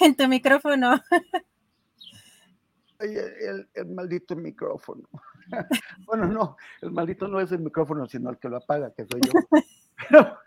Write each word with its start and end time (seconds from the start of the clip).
en 0.04 0.16
tu 0.16 0.26
micrófono. 0.28 1.00
El, 2.98 3.68
el, 3.74 3.86
maldito 3.86 4.36
micrófono. 4.36 5.08
bueno, 6.06 6.26
no, 6.26 6.56
el 6.82 6.90
maldito 6.90 7.28
no 7.28 7.40
es 7.40 7.50
el 7.52 7.60
micrófono, 7.60 8.06
sino 8.06 8.30
el 8.30 8.38
que 8.38 8.48
lo 8.48 8.58
apaga, 8.58 8.92
que 8.92 9.06
soy 9.06 9.20
yo. 9.22 9.58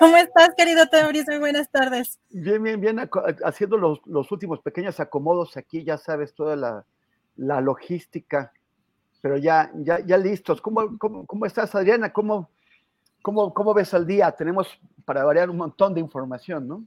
¿Cómo 0.00 0.16
estás, 0.16 0.50
querido 0.56 0.88
Teoris? 0.88 1.26
Muy 1.28 1.38
buenas 1.38 1.70
tardes. 1.70 2.18
Bien, 2.30 2.60
bien, 2.60 2.80
bien, 2.80 3.08
haciendo 3.44 3.76
los, 3.76 4.04
los, 4.04 4.32
últimos 4.32 4.60
pequeños 4.60 4.98
acomodos 4.98 5.56
aquí, 5.56 5.84
ya 5.84 5.96
sabes, 5.96 6.34
toda 6.34 6.56
la, 6.56 6.84
la 7.36 7.60
logística, 7.60 8.52
pero 9.20 9.36
ya, 9.36 9.70
ya, 9.76 10.00
ya 10.00 10.18
listos. 10.18 10.60
¿Cómo, 10.60 10.98
cómo, 10.98 11.24
cómo 11.26 11.46
estás, 11.46 11.72
Adriana? 11.76 12.12
¿Cómo, 12.12 12.50
¿Cómo, 13.26 13.52
¿Cómo, 13.52 13.74
ves 13.74 13.92
al 13.92 14.06
día? 14.06 14.30
Tenemos 14.30 14.68
para 15.04 15.24
variar 15.24 15.50
un 15.50 15.56
montón 15.56 15.92
de 15.92 15.98
información, 15.98 16.68
¿no? 16.68 16.86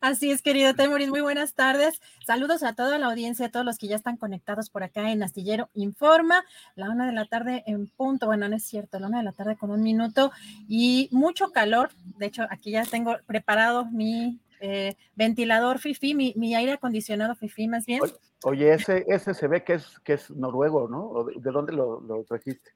Así 0.00 0.30
es, 0.30 0.40
querido 0.40 0.72
Temoris, 0.74 1.10
muy 1.10 1.20
buenas 1.20 1.52
tardes. 1.52 2.00
Saludos 2.24 2.62
a 2.62 2.74
toda 2.74 2.98
la 2.98 3.08
audiencia, 3.08 3.44
a 3.44 3.50
todos 3.50 3.66
los 3.66 3.76
que 3.76 3.86
ya 3.86 3.96
están 3.96 4.16
conectados 4.16 4.70
por 4.70 4.82
acá 4.82 5.12
en 5.12 5.22
Astillero 5.22 5.68
Informa, 5.74 6.42
la 6.74 6.88
una 6.88 7.06
de 7.06 7.12
la 7.12 7.26
tarde 7.26 7.64
en 7.66 7.86
punto, 7.86 8.24
bueno, 8.24 8.48
no 8.48 8.56
es 8.56 8.64
cierto, 8.64 8.98
la 8.98 9.08
una 9.08 9.18
de 9.18 9.24
la 9.24 9.32
tarde 9.32 9.58
con 9.58 9.70
un 9.70 9.82
minuto 9.82 10.32
y 10.68 11.10
mucho 11.12 11.50
calor. 11.50 11.90
De 12.16 12.24
hecho, 12.24 12.46
aquí 12.48 12.70
ya 12.70 12.86
tengo 12.86 13.18
preparado 13.26 13.84
mi 13.84 14.40
eh, 14.60 14.96
ventilador 15.16 15.80
FIFI, 15.80 16.14
mi, 16.14 16.32
mi, 16.34 16.54
aire 16.54 16.72
acondicionado 16.72 17.34
FIFI 17.34 17.68
más 17.68 17.84
bien. 17.84 18.00
Oye, 18.44 18.72
ese, 18.72 19.04
ese 19.06 19.34
se 19.34 19.48
ve 19.48 19.64
que 19.64 19.74
es, 19.74 19.98
que 20.00 20.14
es 20.14 20.30
noruego, 20.30 20.88
¿no? 20.88 21.24
¿De, 21.24 21.50
dónde 21.50 21.74
lo, 21.74 22.00
lo 22.00 22.24
trajiste? 22.24 22.70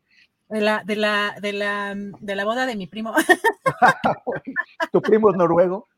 De 0.49 0.61
la, 0.61 0.83
de 0.85 0.97
la, 0.97 1.35
de 1.41 1.53
la, 1.53 1.95
de 1.97 2.37
la 2.37 2.45
boda 2.45 2.67
de 2.67 2.77
mi 2.77 2.87
primo. 2.87 3.13
¿Tu 4.93 5.03
primo 5.03 5.31
es 5.31 5.37
noruego? 5.37 5.89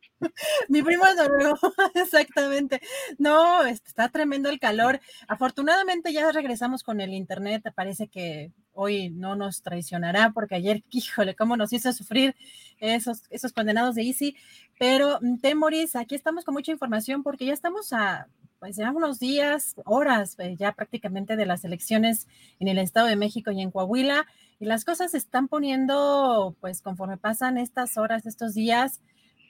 Mi 0.69 0.83
primo 0.83 1.05
es 1.07 1.17
noruego, 1.17 1.59
exactamente. 1.95 2.81
No, 3.19 3.65
este, 3.65 3.89
está 3.89 4.09
tremendo 4.09 4.49
el 4.49 4.59
calor. 4.59 5.01
Afortunadamente 5.29 6.13
ya 6.13 6.31
regresamos 6.33 6.83
con 6.83 7.01
el 7.01 7.15
internet. 7.15 7.63
Parece 7.75 8.09
que 8.09 8.53
hoy 8.73 9.11
no 9.11 9.37
nos 9.37 9.63
traicionará 9.63 10.31
porque 10.33 10.57
ayer, 10.57 10.83
híjole, 10.91 11.35
cómo 11.35 11.57
nos 11.57 11.73
hizo 11.73 11.93
sufrir 11.93 12.35
esos, 12.79 13.23
esos 13.31 13.53
condenados 13.53 13.95
de 13.95 14.03
Easy. 14.03 14.37
Pero, 14.79 15.19
mm, 15.21 15.39
Temoris, 15.39 15.97
aquí 15.97 16.15
estamos 16.15 16.45
con 16.45 16.55
mucha 16.55 16.73
información 16.73 17.23
porque 17.23 17.47
ya 17.47 17.53
estamos 17.53 17.93
a 17.93 18.27
pues 18.59 18.77
ya 18.77 18.91
unos 18.91 19.19
días, 19.19 19.75
horas 19.85 20.37
eh, 20.39 20.57
ya 20.59 20.73
prácticamente 20.73 21.37
de 21.37 21.47
las 21.47 21.65
elecciones 21.65 22.27
en 22.59 22.69
el 22.69 22.79
Estado 22.79 23.07
de 23.07 23.17
México 23.17 23.51
y 23.51 23.61
en 23.61 23.71
Coahuila, 23.71 24.27
y 24.61 24.67
las 24.67 24.85
cosas 24.85 25.13
se 25.13 25.19
están 25.19 25.49
poniendo, 25.49 26.57
pues 26.61 26.83
conforme 26.83 27.17
pasan 27.17 27.59
estas 27.59 27.97
horas, 27.97 28.27
estos 28.27 28.55
días, 28.55 29.01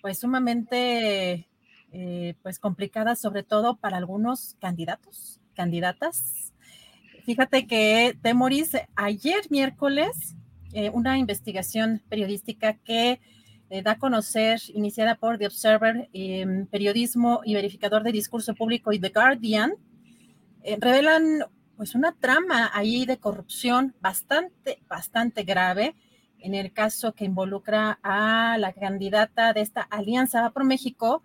pues 0.03 0.19
sumamente, 0.19 1.49
eh, 1.93 2.35
pues 2.43 2.59
complicadas, 2.59 3.19
sobre 3.19 3.43
todo 3.43 3.77
para 3.77 3.97
algunos 3.97 4.57
candidatos, 4.61 5.41
candidatas. 5.55 6.53
Fíjate 7.25 7.67
que 7.67 8.19
Temoris, 8.21 8.73
ayer 8.97 9.51
miércoles, 9.51 10.37
eh, 10.73 10.91
una 10.91 11.17
investigación 11.19 12.03
periodística 12.11 12.75
que 12.75 13.21
eh, 13.71 13.83
da 13.83 13.93
a 13.93 13.99
conocer, 13.99 14.61
iniciada 14.75 15.17
por 15.17 15.39
The 15.39 15.47
Observer, 15.47 16.09
em, 16.13 16.67
periodismo 16.67 17.41
y 17.45 17.55
verificador 17.55 18.03
de 18.03 18.13
discurso 18.13 18.55
público 18.55 18.93
y 18.93 18.99
The 18.99 19.11
Guardian, 19.11 19.75
eh, 20.63 20.77
revelan 20.81 21.45
pues 21.77 21.95
una 21.95 22.13
trama 22.13 22.71
ahí 22.75 23.07
de 23.07 23.19
corrupción 23.19 23.95
bastante, 24.01 24.83
bastante 24.89 25.45
grave 25.45 25.95
en 26.41 26.55
el 26.55 26.73
caso 26.73 27.15
que 27.15 27.25
involucra 27.25 27.99
a 28.03 28.57
la 28.59 28.73
candidata 28.73 29.53
de 29.53 29.61
esta 29.61 29.83
alianza 29.83 30.43
Va 30.43 30.51
por 30.51 30.65
México, 30.65 31.23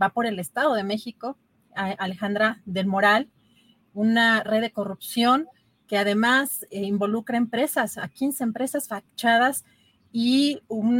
va 0.00 0.10
por 0.10 0.26
el 0.26 0.38
Estado 0.38 0.74
de 0.74 0.84
México, 0.84 1.36
Alejandra 1.74 2.60
del 2.64 2.86
Moral, 2.86 3.28
una 3.94 4.42
red 4.42 4.60
de 4.60 4.72
corrupción 4.72 5.48
que 5.86 5.98
además 5.98 6.66
eh, 6.70 6.82
involucra 6.82 7.36
empresas, 7.36 7.98
a 7.98 8.08
15 8.08 8.44
empresas 8.44 8.88
fachadas 8.88 9.64
y 10.12 10.60
un 10.68 10.98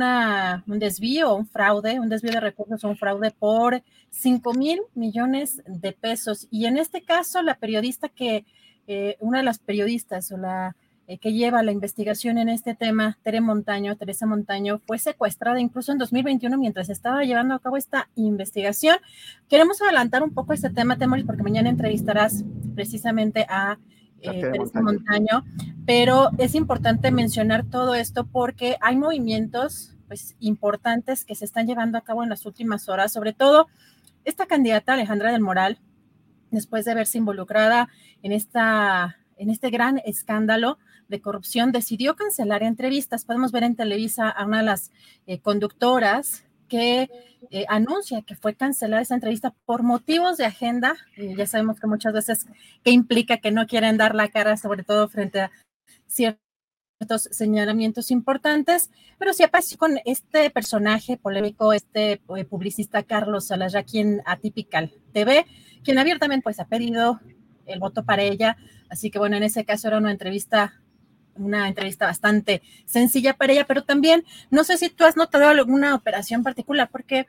desvío, 0.66 1.34
un 1.34 1.46
fraude, 1.46 1.98
un 1.98 2.08
desvío 2.08 2.32
de 2.32 2.40
recursos, 2.40 2.84
un 2.84 2.96
fraude 2.96 3.30
por 3.32 3.82
5 4.10 4.54
mil 4.54 4.80
millones 4.94 5.62
de 5.66 5.92
pesos. 5.92 6.46
Y 6.50 6.66
en 6.66 6.76
este 6.76 7.02
caso, 7.02 7.42
la 7.42 7.54
periodista 7.56 8.08
que, 8.08 8.44
eh, 8.86 9.16
una 9.20 9.38
de 9.38 9.44
las 9.44 9.58
periodistas 9.58 10.30
o 10.32 10.36
la 10.36 10.76
eh, 11.10 11.18
que 11.18 11.32
lleva 11.32 11.64
la 11.64 11.72
investigación 11.72 12.38
en 12.38 12.48
este 12.48 12.76
tema, 12.76 13.18
Tere 13.24 13.40
Montaño, 13.40 13.96
Teresa 13.96 14.26
Montaño, 14.26 14.80
fue 14.86 14.96
secuestrada 14.96 15.58
incluso 15.58 15.90
en 15.90 15.98
2021 15.98 16.56
mientras 16.56 16.88
estaba 16.88 17.24
llevando 17.24 17.56
a 17.56 17.58
cabo 17.58 17.76
esta 17.76 18.08
investigación. 18.14 18.96
Queremos 19.48 19.82
adelantar 19.82 20.22
un 20.22 20.32
poco 20.32 20.52
este 20.52 20.70
tema, 20.70 20.98
Temoris, 20.98 21.26
porque 21.26 21.42
mañana 21.42 21.68
entrevistarás 21.68 22.44
precisamente 22.76 23.44
a 23.48 23.80
eh, 24.22 24.52
Montaño. 24.74 25.44
pero 25.86 26.30
es 26.38 26.54
importante 26.54 27.10
mencionar 27.10 27.64
todo 27.64 27.94
esto 27.94 28.26
porque 28.26 28.76
hay 28.80 28.96
movimientos 28.96 29.96
pues, 30.08 30.36
importantes 30.40 31.24
que 31.24 31.34
se 31.34 31.44
están 31.44 31.66
llevando 31.66 31.98
a 31.98 32.02
cabo 32.02 32.22
en 32.22 32.28
las 32.28 32.46
últimas 32.46 32.88
horas, 32.88 33.12
sobre 33.12 33.32
todo 33.32 33.68
esta 34.24 34.46
candidata 34.46 34.94
Alejandra 34.94 35.32
del 35.32 35.40
Moral, 35.40 35.78
después 36.50 36.84
de 36.84 36.94
verse 36.94 37.18
involucrada 37.18 37.88
en, 38.22 38.32
esta, 38.32 39.16
en 39.36 39.50
este 39.50 39.70
gran 39.70 39.98
escándalo 40.04 40.78
de 41.08 41.20
corrupción, 41.20 41.72
decidió 41.72 42.16
cancelar 42.16 42.62
entrevistas. 42.62 43.24
Podemos 43.24 43.52
ver 43.52 43.64
en 43.64 43.76
Televisa 43.76 44.28
a 44.28 44.44
una 44.44 44.58
de 44.58 44.64
las 44.64 44.90
eh, 45.26 45.40
conductoras 45.40 46.44
que 46.70 47.10
eh, 47.50 47.66
anuncia 47.68 48.22
que 48.22 48.36
fue 48.36 48.54
cancelada 48.54 49.02
esa 49.02 49.14
entrevista 49.14 49.54
por 49.66 49.82
motivos 49.82 50.38
de 50.38 50.46
agenda. 50.46 50.96
Y 51.16 51.34
ya 51.34 51.46
sabemos 51.46 51.78
que 51.78 51.86
muchas 51.86 52.14
veces 52.14 52.46
que 52.82 52.92
implica 52.92 53.38
que 53.38 53.50
no 53.50 53.66
quieren 53.66 53.98
dar 53.98 54.14
la 54.14 54.28
cara, 54.28 54.56
sobre 54.56 54.84
todo 54.84 55.08
frente 55.08 55.40
a 55.42 55.50
ciertos 56.06 56.40
señalamientos 57.30 58.10
importantes, 58.10 58.90
pero 59.18 59.32
sí 59.32 59.42
apareció 59.42 59.78
con 59.78 59.98
este 60.04 60.50
personaje 60.50 61.16
polémico, 61.16 61.72
este 61.72 62.12
eh, 62.12 62.44
publicista 62.44 63.02
Carlos 63.02 63.46
Salaya, 63.46 63.82
quien 63.82 64.22
Atypical 64.26 64.92
TV, 65.12 65.46
quien 65.82 65.98
abiertamente 65.98 66.44
pues 66.44 66.60
ha 66.60 66.66
pedido 66.66 67.20
el 67.66 67.80
voto 67.80 68.04
para 68.04 68.22
ella, 68.22 68.56
así 68.90 69.10
que 69.10 69.18
bueno, 69.18 69.36
en 69.36 69.44
ese 69.44 69.64
caso 69.64 69.88
era 69.88 69.98
una 69.98 70.10
entrevista 70.10 70.82
una 71.36 71.68
entrevista 71.68 72.06
bastante 72.06 72.62
sencilla 72.84 73.34
para 73.34 73.52
ella, 73.52 73.66
pero 73.66 73.84
también 73.84 74.24
no 74.50 74.64
sé 74.64 74.76
si 74.76 74.90
tú 74.90 75.04
has 75.04 75.16
notado 75.16 75.48
alguna 75.48 75.94
operación 75.94 76.42
particular, 76.42 76.88
porque 76.90 77.26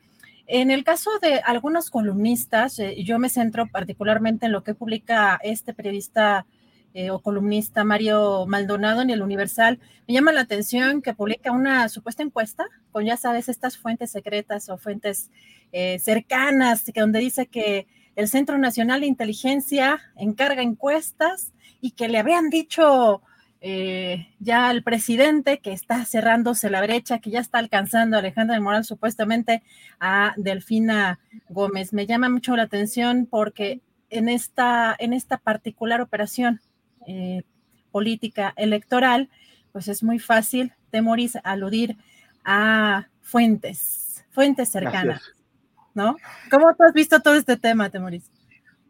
en 0.48 0.69
el 0.69 0.83
caso 0.83 1.12
de 1.21 1.39
algunos 1.39 1.89
columnistas, 1.89 2.77
eh, 2.80 3.03
yo 3.03 3.19
me 3.19 3.30
centro 3.30 3.68
particularmente 3.68 4.48
en 4.48 4.51
lo 4.51 4.63
que 4.63 4.74
publica 4.74 5.39
este 5.44 5.74
periodista 5.74 6.45
eh, 6.94 7.09
o 7.09 7.19
columnista 7.19 7.86
Mario 7.86 8.45
Maldonado 8.48 9.01
en 9.01 9.09
el 9.12 9.21
Universal, 9.21 9.80
me 10.07 10.13
llama 10.13 10.33
la 10.33 10.42
atención 10.42 11.01
que 11.01 11.13
publica 11.13 11.54
una 11.54 11.88
supuesta 11.88 12.21
encuesta 12.21 12.65
con, 12.92 13.06
ya 13.06 13.15
sabes, 13.15 13.47
estas 13.47 13.77
fuentes 13.77 14.12
secretas 14.12 14.68
o 14.68 14.77
fuentes 14.77 15.31
eh, 15.71 16.00
cercanas, 16.00 16.83
donde 16.94 17.19
dice 17.19 17.47
que 17.47 17.88
el 18.18 18.27
Centro 18.27 18.57
Nacional 18.57 19.00
de 19.00 19.07
Inteligencia 19.07 20.01
encarga 20.18 20.62
encuestas 20.62 21.54
y 21.80 21.92
que 21.92 22.09
le 22.09 22.18
habían 22.18 22.50
dicho 22.50 23.21
eh, 23.63 24.28
ya 24.40 24.69
al 24.69 24.81
presidente 24.81 25.60
que 25.60 25.72
está 25.72 26.04
cerrándose 26.06 26.72
la 26.72 26.81
brecha, 26.81 27.19
que 27.19 27.30
ya 27.30 27.40
está 27.40 27.60
alcanzando 27.60 28.16
a 28.16 28.19
Alejandra 28.19 28.56
de 28.56 28.62
Moral 28.62 28.84
supuestamente 28.84 29.62
a 30.00 30.34
Delfina 30.36 31.19
Gómez. 31.48 31.94
Me 31.94 32.08
llama 32.08 32.28
mucho 32.28 32.56
la 32.56 32.63
atención 32.63 33.28
porque 33.30 33.81
en 34.10 34.30
esta, 34.30 34.96
en 34.98 35.13
esta 35.13 35.38
particular 35.38 36.02
operación 36.02 36.60
eh, 37.06 37.44
política 37.92 38.52
electoral, 38.58 39.30
pues 39.72 39.88
es 39.88 40.02
muy 40.02 40.18
fácil, 40.18 40.74
Temoris, 40.90 41.38
aludir 41.44 41.98
a 42.44 43.07
fuentes, 43.22 44.25
fuentes 44.31 44.69
cercanas, 44.69 45.22
¿no? 45.94 46.18
¿Cómo 46.50 46.74
tú 46.75 46.84
has 46.84 46.94
visto 46.94 47.19
todo 47.22 47.36
este 47.36 47.57
tema, 47.57 47.90
Temoris? 47.90 48.30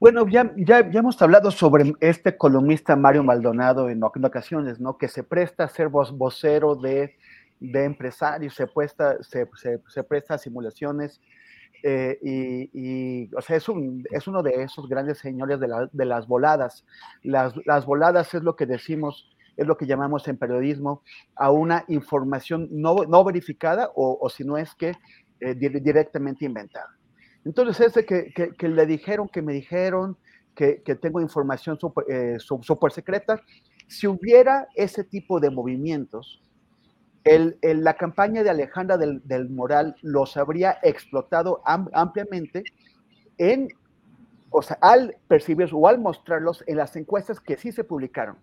Bueno, 0.02 0.28
ya, 0.28 0.52
ya, 0.58 0.90
ya, 0.90 1.00
hemos 1.00 1.22
hablado 1.22 1.52
sobre 1.52 1.94
este 2.00 2.36
columnista 2.36 2.96
Mario 2.96 3.24
Maldonado 3.24 3.88
en, 3.88 4.04
ocasiones, 4.04 4.80
¿no? 4.80 4.98
Que 4.98 5.08
se 5.08 5.22
presta 5.22 5.66
a 5.66 5.70
ser 5.70 5.90
vocero 5.90 6.76
de, 6.76 7.18
de 7.60 7.84
empresarios, 7.86 8.56
se, 8.56 8.66
presta, 8.66 9.22
se, 9.22 9.48
se 9.88 10.04
presta 10.04 10.34
a 10.34 10.38
simulaciones 10.40 11.22
eh, 11.84 12.18
y, 12.74 13.32
o 13.36 13.42
sea, 13.42 13.58
es, 13.58 13.70
un, 13.70 14.04
es 14.10 14.28
uno 14.28 14.42
de 14.42 14.64
esos 14.64 14.90
grandes 14.90 15.20
señores 15.20 15.60
de, 15.60 15.68
de 15.92 16.06
las 16.06 16.26
voladas. 16.26 16.84
Las, 17.22 17.54
las, 17.68 17.86
voladas 17.86 18.34
es 18.34 18.42
lo 18.42 18.56
que 18.56 18.66
decimos, 18.66 19.30
es 19.56 19.68
lo 19.68 19.78
que 19.78 19.86
llamamos 19.86 20.28
en 20.28 20.36
periodismo 20.36 21.04
a 21.36 21.52
una 21.52 21.86
información 21.90 22.68
no, 22.72 23.06
no 23.08 23.24
verificada 23.24 23.92
o, 23.94 24.18
o, 24.20 24.30
si 24.30 24.46
no 24.46 24.58
es 24.58 24.74
que 24.74 24.94
eh, 25.42 25.54
directamente 25.54 26.44
inventada. 26.44 26.90
Entonces, 27.46 27.88
ese 27.88 28.06
que, 28.06 28.70
le 28.70 28.86
dijeron, 28.86 29.28
que 29.28 29.42
me 29.42 29.54
dijeron, 29.54 30.18
que, 30.56 30.82
tengo 31.02 31.22
información 31.22 31.80
super, 31.80 32.06
eh, 32.10 32.38
super 32.40 32.92
secreta, 32.92 33.42
si 33.88 34.08
hubiera 34.08 34.68
ese 34.76 35.04
tipo 35.04 35.40
de 35.40 35.50
movimientos, 35.50 36.42
el, 37.24 37.58
la 37.62 37.96
campaña 37.96 38.44
de 38.44 38.50
Alejandra 38.50 38.98
del, 38.98 39.50
Moral 39.50 39.96
los 40.02 40.38
habría 40.38 40.78
explotado 40.82 41.62
am, 41.66 41.88
ampliamente 41.94 42.64
en, 43.38 43.70
o 44.50 44.62
sea, 44.62 44.78
al 44.82 45.18
percibirlos 45.28 45.74
o 45.74 45.88
al 45.88 46.00
mostrarlos 46.00 46.64
en 46.68 46.78
las 46.78 46.96
encuestas 46.96 47.40
que 47.40 47.58
sí 47.58 47.72
se 47.72 47.84
publicaron. 47.84 48.38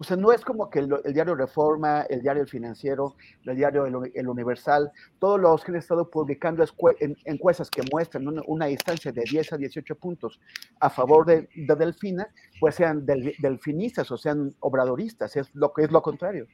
O 0.00 0.04
sea, 0.04 0.16
no 0.16 0.32
es 0.32 0.44
como 0.44 0.70
que 0.70 0.78
el, 0.78 0.88
diario 1.12 1.34
Reforma, 1.34 2.02
el 2.02 2.22
diario 2.22 2.42
El 2.42 2.48
Financiero, 2.48 3.16
el 3.44 3.56
diario 3.56 3.84
El, 3.84 4.28
Universal, 4.28 4.92
todos 5.18 5.40
los 5.40 5.64
que 5.64 5.72
han 5.72 5.78
estado 5.78 6.08
publicando 6.08 6.64
en, 7.00 7.16
encuestas 7.24 7.68
que 7.68 7.82
muestran 7.90 8.26
una, 8.46 8.66
distancia 8.66 9.10
de 9.10 9.22
10 9.22 9.54
a 9.54 9.56
18 9.56 9.94
puntos 9.96 10.38
a 10.78 10.88
favor 10.88 11.26
de, 11.26 11.48
de 11.54 11.74
Delfina, 11.74 12.28
pues 12.60 12.76
sean 12.76 13.04
del, 13.04 13.34
delfinistas 13.40 14.10
o 14.12 14.16
sean 14.16 14.54
obradoristas, 14.60 15.36
es 15.36 15.52
lo 15.54 15.72
que 15.72 15.82
es 15.82 15.90
lo 15.90 16.00
contrario. 16.00 16.46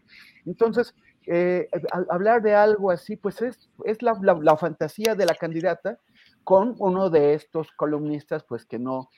Entonces, 0.46 0.94
eh, 1.26 1.68
hablar 2.08 2.40
de 2.42 2.54
algo 2.54 2.90
así, 2.90 3.16
pues 3.16 3.42
es, 3.42 3.70
es 3.84 4.00
la, 4.02 4.18
la, 4.22 4.34
la, 4.34 4.56
fantasía 4.56 5.14
de 5.14 5.26
la 5.26 5.34
candidata 5.34 5.98
con 6.44 6.74
uno 6.78 7.10
de 7.10 7.34
estos 7.34 7.72
columnistas, 7.72 8.44
pues 8.44 8.66
que 8.66 8.78
no 8.78 9.08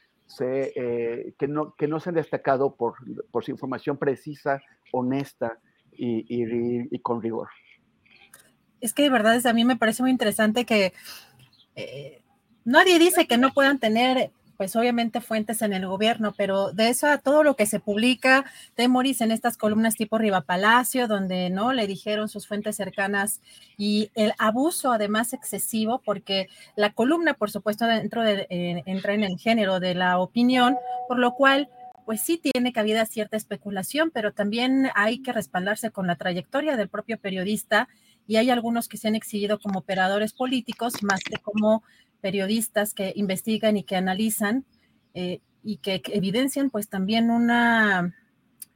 eh, 0.41 1.35
que 1.39 1.49
no, 1.49 1.75
que 1.75 1.89
no 1.89 2.01
se 2.01 2.11
han 2.11 2.15
destacado 2.15 2.75
por, 2.75 2.95
por 3.31 3.45
su 3.45 3.51
información 3.51 3.97
precisa, 3.97 4.61
honesta 4.93 5.59
y, 5.93 6.99
con 7.01 7.23
rigor. 7.23 7.49
Es 8.81 8.93
que 8.93 9.03
de 9.03 9.11
verdad 9.11 9.45
a 9.47 9.53
mí 9.53 9.65
me 9.65 9.77
parece 9.77 10.03
muy 10.03 10.11
interesante 10.11 10.65
que 10.65 10.93
eh, 11.75 12.23
nadie 12.65 12.99
dice 12.99 13.27
que 13.27 13.39
no 13.39 13.53
puedan 13.53 13.79
tener 13.79 14.31
pues 14.57 14.77
obviamente 14.77 15.21
fuentes 15.21 15.63
en 15.63 15.73
el 15.73 15.87
gobierno, 15.87 16.35
pero 16.37 16.73
de 16.73 16.89
eso 16.89 17.07
a 17.07 17.19
todo 17.19 17.43
lo 17.43 17.57
que 17.57 17.67
se 17.67 17.81
publica 17.81 18.45
de 18.77 18.89
Moris 18.89 19.21
en 19.21 19.31
estas 19.31 19.57
columnas 19.57 19.97
tipo 19.97 20.19
Riva 20.19 20.41
Palacio, 20.41 21.09
donde 21.09 21.51
no 21.51 21.73
le 21.73 21.87
dijeron 21.87 22.29
sus 22.29 22.47
fuentes 22.47 22.77
cercanas 22.77 23.41
y 23.77 24.11
el 24.15 24.33
abuso 24.39 24.93
además 24.93 25.33
excesivo, 25.33 26.01
porque 26.05 26.49
la 26.77 26.93
columna, 26.93 27.35
por 27.35 27.51
supuesto, 27.51 27.87
dentro 27.87 28.23
de, 28.23 28.47
eh, 28.51 28.83
entra 28.87 29.15
en 29.15 29.25
el 29.25 29.39
género 29.39 29.81
de 29.81 29.95
la 29.95 30.19
opinión, 30.19 30.77
por 31.09 31.19
lo 31.19 31.33
cual 31.35 31.69
pues 32.07 32.21
sí 32.21 32.39
tiene 32.39 32.73
cabida 32.73 33.05
cierta 33.05 33.37
especulación, 33.37 34.13
pero 34.13 34.33
también 34.33 34.91
hay 34.95 35.23
que 35.23 35.33
respaldarse 35.33 35.91
con 35.91 36.07
la 36.07 36.15
trayectoria 36.15 36.77
del 36.77 36.89
propio 36.89 37.19
periodista 37.19 37.89
y 38.27 38.37
hay 38.37 38.51
algunos 38.51 38.89
que 38.89 38.97
se 38.97 39.09
han 39.09 39.15
exhibido 39.15 39.59
como 39.59 39.81
operadores 39.81 40.33
políticos 40.33 41.03
más 41.03 41.21
que 41.21 41.37
como 41.37 41.83
periodistas 42.21 42.95
que 42.95 43.13
investigan 43.15 43.77
y 43.77 43.85
que 43.85 43.97
analizan 43.97 44.65
eh, 45.15 45.41
y 45.63 45.79
que, 45.79 46.03
evidencian 46.07 46.71
pues 46.71 46.89
también 46.89 47.31
una, 47.31 48.15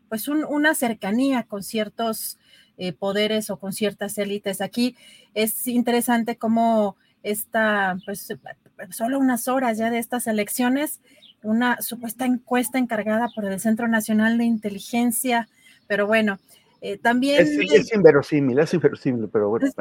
pues 0.08 0.28
un, 0.28 0.44
una 0.44 0.74
cercanía 0.74 1.44
con 1.44 1.62
ciertos 1.62 2.38
eh, 2.78 2.92
poderes 2.92 3.50
o 3.50 3.58
con 3.58 3.72
ciertas 3.72 4.16
élites. 4.18 4.60
Aquí 4.60 4.96
es 5.34 5.66
interesante 5.66 6.36
cómo 6.36 6.96
esta, 7.22 7.98
pues 8.06 8.28
solo 8.90 9.18
unas 9.18 9.48
horas 9.48 9.78
ya 9.78 9.90
de 9.90 9.98
estas 9.98 10.26
elecciones, 10.26 11.00
una 11.42 11.80
supuesta 11.82 12.24
encuesta 12.24 12.78
encargada 12.78 13.28
por 13.34 13.44
el 13.44 13.60
Centro 13.60 13.88
Nacional 13.88 14.38
de 14.38 14.44
Inteligencia, 14.44 15.48
pero 15.86 16.06
bueno, 16.06 16.38
eh, 16.80 16.98
también... 16.98 17.42
Es, 17.42 17.50
es, 17.50 17.92
inverosímil, 17.94 18.58
es 18.58 18.72
inverosímil, 18.72 19.28
pero 19.28 19.50
bueno. 19.50 19.66
Es, 19.66 19.74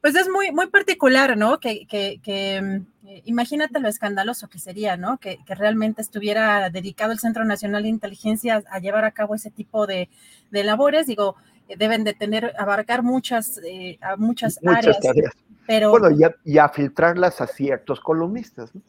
pues 0.00 0.14
es 0.14 0.28
muy, 0.28 0.52
muy 0.52 0.68
particular, 0.68 1.36
¿no? 1.36 1.58
Que, 1.60 1.86
que, 1.86 2.20
que 2.22 2.82
eh, 3.06 3.22
imagínate 3.24 3.80
lo 3.80 3.88
escandaloso 3.88 4.48
que 4.48 4.58
sería, 4.58 4.96
¿no? 4.96 5.18
Que, 5.18 5.38
que, 5.44 5.54
realmente 5.54 6.02
estuviera 6.02 6.70
dedicado 6.70 7.12
el 7.12 7.18
Centro 7.18 7.44
Nacional 7.44 7.82
de 7.82 7.88
Inteligencia 7.88 8.62
a 8.70 8.78
llevar 8.78 9.04
a 9.04 9.10
cabo 9.10 9.34
ese 9.34 9.50
tipo 9.50 9.86
de, 9.86 10.08
de 10.50 10.64
labores. 10.64 11.06
Digo, 11.06 11.36
eh, 11.68 11.76
deben 11.76 12.04
de 12.04 12.14
tener, 12.14 12.54
abarcar 12.58 13.02
muchas, 13.02 13.60
eh, 13.64 13.98
a 14.00 14.16
muchas, 14.16 14.58
muchas 14.62 14.78
áreas. 14.78 15.00
Tareas. 15.00 15.32
Pero, 15.66 15.90
bueno, 15.90 16.10
y 16.10 16.22
a, 16.22 16.34
y 16.44 16.58
a, 16.58 16.68
filtrarlas 16.68 17.40
a 17.40 17.46
ciertos 17.46 18.00
columnistas, 18.00 18.74
¿no? 18.74 18.80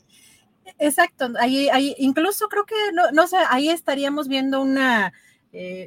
Exacto, 0.78 1.30
ahí, 1.40 1.68
ahí 1.70 1.96
incluso 1.98 2.48
creo 2.48 2.66
que, 2.66 2.76
no, 2.94 3.12
no 3.12 3.28
sé, 3.28 3.38
ahí 3.50 3.70
estaríamos 3.70 4.30
viendo 4.30 4.62
una, 4.62 5.12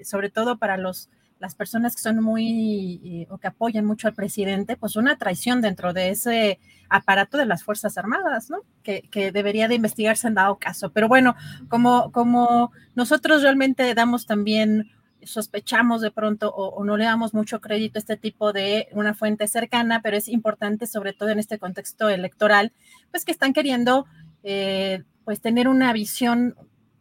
sobre 0.02 0.28
todo 0.28 0.58
para 0.58 0.76
los 0.76 1.08
las 1.42 1.56
personas 1.56 1.96
que 1.96 2.02
son 2.02 2.22
muy 2.22 3.00
eh, 3.04 3.26
o 3.28 3.36
que 3.36 3.48
apoyan 3.48 3.84
mucho 3.84 4.06
al 4.06 4.14
presidente, 4.14 4.76
pues 4.76 4.94
una 4.94 5.18
traición 5.18 5.60
dentro 5.60 5.92
de 5.92 6.10
ese 6.10 6.60
aparato 6.88 7.36
de 7.36 7.46
las 7.46 7.64
Fuerzas 7.64 7.98
Armadas, 7.98 8.48
¿no? 8.48 8.60
Que, 8.84 9.02
que 9.10 9.32
debería 9.32 9.66
de 9.66 9.74
investigarse 9.74 10.28
en 10.28 10.34
dado 10.34 10.56
caso. 10.60 10.92
Pero 10.92 11.08
bueno, 11.08 11.34
como, 11.68 12.12
como 12.12 12.70
nosotros 12.94 13.42
realmente 13.42 13.92
damos 13.94 14.24
también 14.24 14.92
sospechamos 15.24 16.00
de 16.00 16.12
pronto 16.12 16.52
o, 16.54 16.84
no 16.84 16.96
le 16.96 17.06
damos 17.06 17.34
mucho 17.34 17.60
crédito 17.60 17.98
a 17.98 18.00
este 18.00 18.16
tipo 18.16 18.52
de 18.52 18.88
una 18.92 19.12
fuente 19.12 19.48
cercana, 19.48 20.00
pero 20.00 20.16
es 20.16 20.28
importante, 20.28 20.86
sobre 20.86 21.12
todo 21.12 21.30
en 21.30 21.40
este 21.40 21.58
contexto 21.58 22.08
electoral, 22.08 22.72
pues 23.10 23.24
que 23.24 23.32
están 23.32 23.52
queriendo 23.52 24.06
eh, 24.44 25.02
pues 25.24 25.40
tener 25.40 25.66
una 25.66 25.92
visión, 25.92 26.54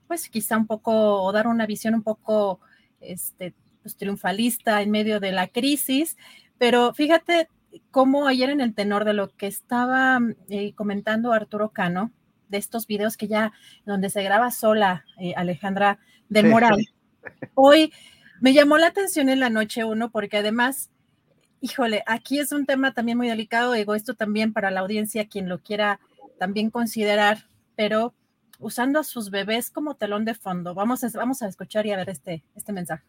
pues 0.08 0.30
quizá 0.30 0.58
un 0.58 0.66
poco, 0.66 1.22
o 1.22 1.32
dar 1.32 1.46
una 1.46 1.68
visión 1.68 1.94
un 1.94 2.04
poco 2.04 2.60
este, 3.02 3.54
pues, 3.82 3.98
triunfalista 3.98 4.82
en 4.82 4.92
medio 4.92 5.20
de 5.20 5.32
la 5.32 5.48
crisis, 5.48 6.18
pero 6.58 6.94
fíjate 6.94 7.50
cómo 7.90 8.28
ayer 8.28 8.50
en 8.50 8.62
el 8.62 8.74
tenor 8.74 9.06
de 9.06 9.14
lo 9.14 9.30
que 9.30 9.48
estaba 9.48 10.20
eh, 10.50 10.74
comentando 10.74 11.32
Arturo 11.32 11.70
Cano, 11.70 12.12
de 12.50 12.58
estos 12.58 12.86
videos 12.86 13.16
que 13.18 13.28
ya, 13.28 13.54
donde 13.86 14.10
se 14.10 14.24
graba 14.24 14.52
sola 14.52 15.06
eh, 15.20 15.34
Alejandra 15.36 16.00
del 16.30 16.48
Moral, 16.48 16.86
hoy 17.56 17.94
me 18.42 18.54
llamó 18.54 18.78
la 18.78 18.88
atención 18.88 19.30
en 19.30 19.40
la 19.40 19.50
noche 19.50 19.86
uno, 19.86 20.12
porque 20.12 20.38
además, 20.38 20.90
híjole, 21.62 22.04
aquí 22.08 22.40
es 22.40 22.52
un 22.52 22.66
tema 22.66 22.94
también 22.94 23.18
muy 23.18 23.30
delicado, 23.30 23.74
digo 23.74 23.96
esto 23.96 24.16
también 24.16 24.52
para 24.52 24.72
la 24.72 24.82
audiencia, 24.82 25.28
quien 25.28 25.48
lo 25.48 25.60
quiera 25.60 26.00
también 26.40 26.72
considerar, 26.72 27.46
pero 27.76 28.14
usando 28.60 29.00
a 29.00 29.04
sus 29.04 29.30
bebés 29.30 29.70
como 29.70 29.96
telón 29.96 30.26
de 30.26 30.34
fondo. 30.34 30.74
Vamos 30.74 31.04
a, 31.04 31.10
vamos 31.14 31.42
a 31.42 31.48
escuchar 31.48 31.86
y 31.86 31.92
a 31.92 31.98
ver 31.98 32.10
este, 32.10 32.44
este 32.56 32.74
mensaje. 32.74 33.04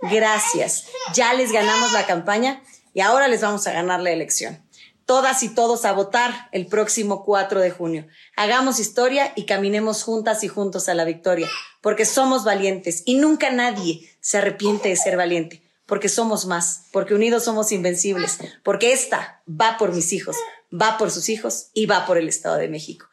Gracias. 0.00 0.86
Ya 1.14 1.34
les 1.34 1.52
ganamos 1.52 1.92
la 1.92 2.06
campaña 2.06 2.62
y 2.94 3.00
ahora 3.00 3.28
les 3.28 3.40
vamos 3.40 3.66
a 3.66 3.72
ganar 3.72 4.00
la 4.00 4.10
elección. 4.10 4.62
Todas 5.06 5.42
y 5.42 5.48
todos 5.48 5.84
a 5.84 5.92
votar 5.92 6.48
el 6.52 6.66
próximo 6.66 7.24
4 7.24 7.60
de 7.60 7.70
junio. 7.70 8.06
Hagamos 8.36 8.78
historia 8.78 9.32
y 9.36 9.46
caminemos 9.46 10.02
juntas 10.02 10.44
y 10.44 10.48
juntos 10.48 10.88
a 10.88 10.94
la 10.94 11.04
victoria, 11.04 11.48
porque 11.80 12.04
somos 12.04 12.44
valientes 12.44 13.02
y 13.06 13.14
nunca 13.14 13.50
nadie 13.50 14.06
se 14.20 14.38
arrepiente 14.38 14.90
de 14.90 14.96
ser 14.96 15.16
valiente, 15.16 15.62
porque 15.86 16.10
somos 16.10 16.44
más, 16.44 16.82
porque 16.92 17.14
unidos 17.14 17.44
somos 17.44 17.72
invencibles, 17.72 18.38
porque 18.62 18.92
esta 18.92 19.42
va 19.48 19.78
por 19.78 19.94
mis 19.94 20.12
hijos, 20.12 20.36
va 20.70 20.98
por 20.98 21.10
sus 21.10 21.30
hijos 21.30 21.68
y 21.72 21.86
va 21.86 22.04
por 22.04 22.18
el 22.18 22.28
Estado 22.28 22.56
de 22.56 22.68
México. 22.68 23.06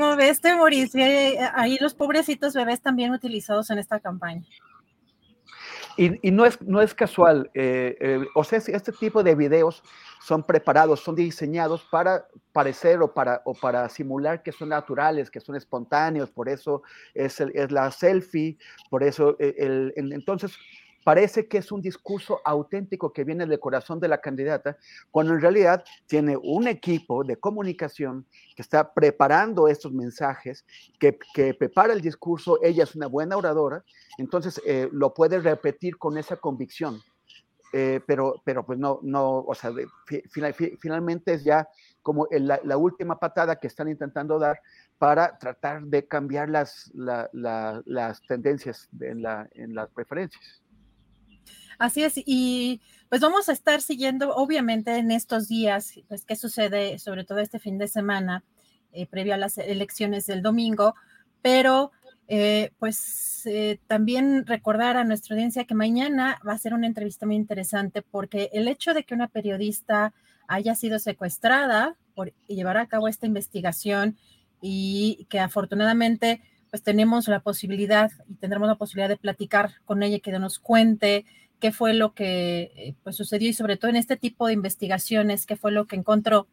¿Cómo 0.00 0.16
ves, 0.16 0.40
Temoris? 0.40 0.94
Ahí 1.52 1.76
los 1.78 1.92
pobrecitos 1.92 2.54
bebés 2.54 2.80
también 2.80 3.12
utilizados 3.12 3.68
en 3.68 3.78
esta 3.78 4.00
campaña. 4.00 4.46
Y, 5.98 6.30
no, 6.30 6.46
es, 6.46 6.58
no 6.62 6.80
es 6.80 6.94
casual, 6.94 7.50
eh, 7.52 7.94
eh, 8.00 8.26
o 8.34 8.42
sea, 8.42 8.58
este 8.58 8.92
tipo 8.92 9.22
de 9.22 9.34
videos 9.34 9.82
son 10.22 10.42
preparados, 10.42 11.00
son 11.00 11.14
diseñados 11.16 11.82
para 11.90 12.26
parecer 12.52 13.02
o 13.02 13.12
para, 13.12 13.42
o 13.44 13.52
para 13.52 13.86
simular 13.90 14.42
que 14.42 14.52
son 14.52 14.70
naturales, 14.70 15.30
que 15.30 15.40
son 15.40 15.56
espontáneos, 15.56 16.30
por 16.30 16.48
eso 16.48 16.82
es, 17.12 17.38
es 17.38 17.70
la 17.70 17.90
selfie, 17.90 18.56
por 18.88 19.02
eso 19.02 19.36
eh, 19.38 19.54
el, 19.58 20.12
entonces 20.14 20.56
parece 21.04 21.48
que 21.48 21.58
es 21.58 21.72
un 21.72 21.80
discurso 21.80 22.40
auténtico 22.44 23.12
que 23.12 23.24
viene 23.24 23.46
del 23.46 23.60
corazón 23.60 24.00
de 24.00 24.08
la 24.08 24.20
candidata, 24.20 24.76
cuando 25.10 25.34
en 25.34 25.40
realidad 25.40 25.84
tiene 26.06 26.36
un 26.36 26.68
equipo 26.68 27.24
de 27.24 27.36
comunicación 27.36 28.26
que 28.54 28.62
está 28.62 28.92
preparando 28.92 29.68
estos 29.68 29.92
mensajes, 29.92 30.64
que, 30.98 31.18
prepara 31.58 31.92
el 31.92 32.00
discurso, 32.00 32.58
ella 32.62 32.84
es 32.84 32.94
una 32.94 33.06
buena 33.06 33.36
oradora, 33.36 33.84
entonces 34.18 34.60
eh, 34.66 34.88
lo 34.92 35.14
puede 35.14 35.38
repetir 35.40 35.96
con 35.96 36.18
esa 36.18 36.36
convicción. 36.36 37.00
Eh, 37.72 38.00
pero, 38.04 38.42
pero 38.44 38.66
pues 38.66 38.80
no, 38.80 38.98
no, 39.02 39.44
o 39.46 39.54
sea, 39.54 39.70
finalmente 40.80 41.34
es 41.34 41.44
ya 41.44 41.68
como 42.02 42.26
la, 42.30 42.76
última 42.76 43.20
patada 43.20 43.56
que 43.56 43.68
están 43.68 43.88
intentando 43.88 44.40
dar 44.40 44.60
para 44.98 45.38
tratar 45.38 45.82
de 45.82 46.06
cambiar 46.06 46.48
las, 46.48 46.90
las 46.94 48.22
tendencias 48.26 48.88
en, 49.00 49.24
en 49.54 49.74
las 49.74 49.88
preferencias. 49.90 50.62
Así 51.80 52.04
es, 52.04 52.12
y 52.26 52.82
pues 53.08 53.22
vamos 53.22 53.48
a 53.48 53.52
estar 53.52 53.80
siguiendo, 53.80 54.34
obviamente, 54.36 54.98
en 54.98 55.10
estos 55.10 55.48
días, 55.48 55.94
pues 56.08 56.26
qué 56.26 56.36
sucede, 56.36 56.98
sobre 56.98 57.24
todo 57.24 57.38
este 57.38 57.58
fin 57.58 57.78
de 57.78 57.88
semana, 57.88 58.44
eh, 58.92 59.06
previo 59.06 59.32
a 59.32 59.38
las 59.38 59.56
elecciones 59.56 60.26
del 60.26 60.42
domingo, 60.42 60.94
pero 61.40 61.90
eh, 62.28 62.72
pues 62.78 63.46
eh, 63.46 63.80
también 63.86 64.44
recordar 64.44 64.98
a 64.98 65.04
nuestra 65.04 65.34
audiencia 65.34 65.64
que 65.64 65.74
mañana 65.74 66.38
va 66.46 66.52
a 66.52 66.58
ser 66.58 66.74
una 66.74 66.86
entrevista 66.86 67.24
muy 67.24 67.36
interesante 67.36 68.02
porque 68.02 68.50
el 68.52 68.68
hecho 68.68 68.92
de 68.92 69.04
que 69.04 69.14
una 69.14 69.28
periodista 69.28 70.12
haya 70.48 70.74
sido 70.74 70.98
secuestrada 70.98 71.96
por 72.14 72.34
llevar 72.46 72.76
a 72.76 72.88
cabo 72.88 73.08
esta 73.08 73.24
investigación 73.24 74.18
y 74.60 75.26
que 75.30 75.40
afortunadamente 75.40 76.42
pues 76.68 76.82
tenemos 76.82 77.26
la 77.26 77.40
posibilidad 77.40 78.12
y 78.28 78.34
tendremos 78.34 78.68
la 78.68 78.76
posibilidad 78.76 79.08
de 79.08 79.16
platicar 79.16 79.72
con 79.86 80.02
ella 80.02 80.16
y 80.16 80.20
que 80.20 80.30
nos 80.38 80.58
cuente 80.58 81.24
qué 81.60 81.70
fue 81.70 81.94
lo 81.94 82.14
que 82.14 82.72
eh, 82.74 82.94
pues, 83.04 83.16
sucedió 83.16 83.48
y 83.48 83.52
sobre 83.52 83.76
todo 83.76 83.90
en 83.90 83.96
este 83.96 84.16
tipo 84.16 84.46
de 84.46 84.54
investigaciones, 84.54 85.46
qué 85.46 85.56
fue 85.56 85.70
lo 85.70 85.86
que 85.86 85.96
encontró. 85.96 86.48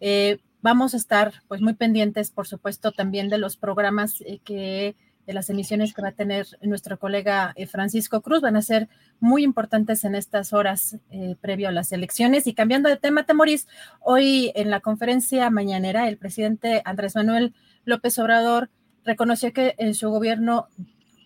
Eh, 0.00 0.38
vamos 0.62 0.94
a 0.94 0.96
estar 0.96 1.32
pues 1.46 1.60
muy 1.60 1.74
pendientes, 1.74 2.30
por 2.30 2.48
supuesto, 2.48 2.90
también 2.90 3.28
de 3.28 3.38
los 3.38 3.56
programas 3.56 4.20
eh, 4.22 4.40
que 4.44 4.96
de 5.26 5.34
las 5.34 5.50
emisiones 5.50 5.94
que 5.94 6.02
va 6.02 6.08
a 6.08 6.12
tener 6.12 6.46
nuestro 6.62 6.98
colega 6.98 7.54
Francisco 7.70 8.20
Cruz, 8.20 8.40
van 8.40 8.56
a 8.56 8.62
ser 8.62 8.88
muy 9.20 9.44
importantes 9.44 10.02
en 10.02 10.16
estas 10.16 10.52
horas 10.52 10.96
previo 11.40 11.68
a 11.68 11.72
las 11.72 11.92
elecciones. 11.92 12.48
Y 12.48 12.54
cambiando 12.54 12.88
de 12.88 12.96
tema, 12.96 13.26
Temoris, 13.26 13.68
hoy 14.00 14.50
en 14.56 14.70
la 14.70 14.80
conferencia 14.80 15.48
mañanera, 15.50 16.08
el 16.08 16.16
presidente 16.16 16.82
Andrés 16.84 17.14
Manuel 17.14 17.54
López 17.84 18.18
Obrador 18.18 18.70
reconoció 19.04 19.52
que 19.52 19.76
en 19.78 19.94
su 19.94 20.10
gobierno 20.10 20.68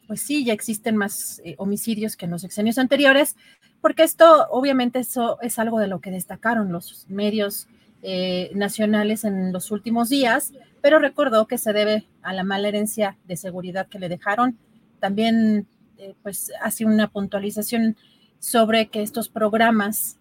pues 0.07 0.21
sí, 0.21 0.45
ya 0.45 0.53
existen 0.53 0.97
más 0.97 1.41
eh, 1.45 1.55
homicidios 1.59 2.17
que 2.17 2.27
en 2.27 2.33
los 2.33 2.43
sexenios 2.43 2.79
anteriores, 2.79 3.37
porque 3.81 4.03
esto 4.03 4.47
obviamente 4.51 5.01
eso 5.01 5.39
es 5.43 5.59
algo 5.59 5.79
de 5.79 5.89
lo 5.89 6.01
que 6.01 6.11
destacaron 6.11 6.73
los 6.73 7.07
medios 7.09 7.69
eh, 8.03 8.51
nacionales 8.55 9.25
en 9.25 9.53
los 9.53 9.71
últimos 9.71 10.09
días, 10.09 10.53
pero 10.81 10.99
recordó 10.99 11.47
que 11.47 11.59
se 11.59 11.73
debe 11.73 12.07
a 12.23 12.33
la 12.33 12.45
mala 12.45 12.69
herencia 12.69 13.17
de 13.27 13.37
seguridad 13.37 13.89
que 13.89 13.99
le 13.99 14.09
dejaron. 14.09 14.59
También 15.01 15.67
eh, 15.99 16.15
pues 16.23 16.53
hace 16.61 16.85
una 16.85 17.09
puntualización 17.09 17.97
sobre 18.39 18.89
que 18.89 19.03
estos 19.03 19.29
programas 19.29 20.19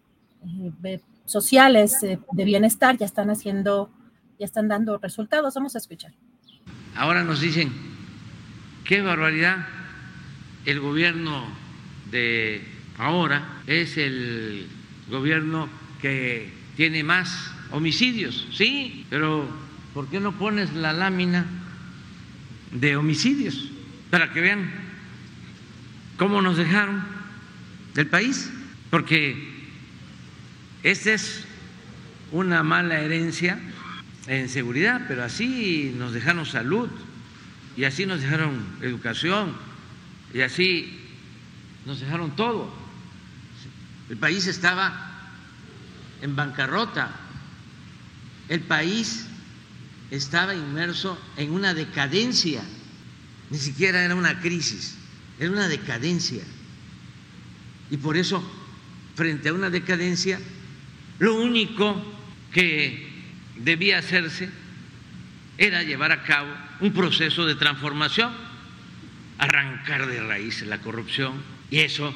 sociales 1.26 2.00
de 2.02 2.46
bienestar 2.46 2.98
ya 2.98 3.06
están 3.06 3.30
haciendo, 3.30 3.90
ya 4.40 4.46
están 4.46 4.68
dando 4.68 4.98
resultados. 4.98 5.54
Vamos 5.54 5.76
a 5.76 5.78
escuchar. 5.78 6.14
Ahora 6.96 7.24
nos 7.24 7.42
dicen 7.42 7.93
qué 8.84 9.02
barbaridad, 9.02 9.68
el 10.66 10.80
gobierno 10.80 11.46
de 12.12 12.62
ahora 12.98 13.62
es 13.68 13.98
el 13.98 14.68
gobierno 15.10 15.70
que 16.02 16.52
tiene 16.76 17.04
más 17.04 17.52
homicidios, 17.72 18.48
sí, 18.52 19.06
pero 19.10 19.48
¿por 19.94 20.08
qué 20.08 20.20
no 20.20 20.34
pones 20.34 20.74
la 20.74 20.94
lámina 20.94 21.46
de 22.72 22.96
homicidios 22.96 23.70
para 24.10 24.32
que 24.32 24.42
vean 24.42 24.72
cómo 26.18 26.42
nos 26.42 26.58
dejaron 26.58 27.04
del 27.94 28.08
país? 28.08 28.52
Porque 28.90 29.52
esta 30.84 31.14
es 31.14 31.46
una 32.32 32.64
mala 32.64 33.00
herencia 33.00 33.60
en 34.28 34.50
seguridad, 34.50 35.06
pero 35.08 35.24
así 35.24 35.94
nos 35.98 36.14
dejaron 36.14 36.46
salud, 36.46 36.90
y 37.76 37.86
así 37.86 38.06
nos 38.06 38.22
dejaron 38.22 38.64
educación, 38.82 39.56
y 40.34 40.42
así 40.42 41.00
nos 41.86 42.00
dejaron 42.00 42.36
todo. 42.36 42.74
El 44.10 44.18
país 44.18 44.48
estaba 44.48 45.32
en 46.22 46.36
bancarrota, 46.36 47.12
el 48.50 48.62
país 48.62 49.26
estaba 50.12 50.54
inmerso 50.54 51.20
en 51.38 51.52
una 51.52 51.74
decadencia, 51.74 52.64
ni 53.50 53.58
siquiera 53.58 54.04
era 54.04 54.16
una 54.16 54.40
crisis, 54.40 54.96
era 55.40 55.52
una 55.52 55.68
decadencia. 55.68 56.44
Y 57.90 57.98
por 57.98 58.18
eso, 58.18 58.44
frente 59.16 59.50
a 59.50 59.54
una 59.54 59.70
decadencia, 59.70 60.40
lo 61.20 61.36
único 61.36 62.04
que 62.52 63.08
debía 63.58 64.00
hacerse 64.00 64.50
era 65.58 65.84
llevar 65.84 66.12
a 66.12 66.24
cabo 66.24 66.50
un 66.80 66.92
proceso 66.94 67.46
de 67.46 67.56
transformación, 67.56 68.34
arrancar 69.38 70.08
de 70.08 70.22
raíz 70.22 70.62
la 70.64 70.80
corrupción 70.80 71.42
y 71.70 71.80
eso 71.80 72.14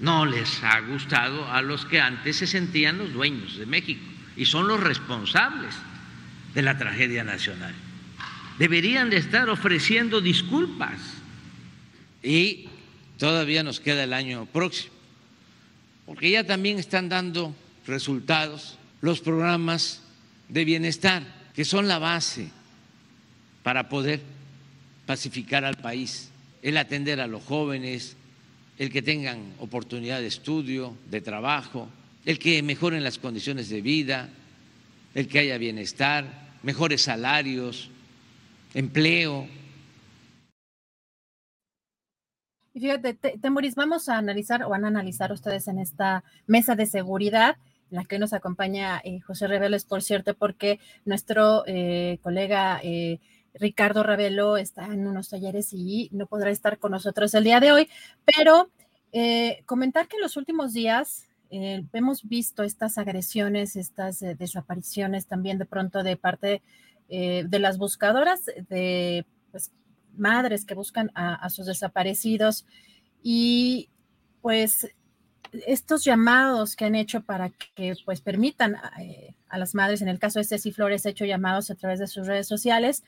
no 0.00 0.26
les 0.26 0.62
ha 0.64 0.80
gustado 0.80 1.50
a 1.50 1.62
los 1.62 1.86
que 1.86 2.00
antes 2.00 2.36
se 2.36 2.46
sentían 2.46 2.98
los 2.98 3.12
dueños 3.12 3.56
de 3.56 3.66
México 3.66 4.02
y 4.36 4.46
son 4.46 4.68
los 4.68 4.80
responsables 4.80 5.74
de 6.54 6.62
la 6.62 6.78
tragedia 6.78 7.24
nacional. 7.24 7.74
Deberían 8.58 9.10
de 9.10 9.16
estar 9.18 9.48
ofreciendo 9.48 10.20
disculpas 10.20 11.00
y 12.22 12.68
todavía 13.18 13.62
nos 13.62 13.80
queda 13.80 14.04
el 14.04 14.12
año 14.12 14.46
próximo, 14.46 14.94
porque 16.06 16.30
ya 16.30 16.44
también 16.44 16.78
están 16.78 17.08
dando 17.08 17.54
resultados 17.86 18.78
los 19.00 19.20
programas 19.20 20.02
de 20.48 20.64
bienestar, 20.64 21.22
que 21.54 21.64
son 21.64 21.88
la 21.88 21.98
base 21.98 22.50
para 23.62 23.88
poder 23.88 24.20
pacificar 25.06 25.64
al 25.64 25.76
país, 25.76 26.30
el 26.62 26.76
atender 26.76 27.20
a 27.20 27.26
los 27.26 27.42
jóvenes, 27.44 28.16
el 28.78 28.90
que 28.90 29.02
tengan 29.02 29.52
oportunidad 29.58 30.20
de 30.20 30.26
estudio, 30.26 30.96
de 31.10 31.20
trabajo, 31.20 31.88
el 32.24 32.38
que 32.38 32.62
mejoren 32.62 33.04
las 33.04 33.18
condiciones 33.18 33.68
de 33.68 33.80
vida, 33.82 34.28
el 35.14 35.28
que 35.28 35.40
haya 35.40 35.58
bienestar, 35.58 36.24
mejores 36.62 37.02
salarios, 37.02 37.90
empleo. 38.74 39.46
Y 42.74 42.80
fíjate, 42.80 43.14
Temoris, 43.14 43.74
vamos 43.74 44.08
a 44.08 44.16
analizar 44.16 44.62
o 44.62 44.70
van 44.70 44.84
a 44.84 44.88
analizar 44.88 45.32
ustedes 45.32 45.68
en 45.68 45.78
esta 45.78 46.24
mesa 46.46 46.74
de 46.74 46.86
seguridad 46.86 47.56
en 47.90 47.96
la 47.96 48.04
que 48.04 48.18
nos 48.18 48.32
acompaña 48.32 49.00
eh, 49.04 49.20
José 49.20 49.46
Reveles, 49.46 49.84
por 49.84 50.02
cierto, 50.02 50.34
porque 50.34 50.80
nuestro 51.04 51.64
eh, 51.66 52.18
colega 52.22 52.80
eh, 52.82 53.20
Ricardo 53.54 54.02
Ravelo 54.02 54.56
está 54.56 54.86
en 54.86 55.06
unos 55.06 55.28
talleres 55.28 55.72
y 55.72 56.08
no 56.12 56.26
podrá 56.26 56.50
estar 56.50 56.78
con 56.78 56.92
nosotros 56.92 57.34
el 57.34 57.44
día 57.44 57.60
de 57.60 57.72
hoy, 57.72 57.88
pero 58.24 58.70
eh, 59.12 59.62
comentar 59.66 60.08
que 60.08 60.16
en 60.16 60.22
los 60.22 60.36
últimos 60.36 60.72
días 60.72 61.28
eh, 61.50 61.84
hemos 61.92 62.26
visto 62.28 62.62
estas 62.62 62.96
agresiones, 62.98 63.76
estas 63.76 64.22
eh, 64.22 64.34
desapariciones 64.34 65.26
también 65.26 65.58
de 65.58 65.66
pronto 65.66 66.02
de 66.02 66.16
parte 66.16 66.62
de 67.08 67.58
las 67.58 67.76
buscadoras 67.76 68.46
de 68.70 69.26
pues, 69.50 69.70
madres 70.16 70.64
que 70.64 70.74
buscan 70.74 71.10
a, 71.14 71.50
sus 71.50 71.66
desaparecidos. 71.66 72.64
Y 73.22 73.90
pues 74.40 74.88
estos 75.66 76.04
llamados 76.04 76.76
que 76.76 76.86
han 76.86 76.94
hecho 76.94 77.22
para 77.22 77.50
que 77.74 77.94
pues 78.04 78.20
permitan 78.20 78.76
eh, 79.00 79.34
a 79.48 79.58
las 79.58 79.74
madres, 79.74 80.02
en 80.02 80.08
el 80.08 80.18
caso 80.18 80.38
de 80.38 80.44
Ceci 80.44 80.72
Flores, 80.72 81.04
ha 81.04 81.10
hecho 81.10 81.24
llamados 81.24 81.70
a 81.70 81.74
través 81.74 81.98
de 81.98 82.06
sus 82.06 82.26
redes 82.26 82.48
sociales, 82.48 83.04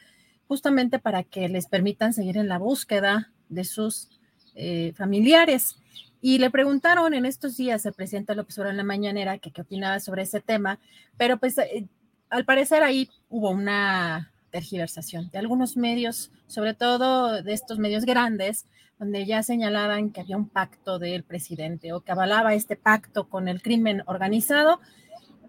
justamente 0.49 0.99
para 0.99 1.23
que 1.23 1.49
les 1.49 1.67
permitan 1.67 2.13
seguir 2.13 2.37
en 2.37 2.49
la 2.49 2.59
búsqueda 2.59 3.33
de 3.49 3.65
sus 3.65 4.09
eh, 4.55 4.93
familiares. 4.97 5.77
Y 6.21 6.39
le 6.39 6.51
preguntaron 6.51 7.13
en 7.13 7.27
estos 7.27 7.57
días 7.57 7.85
al 7.87 7.93
presidente 7.93 8.35
López 8.35 8.59
Obrador 8.59 8.73
en 8.73 8.79
la 8.79 8.85
mañanera 8.85 9.39
qué 9.39 9.61
opinaba 9.61 10.01
sobre 10.01 10.23
ese 10.23 10.41
tema, 10.41 10.79
pero 11.17 11.39
pues 11.39 11.59
eh, 11.59 11.87
al 12.31 12.45
parecer 12.45 12.83
ahí 12.83 13.11
hubo 13.29 13.51
una 13.51 14.33
tergiversación 14.51 15.31
de 15.31 15.39
algunos 15.39 15.77
medios, 15.77 16.31
sobre 16.47 16.75
todo 16.75 17.43
de 17.43 17.53
estos 17.53 17.79
medios 17.79 18.05
grandes, 18.05 18.67
donde 18.99 19.27
ya 19.27 19.43
señalaban 19.43 20.11
que 20.11 20.21
había 20.21 20.37
un 20.37 20.49
pacto 20.49 20.99
del 20.99 21.25
presidente 21.25 21.93
o 21.93 22.01
que 22.01 22.13
avalaba 22.13 22.55
este 22.55 22.77
pacto 22.77 23.29
con 23.29 23.49
el 23.49 23.61
crimen 23.61 24.03
organizado. 24.07 24.81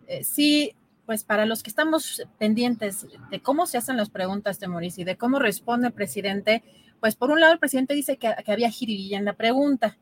Eh, 0.08 0.24
sí, 0.24 0.76
pues 1.06 1.24
para 1.24 1.46
los 1.46 1.64
que 1.64 1.70
estamos 1.70 2.24
pendientes 2.40 3.06
de 3.30 3.40
cómo 3.40 3.68
se 3.68 3.78
hacen 3.78 3.98
las 3.98 4.10
preguntas 4.10 4.60
de 4.60 4.68
Mauricio 4.68 5.02
y 5.02 5.06
de 5.06 5.18
cómo 5.18 5.40
responde 5.40 5.88
el 5.88 5.94
presidente, 5.94 6.64
pues 7.00 7.16
por 7.16 7.32
un 7.32 7.40
lado 7.40 7.54
el 7.54 7.60
presidente 7.60 7.94
dice 7.94 8.18
que, 8.18 8.34
había 8.48 8.70
jiribilla 8.70 9.18
en 9.18 9.26
la 9.26 9.34
pregunta. 9.34 9.98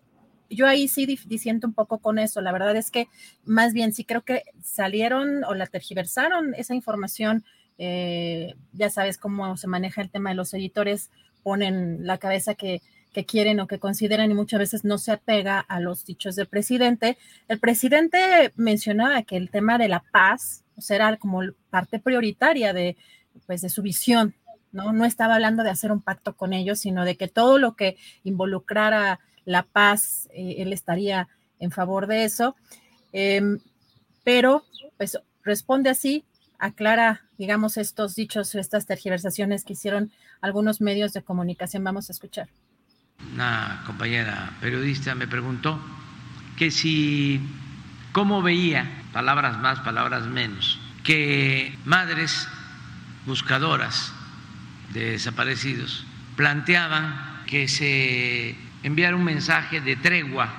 Yo 0.49 0.67
ahí 0.67 0.87
sí 0.87 1.05
diciendo 1.05 1.67
un 1.67 1.73
poco 1.73 1.97
con 1.97 2.19
eso. 2.19 2.39
La 2.41 2.51
verdad 2.51 2.75
es 2.75 2.91
que 2.91 3.07
más 3.43 3.73
bien 3.73 3.91
sí 3.93 4.05
creo 4.05 4.21
que 4.21 4.43
salieron 4.61 5.43
o 5.45 5.53
la 5.53 5.65
tergiversaron 5.65 6.53
esa 6.53 6.75
información. 6.75 7.43
Eh, 7.77 8.55
ya 8.71 8.89
sabes 8.89 9.17
cómo 9.17 9.57
se 9.57 9.67
maneja 9.67 10.01
el 10.01 10.11
tema 10.11 10.29
de 10.29 10.35
los 10.35 10.53
editores, 10.53 11.09
ponen 11.41 12.05
la 12.05 12.19
cabeza 12.19 12.53
que, 12.53 12.81
que 13.13 13.25
quieren 13.25 13.59
o 13.59 13.67
que 13.67 13.79
consideran 13.79 14.31
y 14.31 14.33
muchas 14.33 14.59
veces 14.59 14.83
no 14.83 14.97
se 14.97 15.11
apega 15.11 15.59
a 15.59 15.79
los 15.79 16.05
dichos 16.05 16.35
del 16.35 16.47
presidente. 16.47 17.17
El 17.47 17.59
presidente 17.59 18.51
mencionaba 18.55 19.21
que 19.23 19.37
el 19.37 19.49
tema 19.49 19.77
de 19.77 19.87
la 19.87 20.03
paz 20.11 20.63
sea, 20.77 20.95
era 20.95 21.17
como 21.17 21.41
parte 21.69 21.99
prioritaria 21.99 22.73
de, 22.73 22.97
pues, 23.45 23.61
de 23.61 23.69
su 23.69 23.81
visión 23.81 24.35
¿no? 24.73 24.91
No 24.91 25.05
estaba 25.05 25.35
hablando 25.35 25.63
de 25.63 25.69
hacer 25.69 25.91
un 25.91 26.01
pacto 26.01 26.35
con 26.35 26.51
ellos, 26.51 26.79
sino 26.79 27.05
de 27.05 27.15
que 27.15 27.29
todo 27.29 27.59
lo 27.59 27.75
que 27.75 27.95
involucrara 28.23 29.19
la 29.45 29.63
paz, 29.63 30.27
eh, 30.33 30.55
él 30.57 30.73
estaría 30.73 31.29
en 31.59 31.71
favor 31.71 32.07
de 32.07 32.25
eso. 32.25 32.55
Em, 33.13 33.59
pero, 34.23 34.63
pues, 34.97 35.19
responde 35.43 35.89
así, 35.89 36.25
aclara, 36.57 37.21
digamos, 37.37 37.77
estos 37.77 38.15
dichos, 38.15 38.55
estas 38.55 38.85
tergiversaciones 38.87 39.63
que 39.63 39.73
hicieron 39.73 40.11
algunos 40.41 40.81
medios 40.81 41.13
de 41.13 41.21
comunicación. 41.21 41.83
Vamos 41.83 42.09
a 42.09 42.13
escuchar. 42.13 42.49
Una 43.33 43.81
compañera 43.85 44.51
periodista 44.61 45.15
me 45.15 45.27
preguntó 45.27 45.79
que 46.55 46.71
si, 46.71 47.41
¿cómo 48.11 48.41
veía, 48.41 49.03
palabras 49.11 49.59
más, 49.59 49.79
palabras 49.79 50.27
menos, 50.27 50.79
que 51.03 51.77
madres 51.85 52.47
buscadoras 53.25 54.13
de 54.93 55.11
desaparecidos 55.11 56.05
planteaban 56.35 57.43
que 57.47 57.67
se 57.67 58.55
enviara 58.83 59.15
un 59.15 59.23
mensaje 59.23 59.81
de 59.81 59.95
tregua 59.95 60.49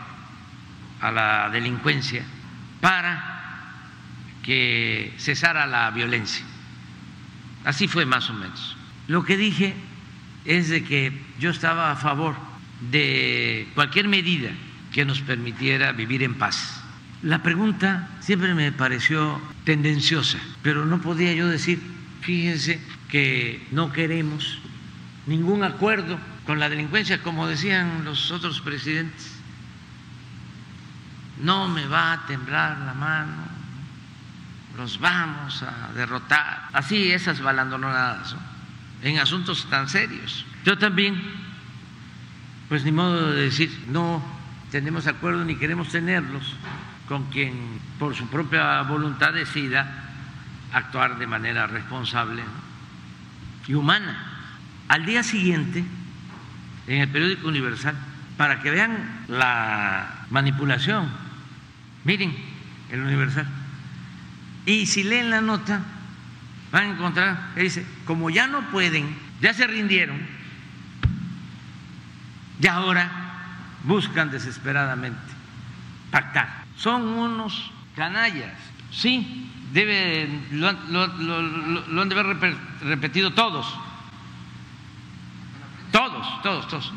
a 1.01 1.11
la 1.11 1.51
delincuencia 1.51 2.25
para 2.81 3.35
que 4.43 5.15
cesara 5.19 5.67
la 5.67 5.91
violencia. 5.91 6.45
Así 7.65 7.89
fue 7.89 8.05
más 8.05 8.29
o 8.31 8.35
menos. 8.35 8.77
Lo 9.09 9.25
que 9.25 9.37
dije 9.37 9.75
es 10.45 10.69
de 10.69 10.85
que 10.85 11.13
yo 11.39 11.51
estaba 11.51 11.91
a 11.91 11.97
favor 11.97 12.37
de 12.91 13.69
cualquier 13.75 14.09
medida 14.09 14.51
que 14.93 15.05
nos 15.05 15.21
permitiera 15.21 15.93
vivir 15.93 16.23
en 16.23 16.35
paz. 16.35 16.81
La 17.23 17.43
pregunta 17.43 18.09
siempre 18.21 18.55
me 18.55 18.71
pareció 18.73 19.41
tendenciosa, 19.65 20.39
pero 20.63 20.85
no 20.85 21.01
podía 21.01 21.33
yo 21.33 21.49
decir, 21.49 21.81
fíjense, 22.21 22.81
que 23.09 23.67
no 23.71 23.93
queremos 23.93 24.59
ningún 25.27 25.65
acuerdo 25.65 26.19
con 26.47 26.59
la 26.59 26.69
delincuencia, 26.69 27.23
como 27.23 27.47
decían 27.47 28.05
los 28.05 28.31
otros 28.31 28.61
presidentes. 28.61 29.33
No 31.41 31.69
me 31.69 31.87
va 31.87 32.13
a 32.13 32.27
temblar 32.27 32.79
la 32.79 32.95
mano, 32.95 33.45
los 34.77 34.99
vamos 35.01 35.63
a 35.63 35.93
derrotar. 35.95 36.69
Así 36.73 37.11
esas 37.13 37.41
balandonadas 37.41 38.37
en 39.03 39.19
asuntos 39.19 39.67
tan 39.71 39.89
serios. 39.89 40.45
Yo 40.65 40.79
también, 40.79 41.21
pues 42.69 42.85
ni 42.85 42.93
modo 42.93 43.33
de 43.33 43.43
decir, 43.43 43.71
no 43.89 44.23
tenemos 44.71 45.07
acuerdo 45.07 45.45
ni 45.45 45.57
queremos 45.57 45.89
tenerlos 45.89 46.57
con 47.09 47.25
quien 47.25 47.55
por 47.99 48.15
su 48.15 48.27
propia 48.29 48.83
voluntad 48.83 49.33
decida 49.33 50.05
actuar 50.73 51.19
de 51.19 51.27
manera 51.27 51.67
responsable 51.67 52.43
y 53.67 53.75
humana. 53.75 54.17
Al 54.89 55.07
día 55.07 55.23
siguiente, 55.23 55.85
en 56.87 57.01
el 57.01 57.09
periódico 57.09 57.49
Universal, 57.49 57.95
para 58.37 58.61
que 58.61 58.71
vean 58.71 59.25
la 59.29 60.27
manipulación, 60.31 61.09
miren 62.05 62.35
el 62.91 63.01
Universal, 63.01 63.47
y 64.67 64.87
si 64.87 65.05
leen 65.05 65.31
la 65.31 65.41
nota, 65.41 65.83
van 66.73 66.85
a 66.85 66.93
encontrar 66.95 67.55
dice, 67.55 67.87
como 68.05 68.31
ya 68.31 68.47
no 68.47 68.71
pueden, 68.71 69.17
ya 69.41 69.55
se 69.55 69.67
rindieron, 69.67 70.19
y 72.61 72.67
ahora 72.67 73.11
buscan 73.85 74.31
desesperadamente 74.31 75.21
pactar. 76.11 76.65
Son 76.77 77.03
unos 77.03 77.71
canallas, 77.97 78.55
sí, 78.91 79.51
debe, 79.73 80.29
lo, 80.53 80.69
han 80.69 82.09
de 82.09 82.21
haber 82.21 82.57
repetido 82.83 83.33
todos. 83.33 83.67
Todos, 85.91 86.43
todos, 86.43 86.69
todos. 86.69 86.93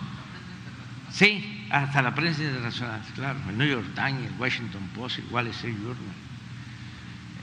Sí, 1.12 1.66
hasta 1.70 2.02
la 2.02 2.14
prensa 2.16 2.44
internacional, 2.44 3.02
claro. 3.16 3.40
El 3.50 3.58
New 3.58 3.68
York 3.68 3.88
Times, 3.96 4.32
el 4.32 4.40
Washington 4.40 4.90
Post, 4.96 5.20
el 5.20 5.26
Wall 5.32 5.48
Street 5.48 5.76
Journal, 5.76 5.98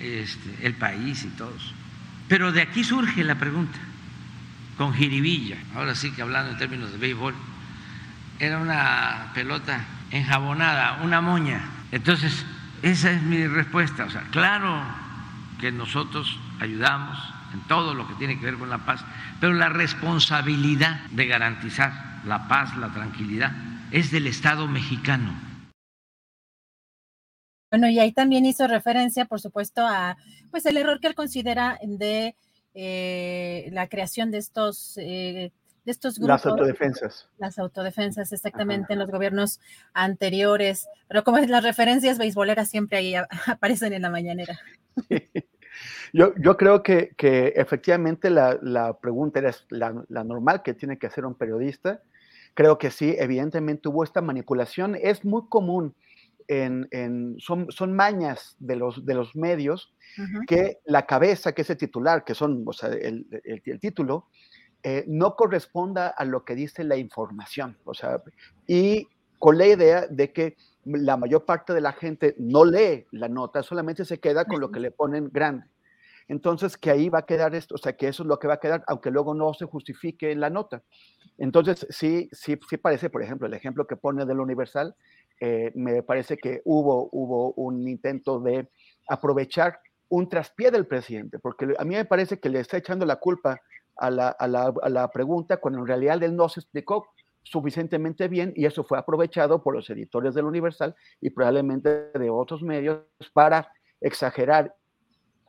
este, 0.01 0.67
el 0.67 0.75
país 0.75 1.25
y 1.25 1.29
todos. 1.29 1.75
Pero 2.29 2.53
de 2.53 2.63
aquí 2.63 2.85
surge 2.85 3.23
la 3.23 3.37
pregunta, 3.37 3.79
con 4.77 4.95
jiribilla, 4.95 5.57
ahora 5.75 5.95
sí 5.95 6.11
que 6.13 6.23
hablando 6.23 6.53
en 6.53 6.59
términos 6.59 6.91
de 6.91 6.99
béisbol, 6.99 7.35
era 8.39 8.59
una 8.59 9.31
pelota 9.35 9.85
enjabonada, 10.11 11.01
una 11.03 11.21
moña. 11.21 11.71
Entonces, 11.93 12.45
esa 12.83 13.11
es 13.11 13.23
mi 13.23 13.47
respuesta. 13.47 14.05
O 14.05 14.11
sea, 14.11 14.23
claro 14.31 14.83
que 15.61 15.73
nosotros 15.73 16.39
ayudamos 16.61 17.19
en 17.53 17.61
todo 17.69 17.95
lo 17.95 18.07
que 18.09 18.15
tiene 18.15 18.39
que 18.39 18.47
ver 18.47 18.57
con 18.57 18.69
la 18.69 18.79
paz, 18.79 19.05
pero 19.41 19.53
la 19.53 19.69
responsabilidad 19.69 21.01
de 21.11 21.27
garantizar 21.27 21.93
la 22.25 22.49
paz, 22.49 22.77
la 22.77 22.89
tranquilidad, 22.89 23.53
es 23.91 24.11
del 24.11 24.27
Estado 24.27 24.67
mexicano. 24.67 25.33
Bueno, 27.71 27.89
y 27.89 27.99
ahí 27.99 28.13
también 28.13 28.47
hizo 28.47 28.67
referencia, 28.69 29.25
por 29.25 29.41
supuesto, 29.41 29.87
a 29.87 30.17
pues 30.51 30.67
el 30.67 30.77
error 30.77 31.01
que 31.01 31.09
él 31.09 31.15
considera 31.15 31.79
de 31.83 32.37
eh, 32.75 33.69
la 33.73 33.89
creación 33.89 34.31
de 34.31 34.39
estos 34.39 34.97
eh, 34.99 35.53
de 35.85 35.93
estos 35.93 36.19
grupos. 36.19 36.29
Las 36.29 36.47
autodefensas. 36.47 37.29
Las 37.39 37.59
autodefensas, 37.59 38.33
exactamente, 38.33 38.93
en 38.93 38.99
los 38.99 39.11
gobiernos 39.11 39.61
anteriores. 39.93 40.89
Pero 41.09 41.25
como 41.25 41.39
es 41.39 41.49
las 41.49 41.63
referencias 41.63 42.19
beisboleras 42.19 42.69
siempre 42.69 42.99
ahí 42.99 43.15
aparecen 43.47 43.93
en 43.93 44.03
la 44.03 44.11
mañanera. 44.11 44.59
Yo, 46.13 46.33
yo 46.37 46.57
creo 46.57 46.83
que, 46.83 47.15
que 47.17 47.49
efectivamente 47.57 48.31
la, 48.31 48.59
la, 48.63 48.99
pregunta 48.99 49.41
era 49.41 49.53
la, 49.71 50.05
la, 50.09 50.23
normal 50.23 50.63
que 50.63 50.75
tiene 50.75 50.99
que 50.99 51.09
hacer 51.09 51.27
un 51.27 51.35
periodista. 51.35 52.03
Creo 52.55 52.79
que 52.79 52.93
sí, 52.93 53.17
evidentemente 53.19 53.89
hubo 53.89 54.05
esta 54.05 54.21
manipulación. 54.21 54.95
Es 54.95 55.25
muy 55.25 55.49
común, 55.49 55.95
en, 56.47 56.87
en 56.93 57.37
son, 57.39 57.67
son 57.71 57.95
mañas 57.95 58.57
de 58.61 58.77
los, 58.77 59.05
de 59.05 59.15
los 59.15 59.35
medios, 59.35 59.93
uh 60.19 60.23
-huh. 60.23 60.47
que 60.47 60.79
la 60.85 61.07
cabeza, 61.07 61.53
que 61.53 61.63
es 61.63 61.71
el 61.71 61.77
titular, 61.77 62.25
que 62.25 62.35
son, 62.35 62.63
o 62.67 62.73
sea, 62.73 62.91
el, 62.91 63.27
el, 63.45 63.63
el 63.65 63.81
título, 63.81 64.29
eh, 64.87 65.03
no 65.07 65.35
corresponda 65.35 66.09
a 66.09 66.27
lo 66.27 66.45
que 66.45 66.55
dice 66.55 66.85
la 66.85 66.97
información. 66.97 67.79
O 67.85 67.95
sea, 67.95 68.23
y 68.67 69.09
con 69.39 69.57
la 69.57 69.67
idea 69.67 70.07
de 70.07 70.31
que 70.31 70.57
la 70.85 71.17
mayor 71.17 71.47
parte 71.47 71.73
de 71.73 71.81
la 71.81 71.93
gente 71.93 72.35
no 72.39 72.67
lee 72.67 73.07
la 73.11 73.31
nota, 73.31 73.63
solamente 73.63 74.05
se 74.05 74.21
queda 74.21 74.45
con 74.45 74.61
lo 74.61 74.71
que 74.71 74.81
le 74.81 74.91
ponen 74.91 75.31
grande. 75.33 75.65
Entonces, 76.29 76.77
que 76.77 76.91
ahí 76.91 77.09
va 77.09 77.21
a 77.21 77.27
quedar 77.27 77.55
esto, 77.55 77.77
o 77.77 77.79
sea, 77.79 77.97
que 77.97 78.09
eso 78.09 78.25
es 78.25 78.27
lo 78.27 78.39
que 78.39 78.47
va 78.47 78.55
a 78.55 78.61
quedar, 78.61 78.85
aunque 78.87 79.11
luego 79.11 79.33
no 79.33 79.55
se 79.55 79.65
justifique 79.65 80.31
en 80.31 80.41
la 80.41 80.51
nota. 80.51 80.83
Entonces, 81.39 81.87
sí, 81.89 82.29
sí, 82.33 82.59
sí 82.69 82.77
parece, 82.77 83.09
por 83.09 83.23
ejemplo, 83.23 83.47
el 83.47 83.55
ejemplo 83.55 83.87
que 83.87 83.97
pone 83.97 84.27
del 84.27 84.41
Universal, 84.41 84.95
eh, 85.41 85.73
me 85.75 86.03
parece 86.03 86.37
que 86.37 86.61
hubo, 86.67 87.09
hubo 87.11 87.53
un 87.55 87.89
intento 87.89 88.39
de 88.39 88.69
aprovechar 89.09 89.81
un 90.11 90.29
traspié 90.29 90.71
del 90.71 90.87
presidente, 90.87 91.39
porque 91.39 91.75
a 91.79 91.85
mí 91.85 91.95
me 91.95 92.05
parece 92.05 92.39
que 92.39 92.51
le 92.51 92.61
está 92.61 92.77
echando 92.77 93.07
la 93.07 93.17
culpa 93.17 93.61
a 93.97 94.11
la, 94.11 94.29
a 94.29 94.49
la, 94.49 94.73
a 94.83 94.89
la 94.89 95.09
pregunta 95.11 95.59
cuando 95.59 95.81
en 95.81 95.87
realidad 95.87 96.23
él 96.23 96.37
no 96.37 96.49
se 96.49 96.61
explicó 96.61 97.09
suficientemente 97.45 98.27
bien 98.29 98.53
y 98.57 98.65
eso 98.65 98.85
fue 98.85 98.99
aprovechado 98.99 99.63
por 99.63 99.75
los 99.75 99.89
editores 99.91 100.35
del 100.35 100.47
Universal 100.47 100.95
y 101.21 101.31
probablemente 101.31 102.11
de 102.13 102.31
otros 102.31 102.63
medios 102.63 103.01
para 103.33 103.71
exagerar 104.01 104.75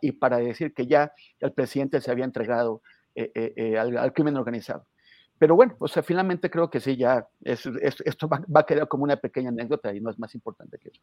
y 0.01 0.11
para 0.11 0.37
decir 0.37 0.73
que 0.73 0.87
ya 0.87 1.13
el 1.39 1.53
presidente 1.53 2.01
se 2.01 2.11
había 2.11 2.25
entregado 2.25 2.81
eh, 3.15 3.31
eh, 3.33 3.53
eh, 3.55 3.77
al, 3.77 3.97
al, 3.97 4.13
crimen 4.13 4.35
organizado. 4.35 4.85
Pero 5.39 5.55
bueno, 5.55 5.75
o 5.79 5.87
sea, 5.87 6.03
finalmente 6.03 6.49
creo 6.49 6.69
que 6.69 6.79
sí, 6.79 6.95
ya 6.95 7.27
es, 7.41 7.65
es, 7.65 8.01
esto 8.05 8.27
va, 8.27 8.41
va, 8.53 8.61
a 8.61 8.65
quedar 8.65 8.87
como 8.87 9.03
una 9.03 9.15
pequeña 9.15 9.49
anécdota 9.49 9.93
y 9.93 10.01
no 10.01 10.09
es 10.09 10.19
más 10.19 10.35
importante 10.35 10.77
que 10.77 10.89
eso. 10.89 11.01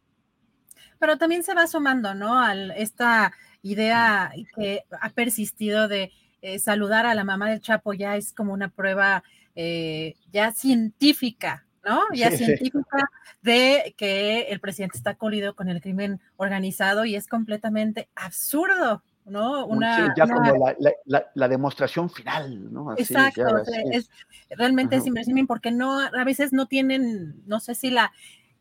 Pero 0.99 1.19
también 1.19 1.43
se 1.43 1.55
va 1.55 1.67
sumando, 1.67 2.15
¿no? 2.15 2.39
A 2.39 2.55
esta 2.55 3.33
idea 3.63 4.31
que 4.57 4.85
ha 5.01 5.11
persistido 5.11 5.89
de 5.89 6.13
eh, 6.43 6.59
saludar 6.59 7.07
a 7.07 7.15
la 7.15 7.25
mamá 7.25 7.49
del 7.49 7.61
Chapo 7.61 7.95
ya 7.95 8.17
es 8.17 8.33
como 8.33 8.53
una 8.53 8.69
prueba 8.69 9.23
eh, 9.55 10.17
ya 10.33 10.53
científica, 10.53 11.65
¿no? 11.85 12.01
Ya 12.15 12.31
sí, 12.31 12.39
científica 12.39 12.99
sí. 12.99 13.31
de 13.43 13.95
que 13.97 14.43
el 14.43 14.61
presidente 14.61 14.97
está 14.97 15.15
colido 15.15 15.55
con 15.55 15.69
el 15.69 15.81
crimen 15.81 16.21
organizado 16.37 17.05
y 17.05 17.17
es 17.17 17.29
completamente 17.29 18.09
absurdo, 18.15 19.03
¿no? 19.25 19.67
Una, 19.67 19.97
sí, 19.97 20.13
ya 20.17 20.25
una... 20.25 20.35
como 20.35 20.67
la, 20.67 20.77
la, 21.05 21.27
la, 21.35 21.49
demostración 21.49 22.11
final, 22.11 22.73
¿no? 22.73 22.91
Así, 22.91 23.03
Exacto, 23.03 23.43
ya, 23.43 23.97
es, 23.97 24.11
realmente 24.51 24.97
Ajá. 24.97 25.03
es 25.03 25.07
inverosímil 25.07 25.47
porque 25.47 25.71
no, 25.71 26.01
a 26.01 26.25
veces 26.25 26.53
no 26.53 26.67
tienen, 26.67 27.43
no 27.47 27.61
sé 27.61 27.75
si 27.75 27.91
la, 27.91 28.13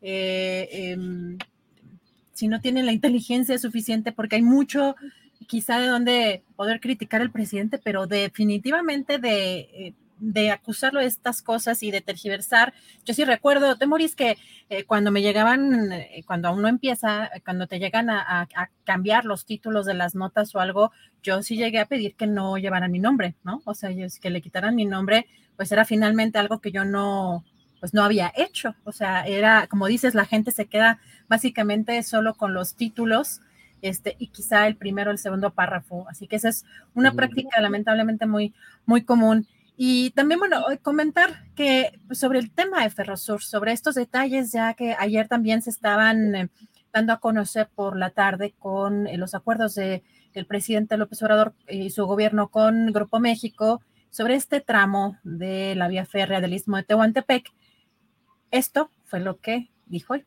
eh, 0.02 0.68
eh, 0.70 1.38
si 2.32 2.48
no 2.48 2.60
tienen 2.60 2.86
la 2.86 2.92
inteligencia 2.92 3.58
suficiente 3.58 4.12
porque 4.12 4.36
hay 4.36 4.42
mucho 4.42 4.96
quizá 5.44 5.78
de 5.78 5.88
donde 5.88 6.42
poder 6.56 6.80
criticar 6.80 7.20
al 7.20 7.30
presidente, 7.30 7.78
pero 7.78 8.06
definitivamente 8.06 9.18
de, 9.18 9.58
eh, 9.60 9.94
de 10.22 10.52
acusarlo 10.52 11.00
de 11.00 11.06
estas 11.06 11.42
cosas 11.42 11.82
y 11.82 11.90
de 11.90 12.00
tergiversar. 12.00 12.72
Yo 13.04 13.12
sí 13.12 13.24
recuerdo, 13.24 13.76
Temoris, 13.76 14.14
que 14.14 14.38
eh, 14.70 14.84
cuando 14.84 15.10
me 15.10 15.20
llegaban, 15.20 15.90
eh, 15.90 16.22
cuando 16.24 16.46
aún 16.46 16.62
no 16.62 16.68
empieza, 16.68 17.28
cuando 17.44 17.66
te 17.66 17.80
llegan 17.80 18.08
a, 18.08 18.48
cambiar 18.84 19.24
los 19.24 19.44
títulos 19.44 19.84
de 19.84 19.94
las 19.94 20.14
notas 20.14 20.54
o 20.54 20.60
algo, 20.60 20.92
yo 21.24 21.42
sí 21.42 21.56
llegué 21.56 21.80
a 21.80 21.86
pedir 21.86 22.14
que 22.14 22.28
no 22.28 22.56
llevaran 22.56 22.92
mi 22.92 23.00
nombre, 23.00 23.34
¿no? 23.42 23.62
O 23.64 23.74
sea, 23.74 23.90
que 24.20 24.30
le 24.30 24.40
quitaran 24.40 24.76
mi 24.76 24.84
nombre, 24.84 25.26
pues 25.56 25.72
era 25.72 25.84
finalmente 25.84 26.38
algo 26.38 26.60
que 26.60 26.70
yo 26.70 26.84
no, 26.84 27.44
pues 27.80 27.92
no 27.92 28.04
había 28.04 28.32
hecho. 28.36 28.76
O 28.84 28.92
sea, 28.92 29.26
era, 29.26 29.66
como 29.66 29.88
dices, 29.88 30.14
la 30.14 30.24
gente 30.24 30.52
se 30.52 30.66
queda 30.66 31.00
básicamente 31.26 32.00
solo 32.04 32.34
con 32.34 32.54
los 32.54 32.76
títulos 32.76 33.40
este, 33.82 34.16
y 34.18 34.28
quizá 34.28 34.66
el 34.66 34.76
primero 34.76 35.10
o 35.10 35.12
el 35.12 35.18
segundo 35.18 35.52
párrafo. 35.52 36.06
Así 36.08 36.26
que 36.26 36.36
esa 36.36 36.48
es 36.48 36.64
una 36.94 37.10
uh 37.10 37.12
-huh. 37.12 37.16
práctica 37.16 37.60
lamentablemente 37.60 38.26
muy, 38.26 38.54
muy 38.86 39.04
común. 39.04 39.46
Y 39.76 40.10
también, 40.10 40.38
bueno, 40.38 40.64
comentar 40.82 41.44
que 41.54 41.98
sobre 42.12 42.38
el 42.38 42.50
tema 42.50 42.82
de 42.82 42.90
Ferrosur, 42.90 43.42
sobre 43.42 43.72
estos 43.72 43.94
detalles, 43.94 44.52
ya 44.52 44.74
que 44.74 44.94
ayer 44.98 45.28
también 45.28 45.62
se 45.62 45.70
estaban 45.70 46.34
eh, 46.34 46.48
dando 46.92 47.12
a 47.12 47.20
conocer 47.20 47.68
por 47.74 47.96
la 47.96 48.10
tarde 48.10 48.54
con 48.58 49.06
eh, 49.06 49.16
los 49.16 49.34
acuerdos 49.34 49.74
de, 49.74 50.02
del 50.34 50.46
presidente 50.46 50.96
López 50.96 51.22
Obrador 51.22 51.54
y 51.68 51.90
su 51.90 52.06
gobierno 52.06 52.48
con 52.48 52.92
Grupo 52.92 53.18
México 53.18 53.82
sobre 54.10 54.34
este 54.34 54.60
tramo 54.60 55.16
de 55.24 55.74
la 55.74 55.88
vía 55.88 56.04
férrea 56.04 56.40
del 56.40 56.52
Istmo 56.52 56.76
de 56.76 56.82
Tehuantepec. 56.84 57.50
Esto 58.50 58.90
fue 59.04 59.20
lo 59.20 59.40
que 59.40 59.70
dijo 59.86 60.12
hoy. 60.12 60.26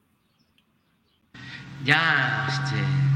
Ya, 1.83 2.47
este, 2.49 3.14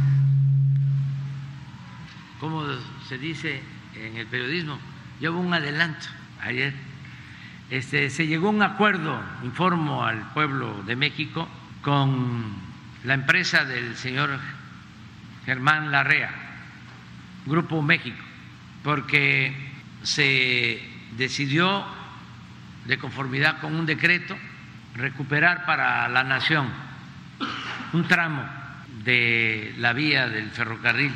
como 2.40 2.66
se 3.08 3.18
dice 3.18 3.62
en 3.96 4.18
el 4.18 4.28
periodismo, 4.28 4.80
ya 5.20 5.32
hubo 5.32 5.40
un 5.40 5.54
adelanto 5.54 6.08
ayer. 6.42 6.74
Este, 7.70 8.10
se 8.10 8.28
llegó 8.28 8.48
a 8.48 8.52
un 8.52 8.64
acuerdo, 8.64 9.22
informo 9.44 10.04
al 10.04 10.34
pueblo 10.34 10.82
de 10.84 10.96
México, 10.96 11.48
con 11.82 12.56
la 13.04 13.14
empresa 13.14 13.66
del 13.66 13.96
señor 13.96 14.40
Germán 15.46 15.92
Larrea, 15.92 16.32
Grupo 17.46 17.82
México, 17.82 18.18
porque 18.84 19.54
se 20.04 20.82
decidió, 21.18 21.86
de 22.86 22.98
conformidad 22.98 23.60
con 23.60 23.76
un 23.76 23.86
decreto, 23.86 24.36
recuperar 24.96 25.66
para 25.66 26.08
la 26.10 26.24
nación 26.24 26.68
un 27.94 28.08
tramo 28.08 28.44
de 29.04 29.76
la 29.78 29.94
vía 29.94 30.28
del 30.28 30.50
ferrocarril 30.50 31.14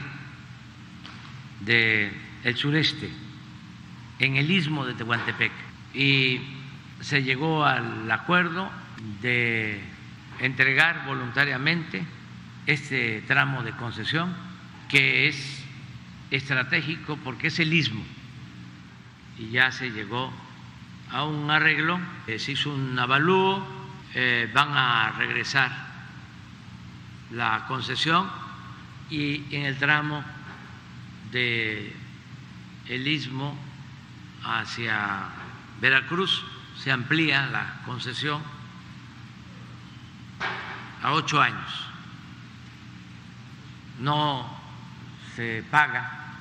del 1.66 2.12
de 2.44 2.56
sureste 2.56 3.10
en 4.20 4.38
el 4.38 4.50
istmo 4.50 4.86
de 4.86 4.94
Tehuantepec. 4.94 5.52
Y 5.94 6.40
se 7.02 7.24
llegó 7.24 7.66
al 7.66 8.10
acuerdo 8.12 8.72
de 9.22 9.82
entregar 10.40 11.06
voluntariamente 11.06 12.04
este 12.66 13.22
tramo 13.28 13.64
de 13.64 13.72
concesión 13.74 14.34
que 14.88 15.28
es 15.28 15.64
estratégico 16.32 17.18
porque 17.24 17.48
es 17.48 17.60
el 17.60 17.74
istmo. 17.74 18.04
Y 19.38 19.50
ya 19.50 19.72
se 19.72 19.92
llegó 19.92 20.32
a 21.12 21.26
un 21.26 21.50
arreglo, 21.52 22.00
eh, 22.28 22.40
se 22.40 22.54
hizo 22.54 22.74
un 22.74 22.98
avalúo, 22.98 23.66
eh, 24.16 24.50
van 24.54 24.70
a 24.72 25.12
regresar 25.18 25.72
la 27.32 27.66
concesión 27.68 28.30
y 29.10 29.44
en 29.56 29.66
el 29.66 29.78
tramo 29.78 30.24
de 31.34 31.94
el 32.88 33.08
istmo 33.08 33.58
hacia 34.44 35.30
Veracruz 35.82 36.46
se 36.82 36.92
amplía 36.92 37.48
la 37.48 37.82
concesión 37.86 38.42
a 41.02 41.12
ocho 41.12 41.42
años. 41.42 41.88
No 44.00 44.48
se 45.36 45.64
paga, 45.70 46.36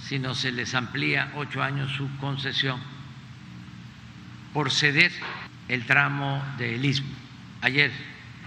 sino 0.00 0.34
se 0.34 0.50
les 0.50 0.74
amplía 0.74 1.32
ocho 1.36 1.62
años 1.62 1.92
su 1.92 2.08
concesión 2.16 2.80
por 4.52 4.70
ceder 4.70 5.12
el 5.68 5.86
tramo 5.86 6.42
del 6.58 6.84
istmo. 6.84 7.10
Ayer, 7.60 7.92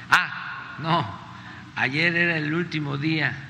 ah, 0.09 0.75
no, 0.79 1.07
ayer 1.75 2.15
era 2.15 2.37
el 2.37 2.53
último 2.53 2.97
día 2.97 3.44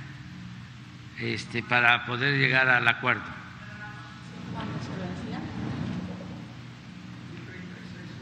este, 1.20 1.64
para 1.64 2.06
poder 2.06 2.38
llegar 2.38 2.70
al 2.70 2.88
acuerdo. 2.88 3.24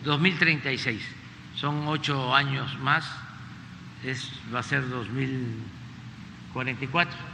...2036... 0.05 0.99
son 1.55 1.87
ocho 1.87 2.35
años 2.35 2.77
más, 2.79 3.05
es, 4.03 4.33
va 4.53 4.59
a 4.59 4.63
ser 4.63 4.89
2044. 4.89 7.32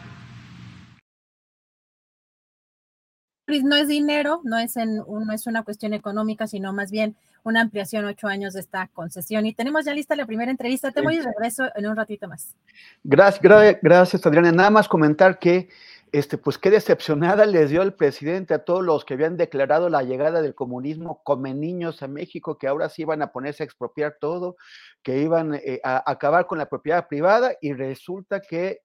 No 3.63 3.75
es 3.75 3.87
dinero, 3.87 4.41
no 4.43 4.57
es, 4.57 4.77
en, 4.77 4.97
no 4.97 5.33
es 5.33 5.47
una 5.47 5.63
cuestión 5.63 5.93
económica, 5.93 6.47
sino 6.47 6.71
más 6.71 6.91
bien 6.91 7.15
una 7.43 7.61
ampliación 7.61 8.05
ocho 8.05 8.27
años 8.27 8.53
de 8.53 8.59
esta 8.59 8.87
concesión. 8.93 9.45
Y 9.45 9.53
tenemos 9.53 9.85
ya 9.85 9.93
lista 9.93 10.15
la 10.15 10.25
primera 10.25 10.51
entrevista. 10.51 10.91
Te 10.91 11.01
voy 11.01 11.17
a 11.17 11.23
regreso 11.23 11.65
en 11.75 11.87
un 11.87 11.95
ratito 11.95 12.27
más. 12.27 12.55
Gracias, 13.03 13.41
gra 13.41 13.73
gracias, 13.81 14.25
Adriana. 14.25 14.51
Nada 14.51 14.69
más 14.69 14.87
comentar 14.87 15.39
que, 15.39 15.69
este, 16.11 16.37
pues 16.37 16.57
qué 16.57 16.69
decepcionada 16.69 17.45
les 17.45 17.69
dio 17.69 17.81
el 17.81 17.93
presidente 17.93 18.53
a 18.53 18.63
todos 18.63 18.83
los 18.83 19.05
que 19.05 19.15
habían 19.15 19.37
declarado 19.37 19.89
la 19.89 20.03
llegada 20.03 20.41
del 20.41 20.55
comunismo 20.55 21.21
come 21.23 21.53
niños 21.53 22.03
a 22.03 22.07
México, 22.07 22.57
que 22.57 22.67
ahora 22.67 22.89
sí 22.89 23.03
iban 23.03 23.21
a 23.21 23.31
ponerse 23.31 23.63
a 23.63 23.65
expropiar 23.65 24.17
todo, 24.19 24.57
que 25.01 25.19
iban 25.19 25.55
eh, 25.55 25.79
a 25.83 26.09
acabar 26.09 26.45
con 26.45 26.57
la 26.57 26.69
propiedad 26.69 27.07
privada 27.07 27.53
y 27.61 27.73
resulta 27.73 28.41
que 28.41 28.81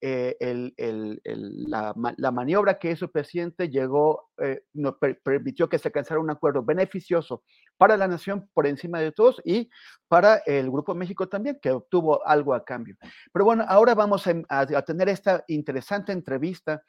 eh, 0.00 0.36
el, 0.40 0.72
el, 0.76 1.20
el, 1.24 1.64
la, 1.68 1.94
la, 2.16 2.30
maniobra 2.30 2.78
que 2.78 2.90
hizo 2.90 3.04
el 3.04 3.10
presidente 3.10 3.68
llegó, 3.68 4.30
eh, 4.38 4.62
no, 4.72 4.96
per, 4.96 5.20
permitió 5.22 5.68
que 5.68 5.78
se 5.78 5.88
alcanzara 5.88 6.20
un 6.20 6.30
acuerdo 6.30 6.62
beneficioso 6.62 7.42
para 7.76 7.96
la 7.96 8.08
nación 8.08 8.48
por 8.54 8.66
encima 8.66 9.00
de 9.00 9.12
todos 9.12 9.42
y 9.44 9.68
para 10.08 10.36
el 10.46 10.70
Grupo 10.70 10.94
México 10.94 11.28
también, 11.28 11.58
que 11.60 11.70
obtuvo 11.70 12.26
algo 12.26 12.54
a 12.54 12.64
cambio. 12.64 12.96
Pero 13.32 13.44
bueno, 13.44 13.64
ahora 13.68 13.94
vamos 13.94 14.26
a, 14.26 14.34
a, 14.48 14.60
a 14.60 14.82
tener 14.82 15.08
esta 15.08 15.44
interesante 15.48 16.12
entrevista 16.12 16.82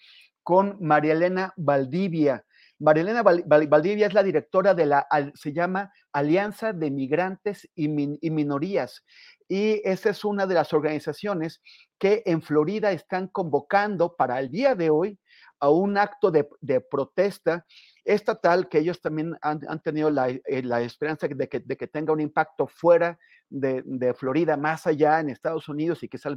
con 0.44 0.78
María 0.80 1.14
Elena 1.14 1.54
Valdivia. 1.58 2.46
María 2.80 3.04
Elena 3.04 3.22
Valdivia 3.22 4.08
es 4.08 4.14
la 4.14 4.24
directora 4.24 4.74
de 4.74 4.88
la, 4.88 5.08
se 5.36 5.54
llama 5.54 5.92
Alianza 6.12 6.74
de 6.74 6.90
Migrantes 6.90 7.70
y, 7.76 7.88
Min, 7.88 8.18
y 8.22 8.32
Minorías 8.32 9.04
y 9.52 9.82
esa 9.84 10.12
es 10.12 10.24
una 10.24 10.48
de 10.48 10.54
las 10.54 10.72
organizaciones 10.72 11.62
que 12.00 12.24
en 12.26 12.42
Florida 12.42 12.94
están 12.94 13.28
convocando 13.28 14.16
para 14.16 14.40
el 14.40 14.50
día 14.50 14.76
de 14.76 14.90
hoy 14.90 15.20
a 15.60 15.70
un 15.70 15.98
acto 15.98 16.32
de, 16.32 16.80
protesta 16.90 17.66
estatal 18.06 18.70
que 18.70 18.78
ellos 18.78 19.02
también 19.02 19.38
han, 19.42 19.60
tenido 19.84 20.10
la, 20.10 20.30
eh, 20.30 20.42
esperanza 20.86 21.28
de 21.28 21.50
que, 21.50 21.88
tenga 21.90 22.14
un 22.14 22.22
impacto 22.22 22.66
fuera 22.66 23.20
de, 23.50 24.14
Florida, 24.14 24.56
más 24.56 24.88
allá 24.88 25.20
en 25.20 25.30
Estados 25.30 25.68
Unidos 25.68 26.02
y 26.02 26.08
quizás 26.08 26.34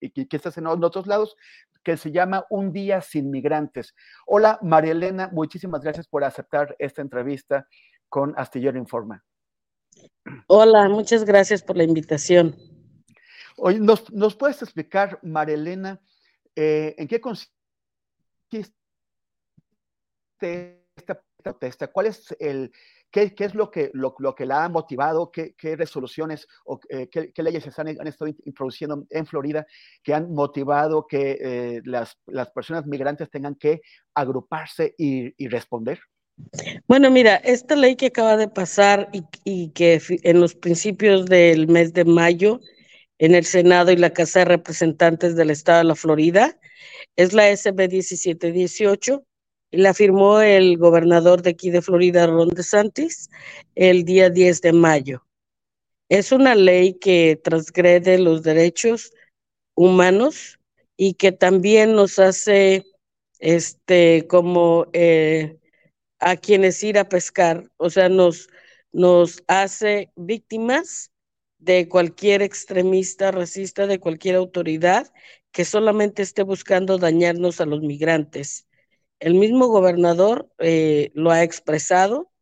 y 0.00 0.24
que, 0.26 0.34
estás 0.34 0.56
en 0.56 0.66
otros 0.66 1.06
lados, 1.06 1.36
que 1.82 1.98
se 1.98 2.12
llama 2.12 2.46
Un 2.48 2.72
Día 2.72 3.02
Sin 3.02 3.30
Migrantes. 3.30 3.94
Hola, 4.24 4.58
María 4.62 4.92
Elena, 4.92 5.28
muchísimas 5.30 5.82
gracias 5.82 6.08
por 6.08 6.24
aceptar 6.24 6.74
esta 6.78 7.02
entrevista 7.02 7.68
con 8.08 8.32
Astillero 8.38 8.78
Informa. 8.78 9.22
Hola, 10.46 10.88
muchas 10.88 11.24
gracias 11.24 11.62
por 11.62 11.76
la 11.76 11.84
invitación. 11.84 12.56
Oye, 13.56 13.78
¿nos, 13.78 14.34
puedes 14.36 14.62
explicar, 14.62 15.18
María 15.22 15.54
Elena, 15.54 16.00
eh, 16.56 16.94
en 16.98 17.06
qué 17.06 17.20
consiste 17.20 17.54
esta 20.96 21.22
protesta? 21.42 21.88
¿Cuál 21.88 22.06
es 22.06 22.34
el, 22.40 22.72
qué, 23.10 23.32
es 23.38 23.54
lo 23.54 23.70
que, 23.70 23.90
lo, 23.92 24.34
que 24.34 24.46
la 24.46 24.64
ha 24.64 24.68
motivado? 24.68 25.30
¿Qué, 25.30 25.54
resoluciones 25.76 26.48
o 26.64 26.80
eh, 26.88 27.08
qué, 27.08 27.42
leyes 27.42 27.62
se 27.62 27.80
han, 27.80 27.88
estado 28.06 28.32
introduciendo 28.44 29.06
en 29.10 29.26
Florida 29.26 29.66
que 30.02 30.14
han 30.14 30.32
motivado 30.32 31.06
que 31.06 31.38
eh, 31.40 31.82
las, 31.84 32.16
personas 32.54 32.86
migrantes 32.86 33.30
tengan 33.30 33.54
que 33.54 33.82
agruparse 34.14 34.94
y 34.98 35.48
responder? 35.48 36.00
Bueno, 36.86 37.10
mira, 37.10 37.36
esta 37.36 37.76
ley 37.76 37.96
que 37.96 38.06
acaba 38.06 38.36
de 38.36 38.48
pasar 38.48 39.08
y, 39.44 39.70
que 39.70 40.00
en 40.22 40.40
los 40.40 40.54
principios 40.54 41.26
del 41.26 41.68
mes 41.68 41.92
de 41.92 42.04
mayo 42.04 42.60
en 43.18 43.34
el 43.34 43.44
Senado 43.44 43.92
y 43.92 43.96
la 43.96 44.12
Casa 44.12 44.40
de 44.40 44.44
Representantes 44.46 45.36
del 45.36 45.50
Estado 45.50 45.78
de 45.78 45.84
la 45.84 45.94
Florida 45.94 46.58
es 47.16 47.32
la 47.32 47.48
SB 47.48 47.88
1718 47.88 49.24
y 49.70 49.76
la 49.78 49.94
firmó 49.94 50.40
el 50.40 50.76
gobernador 50.78 51.42
de 51.42 51.50
aquí 51.50 51.70
de 51.70 51.82
Florida, 51.82 52.26
Ron 52.26 52.48
DeSantis, 52.48 53.30
el 53.74 54.04
día 54.04 54.30
10 54.30 54.60
de 54.60 54.72
mayo. 54.72 55.26
Es 56.08 56.32
una 56.32 56.54
ley 56.54 56.94
que 56.94 57.40
transgrede 57.42 58.18
los 58.18 58.42
derechos 58.42 59.12
humanos 59.74 60.58
y 60.96 61.14
que 61.14 61.32
también 61.32 61.94
nos 61.94 62.18
hace 62.18 62.84
este 63.40 64.26
como 64.28 64.86
eh, 64.92 65.58
a 66.24 66.36
quienes 66.38 66.82
ir 66.82 66.98
a 66.98 67.08
pescar, 67.08 67.70
o 67.76 67.90
sea, 67.90 68.08
nos, 68.08 68.48
nos 68.92 69.44
hace 69.46 70.10
víctimas 70.16 71.12
de 71.58 71.86
cualquier 71.86 72.40
extremista 72.40 73.30
racista, 73.30 73.86
de 73.86 74.00
cualquier 74.00 74.36
autoridad 74.36 75.12
que 75.52 75.66
solamente 75.66 76.22
esté 76.22 76.42
buscando 76.42 76.96
dañarnos 76.96 77.60
a 77.60 77.66
los 77.66 77.82
migrantes. 77.82 78.66
El 79.20 79.34
mismo 79.34 79.68
gobernador 79.68 80.50
eh, 80.58 81.10
lo 81.14 81.30
ha 81.30 81.42
expresado 81.42 82.32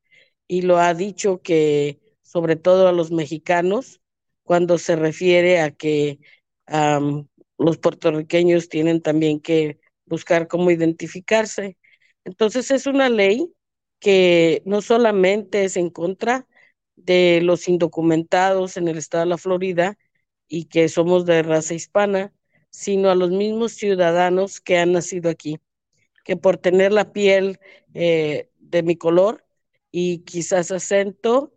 y 0.46 0.62
lo 0.62 0.78
ha 0.78 0.94
dicho 0.94 1.42
que, 1.42 2.00
sobre 2.22 2.54
todo 2.54 2.86
a 2.86 2.92
los 2.92 3.10
mexicanos, 3.10 4.00
cuando 4.44 4.78
se 4.78 4.94
refiere 4.94 5.60
a 5.60 5.72
que 5.72 6.20
los 7.58 7.78
puertorriqueños 7.78 8.68
tienen 8.68 9.02
también 9.02 9.40
que 9.40 9.80
buscar 10.06 10.46
cómo 10.46 10.70
identificarse. 10.70 11.76
Entonces 12.24 12.70
es 12.70 12.86
una 12.86 13.08
ley 13.08 13.52
que 14.02 14.62
no 14.66 14.82
solamente 14.82 15.64
es 15.64 15.76
en 15.76 15.88
contra 15.88 16.48
de 16.96 17.40
los 17.42 17.68
indocumentados 17.68 18.76
en 18.76 18.88
el 18.88 18.98
estado 18.98 19.24
de 19.24 19.30
la 19.30 19.38
Florida 19.38 19.96
y 20.48 20.64
que 20.64 20.88
somos 20.88 21.24
de 21.24 21.42
raza 21.44 21.74
hispana, 21.74 22.34
sino 22.70 23.10
a 23.10 23.14
los 23.14 23.30
mismos 23.30 23.74
ciudadanos 23.74 24.60
que 24.60 24.78
han 24.78 24.92
nacido 24.92 25.30
aquí, 25.30 25.60
que 26.24 26.36
por 26.36 26.58
tener 26.58 26.92
la 26.92 27.12
piel 27.12 27.60
eh, 27.94 28.50
de 28.58 28.82
mi 28.82 28.96
color 28.96 29.46
y 29.92 30.20
quizás 30.24 30.72
acento 30.72 31.52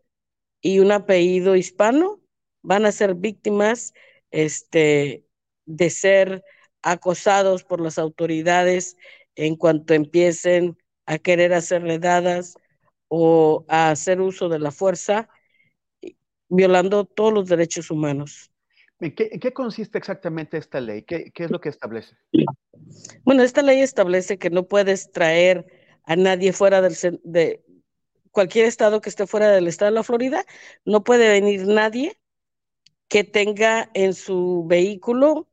y 0.62 0.79
un 0.79 0.91
apellido 0.91 1.55
hispano, 1.55 2.21
van 2.62 2.86
a 2.86 2.91
ser 2.91 3.15
víctimas 3.15 3.93
este, 4.29 5.25
de 5.65 5.89
ser 5.89 6.43
acosados 6.84 7.63
por 7.63 7.81
las 7.81 7.97
autoridades 7.97 8.97
en 9.36 9.55
cuanto 9.55 9.95
empiecen 9.95 10.77
a 11.05 11.17
querer 11.17 11.53
hacerle 11.53 11.99
dadas 11.99 12.55
o 13.07 13.65
a 13.67 13.91
hacer 13.91 14.21
uso 14.21 14.49
de 14.49 14.59
la 14.59 14.71
fuerza, 14.71 15.29
violando 16.49 17.05
todos 17.05 17.33
los 17.33 17.47
derechos 17.47 17.91
humanos. 17.91 18.51
¿En 18.99 19.13
qué, 19.13 19.53
consiste 19.53 19.97
exactamente 19.97 20.57
esta 20.57 20.79
ley? 20.79 21.03
¿Qué, 21.03 21.31
es 21.33 21.51
lo 21.51 21.59
que 21.59 21.69
establece? 21.69 22.15
Bueno, 23.23 23.43
esta 23.43 23.61
ley 23.61 23.81
establece 23.81 24.37
que 24.37 24.49
no 24.49 24.67
puedes 24.67 25.11
traer 25.11 25.65
a 26.03 26.15
nadie 26.15 26.53
fuera 26.53 26.81
del, 26.81 26.95
de 27.23 27.63
cualquier 28.31 28.65
estado 28.65 29.01
que 29.01 29.09
esté 29.09 29.27
fuera 29.27 29.49
del 29.51 29.67
estado 29.67 29.91
de 29.91 29.95
la 29.95 30.03
Florida, 30.03 30.45
no 30.85 31.03
puede 31.03 31.29
venir 31.29 31.67
nadie 31.67 32.17
que 33.07 33.23
tenga 33.23 33.89
en 33.93 34.13
su 34.13 34.65
vehículo 34.67 35.47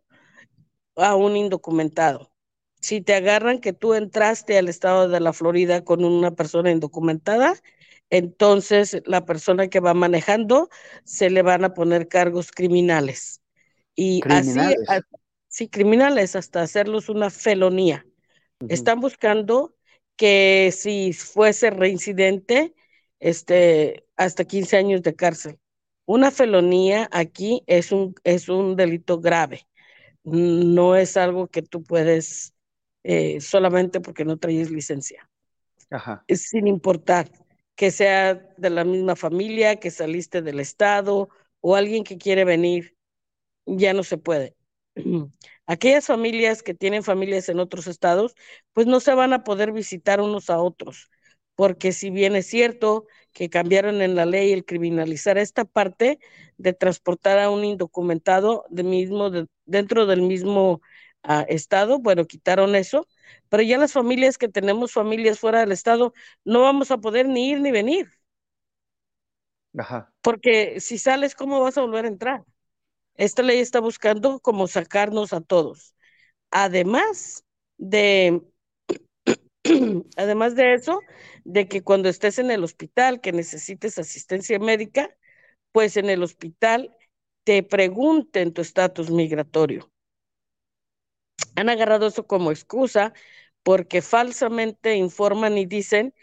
a 0.96 1.14
un 1.14 1.36
indocumentado 1.36 2.31
si 2.82 3.00
te 3.00 3.14
agarran 3.14 3.60
que 3.60 3.72
tú 3.72 3.94
entraste 3.94 4.58
al 4.58 4.68
estado 4.68 5.08
de 5.08 5.20
la 5.20 5.32
Florida 5.32 5.84
con 5.84 6.04
una 6.04 6.32
persona 6.32 6.72
indocumentada, 6.72 7.54
entonces 8.10 9.02
la 9.06 9.24
persona 9.24 9.68
que 9.68 9.80
va 9.80 9.94
manejando 9.94 10.68
se 11.04 11.30
le 11.30 11.42
van 11.42 11.64
a 11.64 11.74
poner 11.74 12.08
cargos 12.08 12.50
criminales. 12.50 13.40
Y 13.94 14.24
así, 14.28 14.74
sí, 15.48 15.68
criminales, 15.68 16.34
hasta 16.36 16.62
hacerlos 16.62 17.08
una 17.08 17.30
felonía. 17.30 18.04
Están 18.66 19.00
buscando 19.00 19.76
que 20.16 20.72
si 20.76 21.12
fuese 21.12 21.70
reincidente, 21.70 22.74
este, 23.20 24.06
hasta 24.16 24.44
15 24.44 24.76
años 24.76 25.02
de 25.02 25.14
cárcel. 25.14 25.60
Una 26.04 26.32
felonía 26.32 27.08
aquí 27.12 27.62
es 27.68 27.92
un, 27.92 28.14
es 28.24 28.48
un 28.48 28.74
delito 28.76 29.20
grave. 29.20 29.68
No 30.24 30.96
es 30.96 31.16
algo 31.16 31.46
que 31.46 31.62
tú 31.62 31.84
puedes 31.84 32.54
eh, 33.04 33.40
solamente 33.40 34.00
porque 34.00 34.24
no 34.24 34.36
traes 34.38 34.70
licencia. 34.70 35.28
Ajá. 35.90 36.24
Sin 36.28 36.66
importar 36.66 37.30
que 37.74 37.90
sea 37.90 38.34
de 38.56 38.70
la 38.70 38.84
misma 38.84 39.16
familia, 39.16 39.76
que 39.76 39.90
saliste 39.90 40.42
del 40.42 40.60
estado 40.60 41.28
o 41.60 41.76
alguien 41.76 42.04
que 42.04 42.18
quiere 42.18 42.44
venir, 42.44 42.96
ya 43.66 43.92
no 43.92 44.02
se 44.02 44.18
puede. 44.18 44.54
Aquellas 45.66 46.06
familias 46.06 46.62
que 46.62 46.74
tienen 46.74 47.02
familias 47.02 47.48
en 47.48 47.60
otros 47.60 47.86
estados, 47.86 48.34
pues 48.72 48.86
no 48.86 49.00
se 49.00 49.14
van 49.14 49.32
a 49.32 49.44
poder 49.44 49.72
visitar 49.72 50.20
unos 50.20 50.50
a 50.50 50.58
otros, 50.58 51.10
porque 51.54 51.92
si 51.92 52.10
bien 52.10 52.36
es 52.36 52.46
cierto 52.46 53.06
que 53.32 53.48
cambiaron 53.48 54.02
en 54.02 54.14
la 54.14 54.26
ley 54.26 54.52
el 54.52 54.64
criminalizar 54.64 55.38
esta 55.38 55.64
parte 55.64 56.18
de 56.58 56.72
transportar 56.72 57.38
a 57.38 57.50
un 57.50 57.64
indocumentado 57.64 58.64
de 58.70 58.82
mismo, 58.82 59.30
dentro 59.64 60.06
del 60.06 60.22
mismo 60.22 60.82
estado, 61.48 61.98
bueno, 62.00 62.26
quitaron 62.26 62.74
eso, 62.74 63.06
pero 63.48 63.62
ya 63.62 63.78
las 63.78 63.92
familias 63.92 64.38
que 64.38 64.48
tenemos 64.48 64.92
familias 64.92 65.38
fuera 65.38 65.60
del 65.60 65.72
estado, 65.72 66.12
no 66.44 66.62
vamos 66.62 66.90
a 66.90 66.98
poder 66.98 67.28
ni 67.28 67.50
ir 67.50 67.60
ni 67.60 67.70
venir. 67.70 68.10
Ajá. 69.78 70.12
Porque 70.20 70.80
si 70.80 70.98
sales, 70.98 71.34
¿cómo 71.34 71.60
vas 71.60 71.78
a 71.78 71.82
volver 71.82 72.04
a 72.04 72.08
entrar? 72.08 72.44
Esta 73.16 73.42
ley 73.42 73.60
está 73.60 73.80
buscando 73.80 74.40
como 74.40 74.68
sacarnos 74.68 75.32
a 75.32 75.40
todos. 75.40 75.94
Además 76.50 77.44
de, 77.78 78.42
además 80.16 80.54
de 80.54 80.74
eso, 80.74 81.00
de 81.44 81.68
que 81.68 81.82
cuando 81.82 82.08
estés 82.08 82.38
en 82.38 82.50
el 82.50 82.64
hospital, 82.64 83.20
que 83.20 83.32
necesites 83.32 83.98
asistencia 83.98 84.58
médica, 84.58 85.16
pues 85.72 85.96
en 85.98 86.10
el 86.10 86.22
hospital 86.24 86.96
te 87.44 87.62
pregunten 87.62 88.54
tu 88.54 88.62
estatus 88.62 89.10
migratorio 89.10 89.91
han 91.56 91.68
agarrado 91.68 92.06
eso 92.06 92.26
como 92.26 92.50
excusa 92.50 93.12
porque 93.62 94.02
falsamente 94.02 94.96
informan 94.96 95.58
y 95.58 95.66
dicen 95.66 96.14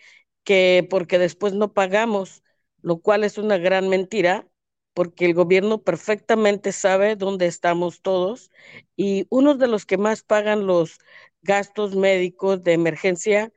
que 0.43 0.87
porque 0.89 1.19
después 1.19 1.53
no 1.53 1.73
pagamos, 1.73 2.43
lo 2.81 2.99
cual 3.01 3.23
es 3.23 3.37
una 3.37 3.57
gran 3.57 3.89
mentira, 3.89 4.47
porque 4.93 5.25
el 5.25 5.33
gobierno 5.33 5.83
perfectamente 5.83 6.71
sabe 6.71 7.15
dónde 7.15 7.47
estamos 7.47 8.01
todos 8.01 8.51
y 8.97 9.27
uno 9.29 9.55
de 9.55 9.67
los 9.67 9.85
que 9.85 9.97
más 9.97 10.23
pagan 10.23 10.67
los 10.67 10.99
gastos 11.41 11.95
médicos 11.95 12.63
de 12.63 12.73
emergencia 12.73 13.53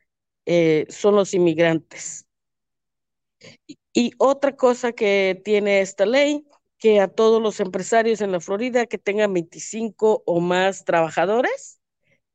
eh, 0.47 0.87
son 0.91 1.17
los 1.17 1.35
inmigrantes. 1.35 2.27
y 3.93 4.13
otra 4.19 4.57
cosa 4.57 4.93
que 4.93 5.41
tiene 5.45 5.81
esta 5.81 6.07
ley 6.07 6.47
que 6.83 7.01
a 7.01 7.07
todos 7.09 7.41
los 7.41 7.61
empresarios 7.61 8.21
en 8.21 8.33
la 8.33 8.41
Florida 8.41 8.87
que 8.87 8.99
tengan 8.99 9.33
25 9.33 10.25
o 10.27 10.41
más 10.41 10.85
trabajadores, 10.85 11.81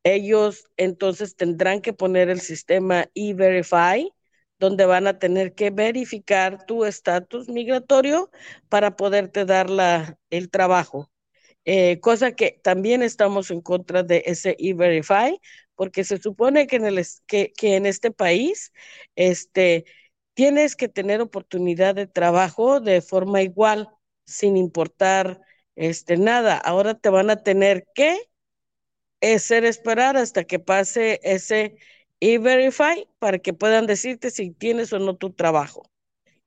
ellos 0.03 0.65
entonces 0.77 1.35
tendrán 1.35 1.81
que 1.81 1.93
poner 1.93 2.29
el 2.29 2.41
sistema 2.41 3.07
E-Verify, 3.15 4.09
donde 4.59 4.85
van 4.85 5.07
a 5.07 5.19
tener 5.19 5.53
que 5.55 5.71
verificar 5.71 6.65
tu 6.65 6.85
estatus 6.85 7.49
migratorio 7.49 8.31
para 8.69 8.95
poderte 8.95 9.45
dar 9.45 9.69
la, 9.69 10.17
el 10.29 10.49
trabajo. 10.49 11.11
Eh, 11.65 11.99
cosa 11.99 12.33
que 12.33 12.59
también 12.63 13.03
estamos 13.03 13.51
en 13.51 13.61
contra 13.61 14.03
de 14.03 14.23
ese 14.27 14.55
E-Verify, 14.59 15.39
porque 15.75 16.03
se 16.05 16.19
supone 16.19 16.67
que 16.67 16.77
en, 16.77 16.85
el, 16.85 17.05
que, 17.27 17.53
que 17.57 17.75
en 17.75 17.85
este 17.85 18.11
país 18.11 18.71
este, 19.15 19.85
tienes 20.33 20.75
que 20.77 20.87
tener 20.89 21.21
oportunidad 21.21 21.95
de 21.95 22.07
trabajo 22.07 22.79
de 22.79 23.01
forma 23.01 23.41
igual 23.41 23.89
sin 24.27 24.57
importar 24.57 25.41
este, 25.75 26.17
nada, 26.17 26.57
ahora 26.57 26.95
te 26.95 27.09
van 27.09 27.31
a 27.31 27.43
tener 27.43 27.87
que 27.95 28.19
hacer 29.21 29.65
esperar 29.65 30.17
hasta 30.17 30.43
que 30.43 30.59
pase 30.59 31.19
ese 31.23 31.77
e-verify 32.19 33.07
para 33.19 33.39
que 33.39 33.53
puedan 33.53 33.87
decirte 33.87 34.31
si 34.31 34.51
tienes 34.51 34.93
o 34.93 34.99
no 34.99 35.15
tu 35.15 35.31
trabajo. 35.33 35.83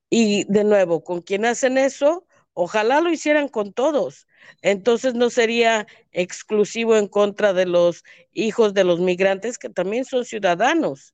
Y 0.09 0.45
de 0.51 0.63
nuevo, 0.63 1.03
con 1.03 1.21
quien 1.21 1.45
hacen 1.45 1.77
eso, 1.77 2.27
ojalá 2.53 3.01
lo 3.01 3.11
hicieran 3.11 3.49
con 3.49 3.73
todos. 3.73 4.27
Entonces 4.61 5.15
no 5.15 5.29
sería 5.29 5.87
exclusivo 6.11 6.97
en 6.97 7.07
contra 7.07 7.53
de 7.53 7.65
los 7.65 8.03
hijos 8.33 8.73
de 8.73 8.83
los 8.85 8.99
migrantes 8.99 9.57
que 9.57 9.69
también 9.69 10.05
son 10.05 10.25
ciudadanos. 10.25 11.13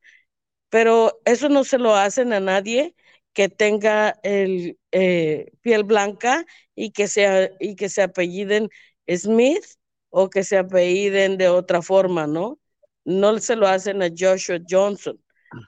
Pero 0.69 1.19
eso 1.25 1.49
no 1.49 1.63
se 1.63 1.77
lo 1.77 1.95
hacen 1.95 2.33
a 2.33 2.39
nadie 2.39 2.95
que 3.37 3.49
tenga 3.49 4.17
el 4.23 4.79
eh, 4.91 5.51
piel 5.61 5.83
blanca 5.83 6.43
y 6.73 6.89
que, 6.89 7.07
sea, 7.07 7.51
y 7.59 7.75
que 7.75 7.87
se 7.87 8.01
apelliden 8.01 8.67
Smith 9.07 9.63
o 10.09 10.31
que 10.31 10.43
se 10.43 10.57
apelliden 10.57 11.37
de 11.37 11.47
otra 11.47 11.83
forma, 11.83 12.25
¿no? 12.25 12.57
No 13.05 13.37
se 13.37 13.55
lo 13.55 13.67
hacen 13.67 14.01
a 14.01 14.07
Joshua 14.09 14.57
Johnson, 14.67 15.23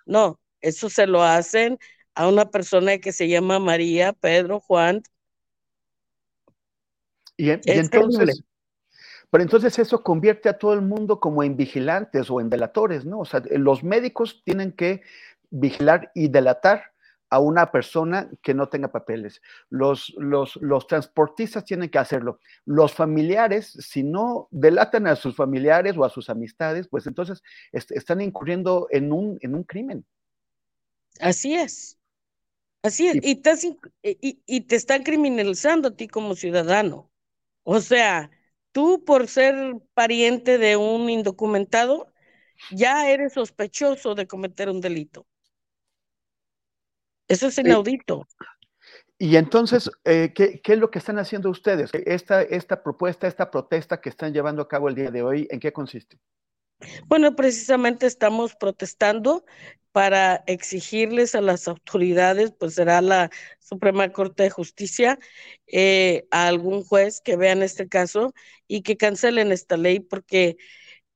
no, 0.08 0.40
eso 0.62 0.90
se 0.90 1.06
lo 1.06 1.22
hacen 1.22 1.78
a 2.16 2.28
una 2.28 2.50
persona 2.50 2.98
que 2.98 3.12
se 3.12 3.28
llama 3.28 3.60
María, 3.60 4.14
Pedro, 4.14 4.60
Juan. 4.62 5.04
Y, 7.38 7.52
entonces, 7.52 8.42
pero 9.30 9.44
entonces 9.44 9.78
eso 9.78 10.02
convierte 10.02 10.50
a 10.50 10.58
todo 10.58 10.74
el 10.74 10.82
mundo 10.82 11.20
como 11.20 11.44
en 11.44 11.56
vigilantes 11.56 12.32
o 12.32 12.42
en 12.42 12.50
delatores, 12.50 13.06
¿no? 13.06 13.20
O 13.20 13.26
sea, 13.26 13.44
los 13.52 13.84
médicos 13.84 14.42
tienen 14.44 14.72
que 14.72 15.04
vigilar 15.52 16.12
y 16.16 16.30
delatar 16.30 16.88
a 17.30 17.39
una 17.39 17.72
persona 17.72 18.30
que 18.42 18.54
no 18.54 18.70
tenga 18.70 18.92
papeles. 18.92 19.42
Los, 19.70 20.13
los, 20.18 20.56
los, 20.58 20.88
transportistas 20.88 21.63
tienen 21.65 21.89
que 21.89 22.00
hacerlo. 22.00 22.39
Los 22.65 22.94
familiares, 22.94 23.78
si 23.80 24.04
no 24.04 24.48
delatan 24.52 25.08
a 25.08 25.15
sus 25.15 25.36
familiares 25.36 25.96
o 25.98 26.04
a 26.04 26.10
sus 26.10 26.30
amistades, 26.30 26.88
pues 26.88 27.06
entonces 27.08 27.44
están 27.72 28.22
incurriendo 28.22 28.88
en 28.92 29.12
un, 29.12 29.38
en 29.42 29.56
un 29.56 29.63
crimen. 29.63 30.06
Así 31.20 31.56
es. 31.56 31.98
Así 32.82 33.08
es. 33.08 33.18
Y, 33.22 33.36
te, 33.36 33.52
y, 34.04 34.42
y 34.46 34.62
te 34.62 34.76
están 34.76 35.04
criminalizando 35.04 35.89
a 35.89 35.96
ti 35.96 36.08
como 36.08 36.36
ciudadano. 36.36 37.12
O 37.63 37.82
sea, 37.82 38.32
tú 38.72 39.04
por 39.06 39.28
ser 39.28 39.76
pariente 39.94 40.58
de 40.58 40.78
un 40.78 41.10
indocumentado, 41.10 42.12
ya 42.72 43.10
eres 43.10 43.34
sospechoso 43.34 44.15
de 44.15 44.28
cometer 44.28 44.70
un 44.70 44.82
delito. 44.82 45.28
Eso 47.30 47.48
es 47.48 47.58
inaudito. 47.60 48.28
Y 49.20 49.36
entonces, 49.36 49.92
eh, 50.04 50.34
¿qué, 50.34 50.62
es 50.63 50.78
lo 50.78 50.89
que 50.89 50.98
están 50.98 51.20
haciendo 51.20 51.50
ustedes? 51.50 51.92
Esta, 51.94 52.42
esta 52.42 52.82
propuesta, 52.82 53.28
esta 53.28 53.52
protesta 53.52 54.02
que 54.02 54.10
están 54.10 54.34
llevando 54.34 54.62
a 54.62 54.68
cabo 54.68 54.89
el 54.89 54.96
día 54.96 55.12
de 55.12 55.22
hoy, 55.22 55.48
¿en 55.52 55.60
qué 55.60 55.72
consiste? 55.72 56.18
Bueno, 57.06 57.36
precisamente 57.36 58.08
estamos 58.08 58.56
protestando 58.56 59.46
para 59.92 60.44
exigirles 60.48 61.36
a 61.36 61.42
las 61.42 61.68
autoridades, 61.68 62.54
pues 62.58 62.76
será 62.76 63.02
la 63.02 63.30
Suprema 63.60 64.12
Corte 64.12 64.44
de 64.44 64.50
Justicia, 64.50 65.20
eh, 65.68 66.26
a 66.32 66.48
algún 66.48 66.84
juez 66.84 67.22
que 67.22 67.36
vean 67.36 67.62
este 67.62 67.89
caso 67.89 68.34
y 68.68 68.82
que 68.82 68.98
cancelen 68.98 69.52
esta 69.52 69.78
ley 69.78 70.00
porque 70.00 70.58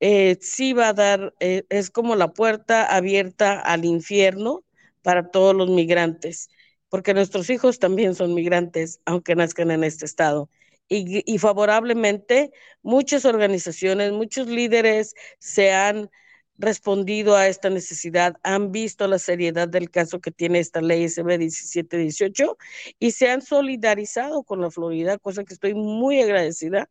eh, 0.02 0.38
sí 0.42 0.74
va 0.74 0.90
a 0.90 0.94
dar, 0.94 1.34
es 1.40 1.90
como 1.90 2.16
la 2.16 2.34
puerta 2.34 2.84
abierta 2.84 3.60
al 3.60 3.86
infierno 3.86 4.66
para 5.04 5.30
todos 5.30 5.56
los 5.56 5.70
migrantes, 5.70 6.50
porque 6.90 7.14
nuestros 7.14 7.50
hijos 7.52 7.80
también 7.80 8.16
son 8.16 8.34
migrantes, 8.34 9.00
aunque 9.06 9.36
nazcan 9.36 9.72
en 9.72 9.84
este 9.84 10.06
estado. 10.06 10.50
Y, 10.90 11.38
favorablemente, 11.40 12.52
muchas 12.84 13.26
organizaciones, 13.26 14.12
muchos 14.12 14.48
líderes 14.48 15.16
se 15.40 15.72
han 15.74 16.12
respondido 16.58 17.36
a 17.36 17.48
esta 17.48 17.70
necesidad, 17.70 18.36
han 18.44 18.72
visto 18.72 19.08
la 19.08 19.20
seriedad 19.20 19.68
del 19.68 19.90
caso 19.90 20.22
que 20.22 20.32
tiene 20.32 20.60
esta 20.60 20.82
ley 20.82 21.04
SB 21.04 21.38
1718 21.40 22.58
y 23.00 23.12
se 23.12 23.30
han 23.30 23.42
solidarizado 23.42 24.44
con 24.44 24.62
la 24.62 24.72
Florida, 24.72 25.18
cosa 25.18 25.44
que 25.44 25.54
estoy 25.54 25.74
muy 25.74 26.22
agradecida. 26.22 26.90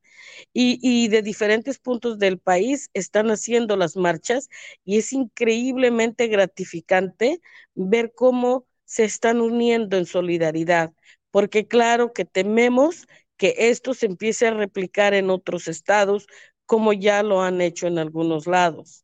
Y, 0.52 0.78
y 0.82 1.08
de 1.08 1.22
diferentes 1.22 1.78
puntos 1.78 2.18
del 2.18 2.38
país 2.38 2.90
están 2.94 3.30
haciendo 3.30 3.76
las 3.76 3.96
marchas 3.96 4.48
y 4.84 4.98
es 4.98 5.12
increíblemente 5.12 6.28
gratificante 6.28 7.40
ver 7.74 8.12
cómo 8.14 8.66
se 8.84 9.04
están 9.04 9.40
uniendo 9.40 9.96
en 9.96 10.06
solidaridad, 10.06 10.92
porque 11.30 11.66
claro 11.66 12.12
que 12.12 12.24
tememos 12.24 13.06
que 13.36 13.54
esto 13.58 13.94
se 13.94 14.06
empiece 14.06 14.46
a 14.46 14.54
replicar 14.54 15.14
en 15.14 15.30
otros 15.30 15.68
estados, 15.68 16.26
como 16.66 16.92
ya 16.92 17.22
lo 17.22 17.42
han 17.42 17.60
hecho 17.60 17.86
en 17.86 17.98
algunos 17.98 18.46
lados. 18.46 19.01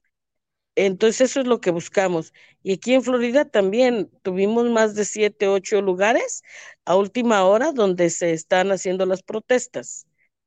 Entonces 0.86 1.32
eso 1.32 1.40
es 1.40 1.46
lo 1.48 1.60
que 1.60 1.72
buscamos. 1.72 2.32
Y 2.62 2.74
aquí 2.74 2.94
en 2.94 3.02
Florida 3.02 3.44
también 3.44 4.10
tuvimos 4.22 4.70
más 4.70 4.94
de 4.94 5.04
siete, 5.04 5.48
ocho 5.48 5.82
lugares 5.82 6.42
a 6.84 6.94
última 6.94 7.44
hora 7.44 7.72
donde 7.72 8.10
se 8.10 8.32
están 8.32 8.70
haciendo 8.70 9.04
las 9.04 9.24
protestas. 9.24 10.06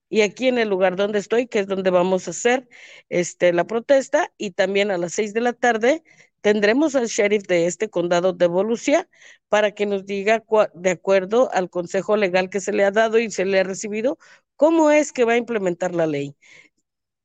Y 0.09 0.21
aquí 0.21 0.47
en 0.47 0.57
el 0.57 0.69
lugar 0.69 0.95
donde 0.95 1.19
estoy, 1.19 1.47
que 1.47 1.59
es 1.59 1.67
donde 1.67 1.89
vamos 1.89 2.27
a 2.27 2.31
hacer 2.31 2.69
este, 3.09 3.51
la 3.51 3.65
protesta, 3.65 4.31
y 4.37 4.51
también 4.51 4.89
a 4.91 4.97
las 4.97 5.13
seis 5.13 5.33
de 5.33 5.41
la 5.41 5.51
tarde 5.53 6.01
tendremos 6.39 6.95
al 6.95 7.07
sheriff 7.07 7.43
de 7.47 7.65
este 7.67 7.89
condado 7.89 8.31
de 8.31 8.47
Volusia 8.47 9.09
para 9.49 9.71
que 9.71 9.85
nos 9.85 10.05
diga, 10.05 10.43
de 10.73 10.91
acuerdo 10.91 11.49
al 11.53 11.69
consejo 11.69 12.15
legal 12.15 12.49
que 12.49 12.61
se 12.61 12.71
le 12.71 12.85
ha 12.85 12.91
dado 12.91 13.19
y 13.19 13.29
se 13.31 13.43
le 13.45 13.59
ha 13.59 13.63
recibido, 13.63 14.17
cómo 14.55 14.91
es 14.91 15.11
que 15.11 15.25
va 15.25 15.33
a 15.33 15.37
implementar 15.37 15.93
la 15.93 16.07
ley 16.07 16.35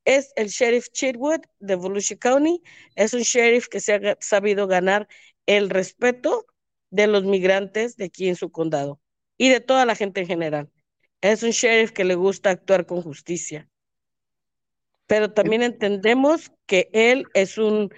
es 0.06 0.32
el 0.36 0.48
sheriff 0.48 0.88
Chitwood 0.92 1.42
de 1.58 1.74
Volusia 1.74 2.16
County. 2.16 2.62
Es 2.94 3.12
un 3.12 3.20
sheriff 3.20 3.68
que 3.68 3.80
se 3.80 3.94
ha 3.94 4.16
sabido 4.20 4.66
ganar 4.66 5.08
el 5.44 5.68
respeto 5.68 6.46
de 6.90 7.06
los 7.08 7.24
migrantes 7.24 7.96
de 7.96 8.06
aquí 8.06 8.28
en 8.28 8.36
su 8.36 8.50
condado 8.50 9.00
y 9.36 9.50
de 9.50 9.60
toda 9.60 9.84
la 9.84 9.94
gente 9.94 10.20
en 10.22 10.28
general. 10.28 10.70
Es 11.20 11.42
un 11.42 11.50
sheriff 11.50 11.90
que 11.92 12.04
le 12.04 12.14
gusta 12.14 12.50
actuar 12.50 12.86
con 12.86 13.02
justicia. 13.02 13.68
Pero 15.06 15.32
también 15.32 15.62
entendemos 15.62 16.52
que 16.66 16.88
él 16.92 17.26
es 17.34 17.58
un 17.58 17.92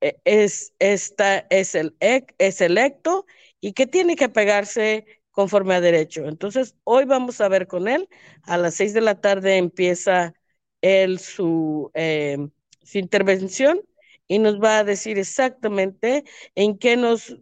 e, 0.00 0.20
es, 0.24 0.74
esta, 0.80 1.46
es, 1.50 1.74
el, 1.74 1.96
es 2.00 2.60
electo 2.60 3.24
y 3.60 3.72
que 3.72 3.86
tiene 3.86 4.16
que 4.16 4.28
pegarse 4.28 5.06
conforme 5.30 5.74
a 5.74 5.80
derecho. 5.80 6.26
Entonces, 6.26 6.74
hoy 6.84 7.04
vamos 7.04 7.40
a 7.40 7.48
ver 7.48 7.68
con 7.68 7.88
él. 7.88 8.08
A 8.42 8.58
las 8.58 8.74
seis 8.74 8.94
de 8.94 9.00
la 9.00 9.20
tarde 9.20 9.56
empieza 9.56 10.34
él 10.82 11.18
su, 11.18 11.90
eh, 11.94 12.38
su 12.82 12.98
intervención 12.98 13.80
y 14.28 14.38
nos 14.38 14.60
va 14.60 14.78
a 14.78 14.84
decir 14.84 15.18
exactamente 15.18 16.24
en 16.54 16.78
qué 16.78 16.96
nos 16.96 17.36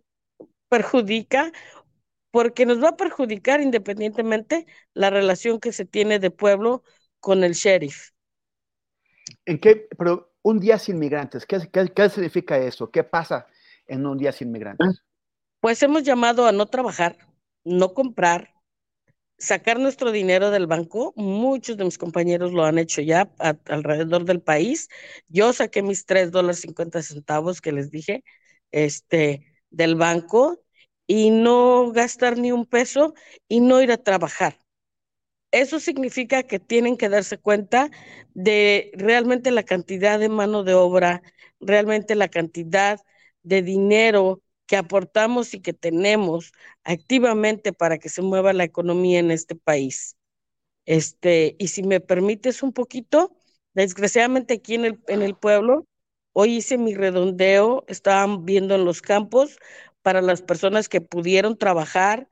perjudica, 0.68 1.53
porque 2.31 2.66
nos 2.66 2.83
va 2.83 2.90
a 2.90 2.96
perjudicar 2.96 3.61
independientemente 3.61 4.66
la 4.94 5.11
relación 5.11 5.61
que 5.61 5.72
se 5.72 5.85
tiene 5.85 6.18
de 6.18 6.31
pueblo 6.31 6.85
con 7.20 7.44
el 7.44 7.55
sheriff. 7.55 8.11
¿En 9.46 9.59
qué? 9.59 9.88
Pero 9.98 10.33
un 10.42 10.61
día 10.61 10.79
sin 10.79 10.98
migrantes, 10.98 11.46
¿qué, 11.46 11.59
qué, 11.72 11.88
qué 11.88 12.09
significa 12.09 12.59
eso? 12.59 12.90
¿Qué 12.90 13.05
pasa 13.05 13.46
en 13.87 14.07
un 14.07 14.16
día 14.18 14.33
sin 14.33 14.53
migrantes? 14.53 15.03
Pues 15.61 15.83
hemos 15.83 16.03
llamado 16.03 16.46
a 16.46 16.53
no 16.53 16.66
trabajar, 16.66 17.18
no 17.64 17.92
comprar, 17.92 18.55
sacar 19.40 19.81
nuestro 19.81 20.12
dinero 20.12 20.50
del 20.50 20.66
banco. 20.68 21.12
Muchos 21.16 21.76
de 21.76 21.85
mis 21.85 21.98
compañeros 21.98 22.53
lo 22.53 22.64
han 22.64 22.79
hecho 22.79 23.03
ya 23.03 23.31
alrededor 23.66 24.24
del 24.24 24.40
país. 24.42 24.88
Yo 25.29 25.53
saqué 25.53 25.83
mis 25.83 26.07
tres 26.07 26.31
dólares 26.31 26.61
50 26.61 27.03
centavos 27.03 27.61
que 27.61 27.72
les 27.72 27.90
dije 27.90 28.22
este, 28.70 29.46
del 29.70 29.96
banco 29.96 30.61
y 31.07 31.31
no 31.31 31.90
gastar 31.92 32.38
ni 32.38 32.53
un 32.53 32.66
peso 32.66 33.14
y 33.48 33.61
no 33.61 33.83
ir 33.83 33.92
a 33.92 33.96
trabajar. 33.98 34.59
Eso 35.53 35.81
significa 35.81 36.44
que 36.44 36.61
tienen 36.61 36.96
que 36.96 37.09
darse 37.09 37.38
cuenta 37.38 37.90
de 38.35 38.92
realmente 38.94 39.50
la 39.50 39.64
cantidad 39.64 40.18
de 40.20 40.29
mano 40.29 40.62
de 40.62 40.74
obra, 40.74 41.22
realmente 41.61 42.14
la 42.14 42.29
cantidad 42.29 43.00
de 43.42 43.62
dinero 43.62 44.42
que 44.70 44.76
aportamos 44.76 45.52
y 45.52 45.61
que 45.61 45.72
tenemos 45.72 46.52
activamente 46.85 47.72
para 47.72 47.98
que 47.98 48.09
se 48.09 48.22
mueva 48.22 48.52
la 48.52 48.62
economía 48.62 49.18
en 49.18 49.33
este 49.33 49.56
país. 49.56 50.16
Este, 50.87 51.56
y 51.59 51.66
si 51.68 51.83
me 51.83 51.98
permites 51.98 52.62
un 52.62 52.73
poquito, 52.73 53.37
desgraciadamente 53.75 54.54
aquí 54.54 54.77
en 54.77 54.85
el, 54.85 55.00
en 55.08 55.23
el 55.23 55.35
pueblo, 55.35 55.88
hoy 56.33 56.58
hice 56.58 56.79
mi 56.79 56.94
redondeo, 56.94 57.85
estaban 57.88 58.44
viendo 58.44 58.77
en 58.77 58.85
los 58.85 59.02
campos 59.02 59.58
para 60.02 60.23
las 60.23 60.40
personas 60.40 60.88
que 60.88 61.00
pudieron 61.00 61.58
trabajar, 61.58 62.29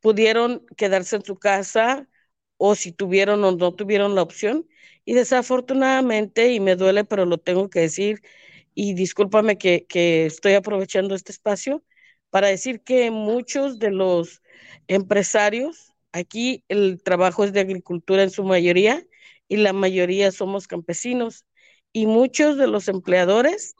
pudieron 0.00 0.64
quedarse 0.78 1.16
en 1.16 1.26
su 1.26 1.36
casa 1.38 2.08
o 2.56 2.74
si 2.74 2.90
tuvieron 2.90 3.44
o 3.44 3.52
no 3.52 3.74
tuvieron 3.74 4.14
la 4.14 4.22
opción. 4.22 4.66
Y 5.04 5.12
desafortunadamente, 5.12 6.54
y 6.54 6.60
me 6.60 6.74
duele, 6.74 7.04
pero 7.04 7.26
lo 7.26 7.36
tengo 7.36 7.68
que 7.68 7.80
decir, 7.80 8.22
y 8.74 8.94
discúlpame 8.94 9.58
que, 9.58 9.86
estoy 10.26 10.54
aprovechando 10.54 11.14
este 11.14 11.32
espacio 11.32 11.84
para 12.30 12.48
decir 12.48 12.82
que 12.82 13.10
muchos 13.10 13.78
de 13.78 13.90
los 13.90 14.42
empresarios 14.88 15.94
Aquí 16.14 16.62
el 16.68 17.02
trabajo 17.02 17.42
es 17.42 17.52
de 17.52 17.58
agricultura 17.58 18.22
en 18.22 18.30
su 18.30 18.44
mayoría 18.44 19.04
y 19.48 19.56
la 19.56 19.72
mayoría 19.72 20.30
somos 20.30 20.68
campesinos. 20.68 21.44
Y 21.92 22.06
muchos 22.06 22.56
de 22.56 22.68
los 22.68 22.86
empleadores 22.86 23.74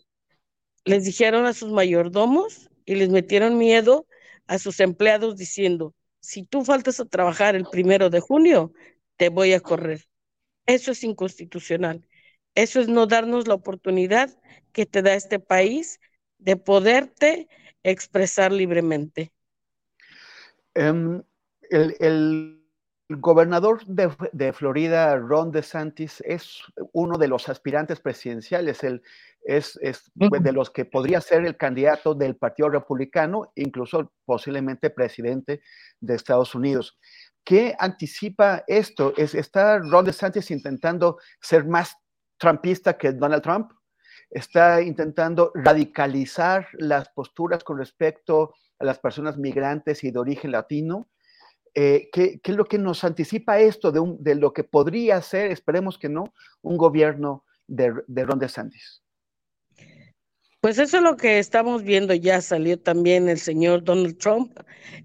les 0.85 1.05
dijeron 1.05 1.47
a 1.47 1.53
sus 1.53 1.71
mayordomos 1.71 2.71
y 2.87 2.97
les 2.97 3.09
metieron 3.11 3.57
miedo 3.57 4.09
a 4.49 4.59
sus 4.59 4.81
empleados 4.81 5.37
diciendo, 5.37 5.95
si 6.19 6.43
tú 6.43 6.65
faltas 6.65 6.99
a 6.99 7.05
trabajar 7.05 7.55
el 7.55 7.67
primero 7.67 8.11
de 8.11 8.19
junio, 8.19 8.73
te 9.17 9.29
voy 9.29 9.53
a 9.53 9.61
correr. 9.61 10.05
Eso 10.67 10.91
es 10.91 11.05
inconstitucional. 11.05 12.05
Eso 12.55 12.81
es 12.81 12.89
no 12.89 13.07
darnos 13.07 13.49
la 13.49 13.55
oportunidad 13.55 14.31
que 14.73 14.87
te 14.87 15.03
da 15.03 15.15
este 15.15 15.39
país 15.39 16.01
de 16.39 16.57
poderte 16.57 17.49
expresar 17.83 18.53
libremente. 18.53 19.33
Em, 20.75 21.23
el, 21.71 22.61
gobernador 23.09 23.85
de, 23.85 24.53
Florida, 24.55 25.17
Ron 25.17 25.53
DeSantis, 25.53 26.23
es 26.27 26.61
uno 26.93 27.19
de 27.19 27.29
los 27.29 27.49
aspirantes 27.49 28.01
presidenciales. 28.01 28.83
Él 28.83 29.03
es, 29.45 29.79
de 30.15 30.53
los 30.53 30.71
que 30.71 30.87
podría 30.87 31.21
ser 31.21 31.45
el 31.45 31.57
candidato 31.57 32.15
del 32.15 32.37
Partido 32.37 32.71
Republicano, 32.71 33.53
incluso 33.57 34.13
posiblemente 34.25 34.89
presidente 34.89 35.61
de 36.01 36.15
Estados 36.15 36.55
Unidos. 36.55 36.99
¿Qué 37.45 37.77
anticipa 37.79 38.65
esto? 38.67 39.13
¿Es, 39.19 39.35
¿Está 39.35 39.79
Ron 39.81 40.07
DeSantis 40.07 40.51
intentando 40.51 41.19
ser 41.41 41.67
más 41.67 41.95
trumpista 42.39 42.97
que 42.97 43.13
Donald 43.13 43.43
Trump? 43.43 43.73
¿Está 44.31 44.83
intentando 44.83 45.53
radicalizar 45.55 46.69
las 46.75 47.09
posturas 47.11 47.63
con 47.63 47.79
respecto 47.79 48.55
a 48.79 48.85
las 48.85 48.99
personas 48.99 49.37
migrantes 49.37 50.03
y 50.05 50.11
de 50.11 50.19
origen 50.19 50.53
latino? 50.53 51.09
Eh, 51.75 52.09
¿qué, 52.13 52.41
es 52.43 52.57
lo 52.57 52.65
que 52.65 52.79
nos 52.79 53.03
anticipa 53.03 53.59
esto 53.59 53.91
de, 53.93 54.35
lo 54.37 54.53
que 54.53 54.65
podría 54.65 55.21
ser, 55.23 55.51
esperemos 55.51 55.99
que 55.99 56.09
no, 56.09 56.33
un 56.63 56.77
gobierno 56.77 57.45
de, 57.67 57.93
de 58.07 58.25
Ron 58.25 58.39
DeSantis? 58.39 59.03
Pues 60.61 60.79
eso 60.79 60.97
es 60.97 61.03
lo 61.03 61.17
que 61.17 61.39
estamos 61.39 61.83
viendo, 61.83 62.15
ya 62.15 62.41
salió 62.41 62.81
también 62.81 63.29
el 63.29 63.39
señor 63.39 63.85
Donald 63.85 64.17
Trump, 64.17 64.59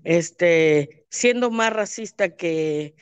este, 0.05 1.05
siendo 1.09 1.51
más 1.51 1.73
racista 1.73 2.35
que, 2.37 2.95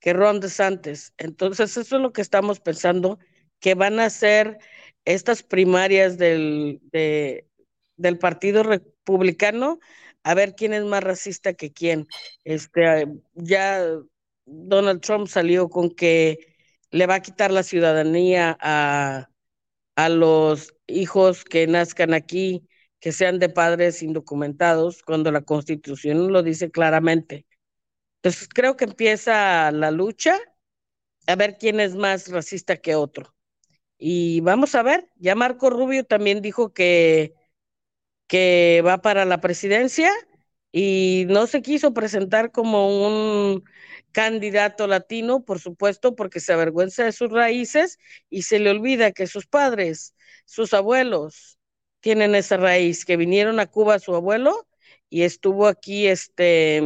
que 0.00 0.12
Ron 0.12 0.40
DeSantis. 0.40 1.12
Entonces, 1.18 1.76
eso 1.76 1.96
es 1.96 2.02
lo 2.02 2.12
que 2.12 2.22
estamos 2.22 2.58
pensando, 2.58 3.20
que 3.60 3.74
van 3.74 4.00
a 4.00 4.10
ser 4.10 4.58
estas 5.04 5.42
primarias 5.42 6.18
del, 6.18 6.80
del 7.96 8.18
Partido 8.18 8.62
Republicano, 8.62 9.78
a 10.22 10.34
ver 10.34 10.54
quién 10.54 10.72
es 10.72 10.84
más 10.84 11.02
racista 11.02 11.54
que 11.54 11.72
quién. 11.72 12.06
Este, 12.44 13.06
ya 13.34 13.82
Donald 14.44 15.00
Trump 15.00 15.28
salió 15.28 15.68
con 15.68 15.90
que 15.90 16.38
le 16.90 17.06
va 17.06 17.16
a 17.16 17.22
quitar 17.22 17.50
la 17.50 17.62
ciudadanía 17.62 18.56
a, 18.60 19.30
a 19.96 20.08
los 20.08 20.74
hijos 20.86 21.44
que 21.44 21.66
nazcan 21.66 22.14
aquí, 22.14 22.66
que 23.00 23.12
sean 23.12 23.38
de 23.38 23.48
padres 23.48 24.02
indocumentados, 24.02 25.02
cuando 25.02 25.32
la 25.32 25.42
Constitución 25.42 26.32
lo 26.32 26.42
dice 26.42 26.70
claramente. 26.70 27.46
Entonces 28.16 28.48
creo 28.48 28.76
que 28.76 28.84
empieza 28.84 29.70
la 29.72 29.90
lucha 29.90 30.38
a 31.26 31.36
ver 31.36 31.56
quién 31.58 31.80
es 31.80 31.94
más 31.94 32.28
racista 32.28 32.76
que 32.76 32.94
otro. 32.94 33.34
Y 34.02 34.40
vamos 34.40 34.74
a 34.74 34.82
ver, 34.82 35.08
ya 35.16 35.34
Marco 35.34 35.68
Rubio 35.68 36.04
también 36.04 36.40
dijo 36.40 36.72
que, 36.72 37.34
que 38.26 38.82
va 38.86 38.98
para 39.02 39.26
la 39.26 39.40
presidencia 39.42 40.10
y 40.72 41.26
no 41.28 41.46
se 41.46 41.60
quiso 41.62 41.92
presentar 41.92 42.50
como 42.50 43.06
un 43.06 43.64
candidato 44.12 44.86
latino, 44.86 45.44
por 45.44 45.58
supuesto, 45.60 46.16
porque 46.16 46.40
se 46.40 46.54
avergüenza 46.54 47.04
de 47.04 47.12
sus 47.12 47.30
raíces 47.30 47.98
y 48.30 48.42
se 48.42 48.58
le 48.58 48.70
olvida 48.70 49.12
que 49.12 49.26
sus 49.26 49.46
padres, 49.46 50.14
sus 50.46 50.72
abuelos, 50.72 51.58
tienen 52.00 52.34
esa 52.34 52.56
raíz, 52.56 53.04
que 53.04 53.18
vinieron 53.18 53.60
a 53.60 53.66
Cuba 53.66 53.98
su 53.98 54.14
abuelo 54.14 54.66
y 55.10 55.22
estuvo 55.22 55.66
aquí 55.66 56.06
este 56.06 56.82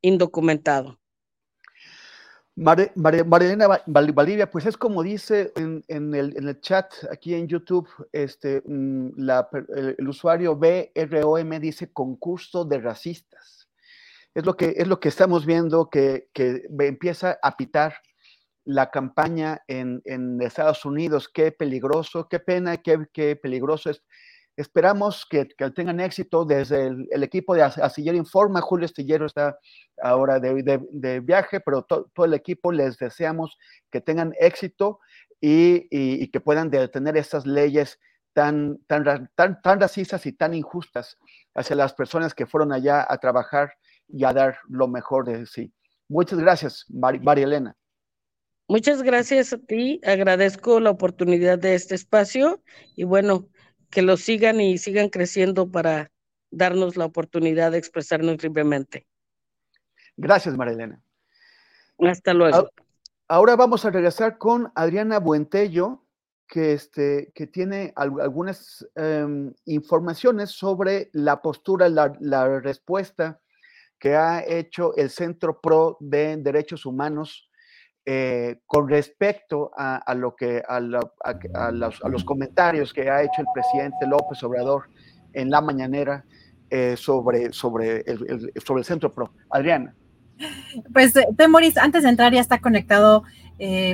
indocumentado. 0.00 0.98
Marilena 2.56 3.82
Valdivia, 3.86 4.48
pues 4.48 4.66
es 4.66 4.76
como 4.76 5.02
dice 5.02 5.52
en, 5.56 5.82
el, 6.14 6.60
chat 6.60 6.92
aquí 7.10 7.34
en 7.34 7.48
YouTube, 7.48 7.88
este, 8.12 8.62
mm, 8.64 9.08
el, 9.76 10.08
usuario 10.08 10.54
BROM 10.54 11.50
dice 11.60 11.92
concurso 11.92 12.64
de 12.64 12.78
racistas. 12.78 13.68
Es 14.34 14.46
lo 14.46 14.56
que, 14.56 14.74
es 14.76 14.86
lo 14.86 15.00
que 15.00 15.08
estamos 15.08 15.46
viendo 15.46 15.90
que, 15.90 16.28
empieza 16.78 17.38
a 17.42 17.56
pitar 17.56 17.94
la 18.64 18.90
campaña 18.90 19.62
en, 19.66 20.02
Estados 20.40 20.84
Unidos. 20.84 21.28
Qué 21.28 21.50
peligroso, 21.50 22.28
qué 22.28 22.38
pena, 22.38 22.76
qué, 22.76 23.06
qué 23.12 23.34
peligroso 23.34 23.90
es 23.90 24.02
Esperamos 24.56 25.26
que, 25.28 25.46
tengan 25.74 25.98
éxito 26.00 26.44
desde 26.44 26.86
el, 26.86 27.22
equipo 27.22 27.54
de 27.54 27.62
Astillero 27.62 28.16
Informa. 28.16 28.60
Julio 28.60 28.86
Astillero 28.86 29.26
está 29.26 29.58
ahora 30.00 30.38
de, 30.38 31.20
viaje, 31.20 31.60
pero 31.60 31.82
todo 31.82 32.24
el 32.24 32.34
equipo 32.34 32.70
les 32.70 32.96
deseamos 32.96 33.58
que 33.90 34.00
tengan 34.00 34.32
éxito 34.38 35.00
y, 35.40 36.28
que 36.28 36.40
puedan 36.40 36.70
detener 36.70 37.16
estas 37.16 37.46
leyes 37.46 37.98
tan, 38.32 38.78
tan, 38.86 39.28
tan, 39.34 39.60
tan 39.60 39.80
racistas 39.80 40.24
y 40.26 40.32
tan 40.32 40.54
injustas 40.54 41.18
hacia 41.54 41.76
las 41.76 41.92
personas 41.92 42.34
que 42.34 42.46
fueron 42.46 42.72
allá 42.72 43.04
a 43.08 43.18
trabajar 43.18 43.74
y 44.08 44.24
a 44.24 44.32
dar 44.32 44.58
lo 44.68 44.86
mejor 44.86 45.26
de 45.26 45.46
sí. 45.46 45.72
Muchas 46.08 46.38
gracias, 46.38 46.84
María 46.88 47.44
Elena. 47.44 47.76
Muchas 48.66 49.02
gracias 49.02 49.52
a 49.52 49.58
ti, 49.58 50.00
agradezco 50.04 50.80
la 50.80 50.90
oportunidad 50.90 51.58
de 51.58 51.74
este 51.74 51.94
espacio 51.94 52.62
y 52.96 53.04
bueno, 53.04 53.48
que 53.94 54.02
lo 54.02 54.16
sigan 54.16 54.60
y 54.60 54.76
sigan 54.76 55.08
creciendo 55.08 55.70
para 55.70 56.10
darnos 56.50 56.96
la 56.96 57.04
oportunidad 57.04 57.70
de 57.70 57.78
expresarnos 57.78 58.42
libremente. 58.42 59.06
Gracias, 60.16 60.56
Marilena. 60.56 61.00
Hasta 62.00 62.34
luego. 62.34 62.68
Ahora 63.28 63.56
vamos 63.56 63.84
a 63.84 63.90
regresar 63.90 64.36
con 64.36 64.70
Adriana 64.74 65.18
Buentello, 65.20 66.04
que, 66.46 66.72
este, 66.72 67.32
que 67.34 67.46
tiene 67.46 67.92
algunas 67.96 68.86
em, 68.96 69.54
informaciones 69.64 70.50
sobre 70.50 71.08
la 71.12 71.40
postura, 71.40 71.88
la, 71.88 72.12
la 72.20 72.60
respuesta 72.60 73.40
que 73.98 74.16
ha 74.16 74.44
hecho 74.44 74.94
el 74.96 75.08
Centro 75.08 75.60
PRO 75.60 75.96
de 76.00 76.36
Derechos 76.36 76.84
Humanos 76.84 77.48
eh, 78.06 78.58
con 78.66 78.86
respecto 78.86 79.70
a, 79.74 80.14
lo 80.14 80.36
que 80.36 80.62
a, 80.68 80.78
los, 80.78 82.24
comentarios 82.24 82.92
que 82.92 83.08
ha 83.08 83.22
hecho 83.22 83.40
el 83.40 83.46
presidente 83.54 84.06
López 84.06 84.42
Obrador 84.42 84.90
en 85.32 85.48
la 85.48 85.62
mañanera 85.62 86.22
eh, 86.68 86.96
sobre, 86.98 87.50
sobre, 87.54 88.02
el, 88.02 88.52
sobre 88.62 88.80
el 88.80 88.84
Centro 88.84 89.10
PRO. 89.10 89.32
Adriana. 89.48 89.94
Pues, 90.92 91.16
eh, 91.16 91.26
Temoris, 91.34 91.78
antes 91.78 92.02
de 92.02 92.10
entrar 92.10 92.34
ya 92.34 92.42
está 92.42 92.60
conectado 92.60 93.22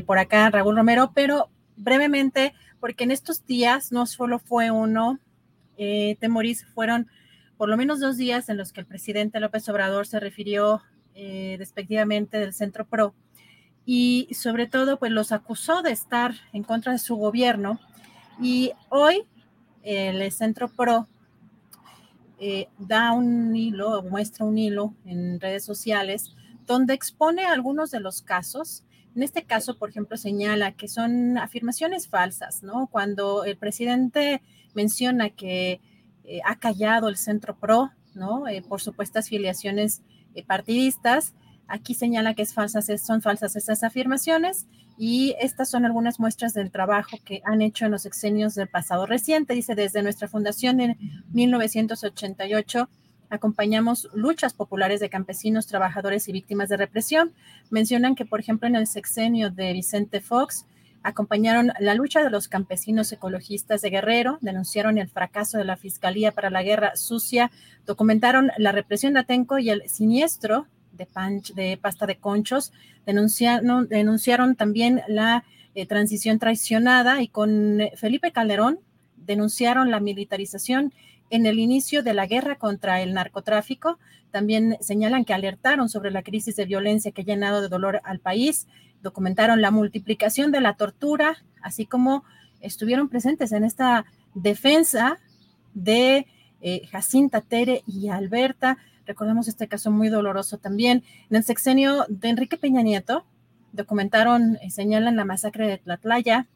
por 0.06 0.18
acá 0.18 0.50
Raúl 0.50 0.74
Romero, 0.74 1.12
pero 1.14 1.48
brevemente, 1.76 2.52
porque 2.80 3.04
en 3.04 3.12
estos 3.12 3.46
días 3.46 3.92
no 3.92 4.06
solo 4.06 4.40
fue 4.40 4.72
uno, 4.72 5.20
Temoris, 5.76 6.66
fueron 6.74 7.06
por 7.56 7.68
lo 7.68 7.76
menos 7.76 8.00
dos 8.00 8.16
días 8.16 8.48
en 8.48 8.56
los 8.56 8.72
que 8.72 8.80
el 8.80 8.86
presidente 8.86 9.38
López 9.38 9.68
Obrador 9.68 10.08
se 10.08 10.18
refirió 10.18 10.80
despectivamente 11.14 12.40
del 12.40 12.54
Centro 12.54 12.86
PRO 12.86 13.14
y 13.84 14.28
sobre 14.34 14.66
todo 14.66 14.98
pues 14.98 15.12
los 15.12 15.32
acusó 15.32 15.82
de 15.82 15.92
estar 15.92 16.34
en 16.52 16.62
contra 16.62 16.92
de 16.92 16.98
su 16.98 17.16
gobierno 17.16 17.80
y 18.40 18.72
hoy 18.88 19.24
el 19.82 20.30
Centro 20.32 20.68
Pro 20.68 21.08
eh, 22.42 22.68
da 22.78 23.12
un 23.12 23.54
hilo, 23.54 24.02
muestra 24.02 24.46
un 24.46 24.56
hilo 24.56 24.94
en 25.04 25.38
redes 25.38 25.62
sociales 25.62 26.34
donde 26.66 26.94
expone 26.94 27.44
algunos 27.44 27.90
de 27.90 28.00
los 28.00 28.22
casos. 28.22 28.82
En 29.14 29.22
este 29.22 29.44
caso, 29.44 29.76
por 29.76 29.90
ejemplo, 29.90 30.16
señala 30.16 30.72
que 30.72 30.88
son 30.88 31.36
afirmaciones 31.36 32.08
falsas, 32.08 32.62
¿no? 32.62 32.86
Cuando 32.90 33.44
el 33.44 33.58
presidente 33.58 34.40
menciona 34.72 35.28
que 35.28 35.82
eh, 36.24 36.40
ha 36.46 36.58
callado 36.58 37.10
el 37.10 37.18
Centro 37.18 37.58
Pro, 37.58 37.90
¿no? 38.14 38.48
Eh, 38.48 38.62
por 38.66 38.80
supuestas 38.80 39.28
filiaciones 39.28 40.00
partidistas, 40.46 41.34
Aquí 41.70 41.94
señala 41.94 42.34
que 42.34 42.46
son 42.46 43.22
falsas 43.22 43.56
estas 43.56 43.84
afirmaciones 43.84 44.66
y 44.98 45.36
estas 45.40 45.70
son 45.70 45.84
algunas 45.84 46.18
muestras 46.18 46.52
del 46.52 46.72
trabajo 46.72 47.16
que 47.24 47.42
han 47.44 47.62
hecho 47.62 47.84
en 47.84 47.92
los 47.92 48.06
exenios 48.06 48.56
del 48.56 48.66
pasado 48.66 49.06
reciente. 49.06 49.54
Dice, 49.54 49.76
desde 49.76 50.02
nuestra 50.02 50.26
fundación 50.26 50.80
en 50.80 50.98
1988 51.32 52.88
acompañamos 53.30 54.08
luchas 54.12 54.52
populares 54.52 54.98
de 54.98 55.10
campesinos, 55.10 55.68
trabajadores 55.68 56.28
y 56.28 56.32
víctimas 56.32 56.68
de 56.68 56.76
represión. 56.76 57.32
Mencionan 57.70 58.16
que, 58.16 58.26
por 58.26 58.40
ejemplo, 58.40 58.66
en 58.66 58.74
el 58.74 58.88
sexenio 58.88 59.50
de 59.50 59.72
Vicente 59.72 60.20
Fox, 60.20 60.66
acompañaron 61.04 61.70
la 61.78 61.94
lucha 61.94 62.24
de 62.24 62.30
los 62.30 62.48
campesinos 62.48 63.12
ecologistas 63.12 63.80
de 63.80 63.90
Guerrero, 63.90 64.38
denunciaron 64.40 64.98
el 64.98 65.08
fracaso 65.08 65.56
de 65.56 65.64
la 65.64 65.76
Fiscalía 65.76 66.32
para 66.32 66.50
la 66.50 66.64
Guerra 66.64 66.96
Sucia, 66.96 67.52
documentaron 67.86 68.50
la 68.58 68.72
represión 68.72 69.14
de 69.14 69.20
Atenco 69.20 69.58
y 69.58 69.70
el 69.70 69.88
siniestro 69.88 70.66
de, 71.54 71.78
pasta 71.80 72.06
de 72.06 72.16
conchos. 72.16 72.72
Denunciaron, 73.06 74.56
también 74.56 75.02
la 75.08 75.44
eh, 75.74 75.86
transición 75.86 76.38
traicionada 76.38 77.22
y 77.22 77.28
con 77.28 77.80
Felipe 77.96 78.32
Calderón 78.32 78.80
denunciaron 79.16 79.90
la 79.90 80.00
militarización 80.00 80.92
en 81.30 81.46
el 81.46 81.58
inicio 81.58 82.02
de 82.02 82.14
la 82.14 82.26
guerra 82.26 82.56
contra 82.56 83.00
el 83.00 83.14
narcotráfico. 83.14 83.98
También 84.30 84.76
señalan 84.80 85.24
que 85.24 85.34
alertaron 85.34 85.88
sobre 85.88 86.10
la 86.10 86.22
crisis 86.22 86.56
de 86.56 86.64
violencia 86.64 87.12
que 87.12 87.22
ha 87.22 87.24
llenado 87.24 87.62
de 87.62 87.68
dolor 87.68 88.00
al 88.04 88.18
país, 88.18 88.66
documentaron 89.02 89.62
la 89.62 89.70
multiplicación 89.70 90.52
de 90.52 90.60
la 90.60 90.74
tortura, 90.74 91.38
así 91.62 91.86
como 91.86 92.24
estuvieron 92.60 93.08
presentes 93.08 93.52
en 93.52 93.64
esta 93.64 94.04
defensa 94.34 95.18
de 95.74 96.26
eh, 96.60 96.86
Jacinta 96.90 97.40
Tere 97.40 97.82
y 97.86 98.08
Alberta. 98.08 98.78
Recordemos 99.10 99.48
este 99.48 99.66
caso 99.66 99.90
muy 99.90 100.08
doloroso 100.08 100.58
también. 100.58 101.02
En 101.30 101.36
el 101.38 101.42
sexenio 101.42 102.06
de 102.08 102.28
Enrique 102.28 102.56
Peña 102.56 102.80
Nieto, 102.80 103.24
documentaron, 103.72 104.56
y 104.62 104.70
señalan 104.70 105.16
la 105.16 105.24
masacre 105.24 105.66
de 105.66 105.78
Tlatlaya, 105.78 106.46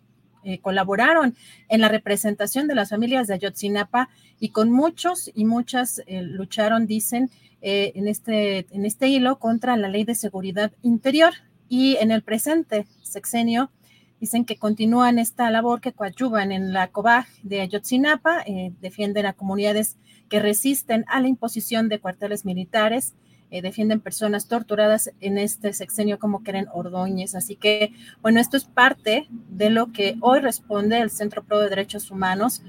eh, 0.44 0.60
colaboraron 0.60 1.34
en 1.68 1.80
la 1.80 1.88
representación 1.88 2.68
de 2.68 2.76
las 2.76 2.90
familias 2.90 3.26
de 3.26 3.34
Ayotzinapa 3.34 4.08
y 4.38 4.50
con 4.50 4.70
muchos 4.70 5.32
y 5.34 5.46
muchas 5.46 6.00
eh, 6.06 6.22
lucharon, 6.22 6.86
dicen, 6.86 7.28
en, 7.60 8.06
este, 8.06 8.66
en 8.70 8.84
este 8.84 9.08
hilo 9.08 9.40
contra 9.40 9.76
la 9.76 9.88
ley 9.88 10.04
de 10.04 10.14
seguridad 10.14 10.70
interior. 10.82 11.32
Y 11.68 11.96
en 11.96 12.12
el 12.12 12.22
presente 12.22 12.86
sexenio, 13.02 13.72
dicen 14.20 14.44
que 14.44 14.58
continúan 14.58 15.18
esta 15.18 15.50
labor, 15.50 15.80
que 15.80 15.92
coadyuvan 15.92 16.52
en 16.52 16.72
la 16.72 16.86
COBAG 16.86 17.26
de 17.42 17.62
Ayotzinapa, 17.62 18.42
eh, 18.46 18.72
defienden 18.80 19.26
a 19.26 19.32
comunidades 19.32 19.96
que 20.28 20.40
resisten 20.40 21.04
a 21.08 21.20
la 21.20 21.28
imposición 21.28 21.88
de 21.88 22.00
cuarteles 22.00 22.44
militares, 22.44 23.14
eh, 23.50 23.62
defienden 23.62 24.00
personas 24.00 24.48
torturadas 24.48 25.10
en 25.20 25.38
este 25.38 25.72
sexenio 25.72 26.18
como 26.18 26.42
Keren 26.42 26.66
Ordóñez. 26.72 27.34
Así 27.34 27.56
que, 27.56 27.92
bueno, 28.20 28.40
esto 28.40 28.56
es 28.56 28.64
parte 28.64 29.28
de 29.30 29.70
lo 29.70 29.92
que 29.92 30.16
hoy 30.20 30.40
responde 30.40 30.98
el 30.98 31.10
Centro 31.10 31.44
Pro 31.44 31.60
de 31.60 31.68
Derechos 31.68 32.10
Humanos, 32.10 32.62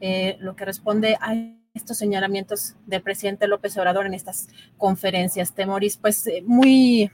eh, 0.00 0.36
lo 0.40 0.56
que 0.56 0.64
responde 0.64 1.16
a 1.20 1.34
estos 1.74 1.96
señalamientos 1.96 2.74
del 2.86 3.02
presidente 3.02 3.46
López 3.46 3.76
Obrador 3.78 4.06
en 4.06 4.14
estas 4.14 4.48
conferencias. 4.78 5.54
Temoris, 5.54 5.96
pues 5.96 6.28
muy, 6.44 7.10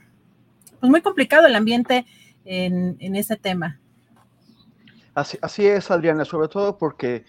pues 0.79 0.89
muy 0.89 1.01
complicado 1.01 1.47
el 1.47 1.55
ambiente 1.55 2.05
en, 2.45 2.97
en 2.99 3.15
ese 3.15 3.35
tema. 3.35 3.79
Así, 5.13 5.65
es, 5.65 5.91
Adriana, 5.91 6.23
sobre 6.23 6.47
todo 6.47 6.77
porque 6.77 7.25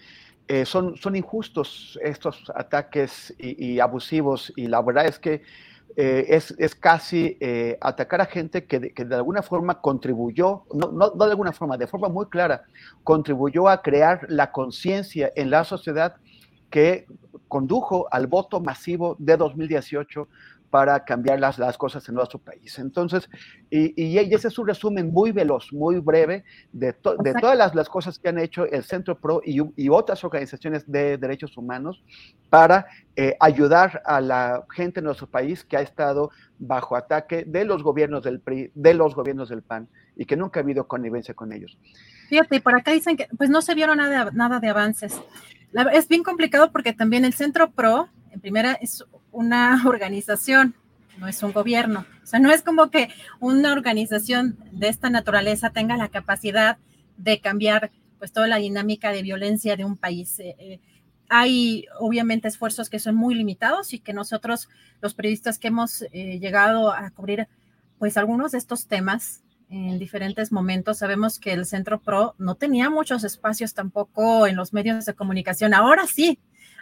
eh, 0.53 0.65
son, 0.65 0.97
son 0.97 1.15
injustos 1.15 1.97
estos 2.03 2.51
ataques 2.53 3.33
y, 3.39 3.79
abusivos. 3.79 4.51
Y 4.57 4.67
la 4.67 4.81
verdad 4.81 5.05
es 5.05 5.17
que 5.17 5.43
eh, 5.95 6.25
es, 6.27 6.53
es, 6.57 6.75
casi 6.75 7.37
eh, 7.39 7.77
atacar 7.79 8.19
a 8.19 8.25
gente 8.25 8.65
que 8.65 8.81
de, 8.81 8.91
que 8.91 9.05
de, 9.05 9.15
alguna 9.15 9.43
forma 9.43 9.79
contribuyó, 9.79 10.63
no, 10.73 10.91
no, 10.91 11.13
no, 11.15 11.25
de 11.25 11.31
alguna 11.31 11.53
forma, 11.53 11.77
de 11.77 11.87
forma 11.87 12.09
muy 12.09 12.25
clara, 12.25 12.65
contribuyó 13.05 13.69
a 13.69 13.81
crear 13.81 14.25
la 14.27 14.51
conciencia 14.51 15.31
en 15.37 15.51
la 15.51 15.63
sociedad 15.63 16.17
que 16.69 17.05
condujo 17.47 18.09
al 18.11 18.27
voto 18.27 18.59
masivo 18.59 19.15
de 19.19 19.37
2018 19.37 20.27
para 20.71 21.03
cambiar 21.03 21.37
las, 21.37 21.59
las 21.59 21.77
cosas 21.77 22.07
en 22.07 22.15
nuestro 22.15 22.39
país. 22.39 22.79
Entonces, 22.79 23.29
y, 23.69 23.93
y, 24.01 24.17
ese 24.17 24.47
es 24.47 24.57
un 24.57 24.67
resumen 24.67 25.11
muy 25.11 25.33
veloz, 25.33 25.71
muy 25.73 25.99
breve 25.99 26.45
de, 26.71 26.95
de 27.19 27.33
todas 27.33 27.57
las, 27.57 27.75
las, 27.75 27.89
cosas 27.89 28.17
que 28.17 28.29
han 28.29 28.39
hecho 28.39 28.65
el 28.65 28.83
Centro 28.83 29.19
PRO 29.19 29.41
y, 29.45 29.59
y 29.75 29.89
otras 29.89 30.23
organizaciones 30.23 30.89
de 30.89 31.17
derechos 31.17 31.57
humanos 31.57 32.01
para 32.49 32.87
eh, 33.17 33.35
ayudar 33.41 34.01
a 34.05 34.21
la 34.21 34.63
gente 34.73 35.01
en 35.01 35.05
nuestro 35.05 35.27
país 35.27 35.65
que 35.65 35.75
ha 35.75 35.81
estado 35.81 36.31
bajo 36.57 36.95
ataque 36.95 37.43
de 37.45 37.65
los 37.65 37.83
gobiernos 37.83 38.23
del 38.23 38.39
PRI, 38.39 38.71
de 38.73 38.93
los 38.93 39.13
gobiernos 39.13 39.49
del 39.49 39.63
PAN 39.63 39.89
y 40.15 40.25
que 40.25 40.37
nunca 40.37 40.61
ha 40.61 40.63
habido 40.63 40.87
connivencia 40.87 41.33
con 41.33 41.51
ellos. 41.51 41.77
Fíjate, 42.29 42.55
y 42.55 42.59
por 42.61 42.75
acá 42.75 42.91
dicen 42.91 43.17
que 43.17 43.27
pues 43.37 43.49
no 43.49 43.61
se 43.61 43.75
vieron 43.75 43.97
nada, 43.97 44.31
nada 44.31 44.61
de 44.61 44.69
avances. 44.69 45.21
La, 45.73 45.83
es 45.91 46.07
bien 46.07 46.23
complicado 46.23 46.71
porque 46.71 46.93
también 46.93 47.25
el 47.25 47.33
Centro 47.33 47.71
PRO, 47.71 48.07
en 48.31 48.39
primera, 48.39 48.73
es 48.73 49.03
una 49.31 49.81
organización, 49.87 50.75
no 51.17 51.27
es 51.27 51.43
un 51.43 51.51
gobierno. 51.51 52.05
O 52.23 52.25
sea, 52.25 52.39
no 52.39 52.51
es 52.51 52.61
como 52.61 52.89
que 52.89 53.09
una 53.39 53.73
organización 53.73 54.57
de 54.71 54.87
esta 54.87 55.09
naturaleza 55.09 55.71
tenga 55.71 55.97
la 55.97 56.09
capacidad 56.09 56.77
de 57.17 57.39
cambiar 57.39 57.91
pues 58.17 58.31
toda 58.31 58.47
la 58.47 58.57
dinámica 58.57 59.11
de 59.11 59.23
violencia 59.23 59.75
de 59.75 59.85
un 59.85 59.97
país. 59.97 60.39
Eh, 60.39 60.55
eh, 60.59 60.79
hay 61.27 61.85
obviamente 61.99 62.47
esfuerzos 62.47 62.89
que 62.89 62.99
son 62.99 63.15
muy 63.15 63.35
limitados 63.35 63.93
y 63.93 63.99
que 63.99 64.13
nosotros, 64.13 64.69
los 65.01 65.13
periodistas 65.13 65.57
que 65.57 65.69
hemos 65.69 66.03
eh, 66.11 66.39
llegado 66.39 66.91
a 66.91 67.09
cubrir 67.11 67.47
pues 67.97 68.17
algunos 68.17 68.51
de 68.51 68.57
estos 68.57 68.87
temas 68.87 69.43
en 69.69 69.97
diferentes 69.97 70.51
momentos, 70.51 70.97
sabemos 70.97 71.39
que 71.39 71.53
el 71.53 71.65
Centro 71.65 72.01
PRO 72.01 72.35
no 72.37 72.55
tenía 72.55 72.89
muchos 72.89 73.23
espacios 73.23 73.73
tampoco 73.73 74.45
en 74.45 74.57
los 74.57 74.73
medios 74.73 75.05
de 75.05 75.13
comunicación. 75.13 75.73
Ahora 75.73 76.05
sí, 76.05 76.37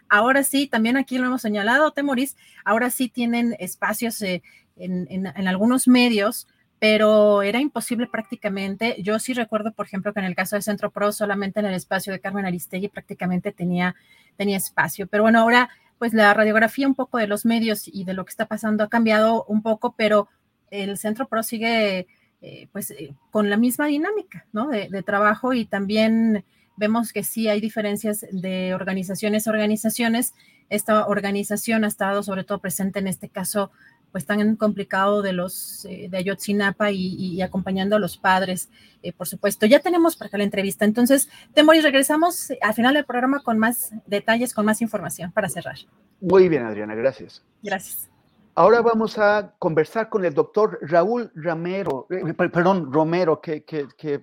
ahora 0.10 0.44
sí, 0.44 0.68
también 0.68 0.98
aquí 0.98 1.18
lo 1.18 1.28
hemos 1.28 1.42
señalado, 1.42 1.92
Temoris, 1.92 2.36
ahora 2.66 2.90
sí 2.90 3.10
tienen 3.10 3.56
espacios 3.60 4.22
eh, 4.22 4.42
en, 4.76 5.48
algunos 5.48 5.88
medios, 5.88 6.48
pero 6.80 7.42
era 7.42 7.60
imposible 7.60 8.08
prácticamente. 8.08 8.96
Yo 9.02 9.20
sí 9.20 9.34
recuerdo, 9.34 9.74
por 9.74 9.86
ejemplo, 9.86 10.14
que 10.14 10.20
en 10.20 10.26
el 10.26 10.36
caso 10.36 10.56
de 10.56 10.62
Centro 10.62 10.92
Pro, 10.92 11.12
solamente 11.12 11.60
en 11.60 11.68
el 11.68 11.74
espacio 11.74 12.14
de 12.14 12.20
Carmen 12.20 12.46
Aristegui 12.46 12.88
prácticamente 12.88 13.52
tenía, 13.52 13.96
tenía 14.38 14.58
espacio. 14.58 15.08
Pero 15.08 15.24
bueno, 15.24 15.40
ahora 15.40 15.70
pues 15.98 16.14
la 16.14 16.34
radiografía 16.34 16.88
un 16.88 16.96
poco 16.96 17.18
de 17.18 17.28
los 17.28 17.46
medios 17.46 17.84
y 17.86 18.06
de 18.06 18.14
lo 18.14 18.24
que 18.24 18.30
está 18.30 18.46
pasando 18.46 18.86
ha 18.86 18.90
cambiado 18.90 19.44
un 19.46 19.62
poco, 19.62 19.96
pero 19.98 20.30
el 20.72 20.98
Centro 20.98 21.28
Pro 21.28 21.44
sigue 21.44 22.08
eh, 22.42 22.70
pues 22.72 22.92
eh, 22.92 23.14
con 23.32 23.50
la 23.50 23.58
misma 23.58 23.88
dinámica, 23.88 24.46
¿no? 24.54 24.70
de 24.70 25.04
trabajo 25.04 25.52
y 25.52 25.66
también 25.66 26.46
vemos 26.80 27.14
que 27.14 27.24
sí 27.24 27.48
hay 27.50 27.62
diferencias 27.62 28.26
de 28.32 28.74
organizaciones 28.74 29.48
a 29.48 29.52
organizaciones. 29.52 30.34
Esta 30.70 31.06
organización 31.06 31.84
ha 31.84 31.88
estado 31.88 32.24
sobre 32.24 32.44
todo 32.44 32.60
presente 32.60 33.00
en 33.00 33.08
este 33.08 33.28
caso, 33.30 33.70
pues 34.12 34.26
tan 34.26 34.56
complicado 34.56 35.22
de 35.22 35.34
los 35.34 35.86
eh, 35.86 36.08
de 36.10 36.18
Ayotzinapa 36.18 36.90
y, 36.92 37.42
acompañando 37.42 37.98
a 37.98 38.00
los 38.00 38.18
padres, 38.18 38.70
eh, 39.04 39.12
por 39.12 39.28
supuesto. 39.28 39.66
Ya 39.66 39.80
tenemos 39.80 40.16
para 40.16 40.30
acá 40.30 40.38
la 40.38 40.46
entrevista. 40.46 40.86
Entonces, 40.86 41.30
Temoris, 41.54 41.84
regresamos 41.84 42.52
al 42.62 42.74
final 42.74 42.94
del 42.94 43.06
programa 43.06 43.44
con 43.44 43.60
más 43.60 43.92
detalles, 44.08 44.54
con 44.54 44.66
más 44.66 44.82
información 44.82 45.32
para 45.32 45.50
cerrar. 45.50 45.78
Muy 46.22 46.48
bien, 46.50 46.64
Adriana, 46.64 46.96
gracias. 46.96 47.44
Gracias. 47.62 48.10
Ahora 48.56 48.82
vamos 48.82 49.18
a 49.18 49.54
conversar 49.60 50.10
con 50.10 50.26
el 50.26 50.34
doctor 50.34 50.80
Raúl 50.82 51.32
Ramero, 51.36 52.08
eh, 52.10 52.34
perdón, 52.34 52.92
Romero, 52.92 53.40
que, 53.42 53.64
que, 53.64 53.88
que, 53.98 54.22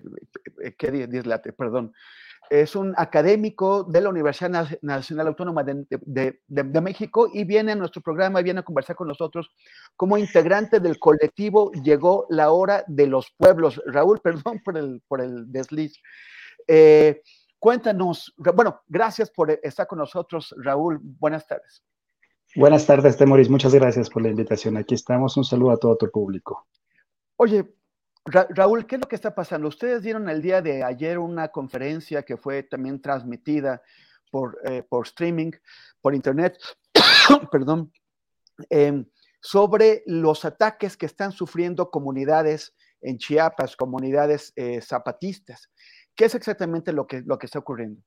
que 0.77 1.07
dislate, 1.07 1.53
perdón 1.53 1.93
es 2.49 2.75
un 2.75 2.93
académico 2.97 3.83
de 3.83 4.01
la 4.01 4.09
Universidad 4.09 4.67
Nacional 4.81 5.27
Autónoma 5.27 5.63
de, 5.63 6.81
México 6.81 7.29
y 7.33 7.43
viene 7.43 7.73
a 7.73 7.75
nuestro 7.75 8.01
programa, 8.01 8.41
viene 8.41 8.59
a 8.61 8.63
conversar 8.63 8.95
con 8.95 9.07
nosotros 9.07 9.49
como 9.95 10.17
integrante 10.17 10.79
del 10.79 10.99
colectivo 10.99 11.71
Llegó 11.83 12.25
la 12.29 12.51
hora 12.51 12.83
de 12.87 13.07
los 13.07 13.31
pueblos. 13.37 13.81
Raúl, 13.85 14.19
perdón 14.23 14.61
por 14.63 14.77
el, 14.77 15.01
por 15.07 15.21
el 15.21 15.51
desliz. 15.51 15.93
Eh, 16.67 17.21
cuéntanos, 17.59 18.33
bueno, 18.37 18.81
gracias 18.87 19.31
por 19.31 19.51
estar 19.51 19.87
con 19.87 19.99
nosotros, 19.99 20.53
Raúl. 20.57 20.99
Buenas 21.01 21.47
tardes. 21.47 21.83
Buenas 22.55 22.85
tardes, 22.85 23.17
Temoris. 23.17 23.49
Muchas 23.49 23.73
gracias 23.73 24.09
por 24.09 24.21
la 24.23 24.29
invitación. 24.29 24.77
Aquí 24.77 24.95
estamos. 24.95 25.37
Un 25.37 25.43
saludo 25.43 25.71
a 25.71 25.77
todo 25.77 25.95
tu 25.97 26.09
público. 26.09 26.67
Oye, 27.35 27.65
Raúl, 28.29 28.85
¿qué 28.85 28.95
es 28.95 29.01
lo 29.01 29.07
que 29.07 29.15
está 29.15 29.33
pasando? 29.33 29.69
Ustedes 29.69 30.03
dieron 30.03 30.27
el 30.27 30.41
día 30.41 30.61
de 30.61 30.83
ayer 30.83 31.17
una 31.17 31.47
conferencia 31.47 32.23
que 32.23 32.35
fue 32.35 32.63
también 32.63 33.01
transmitida 33.01 33.81
por, 34.29 34.59
eh, 34.65 34.83
por 34.83 35.07
streaming, 35.07 35.51
por 36.01 36.13
internet, 36.13 36.57
perdón, 37.51 37.91
em, 38.69 39.05
sobre 39.39 40.03
los 40.05 40.43
ataques 40.43 40.97
que 40.97 41.05
están 41.05 41.31
sufriendo 41.31 41.89
comunidades 41.89 42.75
en 42.99 43.17
Chiapas, 43.17 43.77
comunidades 43.77 44.51
eh, 44.57 44.81
zapatistas. 44.81 45.69
¿Qué 46.13 46.25
es 46.25 46.35
exactamente 46.35 46.91
lo 46.91 47.07
que, 47.07 47.21
lo 47.21 47.37
que 47.37 47.45
está 47.45 47.59
ocurriendo? 47.59 48.01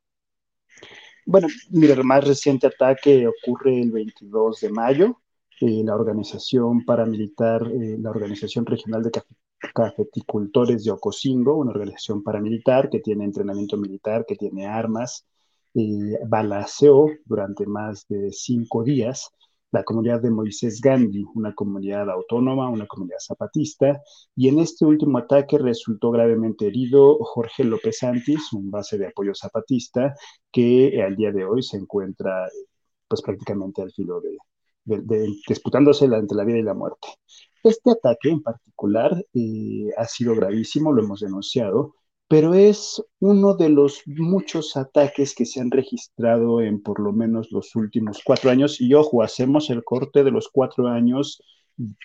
Bueno, 1.25 1.49
mira, 1.71 1.95
el 1.95 2.05
más 2.05 2.27
reciente 2.27 2.67
ataque 2.67 3.27
ocurre 3.27 3.81
el 3.81 3.91
22 3.91 4.61
de 4.61 4.71
mayo. 4.71 5.21
Eh, 5.61 5.83
la 5.83 5.95
organización 5.95 6.85
paramilitar, 6.85 7.63
la 7.67 8.11
Organización 8.11 8.67
Regional 8.67 9.03
de 9.03 9.11
Cafeticultores 9.75 10.85
de 10.85 10.91
Ocosingo, 10.91 11.57
una 11.57 11.71
organización 11.71 12.23
paramilitar 12.23 12.91
que 12.91 13.01
tiene 13.01 13.25
entrenamiento 13.25 13.77
militar, 13.77 14.25
que 14.27 14.37
tiene 14.37 14.67
armas, 14.67 15.27
y 15.73 16.17
balaceó 16.27 17.07
durante 17.25 17.67
más 17.67 18.07
de 18.09 18.33
cinco 18.33 18.83
días 18.83 19.31
la 19.73 19.85
comunidad 19.85 20.21
de 20.21 20.31
Moisés 20.31 20.81
Gandhi, 20.81 21.25
una 21.35 21.55
comunidad 21.55 22.11
autónoma, 22.11 22.69
una 22.69 22.87
comunidad 22.87 23.19
zapatista, 23.21 24.03
y 24.35 24.49
en 24.49 24.59
este 24.59 24.85
último 24.85 25.19
ataque 25.19 25.59
resultó 25.59 26.11
gravemente 26.11 26.67
herido 26.67 27.19
Jorge 27.21 27.63
López 27.65 27.99
Santis, 27.99 28.53
un 28.53 28.71
base 28.71 28.99
de 28.99 29.07
apoyo 29.07 29.33
zapatista, 29.35 30.15
que 30.51 31.01
al 31.03 31.15
día 31.17 31.31
de 31.31 31.45
hoy 31.45 31.63
se 31.63 31.77
encuentra 31.77 32.49
pues 33.07 33.23
prácticamente 33.23 33.83
al 33.83 33.93
filo 33.93 34.21
de, 34.21 35.29
disputándose 35.47 36.07
entre 36.07 36.37
la 36.37 36.45
vida 36.45 36.59
y 36.59 36.63
la 36.63 36.75
muerte. 36.75 37.09
Este 37.63 37.91
ataque 37.91 38.31
en 38.31 38.43
particular 38.43 39.25
eh, 39.35 39.91
ha 39.97 40.07
sido 40.07 40.35
gravísimo, 40.35 40.93
lo 40.93 41.03
hemos 41.03 41.21
denunciado, 41.21 41.95
pero 42.29 42.55
es 42.55 43.03
uno 43.19 43.55
de 43.55 43.69
los 43.69 44.03
muchos 44.07 44.77
ataques 44.77 45.35
que 45.35 45.45
se 45.45 45.61
han 45.61 45.71
registrado 45.71 46.61
en 46.61 46.81
por 46.83 47.01
lo 47.01 47.13
menos 47.13 47.51
los 47.51 47.75
últimos 47.77 48.23
cuatro 48.25 48.51
años. 48.51 48.81
Y 48.81 48.95
ojo, 48.95 49.23
hacemos 49.23 49.69
el 49.69 49.85
corte 49.85 50.25
de 50.25 50.31
los 50.31 50.49
cuatro 50.49 50.87
años 50.87 51.43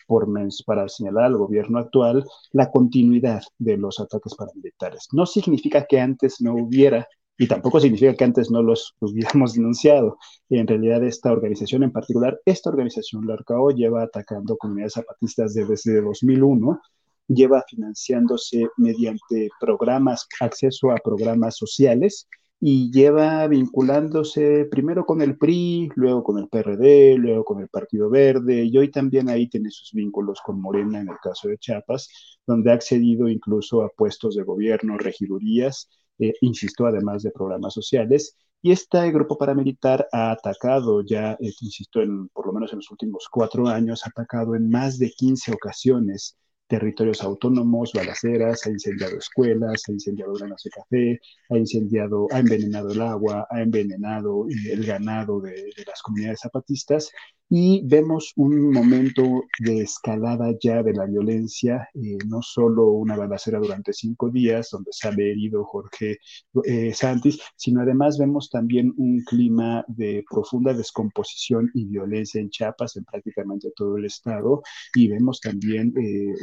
por 0.07 0.27
mes 0.27 0.63
para 0.65 0.87
señalar 0.89 1.25
al 1.25 1.37
gobierno 1.37 1.79
actual 1.79 2.25
la 2.51 2.71
continuidad 2.71 3.43
de 3.59 3.77
los 3.77 3.99
ataques 3.99 4.35
paramilitares. 4.35 5.07
No 5.11 5.25
significa 5.25 5.85
que 5.85 5.99
antes 5.99 6.41
no 6.41 6.55
hubiera 6.55 7.07
y 7.37 7.47
tampoco 7.47 7.79
significa 7.79 8.13
que 8.15 8.23
antes 8.23 8.51
no 8.51 8.61
los 8.61 8.95
hubiéramos 8.99 9.53
denunciado. 9.53 10.17
En 10.49 10.67
realidad, 10.67 11.03
esta 11.03 11.31
organización 11.31 11.83
en 11.83 11.91
particular, 11.91 12.39
esta 12.45 12.69
organización, 12.69 13.27
la 13.27 13.33
ARCAO, 13.33 13.71
lleva 13.71 14.03
atacando 14.03 14.57
comunidades 14.57 14.93
zapatistas 14.93 15.53
desde 15.53 16.01
2001 16.01 16.79
lleva 17.27 17.63
financiándose 17.67 18.67
mediante 18.77 19.49
programas, 19.59 20.27
acceso 20.39 20.91
a 20.91 20.97
programas 20.97 21.57
sociales 21.57 22.27
y 22.59 22.91
lleva 22.91 23.47
vinculándose 23.47 24.65
primero 24.65 25.05
con 25.05 25.21
el 25.21 25.37
PRI, 25.37 25.89
luego 25.95 26.23
con 26.23 26.39
el 26.39 26.47
PRD, 26.47 27.17
luego 27.17 27.43
con 27.43 27.59
el 27.61 27.67
Partido 27.67 28.09
Verde 28.09 28.63
y 28.63 28.77
hoy 28.77 28.89
también 28.91 29.29
ahí 29.29 29.47
tiene 29.47 29.69
sus 29.69 29.91
vínculos 29.91 30.39
con 30.43 30.61
Morena 30.61 31.01
en 31.01 31.09
el 31.09 31.17
caso 31.21 31.49
de 31.49 31.57
Chiapas, 31.57 32.09
donde 32.47 32.71
ha 32.71 32.75
accedido 32.75 33.27
incluso 33.27 33.83
a 33.83 33.89
puestos 33.89 34.35
de 34.35 34.43
gobierno, 34.43 34.97
regidurías, 34.97 35.89
eh, 36.19 36.33
insisto, 36.41 36.85
además 36.85 37.23
de 37.23 37.31
programas 37.31 37.73
sociales. 37.73 38.35
Y 38.61 38.71
este 38.71 39.11
grupo 39.11 39.37
paramilitar 39.37 40.07
ha 40.11 40.31
atacado 40.31 41.03
ya, 41.05 41.33
eh, 41.33 41.53
insisto, 41.61 42.01
en, 42.01 42.29
por 42.29 42.47
lo 42.47 42.53
menos 42.53 42.71
en 42.71 42.77
los 42.77 42.91
últimos 42.91 43.27
cuatro 43.31 43.67
años, 43.67 44.05
ha 44.05 44.09
atacado 44.09 44.55
en 44.55 44.69
más 44.69 44.97
de 44.97 45.11
15 45.11 45.53
ocasiones 45.53 46.37
territorios 46.67 47.21
autónomos, 47.21 47.91
balaceras, 47.93 48.65
ha 48.65 48.71
incendiado 48.71 49.17
escuelas, 49.17 49.83
ha 49.87 49.91
incendiado 49.91 50.33
granos 50.33 50.63
de 50.63 50.69
café, 50.71 51.19
ha 51.51 51.57
incendiado, 51.57 52.27
ha 52.31 52.39
envenenado 52.39 52.91
el 52.91 53.01
agua, 53.01 53.45
ha 53.51 53.61
envenenado 53.61 54.47
el 54.49 54.83
ganado 54.83 55.41
de 55.41 55.71
las 55.85 56.01
comunidades 56.01 56.39
zapatistas 56.41 57.11
y 57.49 57.81
vemos 57.85 58.33
un 58.35 58.71
momento 58.71 59.43
de 59.59 59.81
escalada 59.81 60.51
ya 60.59 60.81
de 60.81 60.93
la 60.93 61.05
violencia, 61.05 61.87
eh, 61.93 62.17
no 62.27 62.41
solo 62.41 62.89
una 62.89 63.15
balacera 63.15 63.59
durante 63.59 63.93
cinco 63.93 64.29
días 64.29 64.69
donde 64.71 64.91
sale 64.91 65.31
herido 65.31 65.63
Jorge 65.63 66.17
eh, 66.63 66.93
Santis, 66.93 67.39
sino 67.55 67.81
además 67.81 68.17
vemos 68.17 68.49
también 68.49 68.93
un 68.97 69.23
clima 69.23 69.85
de 69.87 70.25
profunda 70.29 70.73
descomposición 70.73 71.69
y 71.75 71.85
violencia 71.85 72.41
en 72.41 72.49
Chiapas, 72.49 72.95
en 72.97 73.05
prácticamente 73.05 73.71
todo 73.75 73.97
el 73.97 74.05
estado, 74.05 74.63
y 74.95 75.07
vemos 75.07 75.39
también 75.39 75.93
eh, 75.97 76.33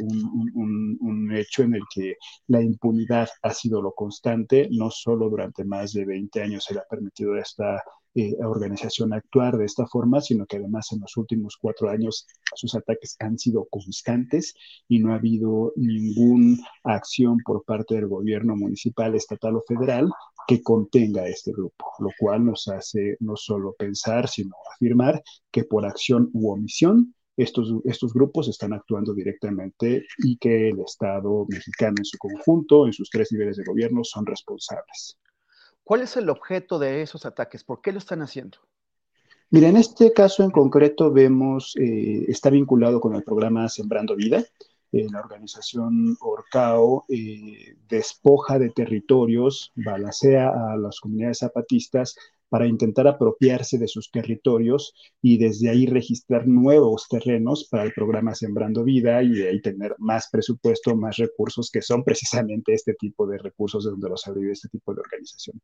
un, 0.53 1.31
hecho 1.33 1.63
en 1.63 1.73
el 1.75 1.81
que 1.93 2.15
la 2.47 2.61
impunidad 2.61 3.27
ha 3.41 3.53
sido 3.53 3.81
lo 3.81 3.93
constante, 3.93 4.69
no 4.71 4.91
solo 4.91 5.29
durante 5.29 5.65
más 5.65 5.93
de 5.93 6.05
20 6.05 6.41
años 6.43 6.63
se 6.65 6.75
le 6.75 6.81
ha 6.81 6.85
permitido 6.89 7.35
esta 7.37 7.81
eh, 8.15 8.35
organización 8.45 9.13
actuar 9.13 9.57
de 9.57 9.65
esta 9.65 9.87
forma, 9.87 10.21
sino 10.21 10.45
que 10.45 10.57
además 10.57 10.91
en 10.91 11.01
los 11.01 11.17
últimos 11.17 11.57
cuatro 11.59 11.89
años 11.89 12.27
sus 12.55 12.75
ataques 12.75 13.15
han 13.19 13.39
sido 13.39 13.65
constantes 13.71 14.53
y 14.87 14.99
no 14.99 15.13
ha 15.13 15.15
habido 15.15 15.73
ninguna 15.75 16.57
acción 16.83 17.37
por 17.43 17.63
parte 17.63 17.95
del 17.95 18.07
gobierno 18.07 18.55
municipal, 18.55 19.15
estatal 19.15 19.55
o 19.55 19.63
federal 19.67 20.11
que 20.47 20.61
contenga 20.61 21.23
a 21.23 21.27
este 21.27 21.51
grupo, 21.51 21.85
lo 21.99 22.09
cual 22.19 22.45
nos 22.45 22.67
hace 22.67 23.17
no 23.19 23.35
solo 23.35 23.73
pensar, 23.77 24.27
sino 24.27 24.55
afirmar 24.75 25.23
que 25.51 25.63
por 25.63 25.85
acción 25.85 26.29
u 26.33 26.51
omisión 26.51 27.15
estos, 27.35 27.73
estos 27.85 28.13
grupos 28.13 28.47
están 28.47 28.73
actuando 28.73 29.13
directamente 29.13 30.05
y 30.19 30.37
que 30.37 30.69
el 30.69 30.79
Estado 30.81 31.45
mexicano 31.49 31.95
en 31.97 32.05
su 32.05 32.17
conjunto, 32.17 32.85
en 32.85 32.93
sus 32.93 33.09
tres 33.09 33.31
niveles 33.31 33.57
de 33.57 33.63
gobierno, 33.63 34.03
son 34.03 34.25
responsables. 34.25 35.17
¿Cuál 35.83 36.01
es 36.01 36.15
el 36.15 36.29
objeto 36.29 36.79
de 36.79 37.01
esos 37.01 37.25
ataques? 37.25 37.63
¿Por 37.63 37.81
qué 37.81 37.91
lo 37.91 37.97
están 37.97 38.21
haciendo? 38.21 38.59
Mira, 39.49 39.67
en 39.67 39.77
este 39.77 40.13
caso 40.13 40.43
en 40.43 40.51
concreto 40.51 41.11
vemos, 41.11 41.75
eh, 41.79 42.25
está 42.27 42.49
vinculado 42.49 42.99
con 42.99 43.15
el 43.15 43.23
programa 43.23 43.69
Sembrando 43.69 44.15
Vida. 44.15 44.43
Eh, 44.91 45.07
la 45.11 45.19
organización 45.19 46.17
Orcao 46.21 47.05
eh, 47.09 47.75
despoja 47.87 48.59
de 48.59 48.69
territorios, 48.69 49.71
balacea 49.75 50.49
a 50.49 50.77
las 50.77 50.99
comunidades 50.99 51.39
zapatistas 51.39 52.15
para 52.53 52.67
intentar 52.67 53.07
apropiarse 53.07 53.79
de 53.79 53.87
sus 53.87 54.11
territorios 54.11 54.93
y 55.23 55.39
desde 55.39 55.71
ahí 55.71 55.87
registrar 55.87 56.47
nuevos 56.47 57.07
terrenos 57.09 57.67
para 57.67 57.81
el 57.81 57.91
programa 57.93 58.35
Sembrando 58.35 58.83
Vida 58.83 59.23
y 59.23 59.29
de 59.29 59.49
ahí 59.49 59.59
tener 59.59 59.95
más 59.97 60.29
presupuesto, 60.31 60.95
más 60.95 61.17
recursos, 61.17 61.71
que 61.71 61.81
son 61.81 62.03
precisamente 62.03 62.71
este 62.71 62.93
tipo 62.93 63.25
de 63.25 63.39
recursos 63.39 63.83
de 63.85 63.89
donde 63.89 64.07
los 64.07 64.27
ha 64.27 64.33
este 64.51 64.69
tipo 64.69 64.93
de 64.93 65.01
organización. 65.01 65.59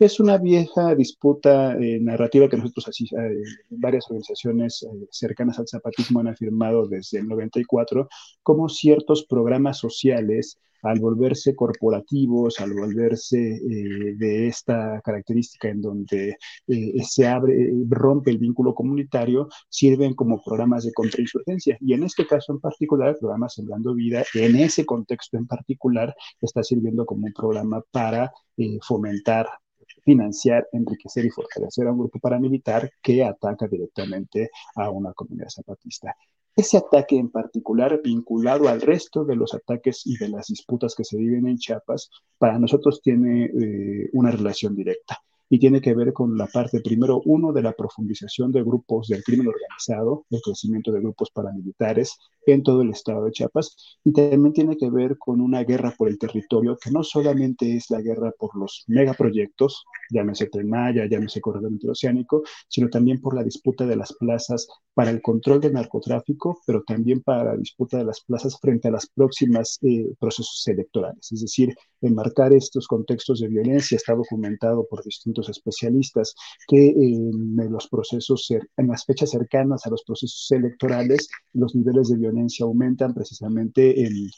Es 0.00 0.18
una 0.18 0.36
vieja 0.36 0.96
disputa 0.96 1.76
eh, 1.78 2.00
narrativa 2.00 2.48
que 2.48 2.56
nosotros, 2.56 2.88
así, 2.88 3.04
eh, 3.04 3.42
varias 3.70 4.06
organizaciones 4.10 4.82
eh, 4.82 5.06
cercanas 5.12 5.60
al 5.60 5.68
zapatismo 5.68 6.18
han 6.18 6.26
afirmado 6.26 6.88
desde 6.88 7.20
el 7.20 7.28
94, 7.28 8.08
como 8.42 8.68
ciertos 8.68 9.26
programas 9.26 9.78
sociales 9.78 10.58
al 10.82 11.00
volverse 11.00 11.54
corporativos, 11.54 12.60
al 12.60 12.72
volverse 12.74 13.38
eh, 13.38 14.14
de 14.16 14.48
esta 14.48 15.00
característica 15.02 15.68
en 15.68 15.80
donde 15.80 16.36
eh, 16.66 17.02
se 17.04 17.26
abre, 17.26 17.70
rompe 17.88 18.30
el 18.30 18.38
vínculo 18.38 18.74
comunitario, 18.74 19.48
sirven 19.68 20.14
como 20.14 20.42
programas 20.42 20.84
de 20.84 20.92
contrainsurgencia. 20.92 21.76
Y 21.80 21.94
en 21.94 22.04
este 22.04 22.26
caso 22.26 22.52
en 22.52 22.60
particular, 22.60 23.10
el 23.10 23.16
programa 23.18 23.48
Sembrando 23.48 23.94
Vida, 23.94 24.24
en 24.34 24.56
ese 24.56 24.84
contexto 24.84 25.36
en 25.36 25.46
particular, 25.46 26.14
está 26.40 26.62
sirviendo 26.62 27.06
como 27.06 27.26
un 27.26 27.32
programa 27.32 27.82
para 27.90 28.32
eh, 28.56 28.78
fomentar 28.82 29.46
financiar, 30.04 30.66
enriquecer 30.72 31.24
y 31.24 31.30
fortalecer 31.30 31.86
a 31.86 31.92
un 31.92 31.98
grupo 31.98 32.18
paramilitar 32.18 32.90
que 33.00 33.24
ataca 33.24 33.68
directamente 33.68 34.50
a 34.74 34.90
una 34.90 35.12
comunidad 35.12 35.48
zapatista. 35.48 36.16
Ese 36.54 36.76
ataque 36.76 37.16
en 37.16 37.30
particular, 37.30 38.00
vinculado 38.02 38.68
al 38.68 38.80
resto 38.80 39.24
de 39.24 39.36
los 39.36 39.54
ataques 39.54 40.02
y 40.06 40.18
de 40.18 40.28
las 40.28 40.48
disputas 40.48 40.94
que 40.94 41.04
se 41.04 41.16
viven 41.16 41.46
en 41.46 41.56
Chiapas, 41.56 42.10
para 42.38 42.58
nosotros 42.58 43.00
tiene 43.00 43.46
eh, 43.46 44.10
una 44.12 44.30
relación 44.30 44.74
directa 44.74 45.22
y 45.52 45.58
tiene 45.58 45.82
que 45.82 45.92
ver 45.92 46.14
con 46.14 46.38
la 46.38 46.46
parte, 46.46 46.80
primero, 46.80 47.20
uno, 47.26 47.52
de 47.52 47.60
la 47.60 47.74
profundización 47.74 48.50
de 48.52 48.62
grupos 48.62 49.08
del 49.08 49.22
crimen 49.22 49.48
organizado, 49.48 50.24
el 50.30 50.40
crecimiento 50.40 50.90
de 50.90 51.00
grupos 51.00 51.30
paramilitares 51.30 52.16
en 52.46 52.62
todo 52.62 52.80
el 52.80 52.88
estado 52.88 53.26
de 53.26 53.32
Chiapas, 53.32 53.98
y 54.02 54.14
también 54.14 54.54
tiene 54.54 54.78
que 54.78 54.88
ver 54.88 55.18
con 55.18 55.42
una 55.42 55.62
guerra 55.62 55.94
por 55.98 56.08
el 56.08 56.18
territorio, 56.18 56.78
que 56.82 56.90
no 56.90 57.04
solamente 57.04 57.76
es 57.76 57.90
la 57.90 58.00
guerra 58.00 58.32
por 58.38 58.56
los 58.56 58.84
megaproyectos, 58.86 59.84
llámese 60.10 60.46
Tren 60.46 60.70
Maya, 60.70 61.06
llámese 61.06 61.42
Corredor 61.42 61.70
Interoceánico, 61.70 62.42
sino 62.66 62.88
también 62.88 63.20
por 63.20 63.34
la 63.34 63.44
disputa 63.44 63.84
de 63.84 63.96
las 63.96 64.14
plazas 64.14 64.66
para 64.94 65.10
el 65.10 65.20
control 65.20 65.60
del 65.60 65.74
narcotráfico, 65.74 66.60
pero 66.66 66.82
también 66.82 67.20
para 67.20 67.44
la 67.44 67.56
disputa 67.56 67.98
de 67.98 68.04
las 68.04 68.22
plazas 68.22 68.58
frente 68.58 68.88
a 68.88 68.90
las 68.90 69.06
próximas 69.06 69.78
eh, 69.82 70.14
procesos 70.18 70.62
electorales. 70.66 71.30
Es 71.30 71.42
decir, 71.42 71.74
enmarcar 72.00 72.52
estos 72.52 72.86
contextos 72.86 73.40
de 73.40 73.48
violencia 73.48 73.96
está 73.96 74.14
documentado 74.14 74.86
por 74.88 75.02
distintos 75.04 75.41
especialistas 75.48 76.34
que 76.66 76.88
en 76.88 77.72
los 77.72 77.88
procesos, 77.88 78.50
en 78.50 78.88
las 78.88 79.04
fechas 79.04 79.30
cercanas 79.30 79.86
a 79.86 79.90
los 79.90 80.02
procesos 80.04 80.50
electorales, 80.50 81.28
los 81.52 81.74
niveles 81.74 82.08
de 82.08 82.18
violencia 82.18 82.64
aumentan 82.64 83.14
precisamente 83.14 83.94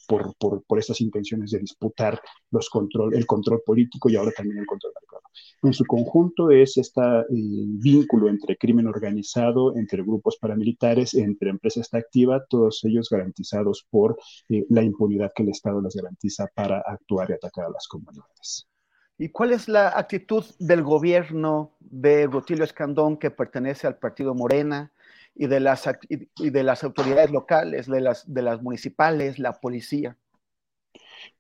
por, 0.09 0.35
por, 0.37 0.79
estas 0.79 1.01
intenciones 1.01 1.51
de 1.51 1.61
disputar 1.61 2.21
los 2.51 2.69
control, 2.69 3.15
el 3.15 3.27
control 3.27 3.63
político 3.65 4.09
y 4.09 4.17
ahora 4.17 4.33
también 4.37 4.59
el 4.59 4.67
control 4.67 4.93
mercado. 5.01 5.23
En 5.63 5.73
su 5.73 5.85
conjunto 5.85 6.51
es 6.51 6.77
este 6.77 7.01
vínculo 7.31 8.29
entre 8.29 8.57
crimen 8.57 8.87
organizado, 8.87 9.77
entre 9.77 10.03
grupos 10.03 10.37
paramilitares, 10.41 11.15
entre 11.15 11.51
empresas 11.51 11.93
activa, 11.93 12.45
todos 12.49 12.85
ellos 12.85 13.09
garantizados 13.11 13.87
por 13.91 14.19
eh, 14.49 14.65
la 14.69 14.83
impunidad 14.83 15.33
que 15.35 15.43
el 15.43 15.51
Estado 15.51 15.81
les 15.81 15.95
garantiza 15.95 16.47
para 16.55 16.81
actuar 16.81 17.31
y 17.31 17.35
atacar 17.35 17.67
a 17.67 17.71
las 17.71 17.87
comunidades. 17.89 18.67
¿Y 19.17 19.29
cuál 19.29 19.53
es 19.53 19.69
la 19.69 19.97
actitud 19.97 20.45
del 20.59 20.83
gobierno 20.83 21.73
de 21.79 22.27
Rutilio 22.27 22.65
Escandón, 22.65 23.17
que 23.17 23.31
pertenece 23.31 23.87
al 23.87 23.97
partido 23.97 24.35
Morena, 24.35 24.93
y 25.37 25.47
de 25.47 25.61
las, 25.61 25.89
y 26.09 26.51
de 26.51 26.63
las 26.63 26.85
autoridades 26.85 27.31
locales, 27.31 27.87
de 27.87 28.01
las, 28.01 28.33
de 28.33 28.43
las 28.43 28.63
municipales, 28.63 29.39
la 29.39 29.53
policía? 29.53 30.17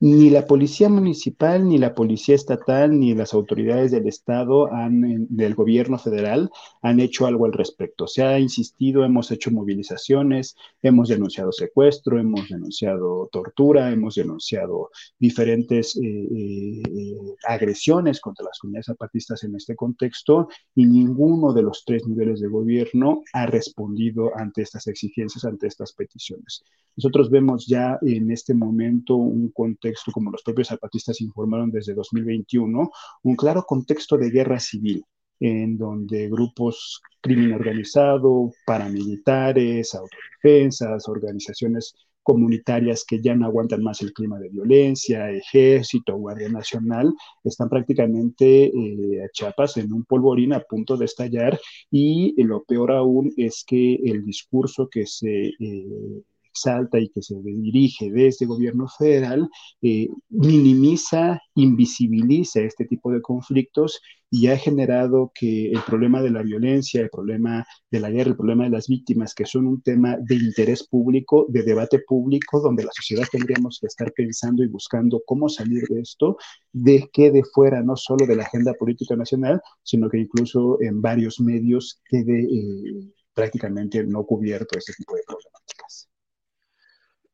Ni 0.00 0.30
la 0.30 0.46
policía 0.46 0.88
municipal, 0.88 1.68
ni 1.68 1.78
la 1.78 1.94
policía 1.94 2.34
estatal, 2.34 2.98
ni 2.98 3.14
las 3.14 3.32
autoridades 3.34 3.90
del 3.90 4.06
Estado, 4.06 4.68
del 4.90 5.54
gobierno 5.54 5.98
federal, 5.98 6.50
han 6.82 7.00
hecho 7.00 7.26
algo 7.26 7.46
al 7.46 7.52
respecto. 7.52 8.06
Se 8.06 8.22
ha 8.22 8.38
insistido, 8.38 9.04
hemos 9.04 9.30
hecho 9.30 9.50
movilizaciones, 9.50 10.56
hemos 10.82 11.08
denunciado 11.08 11.52
secuestro, 11.52 12.18
hemos 12.18 12.48
denunciado 12.48 13.28
tortura, 13.32 13.90
hemos 13.90 14.14
denunciado 14.16 14.90
diferentes 15.18 15.96
eh, 15.96 16.00
eh, 16.02 16.82
eh, 16.86 17.16
agresiones 17.46 18.20
contra 18.20 18.44
las 18.44 18.58
comunidades 18.58 18.86
zapatistas 18.86 19.44
en 19.44 19.54
este 19.54 19.74
contexto 19.74 20.48
y 20.74 20.86
ninguno 20.86 21.52
de 21.52 21.62
los 21.62 21.84
tres 21.84 22.06
niveles 22.06 22.40
de 22.40 22.48
gobierno 22.48 23.22
ha 23.32 23.46
respondido 23.46 24.30
ante 24.36 24.62
estas 24.62 24.86
exigencias, 24.86 25.44
ante 25.44 25.66
estas 25.66 25.92
peticiones. 25.92 26.62
Nosotros 26.96 27.30
vemos 27.30 27.66
ya 27.66 27.98
en 28.02 28.30
este 28.30 28.54
momento 28.54 29.16
un 29.16 29.50
contexto, 29.74 30.12
como 30.12 30.30
los 30.30 30.42
propios 30.42 30.68
zapatistas 30.68 31.20
informaron 31.20 31.70
desde 31.70 31.94
2021, 31.94 32.90
un 33.22 33.36
claro 33.36 33.64
contexto 33.64 34.16
de 34.16 34.30
guerra 34.30 34.58
civil 34.58 35.04
en 35.40 35.76
donde 35.76 36.28
grupos 36.28 37.02
crimen 37.20 37.52
organizado, 37.52 38.52
paramilitares, 38.66 39.94
autodefensas, 39.94 41.08
organizaciones 41.08 41.94
comunitarias 42.22 43.04
que 43.06 43.20
ya 43.20 43.34
no 43.34 43.44
aguantan 43.46 43.82
más 43.82 44.00
el 44.00 44.12
clima 44.12 44.38
de 44.38 44.48
violencia, 44.48 45.30
ejército, 45.30 46.16
Guardia 46.16 46.48
Nacional, 46.48 47.12
están 47.42 47.68
prácticamente 47.68 48.66
eh, 48.66 49.22
a 49.22 49.28
Chiapas 49.30 49.76
en 49.76 49.92
un 49.92 50.04
polvorín 50.04 50.54
a 50.54 50.60
punto 50.60 50.96
de 50.96 51.04
estallar. 51.04 51.60
Y 51.90 52.42
lo 52.42 52.64
peor 52.64 52.92
aún 52.92 53.32
es 53.36 53.64
que 53.66 53.96
el 53.96 54.24
discurso 54.24 54.88
que 54.88 55.06
se... 55.06 55.48
Eh, 55.58 56.22
exalta 56.54 56.98
y 56.98 57.08
que 57.08 57.22
se 57.22 57.34
dirige 57.42 58.10
desde 58.10 58.44
el 58.44 58.48
gobierno 58.48 58.86
federal, 58.88 59.48
eh, 59.82 60.08
minimiza, 60.30 61.40
invisibiliza 61.54 62.60
este 62.60 62.84
tipo 62.84 63.10
de 63.10 63.20
conflictos 63.20 64.00
y 64.30 64.48
ha 64.48 64.56
generado 64.56 65.30
que 65.34 65.70
el 65.70 65.80
problema 65.82 66.20
de 66.20 66.30
la 66.30 66.42
violencia, 66.42 67.00
el 67.00 67.10
problema 67.10 67.64
de 67.90 68.00
la 68.00 68.10
guerra, 68.10 68.30
el 68.30 68.36
problema 68.36 68.64
de 68.64 68.70
las 68.70 68.88
víctimas, 68.88 69.34
que 69.34 69.46
son 69.46 69.66
un 69.66 69.80
tema 69.80 70.16
de 70.18 70.34
interés 70.34 70.86
público, 70.88 71.46
de 71.48 71.62
debate 71.62 72.00
público, 72.00 72.60
donde 72.60 72.84
la 72.84 72.90
sociedad 72.92 73.26
tendríamos 73.30 73.78
que 73.80 73.86
estar 73.86 74.12
pensando 74.12 74.64
y 74.64 74.68
buscando 74.68 75.22
cómo 75.24 75.48
salir 75.48 75.84
de 75.88 76.00
esto, 76.00 76.36
de 76.72 77.08
que 77.12 77.30
de 77.30 77.44
fuera 77.44 77.82
no 77.82 77.96
solo 77.96 78.26
de 78.26 78.36
la 78.36 78.42
agenda 78.42 78.74
política 78.74 79.14
nacional, 79.14 79.60
sino 79.84 80.08
que 80.08 80.18
incluso 80.18 80.78
en 80.80 81.00
varios 81.00 81.38
medios 81.38 82.00
quede 82.08 82.42
eh, 82.42 83.12
prácticamente 83.34 84.04
no 84.04 84.24
cubierto 84.24 84.78
este 84.78 84.94
tipo 84.94 85.14
de 85.14 85.22
problemáticas. 85.26 85.53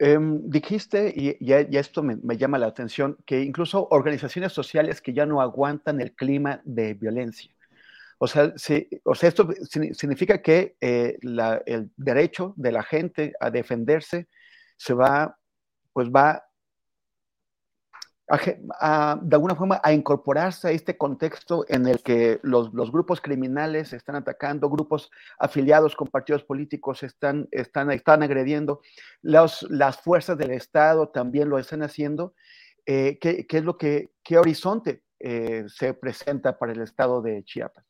Em, 0.02 0.48
dijiste, 0.48 1.12
y, 1.14 1.52
esto 1.76 2.02
me, 2.02 2.16
llama 2.38 2.56
la 2.56 2.68
atención, 2.68 3.18
que 3.26 3.42
incluso 3.42 3.86
organizaciones 3.90 4.50
sociales 4.50 5.02
que 5.02 5.12
ya 5.12 5.26
no 5.26 5.42
aguantan 5.42 6.00
el 6.00 6.14
clima 6.14 6.62
de 6.64 6.94
violencia. 6.94 7.54
O 8.16 8.26
sea, 8.26 8.54
o 9.04 9.14
sea 9.14 9.28
esto 9.28 9.50
significa 9.92 10.40
que 10.40 10.76
eh, 10.80 11.18
el 11.66 11.90
derecho 11.98 12.54
de 12.56 12.72
la 12.72 12.82
gente 12.82 13.34
a 13.40 13.50
defenderse 13.50 14.28
se 14.78 14.94
va, 14.94 15.36
pues 15.92 16.08
va 16.08 16.44
de 18.30 19.36
alguna 19.36 19.56
forma 19.56 19.80
a 19.82 19.92
incorporarse 19.92 20.68
a 20.68 20.70
este 20.70 20.96
contexto 20.96 21.64
en 21.68 21.86
el 21.86 22.00
que 22.00 22.38
los, 22.42 22.70
grupos 22.92 23.20
criminales 23.20 23.92
están 23.92 24.16
atacando, 24.16 24.70
grupos 24.70 25.10
afiliados 25.38 25.96
con 25.96 26.08
partidos 26.08 26.44
políticos 26.44 27.02
están, 27.02 27.48
están, 27.50 27.90
están 27.90 28.22
agrediendo, 28.22 28.80
las 29.22 30.00
fuerzas 30.00 30.38
del 30.38 30.52
Estado 30.52 31.08
también 31.08 31.48
lo 31.48 31.58
están 31.58 31.82
haciendo. 31.82 32.34
Eh, 32.86 33.18
¿qué, 33.20 33.46
es 33.48 33.64
lo 33.64 33.76
que, 33.76 34.10
qué 34.22 34.38
horizonte 34.38 35.02
eh, 35.18 35.64
se 35.68 35.94
presenta 35.94 36.58
para 36.58 36.72
el 36.72 36.80
Estado 36.80 37.20
de 37.22 37.42
Chiapas? 37.44 37.89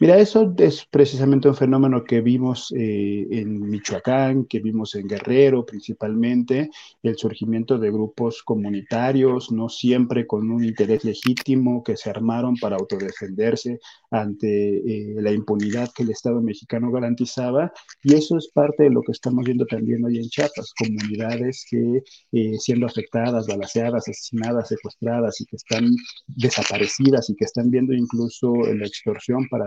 Mira, 0.00 0.16
eso 0.16 0.54
es 0.58 0.86
precisamente 0.86 1.48
un 1.48 1.56
fenómeno 1.56 2.04
que 2.04 2.20
vimos 2.20 2.72
eh, 2.76 3.26
en 3.32 3.68
Michoacán, 3.68 4.44
que 4.44 4.60
vimos 4.60 4.94
en 4.94 5.08
Guerrero 5.08 5.66
principalmente, 5.66 6.70
el 7.02 7.16
surgimiento 7.16 7.78
de 7.78 7.90
grupos 7.90 8.44
comunitarios, 8.44 9.50
no 9.50 9.68
siempre 9.68 10.24
con 10.24 10.52
un 10.52 10.62
interés 10.62 11.04
legítimo, 11.04 11.82
que 11.82 11.96
se 11.96 12.10
armaron 12.10 12.54
para 12.56 12.76
autodefenderse 12.76 13.80
ante 14.10 14.48
eh, 14.78 15.14
la 15.20 15.32
impunidad 15.32 15.90
que 15.94 16.02
el 16.02 16.10
Estado 16.10 16.40
mexicano 16.40 16.90
garantizaba. 16.90 17.72
Y 18.02 18.14
eso 18.14 18.36
es 18.38 18.48
parte 18.52 18.84
de 18.84 18.90
lo 18.90 19.02
que 19.02 19.12
estamos 19.12 19.44
viendo 19.44 19.66
también 19.66 20.04
hoy 20.04 20.18
en 20.18 20.28
Chiapas, 20.28 20.72
comunidades 20.78 21.64
que 21.70 22.02
eh, 22.32 22.58
siendo 22.58 22.86
afectadas, 22.86 23.46
balaceadas, 23.46 24.08
asesinadas, 24.08 24.68
secuestradas 24.68 25.40
y 25.40 25.46
que 25.46 25.56
están 25.56 25.94
desaparecidas 26.26 27.30
y 27.30 27.36
que 27.36 27.44
están 27.44 27.70
viendo 27.70 27.92
incluso 27.92 28.54
la 28.74 28.86
extorsión 28.86 29.48
para 29.48 29.66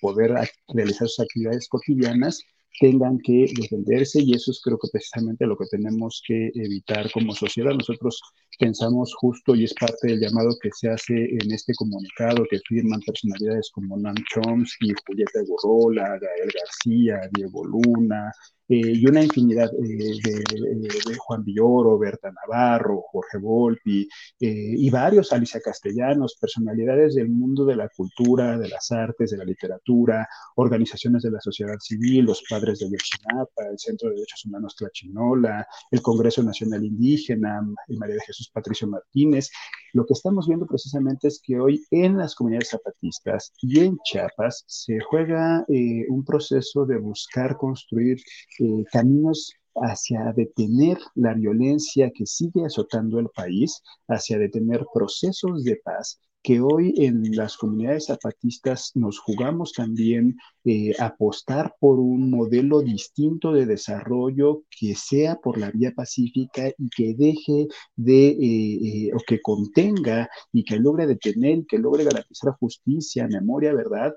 poder 0.00 0.34
realizar 0.68 1.08
sus 1.08 1.20
actividades 1.20 1.68
cotidianas 1.68 2.42
tengan 2.80 3.18
que 3.18 3.46
defenderse 3.56 4.20
y 4.22 4.34
eso 4.34 4.50
es 4.50 4.60
creo 4.62 4.78
que 4.78 4.88
precisamente 4.92 5.46
lo 5.46 5.56
que 5.56 5.66
tenemos 5.70 6.22
que 6.26 6.50
evitar 6.54 7.10
como 7.10 7.34
sociedad. 7.34 7.72
Nosotros 7.72 8.20
pensamos 8.58 9.14
justo 9.14 9.54
y 9.54 9.64
es 9.64 9.74
parte 9.74 10.08
del 10.08 10.20
llamado 10.20 10.50
que 10.60 10.70
se 10.72 10.88
hace 10.90 11.14
en 11.14 11.52
este 11.52 11.74
comunicado 11.74 12.44
que 12.50 12.58
firman 12.60 13.00
personalidades 13.00 13.70
como 13.72 13.96
Nam 13.96 14.14
Chomsky, 14.32 14.92
Julieta 15.06 15.40
Gorrola, 15.46 16.18
Gael 16.18 16.50
García, 16.54 17.20
Diego 17.34 17.64
Luna, 17.64 18.32
eh, 18.68 18.92
y 18.96 19.06
una 19.06 19.22
infinidad 19.22 19.70
eh, 19.72 20.18
de, 20.22 21.16
Juan 21.16 21.42
Villoro, 21.42 21.98
Berta 21.98 22.30
Navarro, 22.30 23.02
Jorge 23.10 23.38
Volpi 23.38 24.02
eh, 24.40 24.74
y 24.76 24.90
varios, 24.90 25.32
Alicia 25.32 25.60
Castellanos, 25.60 26.36
personalidades 26.38 27.14
del 27.14 27.30
mundo 27.30 27.64
de 27.64 27.76
la 27.76 27.88
cultura, 27.88 28.58
de 28.58 28.68
las 28.68 28.92
artes, 28.92 29.30
de 29.30 29.38
la 29.38 29.44
literatura, 29.44 30.28
organizaciones 30.56 31.22
de 31.22 31.30
la 31.30 31.40
sociedad 31.40 31.78
civil, 31.80 32.26
los 32.26 32.42
padres 32.48 32.80
de 32.80 32.90
Yochinapa, 32.90 33.70
el 33.70 33.78
Centro 33.78 34.10
de 34.10 34.16
Derechos 34.16 34.44
Humanos 34.44 34.76
Tlachinola, 34.76 35.66
el 35.90 36.02
Congreso 36.02 36.42
Nacional 36.42 36.84
Indígena, 36.84 37.62
María 37.88 38.16
de 38.16 38.24
Jesús 38.26 38.50
Patricio 38.52 38.86
Martínez. 38.86 39.50
Lo 39.94 40.04
que 40.04 40.12
estamos 40.12 40.46
viendo 40.46 40.66
precisamente 40.66 41.28
es 41.28 41.40
que 41.42 41.58
hoy 41.58 41.82
en 41.90 42.18
las 42.18 42.34
comunidades 42.34 42.68
zapatistas 42.68 43.54
y 43.62 43.80
en 43.80 43.96
Chiapas 44.04 44.64
se 44.66 45.00
juega 45.00 45.64
un 46.08 46.24
proceso 46.24 46.84
de 46.84 46.98
buscar 46.98 47.56
construir 47.56 48.18
eh, 48.58 48.84
caminos 48.92 49.52
hacia 49.74 50.32
detener 50.32 50.98
la 51.14 51.34
violencia 51.34 52.10
que 52.10 52.26
sigue 52.26 52.64
azotando 52.64 53.18
el 53.18 53.28
país, 53.28 53.82
hacia 54.08 54.38
detener 54.38 54.84
procesos 54.92 55.64
de 55.64 55.76
paz 55.76 56.20
que 56.42 56.60
hoy 56.60 56.94
en 56.96 57.36
las 57.36 57.56
comunidades 57.56 58.06
zapatistas 58.06 58.92
nos 58.94 59.18
jugamos 59.18 59.72
también 59.72 60.36
eh, 60.70 60.92
apostar 60.98 61.74
por 61.80 61.98
un 61.98 62.28
modelo 62.30 62.82
distinto 62.82 63.52
de 63.52 63.64
desarrollo 63.64 64.64
que 64.68 64.94
sea 64.94 65.36
por 65.36 65.56
la 65.56 65.70
vía 65.70 65.94
pacífica 65.96 66.68
y 66.76 66.90
que 66.90 67.14
deje 67.14 67.68
de, 67.96 68.28
eh, 68.28 69.06
eh, 69.06 69.10
o 69.14 69.18
que 69.26 69.40
contenga 69.40 70.28
y 70.52 70.64
que 70.64 70.76
logre 70.76 71.06
detener, 71.06 71.64
que 71.66 71.78
logre 71.78 72.04
garantizar 72.04 72.52
justicia, 72.60 73.26
memoria, 73.28 73.72
verdad, 73.72 74.12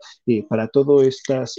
para 0.49 0.67
todos 0.67 1.03
estos 1.03 1.55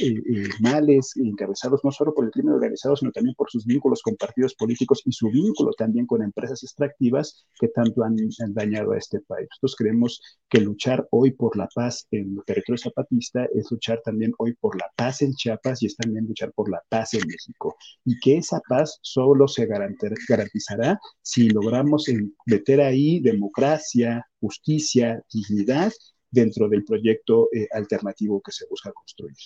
males 0.60 1.16
encabezados 1.16 1.80
no 1.82 1.90
solo 1.90 2.12
por 2.12 2.26
el 2.26 2.30
crimen 2.30 2.52
organizado, 2.52 2.94
sino 2.94 3.12
también 3.12 3.34
por 3.34 3.50
sus 3.50 3.64
vínculos 3.64 4.02
con 4.02 4.16
partidos 4.16 4.54
políticos 4.54 5.00
y 5.06 5.12
su 5.12 5.30
vínculo 5.30 5.72
también 5.72 6.04
con 6.04 6.22
empresas 6.22 6.62
extractivas 6.62 7.46
que 7.58 7.68
tanto 7.68 8.04
han, 8.04 8.16
han 8.44 8.52
dañado 8.52 8.92
a 8.92 8.98
este 8.98 9.20
país. 9.20 9.48
Nosotros 9.52 9.76
creemos 9.76 10.20
que 10.50 10.60
luchar 10.60 11.08
hoy 11.10 11.30
por 11.30 11.56
la 11.56 11.66
paz 11.74 12.06
en 12.10 12.36
el 12.36 12.44
territorio 12.44 12.76
zapatista 12.76 13.46
es 13.54 13.70
luchar 13.70 14.02
también 14.04 14.34
hoy 14.36 14.52
por 14.54 14.76
la 14.76 14.81
paz 14.96 15.22
en 15.22 15.34
Chiapas 15.34 15.82
y 15.82 15.86
es 15.86 15.96
también 15.96 16.26
luchar 16.26 16.52
por 16.52 16.70
la 16.70 16.82
paz 16.88 17.14
en 17.14 17.26
México. 17.26 17.76
Y 18.04 18.18
que 18.20 18.38
esa 18.38 18.60
paz 18.68 18.98
solo 19.02 19.48
se 19.48 19.66
garantizará 19.66 20.98
si 21.22 21.48
logramos 21.48 22.06
meter 22.46 22.80
ahí 22.80 23.20
democracia, 23.20 24.26
justicia, 24.40 25.22
dignidad 25.32 25.92
dentro 26.30 26.68
del 26.68 26.84
proyecto 26.84 27.48
eh, 27.52 27.68
alternativo 27.72 28.40
que 28.40 28.52
se 28.52 28.66
busca 28.68 28.92
construir. 28.92 29.36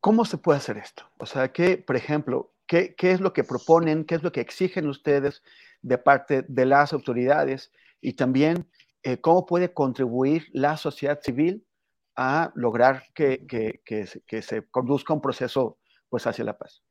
¿Cómo 0.00 0.24
se 0.24 0.38
puede 0.38 0.58
hacer 0.58 0.78
esto? 0.78 1.04
O 1.18 1.26
sea, 1.26 1.52
que, 1.52 1.78
por 1.78 1.96
ejemplo, 1.96 2.54
¿qué, 2.66 2.94
¿qué, 2.94 3.12
es 3.12 3.20
lo 3.20 3.32
que 3.32 3.44
proponen, 3.44 4.04
qué 4.04 4.14
es 4.14 4.22
lo 4.22 4.32
que 4.32 4.40
exigen 4.40 4.88
ustedes 4.88 5.42
de 5.82 5.98
parte 5.98 6.44
de 6.48 6.66
las 6.66 6.92
autoridades 6.92 7.72
y 8.00 8.14
también 8.14 8.68
eh, 9.02 9.20
cómo 9.20 9.46
puede 9.46 9.72
contribuir 9.72 10.48
la 10.52 10.76
sociedad 10.76 11.20
civil 11.22 11.64
a 12.16 12.50
lograr 12.54 13.04
que, 13.14 13.46
que, 13.46 13.80
que, 13.84 14.42
se 14.42 14.66
conduzca 14.70 15.12
un 15.14 15.20
proceso 15.20 15.78
pues, 16.08 16.26
hacia 16.26 16.44
la 16.44 16.58
paz. 16.58 16.82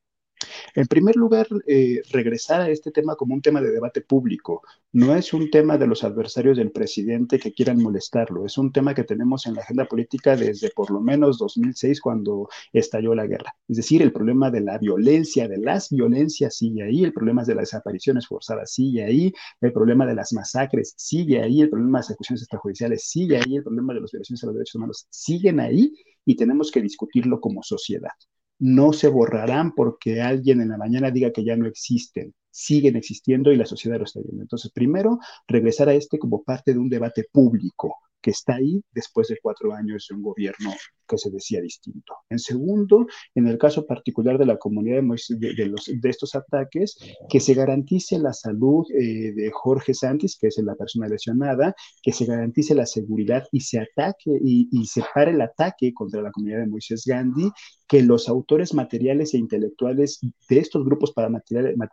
En 0.74 0.88
primer 0.88 1.16
lugar, 1.16 1.48
eh, 1.68 2.02
regresar 2.12 2.62
a 2.62 2.70
este 2.70 2.92
tema 2.92 3.16
como 3.16 3.34
un 3.34 3.42
tema 3.42 3.62
de 3.62 3.72
debate 3.72 4.02
público. 4.02 4.62
No 4.92 5.16
es 5.16 5.34
un 5.34 5.50
tema 5.50 5.78
de 5.78 5.88
los 5.88 6.04
adversarios 6.04 6.58
del 6.58 6.72
presidente 6.72 7.40
que 7.40 7.54
quieran 7.54 7.82
molestarlo, 7.82 8.46
es 8.46 8.58
un 8.58 8.72
tema 8.72 8.94
que 8.94 9.04
tenemos 9.04 9.46
en 9.46 9.56
la 9.56 9.62
agenda 9.62 9.86
política 9.86 10.36
desde 10.38 10.70
por 10.70 10.90
lo 10.92 11.02
menos 11.02 11.38
2006 11.38 12.00
cuando 12.00 12.48
estalló 12.72 13.14
la 13.14 13.28
guerra. 13.28 13.56
Es 13.68 13.78
decir, 13.78 14.02
el 14.02 14.14
problema 14.14 14.50
de 14.52 14.62
la 14.62 14.78
violencia, 14.78 15.48
de 15.48 15.58
las 15.58 15.90
violencias 15.90 16.56
sigue 16.58 16.84
ahí, 16.84 17.04
el 17.04 17.14
problema 17.14 17.44
de 17.44 17.56
las 17.56 17.72
desapariciones 17.72 18.28
forzadas 18.28 18.72
sigue 18.72 19.04
ahí, 19.04 19.34
el 19.62 19.74
problema 19.74 20.06
de 20.06 20.16
las 20.16 20.32
masacres 20.34 20.94
sigue 20.98 21.42
ahí, 21.42 21.62
el 21.62 21.70
problema 21.70 21.98
de 21.98 22.02
las 22.04 22.10
ejecuciones 22.12 22.42
extrajudiciales 22.44 23.04
sigue 23.08 23.38
ahí, 23.38 23.58
el 23.58 23.64
problema 23.64 23.94
de 23.94 24.02
las 24.02 24.12
violaciones 24.12 24.44
a 24.44 24.48
los 24.48 24.56
derechos 24.56 24.76
humanos 24.76 25.08
siguen 25.10 25.60
ahí 25.60 25.94
y 26.26 26.36
tenemos 26.36 26.72
que 26.72 26.82
discutirlo 26.82 27.40
como 27.42 27.64
sociedad 27.64 28.14
no 28.60 28.94
se 28.94 29.08
borrarán 29.08 29.74
porque 29.74 30.22
alguien 30.22 30.62
en 30.62 30.70
la 30.70 30.78
mañana 30.78 31.12
diga 31.12 31.32
que 31.32 31.44
ya 31.44 31.56
no 31.56 31.68
existen, 31.68 32.34
siguen 32.50 32.96
existiendo 32.96 33.52
y 33.52 33.58
la 33.58 33.66
sociedad 33.66 33.98
lo 33.98 34.06
está 34.06 34.22
viendo. 34.22 34.42
Entonces, 34.42 34.72
primero, 34.72 35.20
regresar 35.48 35.90
a 35.90 35.94
este 35.94 36.18
como 36.20 36.44
parte 36.44 36.74
de 36.74 36.80
un 36.80 36.90
debate 36.90 37.26
público 37.32 37.98
que 38.22 38.32
está 38.32 38.56
ahí 38.56 38.82
después 38.92 39.28
de 39.28 39.38
cuatro 39.42 39.74
años 39.74 40.08
de 40.10 40.16
un 40.16 40.24
gobierno 40.24 40.74
que 41.08 41.18
se 41.18 41.30
decía 41.30 41.62
distinto. 41.62 42.16
En 42.30 42.40
segundo, 42.40 43.06
en 43.36 43.48
el 43.48 43.58
caso 43.58 43.86
particular 43.86 44.38
de 44.38 44.46
la 44.48 44.58
comunidad 44.58 45.02
de, 45.02 45.54
de, 45.54 45.74
de 46.02 46.10
estos 46.10 46.34
ataques, 46.34 46.98
que 47.30 47.40
se 47.40 47.54
garantice 47.54 48.18
la 48.18 48.34
salud 48.34 48.86
eh, 48.92 49.32
de 49.34 49.52
Jorge 49.54 49.94
Santis, 49.94 50.38
que 50.40 50.48
es 50.48 50.58
la 50.58 50.76
persona 50.76 51.08
lesionada, 51.08 51.76
que 52.02 52.12
se 52.12 52.26
garantice 52.26 52.74
la 52.74 52.88
seguridad 52.88 53.44
y 53.52 53.60
se 53.60 53.80
ataque 53.80 54.32
y, 54.44 54.68
y 54.72 54.86
se 54.88 55.04
pare 55.14 55.32
el 55.32 55.42
ataque 55.42 55.94
contra 55.94 56.22
la 56.22 56.32
comunidad 56.32 56.62
de 56.62 56.68
Moisés 56.68 57.04
Gandhi, 57.06 57.52
que 57.88 58.02
los 58.02 58.28
autores 58.28 58.74
materiales 58.74 59.34
e 59.34 59.38
intelectuales 59.38 60.20
de 60.50 60.58
estos 60.58 60.84
grupos 60.84 61.14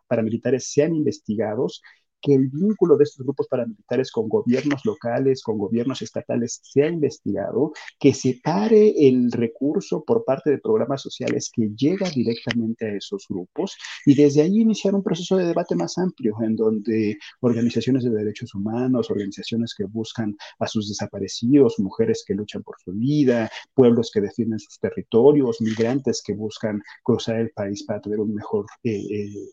paramilitares 0.09 0.73
sean 0.73 0.95
investigados 0.95 1.83
que 2.23 2.35
el 2.35 2.49
vínculo 2.49 2.97
de 2.97 3.05
estos 3.05 3.25
grupos 3.25 3.49
paramilitares 3.49 4.11
con 4.11 4.29
gobiernos 4.29 4.85
locales, 4.85 5.43
con 5.43 5.59
gobiernos 5.59 6.01
estatales, 6.03 6.61
sea 6.63 6.89
investigado, 6.89 7.73
que 7.99 8.15
se 8.15 8.41
pare 8.43 8.95
el 9.09 9.31
recurso 9.33 10.05
por 10.05 10.25
parte 10.25 10.51
de 10.51 10.59
programas 10.59 11.03
sociales 11.03 11.51
que 11.53 11.71
llega 11.77 12.09
directamente 12.09 12.87
a 12.87 12.97
esos 12.97 13.27
grupos 13.29 13.77
y 14.07 14.15
desde 14.15 14.43
ahí 14.43 14.61
iniciar 14.61 14.95
un 14.95 15.03
proceso 15.03 15.37
de 15.37 15.47
debate 15.47 15.75
más 15.75 15.99
amplio 15.99 16.37
en 16.43 16.57
donde 16.57 17.19
organizaciones 17.41 18.05
de 18.05 18.11
derechos 18.11 18.55
humanos, 18.55 19.11
organizaciones 19.11 19.75
que 19.75 19.85
buscan 19.85 20.37
a 20.59 20.67
sus 20.67 20.89
desaparecidos, 20.89 21.79
mujeres 21.79 22.25
que 22.27 22.35
luchan 22.35 22.63
por 22.63 22.77
su 22.83 22.93
vida, 22.93 23.51
pueblos 23.75 24.11
que 24.13 24.21
defienden 24.21 24.59
sus 24.59 24.79
territorios, 24.79 25.61
migrantes 25.61 26.23
que 26.25 26.35
buscan 26.35 26.81
cruzar 27.03 27.41
el 27.41 27.51
país 27.51 27.85
para 27.85 28.01
tener 28.01 28.21
un 28.21 28.35
mejor 28.35 28.67
eh, 28.85 28.91
eh, 28.93 29.51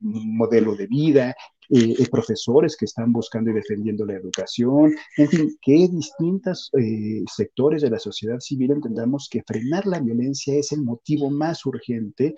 modelo 0.00 0.74
de 0.74 0.86
vida, 0.86 1.34
eh, 1.70 1.94
eh, 1.98 2.08
profesores 2.10 2.76
que 2.78 2.86
están 2.86 3.12
buscando 3.12 3.50
y 3.50 3.54
defendiendo 3.54 4.06
la 4.06 4.14
educación, 4.14 4.94
en 5.18 5.28
fin, 5.28 5.58
que 5.60 5.72
distintos 5.72 6.70
eh, 6.78 7.22
sectores 7.30 7.82
de 7.82 7.90
la 7.90 7.98
sociedad 7.98 8.40
civil 8.40 8.70
entendamos 8.70 9.28
que 9.30 9.42
frenar 9.46 9.86
la 9.86 10.00
violencia 10.00 10.54
es 10.54 10.72
el 10.72 10.82
motivo 10.82 11.28
más 11.28 11.66
urgente 11.66 12.34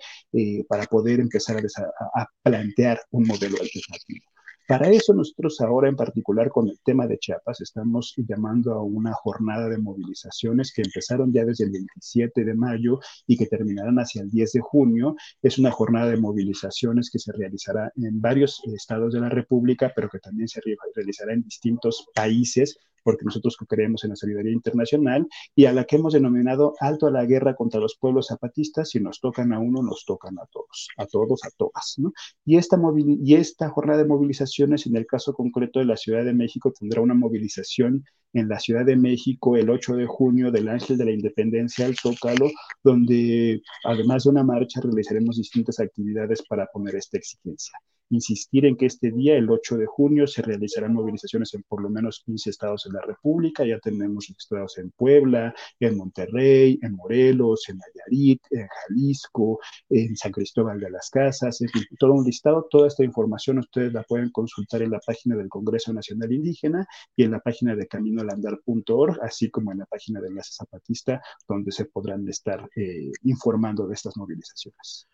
para 0.67 0.85
poder 0.85 1.21
empezar 1.21 1.57
a, 1.57 2.21
a 2.21 2.27
plantear 2.43 2.99
un 3.11 3.27
modelo 3.27 3.55
alternativo. 3.61 4.25
Para 4.71 4.87
eso 4.87 5.13
nosotros 5.13 5.59
ahora 5.59 5.89
en 5.89 5.97
particular 5.97 6.47
con 6.47 6.69
el 6.69 6.79
tema 6.79 7.05
de 7.05 7.17
Chiapas 7.17 7.59
estamos 7.59 8.13
llamando 8.15 8.71
a 8.71 8.81
una 8.81 9.11
jornada 9.11 9.67
de 9.67 9.77
movilizaciones 9.77 10.71
que 10.73 10.81
empezaron 10.81 11.33
ya 11.33 11.43
desde 11.43 11.65
el 11.65 11.71
27 11.71 12.45
de 12.45 12.53
mayo 12.53 13.01
y 13.27 13.35
que 13.35 13.47
terminarán 13.47 13.97
hacia 13.97 14.21
el 14.21 14.31
10 14.31 14.53
de 14.53 14.61
junio. 14.61 15.17
Es 15.41 15.59
una 15.59 15.71
jornada 15.71 16.11
de 16.11 16.15
movilizaciones 16.15 17.09
que 17.11 17.19
se 17.19 17.33
realizará 17.33 17.91
en 17.97 18.21
varios 18.21 18.61
estados 18.73 19.13
de 19.13 19.19
la 19.19 19.27
República, 19.27 19.91
pero 19.93 20.07
que 20.07 20.19
también 20.19 20.47
se 20.47 20.61
realizará 20.95 21.33
en 21.33 21.43
distintos 21.43 22.07
países 22.15 22.77
porque 23.03 23.25
nosotros 23.25 23.57
creemos 23.67 24.03
en 24.03 24.11
la 24.11 24.15
solidaridad 24.15 24.53
internacional 24.53 25.27
y 25.55 25.65
a 25.65 25.73
la 25.73 25.85
que 25.85 25.95
hemos 25.97 26.13
denominado 26.13 26.73
alto 26.79 27.07
a 27.07 27.11
la 27.11 27.25
guerra 27.25 27.55
contra 27.55 27.79
los 27.79 27.97
pueblos 27.97 28.27
zapatistas, 28.27 28.89
si 28.89 28.99
nos 28.99 29.19
tocan 29.19 29.53
a 29.53 29.59
uno, 29.59 29.81
nos 29.81 30.05
tocan 30.05 30.37
a 30.39 30.45
todos, 30.51 30.89
a 30.97 31.05
todos, 31.05 31.43
a 31.43 31.49
todas. 31.57 31.95
Y, 32.45 32.57
esta 32.57 32.79
y 32.95 33.35
esta 33.35 33.69
jornada 33.69 33.99
de 33.99 34.07
movilizaciones, 34.07 34.87
en 34.87 34.95
el 34.95 35.05
caso 35.05 35.33
concreto 35.33 35.79
de 35.79 35.85
la 35.85 35.97
Ciudad 35.97 36.23
de 36.23 36.33
México, 36.33 36.73
tendrá 36.77 37.01
una 37.01 37.13
movilización 37.13 38.03
en 38.33 38.47
la 38.47 38.59
Ciudad 38.59 38.85
de 38.85 38.95
México 38.95 39.57
el 39.57 39.69
8 39.69 39.95
de 39.95 40.05
junio 40.05 40.51
del 40.51 40.69
Ángel 40.69 40.97
de 40.97 41.05
la 41.05 41.11
Independencia 41.11 41.85
al 41.85 41.95
Zócalo, 41.95 42.49
donde 42.83 43.61
además 43.83 44.23
de 44.23 44.29
una 44.29 44.43
marcha 44.43 44.81
realizaremos 44.81 45.37
distintas 45.37 45.79
actividades 45.79 46.41
para 46.47 46.67
poner 46.67 46.95
esta 46.95 47.17
exigencia 47.17 47.73
insistir 48.11 48.65
en 48.65 48.77
que 48.77 48.85
este 48.85 49.11
día, 49.11 49.35
el 49.35 49.49
8 49.49 49.77
de 49.77 49.85
junio, 49.85 50.27
se 50.27 50.41
realizarán 50.41 50.93
movilizaciones 50.93 51.53
en 51.53 51.63
por 51.63 51.81
lo 51.81 51.89
menos 51.89 52.21
15 52.25 52.49
estados 52.49 52.83
de 52.83 52.91
la 52.91 53.01
República. 53.01 53.65
Ya 53.65 53.79
tenemos 53.79 54.29
estados 54.29 54.77
en 54.77 54.91
Puebla, 54.91 55.53
en 55.79 55.97
Monterrey, 55.97 56.79
en 56.81 56.93
Morelos, 56.93 57.67
en 57.69 57.77
Nayarit, 57.77 58.41
en 58.51 58.67
Jalisco, 58.67 59.59
en 59.89 60.15
San 60.15 60.31
Cristóbal 60.31 60.79
de 60.79 60.91
las 60.91 61.09
Casas, 61.09 61.61
en 61.61 61.69
fin, 61.69 61.83
todo 61.97 62.13
un 62.13 62.25
listado. 62.25 62.67
Toda 62.69 62.87
esta 62.87 63.03
información 63.03 63.59
ustedes 63.59 63.93
la 63.93 64.03
pueden 64.03 64.29
consultar 64.29 64.81
en 64.81 64.91
la 64.91 64.99
página 64.99 65.35
del 65.35 65.49
Congreso 65.49 65.93
Nacional 65.93 66.31
Indígena 66.31 66.85
y 67.15 67.23
en 67.23 67.31
la 67.31 67.39
página 67.39 67.75
de 67.75 67.87
caminoalandar.org, 67.87 69.19
así 69.23 69.49
como 69.49 69.71
en 69.71 69.79
la 69.79 69.85
página 69.85 70.21
de 70.21 70.27
Enlace 70.27 70.53
Zapatista, 70.53 71.21
donde 71.47 71.71
se 71.71 71.85
podrán 71.85 72.27
estar 72.27 72.69
eh, 72.75 73.11
informando 73.23 73.87
de 73.87 73.93
estas 73.93 74.17
movilizaciones. 74.17 75.07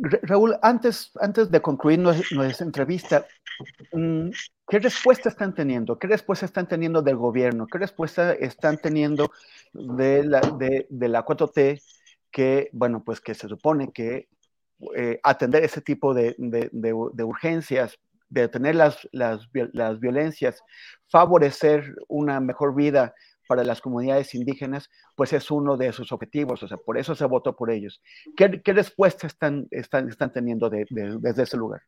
Raúl, 0.00 0.56
antes, 0.62 1.10
antes 1.20 1.50
de 1.50 1.60
concluir 1.60 1.98
nuestra, 1.98 2.64
entrevista, 2.64 3.26
mm, 3.92 4.28
¿qué 4.68 4.78
respuesta 4.78 5.28
están 5.28 5.54
teniendo? 5.54 5.98
¿Qué 5.98 6.06
respuesta 6.06 6.46
están 6.46 6.68
teniendo 6.68 7.02
del 7.02 7.16
gobierno? 7.16 7.66
¿Qué 7.66 7.78
respuesta 7.78 8.32
están 8.32 8.78
teniendo 8.78 9.32
de 9.72 10.24
la, 10.24 10.40
de, 10.40 11.08
la 11.08 11.24
4T 11.24 11.82
que, 12.30 12.70
bueno, 12.72 13.02
pues 13.04 13.20
que 13.20 13.34
se 13.34 13.48
supone 13.48 13.90
que 13.92 14.28
eh, 14.96 15.18
atender 15.24 15.64
ese 15.64 15.80
tipo 15.80 16.14
de, 16.14 16.36
de, 16.38 17.24
urgencias, 17.24 17.98
detener 18.28 18.76
las, 18.76 19.08
las, 19.10 19.48
las 19.72 19.98
violencias, 19.98 20.62
favorecer 21.08 21.96
una 22.06 22.38
mejor 22.38 22.74
vida 22.74 23.14
para 23.48 23.64
las 23.64 23.80
comunidades 23.80 24.34
indígenas, 24.34 24.88
pues 25.16 25.32
es 25.32 25.50
uno 25.50 25.76
de 25.76 25.92
sus 25.92 26.12
objetivos, 26.12 26.62
o 26.62 26.68
sea, 26.68 26.76
por 26.76 26.98
eso 26.98 27.16
se 27.16 27.24
votó 27.24 27.56
por 27.56 27.70
ellos. 27.72 28.00
¿Qué, 28.36 28.60
qué 28.62 28.72
respuesta 28.72 29.26
están, 29.26 29.66
están, 29.72 30.08
están 30.08 30.32
teniendo 30.32 30.70
desde 30.70 31.42
ese 31.42 31.56
lugar? 31.56 31.80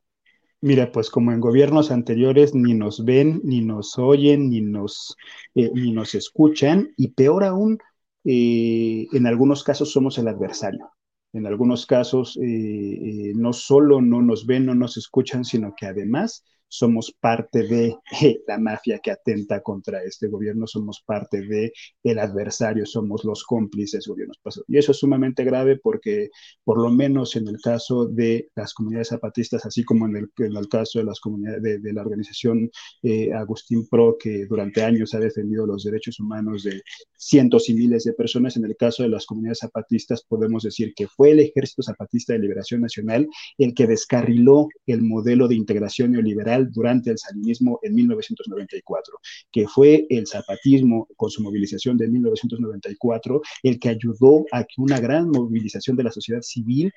Mira, 0.62 0.92
pues 0.92 1.08
como 1.08 1.32
en 1.32 1.40
gobiernos 1.40 1.90
anteriores 1.90 2.54
ni 2.54 2.74
nos 2.74 3.04
ven, 3.04 3.40
ni 3.44 3.62
nos 3.62 3.98
oyen, 3.98 4.50
ni 4.50 4.60
nos, 4.60 5.16
eh, 5.54 5.70
ni 5.72 5.92
nos 5.92 6.14
escuchan, 6.14 6.92
y 6.96 7.08
peor 7.08 7.44
aún, 7.44 7.78
eh, 8.24 9.06
en 9.12 9.26
algunos 9.26 9.64
casos 9.64 9.90
somos 9.92 10.18
el 10.18 10.28
adversario. 10.28 10.90
En 11.32 11.46
algunos 11.46 11.86
casos 11.86 12.38
eh, 12.42 13.32
no 13.36 13.52
solo 13.52 14.02
no 14.02 14.20
nos 14.20 14.46
ven, 14.46 14.66
no 14.66 14.74
nos 14.74 14.96
escuchan, 14.96 15.44
sino 15.44 15.74
que 15.74 15.86
además 15.86 16.44
somos 16.70 17.14
parte 17.20 17.64
de 17.64 17.96
la 18.46 18.58
mafia 18.58 19.00
que 19.00 19.10
atenta 19.10 19.60
contra 19.60 20.02
este 20.02 20.28
gobierno, 20.28 20.66
somos 20.66 21.02
parte 21.04 21.42
de 21.42 21.72
adversario, 22.18 22.86
somos 22.86 23.24
los 23.24 23.44
cómplices 23.44 24.06
gobiernos. 24.06 24.38
Y 24.68 24.78
eso 24.78 24.92
es 24.92 24.98
sumamente 24.98 25.44
grave 25.44 25.78
porque, 25.82 26.30
por 26.64 26.80
lo 26.80 26.90
menos 26.90 27.36
en 27.36 27.48
el 27.48 27.58
caso 27.60 28.06
de 28.06 28.48
las 28.54 28.72
comunidades 28.74 29.08
zapatistas, 29.08 29.66
así 29.66 29.84
como 29.84 30.06
en 30.06 30.16
el, 30.16 30.30
en 30.38 30.64
caso 30.70 30.98
de 31.00 31.04
las 31.04 31.20
comunidades 31.20 31.82
de, 31.82 31.92
la 31.92 32.02
organización 32.02 32.70
eh, 33.02 33.32
Agustín 33.32 33.86
Pro, 33.88 34.16
que 34.18 34.46
durante 34.46 34.82
años 34.82 35.14
ha 35.14 35.18
defendido 35.18 35.66
los 35.66 35.84
derechos 35.84 36.20
humanos 36.20 36.62
de 36.62 36.80
cientos 37.16 37.68
y 37.68 37.74
miles 37.74 38.04
de 38.04 38.12
personas, 38.12 38.56
en 38.56 38.64
el 38.64 38.76
caso 38.76 39.02
de 39.02 39.08
las 39.08 39.26
comunidades 39.26 39.58
zapatistas, 39.58 40.22
podemos 40.22 40.62
decir 40.62 40.92
que 40.94 41.08
fue 41.08 41.32
el 41.32 41.40
Ejército 41.40 41.82
Zapatista 41.82 42.32
de 42.32 42.38
Liberación 42.38 42.80
Nacional 42.80 43.28
el 43.58 43.74
que 43.74 43.86
descarriló 43.86 44.68
el 44.86 45.02
modelo 45.02 45.48
de 45.48 45.56
integración 45.56 46.12
neoliberal 46.12 46.59
durante 46.70 47.10
el 47.10 47.18
salinismo 47.18 47.78
en 47.82 47.94
1994, 47.94 49.14
que 49.50 49.66
fue 49.66 50.06
el 50.08 50.26
zapatismo 50.26 51.08
con 51.16 51.30
su 51.30 51.42
movilización 51.42 51.96
de 51.96 52.08
1994 52.08 53.40
el 53.62 53.78
que 53.78 53.88
ayudó 53.88 54.44
a 54.52 54.64
que 54.64 54.74
una 54.78 55.00
gran 55.00 55.28
movilización 55.28 55.96
de 55.96 56.04
la 56.04 56.10
sociedad 56.10 56.42
civil 56.42 56.92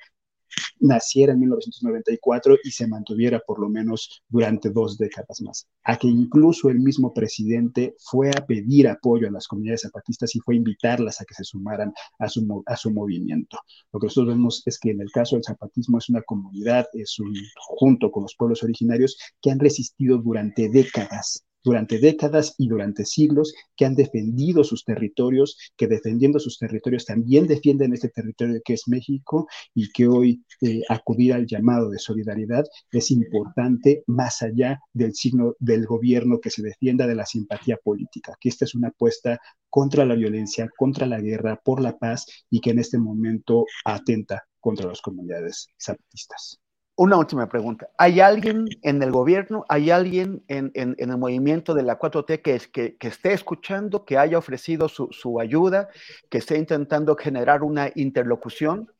naciera 0.80 1.32
en 1.32 1.40
1994 1.40 2.58
y 2.62 2.70
se 2.70 2.86
mantuviera 2.86 3.40
por 3.40 3.60
lo 3.60 3.68
menos 3.68 4.22
durante 4.28 4.70
dos 4.70 4.98
décadas 4.98 5.40
más. 5.40 5.66
A 5.84 5.96
que 5.96 6.08
incluso 6.08 6.68
el 6.68 6.80
mismo 6.80 7.12
presidente 7.12 7.94
fue 7.98 8.30
a 8.30 8.46
pedir 8.46 8.88
apoyo 8.88 9.28
a 9.28 9.30
las 9.30 9.46
comunidades 9.46 9.82
zapatistas 9.82 10.34
y 10.34 10.40
fue 10.40 10.54
a 10.54 10.58
invitarlas 10.58 11.20
a 11.20 11.24
que 11.24 11.34
se 11.34 11.44
sumaran 11.44 11.92
a 12.18 12.28
su, 12.28 12.62
a 12.66 12.76
su 12.76 12.90
movimiento. 12.90 13.58
Lo 13.92 14.00
que 14.00 14.06
nosotros 14.06 14.34
vemos 14.34 14.62
es 14.66 14.78
que 14.78 14.90
en 14.90 15.00
el 15.00 15.10
caso 15.10 15.36
del 15.36 15.44
zapatismo 15.44 15.98
es 15.98 16.08
una 16.08 16.22
comunidad, 16.22 16.86
es 16.92 17.18
un 17.18 17.34
junto 17.56 18.10
con 18.10 18.22
los 18.22 18.34
pueblos 18.36 18.62
originarios 18.62 19.16
que 19.40 19.50
han 19.50 19.58
resistido 19.58 20.18
durante 20.18 20.68
décadas 20.68 21.43
durante 21.64 21.98
décadas 21.98 22.54
y 22.58 22.68
durante 22.68 23.04
siglos, 23.04 23.54
que 23.76 23.86
han 23.86 23.94
defendido 23.94 24.62
sus 24.62 24.84
territorios, 24.84 25.56
que 25.76 25.88
defendiendo 25.88 26.38
sus 26.38 26.58
territorios 26.58 27.06
también 27.06 27.46
defienden 27.46 27.94
este 27.94 28.10
territorio 28.10 28.60
que 28.64 28.74
es 28.74 28.86
México 28.86 29.48
y 29.74 29.90
que 29.90 30.06
hoy 30.06 30.44
eh, 30.60 30.82
acudir 30.88 31.32
al 31.32 31.46
llamado 31.46 31.90
de 31.90 31.98
solidaridad 31.98 32.64
es 32.92 33.10
importante 33.10 34.04
más 34.06 34.42
allá 34.42 34.80
del 34.92 35.14
signo 35.14 35.54
del 35.58 35.86
gobierno 35.86 36.38
que 36.40 36.50
se 36.50 36.62
defienda 36.62 37.06
de 37.06 37.14
la 37.14 37.26
simpatía 37.26 37.78
política, 37.82 38.34
que 38.40 38.50
esta 38.50 38.64
es 38.64 38.74
una 38.74 38.88
apuesta 38.88 39.40
contra 39.70 40.04
la 40.04 40.14
violencia, 40.14 40.68
contra 40.76 41.06
la 41.06 41.20
guerra, 41.20 41.60
por 41.64 41.80
la 41.80 41.98
paz 41.98 42.26
y 42.50 42.60
que 42.60 42.70
en 42.70 42.78
este 42.78 42.98
momento 42.98 43.64
atenta 43.84 44.44
contra 44.60 44.86
las 44.86 45.00
comunidades 45.00 45.68
zapatistas. 45.78 46.63
Una 46.96 47.16
última 47.16 47.48
pregunta. 47.48 47.88
¿Hay 47.98 48.20
alguien 48.20 48.66
en 48.82 49.02
el 49.02 49.10
gobierno, 49.10 49.64
hay 49.68 49.90
alguien 49.90 50.44
en, 50.46 50.70
el 50.74 51.18
movimiento 51.18 51.74
de 51.74 51.82
la 51.82 51.98
4T 51.98 52.40
que, 52.40 52.96
esté 53.00 53.32
escuchando, 53.32 54.04
que 54.04 54.16
haya 54.16 54.38
ofrecido 54.38 54.88
su, 54.88 55.40
ayuda, 55.40 55.88
que 56.30 56.38
esté 56.38 56.56
intentando 56.56 57.16
generar 57.16 57.64
una 57.64 57.90
interlocución? 57.96 58.92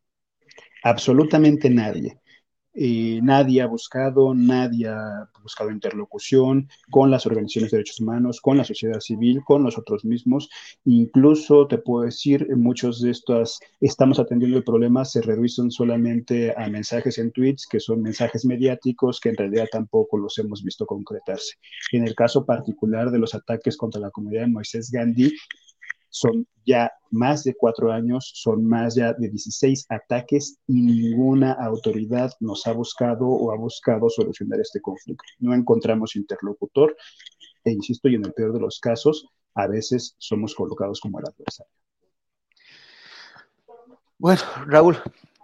Absolutamente 0.82 1.70
nadie. 1.70 2.18
Eh, 2.74 3.20
nadie 3.22 3.62
ha 3.62 3.66
buscado, 3.66 4.34
nadie 4.34 4.88
ha 4.88 5.28
buscado 5.42 5.70
interlocución 5.70 6.68
con 6.90 7.10
las 7.10 7.24
organizaciones 7.24 7.70
de 7.70 7.78
derechos 7.78 8.00
humanos, 8.00 8.40
con 8.40 8.56
la 8.56 8.64
sociedad 8.64 8.98
civil, 9.00 9.42
con 9.44 9.62
nosotros 9.62 10.04
mismos. 10.04 10.50
Incluso 10.84 11.68
te 11.68 11.78
puedo 11.78 12.04
decir, 12.04 12.48
muchos 12.56 13.00
de 13.00 13.12
estos 13.12 13.60
estamos 13.80 14.18
atendiendo 14.18 14.58
el 14.58 14.64
problema 14.64 15.04
se 15.04 15.22
reducen 15.22 15.70
solamente 15.70 16.52
a 16.56 16.68
mensajes 16.68 17.18
en 17.18 17.30
tweets, 17.30 17.66
que 17.66 17.78
son 17.78 18.02
mensajes 18.02 18.44
mediáticos 18.44 19.20
que 19.20 19.28
en 19.28 19.36
realidad 19.36 19.68
tampoco 19.70 20.18
los 20.18 20.36
hemos 20.38 20.64
visto 20.64 20.84
concretarse. 20.84 21.54
En 21.92 22.06
el 22.06 22.14
caso 22.14 22.44
particular 22.44 23.10
de 23.10 23.18
los 23.18 23.34
ataques 23.34 23.76
contra 23.76 24.00
la 24.00 24.10
comunidad 24.10 24.42
de 24.42 24.48
Moisés 24.48 24.90
Gandhi, 24.90 25.32
son 26.14 26.46
ya 26.64 26.92
más 27.10 27.42
de 27.42 27.54
cuatro 27.54 27.92
años, 27.92 28.30
son 28.34 28.64
más 28.64 28.94
ya 28.94 29.12
de 29.14 29.28
16 29.28 29.86
ataques 29.88 30.58
y 30.68 30.80
ninguna 30.80 31.52
autoridad 31.54 32.30
nos 32.38 32.66
ha 32.68 32.72
buscado 32.72 33.26
o 33.26 33.50
ha 33.52 33.56
buscado 33.56 34.08
solucionar 34.08 34.60
este 34.60 34.80
conflicto. 34.80 35.24
No 35.40 35.52
encontramos 35.52 36.14
interlocutor 36.14 36.96
e 37.64 37.72
insisto, 37.72 38.08
y 38.08 38.14
en 38.14 38.24
el 38.26 38.32
peor 38.32 38.52
de 38.52 38.60
los 38.60 38.78
casos, 38.78 39.26
a 39.56 39.66
veces 39.66 40.14
somos 40.18 40.54
colocados 40.54 41.00
como 41.00 41.18
el 41.18 41.24
adversario. 41.26 41.72
Bueno, 44.16 44.40
Raúl, 44.66 44.96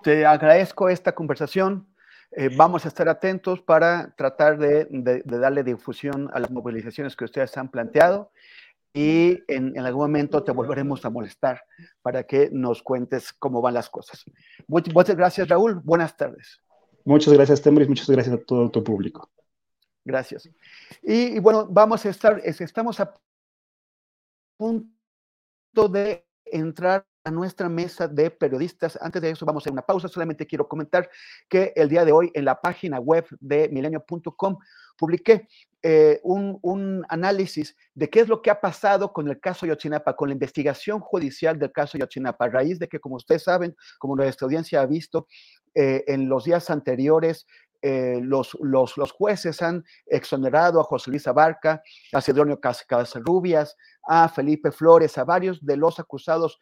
te 0.05 0.25
agradezco 0.25 0.89
esta 0.89 1.13
conversación. 1.17 1.89
Eh, 2.31 2.49
vamos 2.57 2.85
a 2.85 2.89
estar 2.89 3.09
atentos 3.09 3.61
para 3.61 4.15
tratar 4.15 4.57
de, 4.57 4.87
de, 4.89 5.23
darle 5.25 5.65
difusión 5.65 6.31
a 6.33 6.39
las 6.39 6.51
movilizaciones 6.53 7.17
que 7.17 7.25
ustedes 7.25 7.57
han 7.57 7.69
planteado 7.69 8.31
y 8.93 9.39
en, 9.47 9.79
algún 9.79 10.03
momento 10.03 10.43
te 10.43 10.53
volveremos 10.53 11.05
a 11.05 11.11
molestar 11.11 11.63
para 12.03 12.25
que 12.25 12.51
nos 12.51 12.83
cuentes 12.83 13.33
cómo 13.33 13.61
van 13.61 13.75
las 13.75 13.89
cosas. 13.89 14.25
Muchas 14.67 15.17
gracias, 15.17 15.49
Raúl. 15.49 15.81
Buenas 15.85 16.17
tardes. 16.17 16.61
Muchas 17.05 17.33
gracias, 17.33 17.63
Tembris. 17.63 17.89
Muchas 17.89 18.11
gracias 18.11 18.35
a 18.35 18.45
todo 18.45 18.71
tu 18.71 18.83
público. 18.83 19.31
Gracias. 20.05 20.49
Y, 21.03 21.39
bueno, 21.39 21.67
vamos 21.71 22.05
a 22.05 22.09
estar, 22.09 22.41
estamos 22.45 22.99
a 23.01 23.15
punto 24.57 25.89
de 25.89 26.27
entrar 26.45 27.07
a 27.25 27.31
nuestra 27.31 27.69
mesa 27.69 28.09
de 28.09 28.31
periodistas. 28.31 28.99
Antes 29.01 29.23
de 29.23 29.31
eso, 29.31 29.45
vamos 29.45 29.63
a 29.63 29.65
hacer 29.65 29.73
una 29.73 29.83
pausa. 29.83 30.09
Solamente 30.09 30.47
quiero 30.47 30.69
comentar 30.69 31.11
que 31.49 31.73
el 31.77 31.89
día 31.89 32.05
de 32.05 32.13
hoy 32.13 32.31
en 32.35 32.45
la 32.45 32.61
página 32.61 32.99
web 32.99 33.27
de 33.41 33.69
milenio.com 33.69 34.59
publiqué 34.97 35.49
eh, 35.83 36.21
un, 36.25 37.05
análisis 37.09 37.75
de 37.95 38.11
qué 38.11 38.21
es 38.21 38.29
lo 38.29 38.43
que 38.43 38.51
ha 38.51 38.61
pasado 38.61 39.13
con 39.13 39.29
el 39.29 39.41
caso 39.41 39.67
Yotzinapa, 39.67 40.15
con 40.15 40.29
la 40.29 40.35
investigación 40.35 41.01
judicial 41.01 41.59
del 41.59 41.73
caso 41.73 41.97
Yotzinapa, 41.97 42.45
a 42.45 42.49
raíz 42.49 42.79
de 42.79 42.89
que, 42.89 43.01
como 43.01 43.17
ustedes 43.17 43.45
saben, 43.45 43.75
como 43.99 44.15
nuestra 44.17 44.45
audiencia 44.45 44.83
ha 44.83 44.87
visto, 44.87 45.27
eh, 45.75 46.05
en 46.09 46.29
los 46.29 46.45
días 46.45 46.69
anteriores 46.69 47.47
eh, 47.83 48.21
los, 48.23 48.57
los, 48.61 48.97
los, 48.97 49.13
jueces 49.13 49.63
han 49.63 49.85
exonerado 50.07 50.81
a 50.81 50.85
José 50.85 51.11
Luis 51.11 51.27
Abarca, 51.27 51.83
a 52.13 52.21
Cedronio 52.21 52.61
Casarrubias, 52.61 53.77
a 54.07 54.29
Felipe 54.29 54.71
Flores, 54.71 55.17
a 55.19 55.25
varios 55.25 55.65
de 55.65 55.77
los 55.77 55.99
acusados 55.99 56.59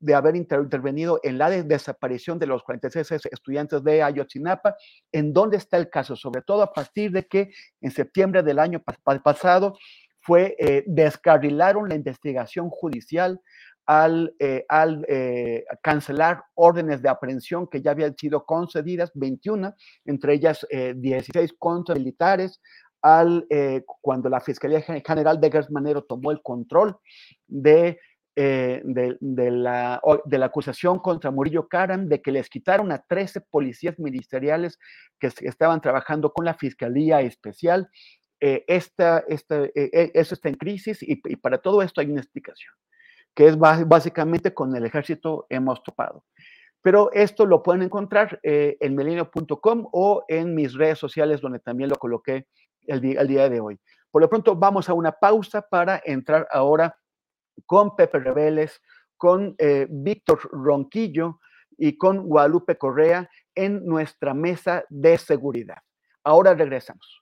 de 0.00 0.14
haber 0.14 0.34
intervenido 0.36 1.20
en 1.22 1.38
la 1.38 1.50
desaparición 1.50 2.38
de 2.38 2.46
los 2.46 2.62
46 2.62 3.26
estudiantes 3.30 3.84
de 3.84 4.02
Ayotzinapa. 4.02 4.76
¿En 5.12 5.32
dónde 5.32 5.58
está 5.58 5.76
el 5.76 5.90
caso? 5.90 6.16
Sobre 6.16 6.42
todo 6.42 6.62
a 6.62 6.72
partir 6.72 7.12
de 7.12 7.26
que 7.26 7.52
en 7.80 7.90
septiembre 7.90 8.42
del 8.42 8.58
año 8.58 8.82
pasado 9.22 9.76
fue, 10.20 10.56
eh, 10.58 10.84
descarrilaron 10.86 11.88
la 11.88 11.96
investigación 11.96 12.70
judicial 12.70 13.40
al, 13.86 14.34
eh, 14.38 14.64
eh, 15.08 15.64
cancelar 15.82 16.44
órdenes 16.54 17.02
de 17.02 17.08
aprehensión 17.08 17.66
que 17.66 17.82
ya 17.82 17.90
habían 17.90 18.16
sido 18.16 18.44
concedidas, 18.44 19.10
21, 19.14 19.74
entre 20.04 20.34
ellas 20.34 20.66
16 20.70 21.54
contra 21.58 21.94
militares, 21.94 22.60
al, 23.00 23.46
cuando 24.00 24.28
la 24.28 24.40
Fiscalía 24.40 24.80
General 24.80 25.40
de 25.40 25.50
Gersmanero 25.50 26.04
tomó 26.04 26.30
el 26.30 26.40
control 26.40 26.96
de 27.48 27.98
eh, 28.34 28.80
de, 28.84 29.50
la, 29.50 30.00
de, 30.24 30.38
la, 30.38 30.46
acusación 30.46 31.00
contra 31.00 31.30
Murillo 31.30 31.68
Karam 31.68 32.08
de 32.08 32.22
que 32.22 32.32
les 32.32 32.48
quitaron 32.48 32.90
a 32.90 33.04
13 33.06 33.42
policías 33.42 33.98
ministeriales 33.98 34.78
que 35.20 35.26
estaban 35.40 35.82
trabajando 35.82 36.32
con 36.32 36.46
la 36.46 36.54
Fiscalía 36.54 37.20
Especial. 37.20 37.90
Eh, 38.40 38.64
esta, 38.68 39.22
esta, 39.28 39.64
eh, 39.74 40.10
eso 40.14 40.34
está 40.34 40.48
en 40.48 40.54
crisis 40.54 41.02
y, 41.02 41.16
para 41.36 41.58
todo 41.58 41.82
esto 41.82 42.00
hay 42.00 42.10
una 42.10 42.22
explicación, 42.22 42.72
que 43.34 43.46
es 43.46 43.58
básicamente 43.58 44.54
con 44.54 44.74
el 44.76 44.84
ejército 44.84 45.46
hemos 45.48 45.82
topado. 45.82 46.24
Pero 46.82 47.12
esto 47.12 47.46
lo 47.46 47.62
pueden 47.62 47.82
encontrar 47.82 48.40
en 48.42 48.94
melinio.com 48.96 49.88
o 49.92 50.24
en 50.28 50.54
mis 50.54 50.74
redes 50.74 50.98
sociales 50.98 51.40
donde 51.40 51.60
también 51.60 51.88
lo 51.88 51.96
coloqué 51.96 52.46
el 52.86 53.16
el 53.16 53.28
día 53.28 53.48
de 53.48 53.60
hoy. 53.60 53.78
Por 54.10 54.20
lo 54.20 54.28
pronto 54.28 54.54
vamos 54.54 54.88
a 54.88 54.94
una 54.94 55.12
pausa 55.12 55.62
para 55.62 56.00
entrar 56.04 56.46
ahora 56.50 56.96
con 57.66 57.96
Pepe 57.96 58.18
Rebeles, 58.18 58.80
con 59.16 59.54
eh, 59.58 59.86
Víctor 59.88 60.40
Ronquillo 60.52 61.40
y 61.78 61.96
con 61.96 62.26
Guadalupe 62.26 62.76
Correa 62.76 63.30
en 63.54 63.84
nuestra 63.86 64.34
mesa 64.34 64.84
de 64.90 65.16
seguridad. 65.16 65.78
Ahora 66.24 66.54
regresamos. 66.54 67.21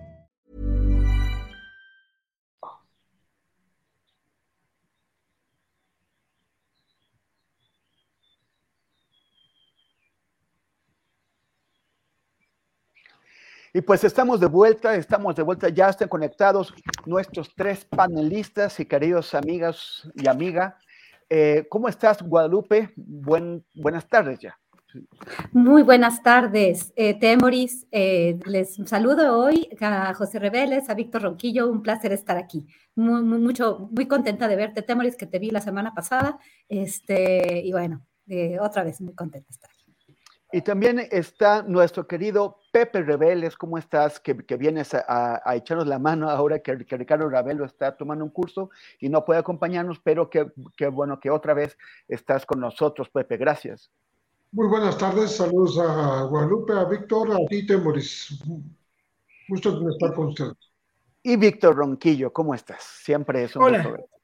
Y 13.73 13.81
pues 13.81 14.03
estamos 14.03 14.41
de 14.41 14.47
vuelta, 14.47 14.95
estamos 14.95 15.33
de 15.35 15.43
vuelta, 15.43 15.69
ya 15.69 15.87
están 15.87 16.09
conectados 16.09 16.73
nuestros 17.05 17.55
tres 17.55 17.85
panelistas 17.85 18.77
y 18.81 18.85
queridos 18.85 19.33
amigas 19.33 20.09
y 20.15 20.27
amiga. 20.27 20.77
Eh, 21.29 21.65
¿Cómo 21.69 21.87
estás, 21.87 22.21
Guadalupe? 22.21 22.91
Buen, 22.97 23.63
buenas 23.73 24.09
tardes 24.09 24.39
ya. 24.39 24.59
Muy 25.53 25.83
buenas 25.83 26.21
tardes, 26.21 26.91
eh, 26.97 27.17
Temoris. 27.17 27.87
Eh, 27.91 28.37
les 28.45 28.75
saludo 28.85 29.39
hoy 29.39 29.69
a 29.79 30.13
José 30.15 30.39
Reveles, 30.39 30.89
a 30.89 30.93
Víctor 30.93 31.21
Ronquillo. 31.21 31.69
Un 31.69 31.81
placer 31.81 32.11
estar 32.11 32.35
aquí. 32.35 32.67
Muy, 32.95 33.23
muy, 33.23 33.39
mucho, 33.39 33.87
muy 33.91 34.05
contenta 34.05 34.49
de 34.49 34.57
verte, 34.57 34.81
Temoris, 34.81 35.15
que 35.15 35.27
te 35.27 35.39
vi 35.39 35.49
la 35.49 35.61
semana 35.61 35.93
pasada. 35.93 36.37
Este, 36.67 37.61
y 37.63 37.71
bueno, 37.71 38.05
eh, 38.27 38.57
otra 38.59 38.83
vez 38.83 38.99
muy 38.99 39.13
contenta 39.13 39.47
de 39.47 39.53
estar. 39.53 39.71
Y 40.51 40.61
también 40.61 40.99
está 41.09 41.63
nuestro 41.63 42.05
querido 42.05 42.57
Pepe 42.71 43.01
Reveles, 43.01 43.57
¿cómo 43.57 43.77
estás? 43.77 44.19
Que, 44.19 44.35
que 44.37 44.55
vienes 44.55 44.93
a, 44.93 45.41
a, 45.43 45.55
echarnos 45.55 45.87
la 45.87 45.99
mano 45.99 46.29
ahora 46.29 46.59
que, 46.59 46.85
que, 46.85 46.97
Ricardo 46.97 47.29
Ravelo 47.29 47.65
está 47.65 47.97
tomando 47.97 48.23
un 48.23 48.31
curso 48.31 48.69
y 48.99 49.09
no 49.09 49.25
puede 49.25 49.41
acompañarnos, 49.41 49.99
pero 49.99 50.29
que, 50.29 50.51
que 50.77 50.87
bueno 50.87 51.19
que 51.19 51.29
otra 51.29 51.53
vez 51.53 51.77
estás 52.07 52.45
con 52.45 52.61
nosotros, 52.61 53.09
Pepe. 53.09 53.35
Gracias. 53.35 53.91
Muy 54.53 54.67
buenas 54.67 54.97
tardes, 54.97 55.31
saludos 55.31 55.77
a 55.79 56.23
Guadalupe, 56.23 56.73
a 56.73 56.85
Víctor, 56.85 57.31
a 57.31 57.45
ti, 57.47 57.65
Temoris. 57.65 58.41
Gusto 59.47 59.79
de 59.79 59.91
estar 59.91 60.13
con 60.13 60.27
ustedes. 60.27 60.55
Y 61.23 61.35
Víctor 61.35 61.75
Ronquillo, 61.75 62.31
¿cómo 62.31 62.55
estás? 62.55 62.83
Siempre 62.83 63.43
es 63.43 63.55
un 63.55 63.63
Hola. 63.63 63.77
gusto 63.79 63.91
verte. 63.91 64.15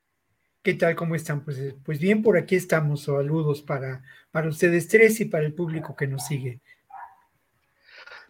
¿Qué 0.63 0.73
tal? 0.73 0.95
¿Cómo 0.95 1.15
están? 1.15 1.45
Pues, 1.45 1.75
pues 1.85 1.99
bien, 1.99 2.21
por 2.21 2.37
aquí 2.37 2.55
estamos. 2.55 3.03
Saludos 3.03 3.61
para, 3.61 4.03
para 4.31 4.49
ustedes 4.49 4.87
tres 4.87 5.19
y 5.21 5.25
para 5.25 5.45
el 5.45 5.53
público 5.53 5.95
que 5.95 6.07
nos 6.07 6.25
sigue. 6.25 6.59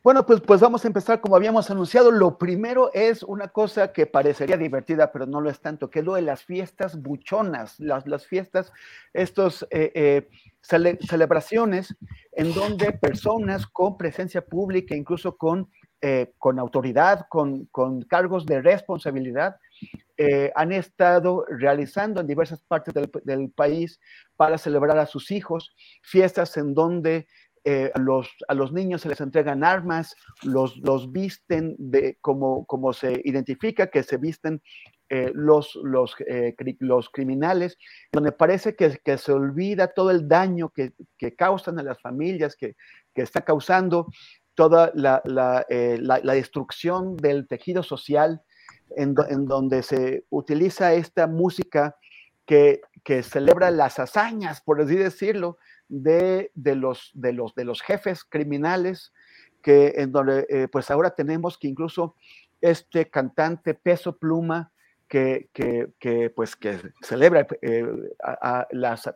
Bueno, 0.03 0.25
pues, 0.25 0.41
pues 0.41 0.61
vamos 0.61 0.85
a 0.85 0.87
empezar 0.87 1.19
como 1.19 1.35
habíamos 1.35 1.69
anunciado. 1.71 2.11
Lo 2.11 2.37
primero 2.37 2.91
es 2.93 3.23
una 3.23 3.47
cosa 3.47 3.91
que 3.91 4.05
parecería 4.05 4.55
divertida, 4.55 5.11
pero 5.11 5.25
no 5.25 5.41
lo 5.41 5.49
es 5.49 5.59
tanto, 5.59 5.89
que 5.89 5.99
es 5.99 6.05
lo 6.05 6.13
de 6.13 6.21
las 6.21 6.43
fiestas 6.43 7.01
buchonas, 7.01 7.79
las, 7.79 8.07
las 8.07 8.25
fiestas, 8.27 8.71
estos 9.13 9.63
eh, 9.71 9.91
eh, 9.95 10.29
cele 10.61 10.99
celebraciones 11.01 11.97
en 12.31 12.53
donde 12.53 12.93
personas 12.93 13.65
con 13.65 13.97
presencia 13.97 14.45
pública, 14.45 14.95
incluso 14.95 15.35
con, 15.35 15.69
eh, 16.01 16.33
con 16.37 16.59
autoridad, 16.59 17.25
con, 17.27 17.65
con, 17.65 18.03
cargos 18.03 18.45
de 18.45 18.61
responsabilidad, 18.61 19.57
han 20.55 20.71
estado 20.71 21.45
realizando 21.47 22.21
en 22.21 22.27
diversas 22.27 22.63
partes 22.63 22.91
del, 23.23 23.51
país 23.51 23.99
para 24.35 24.57
celebrar 24.57 24.97
a 24.97 25.05
sus 25.05 25.29
hijos, 25.29 25.75
fiestas 26.01 26.57
en 26.57 26.73
donde 26.73 27.27
eh, 27.69 27.91
a, 27.93 27.99
los, 27.99 28.29
a, 28.47 28.53
los, 28.53 28.71
niños 28.71 29.01
se 29.01 29.09
les 29.09 29.19
entregan 29.19 29.61
armas, 29.61 30.15
los, 30.41 30.77
los 30.77 31.11
visten 31.11 31.75
de, 31.77 32.17
como, 32.21 32.65
como, 32.65 32.93
se 32.93 33.21
identifica 33.25 33.87
que 33.87 34.03
se 34.03 34.15
visten 34.15 34.61
eh, 35.09 35.31
los, 35.33 35.77
los, 35.83 36.15
eh, 36.27 36.55
los, 36.79 37.09
criminales, 37.09 37.77
donde 38.13 38.31
parece 38.31 38.77
que, 38.77 38.97
que, 39.03 39.17
se 39.17 39.33
olvida 39.33 39.87
todo 39.87 40.11
el 40.11 40.29
daño 40.29 40.69
que, 40.69 40.93
que 41.17 41.35
causan 41.35 41.77
a 41.77 41.83
las 41.83 42.01
familias, 42.01 42.55
que, 42.55 42.77
que 43.13 43.21
está 43.21 43.41
causando 43.41 44.07
toda 44.55 44.93
la, 44.95 45.21
la, 45.25 45.65
eh, 45.67 45.97
la, 45.99 46.21
la, 46.23 46.33
destrucción 46.35 47.17
del 47.17 47.49
tejido 47.49 47.83
social, 47.83 48.43
en, 48.95 49.13
en, 49.29 49.45
donde 49.45 49.83
se 49.83 50.23
utiliza 50.29 50.93
esta 50.93 51.27
música 51.27 51.97
que, 52.45 52.79
que 53.03 53.23
celebra 53.23 53.71
las 53.71 53.99
hazañas, 53.99 54.61
por 54.61 54.79
así 54.79 54.95
decirlo, 54.95 55.57
de, 55.89 56.51
de, 56.55 56.75
los, 56.75 57.11
de, 57.13 57.33
los, 57.33 57.55
de 57.55 57.65
los 57.65 57.81
jefes 57.81 58.23
criminales, 58.23 59.13
que 59.61 59.93
en 59.97 60.11
donde 60.11 60.45
eh, 60.49 60.67
pues 60.67 60.91
ahora 60.91 61.11
tenemos 61.11 61.57
que 61.57 61.67
incluso 61.67 62.15
este 62.61 63.09
cantante 63.09 63.73
Peso 63.73 64.17
Pluma, 64.17 64.71
que, 65.07 65.49
que, 65.53 65.87
que 65.99 66.29
pues 66.29 66.55
que 66.55 66.79
celebra 67.01 67.47
eh, 67.61 67.85
a, 68.21 68.67
las, 68.71 69.09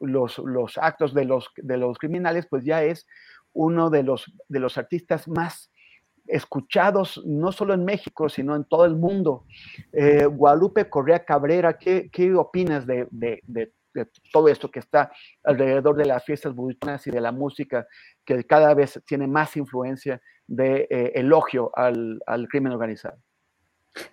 los, 0.00 0.38
los, 0.38 0.78
actos 0.78 1.12
de 1.12 1.24
los, 1.24 1.50
de 1.56 1.76
los 1.76 1.98
criminales, 1.98 2.46
pues 2.46 2.64
ya 2.64 2.84
es 2.84 3.06
uno 3.52 3.90
de 3.90 4.02
los, 4.02 4.32
de 4.48 4.60
los 4.60 4.78
artistas 4.78 5.28
más 5.28 5.70
escuchados 6.26 7.22
no 7.26 7.52
solo 7.52 7.74
en 7.74 7.84
México, 7.84 8.28
sino 8.28 8.56
en 8.56 8.64
todo 8.64 8.84
el 8.84 8.96
mundo. 8.96 9.44
Eh, 9.92 10.24
Guadalupe 10.24 10.88
Correa 10.88 11.24
Cabrera, 11.24 11.78
¿qué, 11.78 12.08
qué 12.10 12.34
opinas 12.34 12.86
de, 12.86 13.06
de, 13.10 13.72
todo 14.32 14.48
esto 14.48 14.70
que 14.70 14.80
está 14.80 15.10
alrededor 15.42 15.96
de 15.96 16.06
las 16.06 16.24
fiestas 16.24 16.54
budistas 16.54 17.06
y 17.06 17.10
de 17.10 17.20
la 17.20 17.32
música, 17.32 17.86
que 18.24 18.44
cada 18.44 18.74
vez 18.74 19.00
tiene 19.06 19.26
más 19.26 19.56
influencia 19.56 20.20
de 20.46 20.86
eh, 20.90 21.12
elogio 21.14 21.70
al, 21.74 22.20
al 22.26 22.48
crimen 22.48 22.72
organizado? 22.72 23.18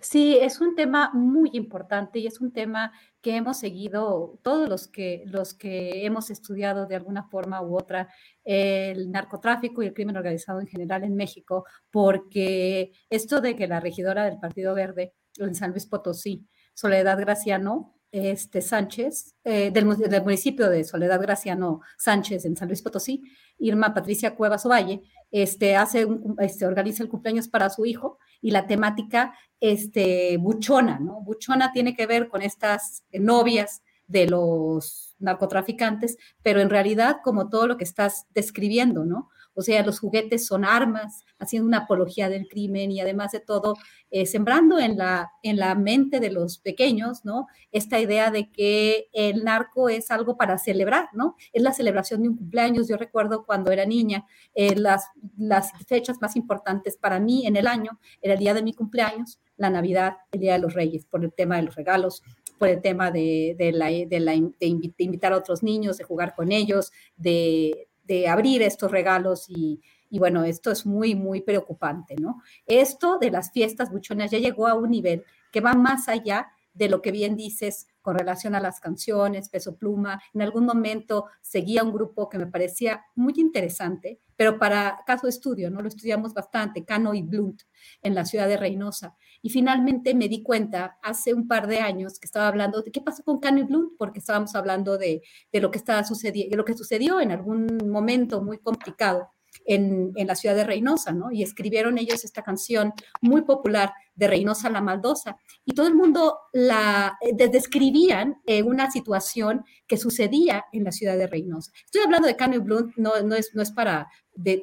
Sí, 0.00 0.38
es 0.40 0.60
un 0.60 0.76
tema 0.76 1.10
muy 1.12 1.50
importante 1.54 2.20
y 2.20 2.28
es 2.28 2.40
un 2.40 2.52
tema 2.52 2.92
que 3.20 3.34
hemos 3.34 3.58
seguido 3.58 4.38
todos 4.42 4.68
los 4.68 4.86
que, 4.86 5.24
los 5.26 5.54
que 5.54 6.06
hemos 6.06 6.30
estudiado 6.30 6.86
de 6.86 6.94
alguna 6.94 7.24
forma 7.24 7.60
u 7.62 7.76
otra 7.76 8.08
el 8.44 9.10
narcotráfico 9.10 9.82
y 9.82 9.86
el 9.86 9.94
crimen 9.94 10.16
organizado 10.16 10.60
en 10.60 10.68
general 10.68 11.02
en 11.02 11.16
México, 11.16 11.64
porque 11.90 12.92
esto 13.10 13.40
de 13.40 13.56
que 13.56 13.66
la 13.66 13.80
regidora 13.80 14.24
del 14.24 14.38
Partido 14.38 14.74
Verde 14.74 15.14
en 15.38 15.54
San 15.56 15.70
Luis 15.72 15.86
Potosí, 15.86 16.46
Soledad 16.74 17.18
Graciano, 17.18 17.96
este, 18.12 18.60
Sánchez, 18.60 19.34
eh, 19.42 19.70
del, 19.70 19.86
municipio 19.86 20.68
de 20.68 20.84
Soledad 20.84 21.20
Graciano 21.20 21.80
Sánchez 21.96 22.44
en 22.44 22.56
San 22.56 22.68
Luis 22.68 22.82
Potosí, 22.82 23.22
Irma 23.58 23.94
Patricia 23.94 24.36
Cuevas 24.36 24.66
Ovalle, 24.66 25.02
este, 25.30 25.76
hace 25.76 26.06
este, 26.38 26.66
organiza 26.66 27.02
el 27.02 27.08
cumpleaños 27.08 27.48
para 27.48 27.70
su 27.70 27.86
hijo 27.86 28.18
y 28.42 28.50
la 28.50 28.66
temática 28.66 29.34
este, 29.60 30.36
buchona, 30.36 30.98
¿no? 31.00 31.22
Buchona 31.22 31.72
tiene 31.72 31.96
que 31.96 32.06
ver 32.06 32.28
con 32.28 32.42
estas 32.42 33.02
novias 33.12 33.82
de 34.06 34.26
los 34.26 35.16
narcotraficantes, 35.18 36.18
pero 36.42 36.60
en 36.60 36.68
realidad 36.68 37.18
como 37.24 37.48
todo 37.48 37.66
lo 37.66 37.78
que 37.78 37.84
estás 37.84 38.26
describiendo, 38.34 39.06
¿no? 39.06 39.30
O 39.54 39.62
sea, 39.62 39.84
los 39.84 40.00
juguetes 40.00 40.46
son 40.46 40.64
armas, 40.64 41.24
haciendo 41.38 41.68
una 41.68 41.78
apología 41.78 42.28
del 42.28 42.48
crimen 42.48 42.90
y 42.90 43.00
además 43.00 43.32
de 43.32 43.40
todo, 43.40 43.74
eh, 44.10 44.26
sembrando 44.26 44.78
en 44.78 44.96
la, 44.96 45.32
en 45.42 45.56
la 45.58 45.74
mente 45.74 46.20
de 46.20 46.30
los 46.30 46.58
pequeños, 46.58 47.24
¿no? 47.24 47.46
Esta 47.70 48.00
idea 48.00 48.30
de 48.30 48.50
que 48.50 49.08
el 49.12 49.44
narco 49.44 49.88
es 49.88 50.10
algo 50.10 50.36
para 50.36 50.58
celebrar, 50.58 51.08
¿no? 51.12 51.36
Es 51.52 51.62
la 51.62 51.72
celebración 51.72 52.22
de 52.22 52.28
un 52.28 52.36
cumpleaños. 52.36 52.88
Yo 52.88 52.96
recuerdo 52.96 53.44
cuando 53.44 53.70
era 53.70 53.84
niña, 53.84 54.26
eh, 54.54 54.74
las, 54.76 55.06
las 55.36 55.72
fechas 55.86 56.20
más 56.20 56.36
importantes 56.36 56.96
para 56.96 57.20
mí 57.20 57.46
en 57.46 57.56
el 57.56 57.66
año 57.66 57.98
era 58.20 58.34
el 58.34 58.40
día 58.40 58.54
de 58.54 58.62
mi 58.62 58.72
cumpleaños, 58.72 59.40
la 59.56 59.70
Navidad, 59.70 60.16
el 60.32 60.40
Día 60.40 60.54
de 60.54 60.58
los 60.58 60.74
Reyes, 60.74 61.04
por 61.04 61.24
el 61.24 61.32
tema 61.32 61.56
de 61.56 61.62
los 61.62 61.74
regalos, 61.74 62.22
por 62.58 62.68
el 62.68 62.80
tema 62.80 63.10
de, 63.10 63.56
de, 63.58 63.72
de, 64.08 65.04
invitar 65.04 65.32
a 65.32 65.36
otros 65.36 65.62
niños, 65.62 65.98
de 65.98 66.04
jugar 66.04 66.34
con 66.34 66.52
ellos, 66.52 66.92
de, 67.16 67.88
de 68.04 68.28
abrir 68.28 68.62
estos 68.62 68.90
regalos 68.90 69.48
y, 69.48 69.80
y, 70.10 70.18
bueno, 70.18 70.44
esto 70.44 70.70
es 70.70 70.84
muy, 70.86 71.14
muy 71.14 71.40
preocupante, 71.40 72.16
¿no? 72.16 72.42
Esto 72.66 73.18
de 73.18 73.30
las 73.30 73.52
fiestas 73.52 73.90
buchonas 73.90 74.30
ya 74.30 74.38
llegó 74.38 74.66
a 74.66 74.74
un 74.74 74.90
nivel 74.90 75.24
que 75.50 75.60
va 75.60 75.74
más 75.74 76.08
allá 76.08 76.48
de 76.74 76.88
lo 76.88 77.02
que 77.02 77.12
bien 77.12 77.36
dices 77.36 77.86
con 78.00 78.18
relación 78.18 78.54
a 78.54 78.60
las 78.60 78.80
canciones, 78.80 79.48
Peso 79.48 79.76
Pluma. 79.76 80.22
En 80.34 80.42
algún 80.42 80.64
momento 80.64 81.26
seguía 81.40 81.84
un 81.84 81.92
grupo 81.92 82.28
que 82.28 82.38
me 82.38 82.46
parecía 82.46 83.04
muy 83.14 83.34
interesante, 83.36 84.20
pero 84.36 84.58
para 84.58 85.00
caso 85.06 85.28
estudio, 85.28 85.70
¿no? 85.70 85.82
Lo 85.82 85.88
estudiamos 85.88 86.34
bastante, 86.34 86.84
Cano 86.84 87.14
y 87.14 87.22
Blunt, 87.22 87.62
en 88.02 88.14
la 88.14 88.24
ciudad 88.24 88.48
de 88.48 88.56
Reynosa. 88.56 89.16
Y 89.42 89.50
finalmente 89.50 90.14
me 90.14 90.28
di 90.28 90.42
cuenta 90.42 90.98
hace 91.02 91.34
un 91.34 91.48
par 91.48 91.66
de 91.66 91.80
años 91.80 92.18
que 92.18 92.26
estaba 92.26 92.48
hablando 92.48 92.80
de 92.82 92.92
qué 92.92 93.00
pasó 93.00 93.22
con 93.24 93.40
Cano 93.40 93.58
y 93.58 93.64
Blunt, 93.64 93.92
porque 93.98 94.20
estábamos 94.20 94.54
hablando 94.54 94.96
de, 94.96 95.22
de 95.52 95.60
lo 95.60 95.70
que 95.70 95.78
estaba 95.78 96.04
sucediendo, 96.04 96.56
lo 96.56 96.64
que 96.64 96.74
sucedió 96.74 97.20
en 97.20 97.32
algún 97.32 97.66
momento 97.90 98.42
muy 98.42 98.58
complicado 98.58 99.28
en, 99.64 100.12
en, 100.16 100.26
la 100.26 100.34
ciudad 100.34 100.54
de 100.54 100.64
Reynosa, 100.64 101.12
¿no? 101.12 101.30
Y 101.30 101.42
escribieron 101.42 101.98
ellos 101.98 102.24
esta 102.24 102.42
canción 102.42 102.92
muy 103.20 103.42
popular 103.42 103.92
de 104.14 104.28
Reynosa 104.28 104.70
la 104.70 104.80
Maldosa. 104.80 105.36
Y 105.64 105.74
todo 105.74 105.86
el 105.86 105.94
mundo 105.94 106.38
la 106.52 107.18
eh, 107.20 107.48
describían 107.48 108.36
eh, 108.46 108.62
una 108.62 108.90
situación 108.90 109.64
que 109.86 109.96
sucedía 109.96 110.64
en 110.72 110.84
la 110.84 110.92
ciudad 110.92 111.16
de 111.16 111.26
Reynosa. 111.26 111.72
Estoy 111.84 112.02
hablando 112.02 112.28
de 112.28 112.36
Cano 112.36 112.56
y 112.56 112.58
Blunt, 112.58 112.96
no, 112.96 113.20
no, 113.22 113.34
es, 113.34 113.54
no 113.54 113.62
es 113.62 113.72
para 113.72 114.08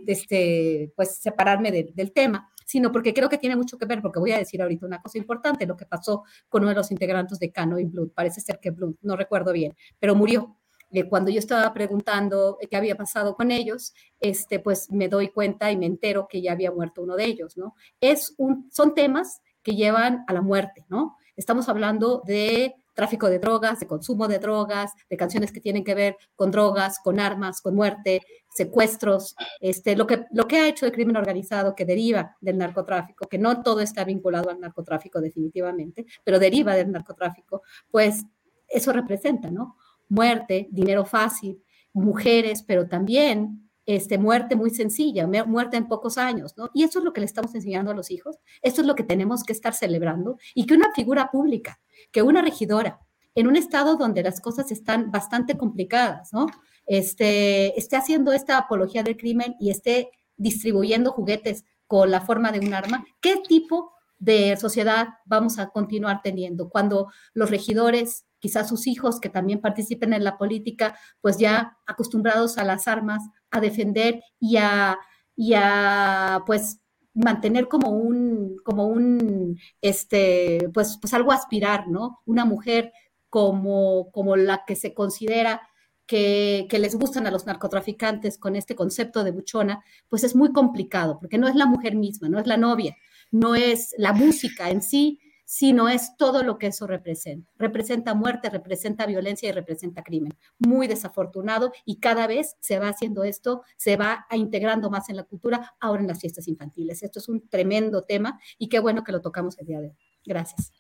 este, 0.08 0.92
pues, 0.96 1.18
separarme 1.18 1.72
de, 1.72 1.92
del 1.94 2.12
tema, 2.12 2.50
sino 2.70 2.92
porque 2.92 3.16
creo 3.16 3.30
que 3.30 3.40
tiene 3.40 3.56
mucho 3.56 3.80
que 3.80 3.88
ver, 3.88 4.00
porque 4.00 4.20
voy 4.20 4.32
a 4.32 4.38
decir 4.38 4.62
ahorita 4.62 4.86
una 4.86 5.02
cosa 5.02 5.18
importante, 5.18 5.66
lo 5.66 5.76
que 5.76 5.88
pasó 5.88 6.24
con 6.48 6.62
uno 6.62 6.70
de 6.70 6.76
los 6.76 6.92
integrantes 6.92 7.40
de 7.40 7.52
Cano 7.52 7.80
y 7.80 7.86
Blunt. 7.86 8.14
Parece 8.14 8.42
ser 8.42 8.60
que 8.60 8.70
Blunt, 8.70 9.00
no 9.02 9.16
recuerdo 9.16 9.52
bien, 9.52 9.76
pero 9.98 10.14
murió 10.14 10.56
eh, 10.92 11.10
cuando 11.10 11.32
yo 11.32 11.40
estaba 11.40 11.74
preguntando 11.74 12.60
qué 12.70 12.78
había 12.78 12.96
pasado 12.96 13.36
con 13.36 13.50
ellos, 13.50 13.96
este, 14.20 14.60
pues 14.60 14.92
me 14.92 15.10
doy 15.10 15.30
cuenta 15.30 15.72
y 15.72 15.78
me 15.78 15.88
entero 15.88 16.28
que 16.30 16.44
ya 16.44 16.52
había 16.52 16.72
muerto 16.72 17.02
uno 17.02 17.16
de 17.16 17.26
ellos, 17.26 17.58
¿no? 17.58 17.74
Es 18.02 18.36
un, 18.38 18.70
son 18.72 18.94
temas 18.94 19.42
que 19.64 19.76
llevan 19.76 20.24
a 20.28 20.34
la 20.34 20.44
muerte, 20.44 20.86
¿no? 20.90 21.18
Estamos 21.36 21.70
hablando 21.70 22.22
de 22.24 22.76
tráfico 23.00 23.30
de 23.30 23.40
drogas, 23.40 23.80
de 23.80 23.88
consumo 23.88 24.28
de 24.28 24.40
drogas, 24.40 24.92
de 25.10 25.16
canciones 25.16 25.54
que 25.54 25.62
tienen 25.62 25.86
que 25.86 25.96
ver 25.96 26.18
con 26.36 26.52
drogas, 26.52 27.00
con 27.02 27.18
armas, 27.18 27.62
con 27.62 27.74
muerte, 27.74 28.22
secuestros, 28.50 29.38
este, 29.62 29.96
lo, 29.96 30.06
que, 30.06 30.26
lo 30.34 30.50
que 30.50 30.58
ha 30.58 30.68
hecho 30.68 30.86
el 30.86 30.92
crimen 30.92 31.16
organizado 31.16 31.76
que 31.76 31.86
deriva 31.86 32.36
del 32.42 32.58
narcotráfico, 32.58 33.26
que 33.30 33.38
no 33.38 33.64
todo 33.64 33.80
está 33.80 34.04
vinculado 34.04 34.50
al 34.50 34.60
narcotráfico 34.60 35.22
definitivamente, 35.22 36.06
pero 36.26 36.40
deriva 36.40 36.76
del 36.76 36.92
narcotráfico, 36.92 37.62
pues 37.90 38.26
eso 38.68 38.92
representa, 38.92 39.50
¿no? 39.50 39.78
Muerte, 40.10 40.68
dinero 40.70 41.06
fácil, 41.06 41.64
mujeres, 41.94 42.64
pero 42.64 42.90
también 42.90 43.69
este, 43.90 44.20
muerte 44.20 44.56
muy 44.56 44.70
sencilla, 44.70 45.26
muerte 45.26 45.76
en 45.76 45.88
pocos 45.88 46.20
años, 46.20 46.56
¿no? 46.56 46.70
Y 46.76 46.84
eso 46.84 47.00
es 47.00 47.06
lo 47.06 47.12
que 47.12 47.22
le 47.22 47.26
estamos 47.26 47.56
enseñando 47.56 47.90
a 47.90 47.96
los 47.96 48.12
hijos, 48.12 48.38
esto 48.62 48.82
es 48.82 48.88
lo 48.88 48.94
que 48.94 49.02
tenemos 49.04 49.44
que 49.44 49.52
estar 49.52 49.74
celebrando 49.74 50.38
y 50.54 50.68
que 50.68 50.76
una 50.76 50.94
figura 50.94 51.32
pública, 51.32 51.82
que 52.12 52.22
una 52.22 52.44
regidora, 52.44 53.00
en 53.34 53.48
un 53.48 53.56
estado 53.56 53.96
donde 53.96 54.22
las 54.22 54.42
cosas 54.42 54.72
están 54.72 55.10
bastante 55.10 55.58
complicadas, 55.58 56.32
¿no? 56.34 56.46
Este, 56.86 57.80
esté 57.80 57.96
haciendo 57.96 58.32
esta 58.32 58.60
apología 58.60 59.02
del 59.02 59.18
crimen 59.18 59.56
y 59.60 59.72
esté 59.72 60.12
distribuyendo 60.38 61.12
juguetes 61.12 61.66
con 61.88 62.12
la 62.12 62.22
forma 62.22 62.52
de 62.52 62.60
un 62.60 62.76
arma, 62.76 63.04
¿qué 63.20 63.38
tipo 63.38 63.94
de 64.20 64.56
sociedad 64.58 65.08
vamos 65.26 65.58
a 65.58 65.70
continuar 65.70 66.22
teniendo 66.22 66.70
cuando 66.70 67.08
los 67.34 67.50
regidores 67.50 68.26
quizás 68.40 68.70
sus 68.70 68.88
hijos 68.88 69.20
que 69.20 69.30
también 69.30 69.62
participen 69.62 70.14
en 70.14 70.24
la 70.24 70.38
política, 70.38 70.98
pues 71.22 71.38
ya 71.38 71.78
acostumbrados 71.86 72.58
a 72.58 72.64
las 72.64 72.88
armas, 72.88 73.22
a 73.52 73.60
defender 73.60 74.22
y 74.40 74.58
a, 74.58 74.98
y 75.36 75.54
a 75.56 76.44
pues 76.46 76.80
mantener 77.14 77.68
como 77.68 77.90
un, 77.90 78.58
como 78.64 78.88
un, 78.88 79.60
este, 79.82 80.70
pues, 80.74 80.98
pues 81.02 81.14
algo 81.14 81.32
aspirar, 81.32 81.88
¿no? 81.88 82.20
Una 82.26 82.46
mujer 82.46 82.94
como, 83.30 84.12
como 84.12 84.36
la 84.36 84.64
que 84.66 84.76
se 84.76 84.94
considera 84.94 85.62
que, 86.06 86.66
que, 86.70 86.80
les 86.80 86.96
gustan 86.96 87.28
a 87.28 87.32
los 87.32 87.46
narcotraficantes 87.46 88.38
con 88.38 88.56
este 88.56 88.76
concepto 88.76 89.24
de 89.24 89.32
buchona, 89.32 89.84
pues 90.08 90.24
es 90.24 90.36
muy 90.36 90.52
complicado, 90.52 91.20
porque 91.20 91.38
no 91.38 91.48
es 91.48 91.56
la 91.56 91.68
mujer 91.68 91.96
misma, 91.96 92.30
no 92.30 92.40
es 92.40 92.48
la 92.48 92.58
novia, 92.58 92.96
no 93.32 93.54
es 93.54 93.94
la 93.98 94.14
música 94.14 94.72
en 94.72 94.82
sí, 94.82 95.20
sino 95.52 95.90
es 95.90 96.16
todo 96.16 96.44
lo 96.44 96.60
que 96.60 96.68
eso 96.68 96.86
representa. 96.86 97.52
Representa 97.58 98.14
muerte, 98.14 98.52
representa 98.52 99.08
violencia 99.08 99.50
y 99.50 99.52
representa 99.52 100.04
crimen. 100.04 100.32
Muy 100.60 100.86
desafortunado 100.86 101.72
y 101.86 102.00
cada 102.00 102.28
vez 102.28 102.56
se 102.60 102.78
va 102.78 102.90
haciendo 102.90 103.24
esto, 103.24 103.64
se 103.76 103.98
va 103.98 104.28
integrando 104.30 104.92
más 104.92 105.10
en 105.10 105.16
la 105.16 105.24
cultura, 105.24 105.74
ahora 105.80 106.04
en 106.04 106.08
las 106.08 106.22
fiestas 106.22 106.48
infantiles. 106.48 107.02
Esto 107.02 107.18
es 107.18 107.28
un 107.30 107.50
tremendo 107.50 108.04
tema 108.04 108.40
y 108.60 108.70
qué 108.70 108.78
bueno 108.78 109.04
que 109.04 109.12
lo 109.12 109.22
tocamos 109.22 109.58
el 109.58 109.66
día 109.66 109.80
de 109.80 109.88
hoy. 109.88 109.98
Gracias. 110.24 110.72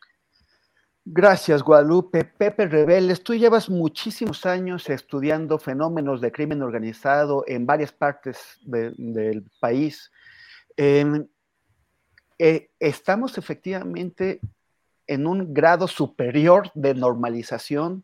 Gracias, 1.03 1.63
Guadalupe. 1.63 2.23
Pepe 2.23 2.67
Rebeles, 2.67 3.23
tú 3.23 3.33
llevas 3.33 3.71
muchísimos 3.71 4.45
años 4.45 4.87
estudiando 4.87 5.57
fenómenos 5.57 6.21
de 6.21 6.31
crimen 6.31 6.61
organizado 6.61 7.43
en 7.47 7.65
varias 7.65 7.91
partes 7.91 8.59
del 8.67 9.49
país. 9.59 10.11
Eh, 10.77 12.69
estamos 12.79 13.35
efectivamente 13.39 14.39
en 15.09 15.25
un 15.25 15.55
grado 15.55 15.87
superior 15.87 16.71
de 16.75 16.93
normalización 16.93 18.03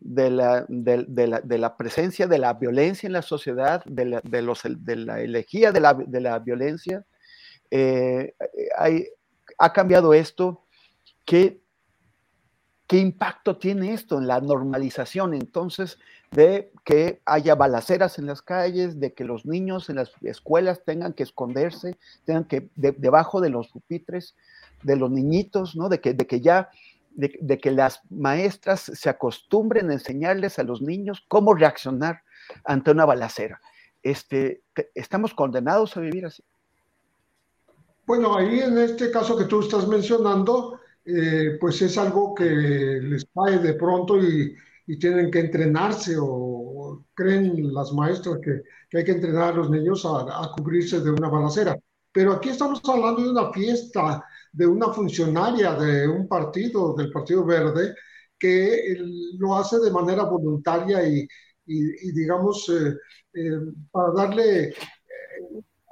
de 0.00 0.30
la, 0.30 0.66
de, 0.68 1.58
la, 1.58 1.76
presencia 1.78 2.26
de 2.26 2.38
la 2.38 2.52
violencia 2.52 3.06
en 3.06 3.14
la 3.14 3.22
sociedad, 3.22 3.82
de 3.86 4.04
la, 4.04 4.20
los, 4.42 4.60
de 4.64 4.96
la 4.96 5.22
elegía 5.22 5.72
de 5.72 5.80
la, 5.80 6.38
violencia. 6.38 7.06
Eh, 7.70 8.34
ha 9.58 9.72
cambiado 9.72 10.12
esto. 10.12 10.66
¿Qué, 11.24 11.62
¿Qué 12.86 12.98
impacto 12.98 13.56
tiene 13.56 13.94
esto 13.94 14.18
en 14.18 14.26
la 14.26 14.38
normalización 14.40 15.32
entonces 15.32 15.98
de 16.32 16.70
que 16.84 17.22
haya 17.24 17.54
balaceras 17.54 18.18
en 18.18 18.26
las 18.26 18.42
calles, 18.42 19.00
de 19.00 19.14
que 19.14 19.24
los 19.24 19.46
niños 19.46 19.88
en 19.88 19.96
las 19.96 20.12
escuelas 20.20 20.84
tengan 20.84 21.14
que 21.14 21.22
esconderse, 21.22 21.96
tengan 22.26 22.44
que 22.44 22.68
debajo 22.76 23.40
de 23.40 23.48
los 23.48 23.68
pupitres? 23.68 24.36
De 24.82 24.96
los 24.96 25.10
niñitos, 25.10 25.76
¿no? 25.76 25.88
De 25.88 26.00
que, 26.00 26.14
de 26.14 26.26
que 26.26 26.40
ya, 26.40 26.70
de, 27.16 27.58
que 27.58 27.70
las 27.70 28.00
maestras 28.10 28.80
se 28.80 29.08
acostumbren 29.08 29.90
a 29.90 29.94
enseñarles 29.94 30.58
a 30.58 30.64
los 30.64 30.82
niños 30.82 31.24
cómo 31.28 31.54
reaccionar 31.54 32.22
ante 32.64 32.90
una 32.90 33.04
balacera. 33.04 33.60
Este, 34.02 34.62
¿Estamos 34.94 35.34
condenados 35.34 35.96
a 35.96 36.00
vivir 36.00 36.26
así? 36.26 36.42
Bueno, 38.06 38.36
ahí 38.36 38.60
en 38.60 38.78
este 38.78 39.10
caso 39.10 39.36
que 39.36 39.46
tú 39.46 39.60
estás 39.60 39.88
mencionando, 39.88 40.78
eh, 41.04 41.56
pues 41.60 41.82
es 41.82 41.98
algo 41.98 42.34
que 42.34 42.44
les 42.44 43.26
cae 43.34 43.58
de 43.58 43.74
pronto 43.74 44.22
y, 44.22 44.56
tienen 45.00 45.32
que 45.32 45.40
entrenarse 45.40 46.14
o, 46.16 47.02
creen 47.12 47.74
las 47.74 47.92
maestras 47.92 48.38
que, 48.40 48.62
hay 48.96 49.02
que 49.04 49.10
entrenar 49.10 49.52
a 49.52 49.56
los 49.56 49.68
niños 49.68 50.06
a, 50.06 50.52
cubrirse 50.56 51.00
de 51.00 51.10
una 51.10 51.28
balacera. 51.28 51.76
Pero 52.12 52.34
aquí 52.34 52.50
estamos 52.50 52.80
hablando 52.88 53.22
de 53.22 53.30
una 53.30 53.52
fiesta 53.52 54.24
de 54.56 54.66
una 54.66 54.90
funcionaria 54.90 55.74
de 55.74 56.08
un 56.08 56.26
partido, 56.26 56.94
del 56.94 57.10
Partido 57.12 57.44
Verde, 57.44 57.94
que 58.38 58.96
lo 59.38 59.54
hace 59.54 59.78
de 59.80 59.90
manera 59.90 60.24
voluntaria 60.24 61.06
y, 61.06 61.28
digamos, 62.12 62.66
eh, 62.70 62.96
eh, 63.34 63.60
para 63.90 64.12
darle, 64.12 64.68
eh, 64.68 64.74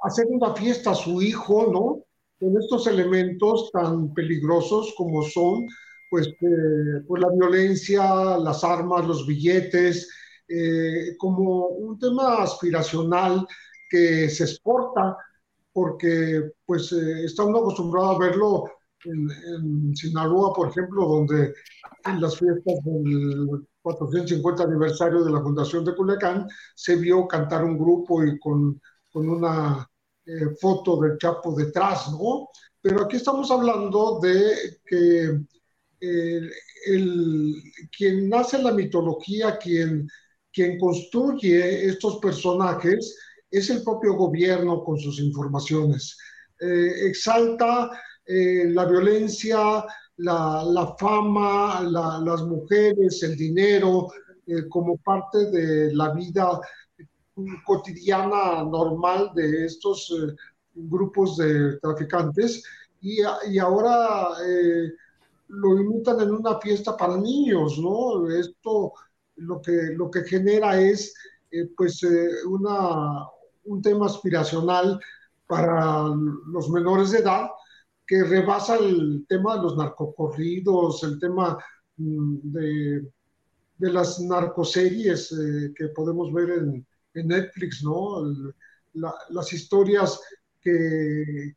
hacer 0.01 0.25
una 0.29 0.55
fiesta 0.55 0.91
a 0.91 0.95
su 0.95 1.21
hijo, 1.21 1.71
¿no? 1.71 2.05
Con 2.39 2.59
estos 2.59 2.87
elementos 2.87 3.69
tan 3.71 4.11
peligrosos 4.15 4.93
como 4.97 5.21
son, 5.21 5.67
pues, 6.09 6.29
pues 6.39 7.21
la 7.21 7.29
violencia, 7.29 8.37
las 8.37 8.63
armas, 8.63 9.05
los 9.05 9.27
billetes, 9.27 10.09
como 11.17 11.67
un 11.67 11.97
tema 11.97 12.43
aspiracional 12.43 13.45
que 13.89 14.29
se 14.29 14.43
exporta 14.43 15.17
porque 15.75 16.51
pues 16.65 16.89
eh, 16.93 17.25
está 17.25 17.43
uno 17.43 17.57
acostumbrado 17.57 18.11
a 18.11 18.17
verlo 18.17 18.63
en, 19.03 19.93
Sinaloa, 19.93 20.53
por 20.53 20.69
ejemplo, 20.69 21.05
donde 21.05 21.53
en 22.05 22.21
las 22.21 22.39
fiestas 22.39 22.75
del 22.85 23.67
450 23.81 24.63
aniversario 24.63 25.21
de 25.25 25.31
la 25.31 25.41
fundación 25.41 25.83
de 25.83 25.93
Culiacán 25.93 26.47
se 26.73 26.95
vio 26.95 27.27
cantar 27.27 27.65
un 27.65 27.77
grupo 27.77 28.23
y 28.23 28.39
con, 28.39 28.81
con 29.11 29.27
una 29.27 29.85
eh, 30.25 30.55
foto 30.61 31.01
del 31.01 31.17
Chapo 31.17 31.53
detrás, 31.53 32.09
¿no? 32.13 32.47
Pero 32.81 33.03
aquí 33.03 33.17
estamos 33.17 33.51
hablando 33.51 34.21
de 34.21 34.79
que 34.85 35.41
eh, 35.99 36.49
el, 36.85 37.53
quien 37.95 38.29
nace 38.29 38.63
la 38.63 38.71
mitología, 38.71 39.57
quien, 39.57 40.07
quien 40.53 40.79
construye 40.79 41.85
estos 41.85 42.19
personajes, 42.19 43.17
es 43.57 43.69
el 43.69 43.83
propio 43.83 44.15
gobierno 44.15 44.83
con 44.83 44.99
sus 44.99 45.19
informaciones. 45.19 46.17
Eh, 46.59 47.07
exalta 47.07 47.89
eh, 48.25 48.65
la 48.69 48.85
violencia, 48.85 49.85
la, 50.17 50.95
fama, 50.99 51.81
las 51.81 52.41
mujeres, 52.43 53.23
el 53.23 53.37
dinero, 53.37 54.09
eh, 54.45 54.67
como 54.69 54.97
parte 54.97 55.49
de 55.51 55.93
la 55.93 56.13
vida 56.13 56.59
cotidiana 57.65 58.63
normal 58.63 59.31
de 59.35 59.65
estos 59.65 60.13
grupos 60.73 61.37
de 61.37 61.77
traficantes 61.79 62.63
y, 63.01 63.19
y 63.49 63.59
ahora 63.59 64.29
lo 65.47 65.79
imitan 65.79 66.21
en 66.21 66.31
una 66.31 66.59
fiesta 66.59 66.95
para 66.95 67.17
niños, 67.17 67.77
¿no? 67.77 68.29
Esto 68.29 68.93
lo 69.35 69.61
que, 69.61 69.71
lo 69.95 70.09
que 70.09 70.23
genera 70.23 70.79
es 70.79 71.13
pues 71.75 72.01
una, 72.47 73.25
un 73.65 73.81
tema 73.81 74.05
aspiracional 74.05 74.99
para 75.47 76.09
los 76.47 76.69
menores 76.69 77.11
de 77.11 77.19
edad 77.19 77.49
que 78.05 78.23
rebasa 78.23 78.77
el 78.77 79.25
tema 79.27 79.57
de 79.57 79.63
los 79.63 79.77
narcocorridos, 79.77 81.03
el 81.03 81.19
tema 81.19 81.57
mm, 81.97 82.35
de, 82.43 83.11
las 83.79 84.19
narcoseries 84.19 85.31
eh, 85.31 85.73
que 85.75 85.87
podemos 85.89 86.31
ver 86.33 86.49
en, 86.49 86.85
Netflix, 87.13 87.81
¿no? 87.81 88.25
las 88.93 89.53
historias 89.53 90.19
que, 90.61 91.55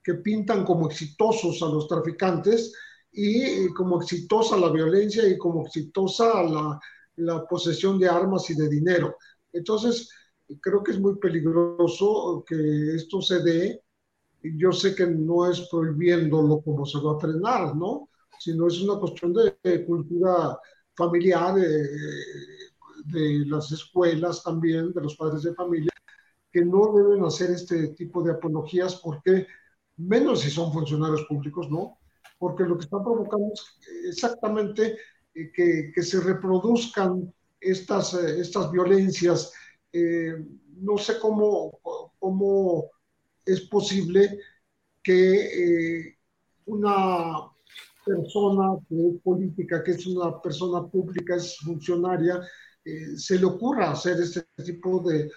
que 0.00 0.14
pintan 0.14 0.64
como 0.64 0.88
exitosos 0.88 1.60
a 1.60 1.66
los 1.66 1.88
traficantes 1.88 2.72
y 3.10 3.66
como 3.74 4.00
exitosa 4.00 4.56
la 4.56 4.70
violencia 4.70 5.26
y 5.26 5.36
como 5.36 5.66
exitosa 5.66 6.44
la, 6.44 6.80
la 7.16 7.44
posesión 7.46 7.98
de 7.98 8.08
armas 8.08 8.48
y 8.50 8.54
de 8.54 8.68
dinero. 8.68 9.16
Entonces, 9.52 10.08
creo 10.60 10.82
que 10.82 10.92
es 10.92 11.00
muy 11.00 11.16
peligroso 11.16 12.44
que 12.46 12.96
esto 12.96 13.20
se 13.22 13.42
dé. 13.42 13.82
Yo 14.42 14.72
sé 14.72 14.94
que 14.94 15.06
no 15.06 15.50
es 15.50 15.68
prohibiéndolo 15.70 16.62
como 16.62 16.84
se 16.84 16.98
va 17.00 17.16
a 17.16 17.20
frenar, 17.20 17.76
¿no? 17.76 18.08
Sino 18.38 18.66
es 18.66 18.80
una 18.80 18.98
cuestión 18.98 19.32
de, 19.32 19.84
cultura 19.84 20.58
familiar, 20.96 21.54
de, 21.54 21.88
de 23.06 23.46
las 23.46 23.70
escuelas 23.72 24.42
también, 24.42 24.92
de 24.92 25.00
los 25.00 25.16
padres 25.16 25.42
de 25.42 25.54
familia, 25.54 25.92
que 26.50 26.64
no 26.64 26.92
deben 26.92 27.24
hacer 27.24 27.50
este 27.50 27.88
tipo 27.88 28.22
de 28.22 28.32
apologías 28.32 28.96
porque, 28.96 29.46
menos 29.96 30.40
si 30.40 30.50
son 30.50 30.72
funcionarios 30.72 31.22
públicos, 31.28 31.70
¿no? 31.70 31.98
Porque 32.38 32.64
lo 32.64 32.76
que 32.76 32.84
están 32.84 33.02
provocando 33.02 33.52
es 33.52 33.78
exactamente 34.06 34.96
que, 35.32 36.02
se 36.02 36.20
reproduzcan 36.20 37.32
estas, 37.60 38.14
estas 38.14 38.70
violencias. 38.70 39.52
No 39.92 40.98
sé 40.98 41.18
cómo, 41.20 41.80
cómo 42.18 42.90
es 43.44 43.60
posible 43.62 44.38
que 45.02 46.16
una 46.66 47.52
persona 48.04 48.76
política, 49.22 49.82
que 49.82 49.92
es 49.92 50.06
una 50.06 50.40
persona 50.40 50.86
pública, 50.86 51.36
es 51.36 51.56
funcionaria, 51.58 52.40
eh, 52.84 53.16
se 53.16 53.38
le 53.38 53.44
ocurra 53.44 53.92
hacer 53.92 54.20
este 54.20 54.44
tipo 54.64 55.00
de, 55.00 55.30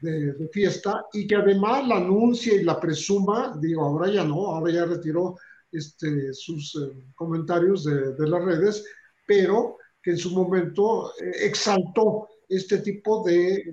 de, 0.00 0.48
fiesta 0.52 1.04
y 1.12 1.26
que 1.26 1.36
además 1.36 1.86
la 1.88 1.96
anuncie 1.96 2.56
y 2.56 2.64
la 2.64 2.78
presuma, 2.78 3.56
digo, 3.60 3.82
ahora 3.82 4.10
ya 4.10 4.24
no, 4.24 4.46
ahora 4.46 4.72
ya 4.72 4.84
retiró 4.84 5.36
este, 5.70 6.32
sus 6.32 6.76
eh, 6.76 7.10
comentarios 7.14 7.84
de, 7.84 8.14
de, 8.14 8.28
las 8.28 8.44
redes, 8.44 8.84
pero 9.26 9.78
que 10.00 10.12
en 10.12 10.18
su 10.18 10.30
momento 10.30 11.12
eh, 11.20 11.46
exaltó 11.46 12.28
este 12.56 12.78
tipo 12.78 13.24
de 13.24 13.64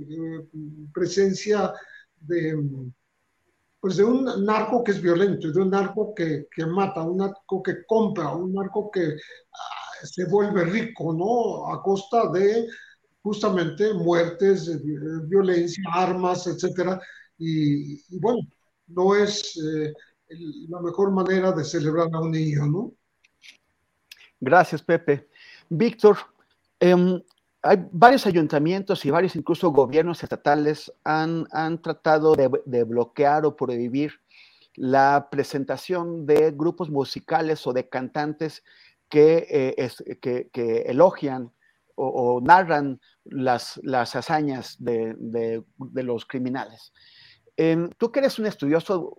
presencia 0.93 1.73
de 2.19 2.55
pues 3.79 3.95
de 3.95 4.03
un 4.03 4.45
narco 4.45 4.83
que 4.83 4.91
es 4.91 5.01
violento, 5.01 5.51
de 5.51 5.61
un 5.61 5.69
narco 5.69 6.13
que, 6.13 6.47
que 6.53 6.65
mata, 6.65 7.01
un 7.03 7.17
narco 7.17 7.63
que 7.63 7.85
compra, 7.85 8.33
un 8.33 8.53
narco 8.53 8.91
que 8.91 9.15
ah, 9.53 10.05
se 10.05 10.25
vuelve 10.25 10.65
rico, 10.65 11.13
¿no? 11.13 11.73
A 11.73 11.81
costa 11.81 12.29
de 12.29 12.67
justamente 13.21 13.93
muertes, 13.93 14.69
violencia, 15.29 15.83
armas, 15.93 16.45
etcétera. 16.47 16.99
Y, 17.37 18.19
bueno, 18.19 18.41
no 18.87 19.15
es 19.15 19.57
eh, 19.57 19.93
la 20.67 20.81
mejor 20.81 21.11
manera 21.11 21.51
de 21.53 21.63
celebrar 21.63 22.09
a 22.11 22.19
un 22.19 22.31
niño, 22.31 22.65
¿no? 22.65 22.93
Gracias, 24.41 24.81
Pepe. 24.81 25.29
Víctor, 25.69 26.17
eh, 26.79 27.23
hay 27.61 27.85
varios 27.91 28.25
ayuntamientos 28.25 29.03
y 29.05 29.11
varios 29.11 29.35
incluso 29.35 29.71
gobiernos 29.71 30.23
estatales 30.23 30.91
han, 31.03 31.47
han 31.51 31.81
tratado 31.81 32.35
de, 32.35 32.83
bloquear 32.83 33.45
o 33.45 33.55
prohibir 33.55 34.13
la 34.75 35.27
presentación 35.29 36.25
de 36.25 36.51
grupos 36.51 36.89
musicales 36.89 37.67
o 37.67 37.73
de 37.73 37.89
cantantes 37.89 38.63
que, 39.09 39.45
eh, 39.49 40.19
que, 40.21 40.81
elogian 40.85 41.51
o, 41.95 42.39
narran 42.41 43.01
las, 43.25 43.77
las 43.83 44.15
hazañas 44.15 44.77
de, 44.79 45.15
de, 45.17 46.03
los 46.03 46.25
criminales. 46.25 46.93
Tú 47.97 48.09
que 48.09 48.19
eres 48.19 48.39
un 48.39 48.45
estudioso 48.45 49.17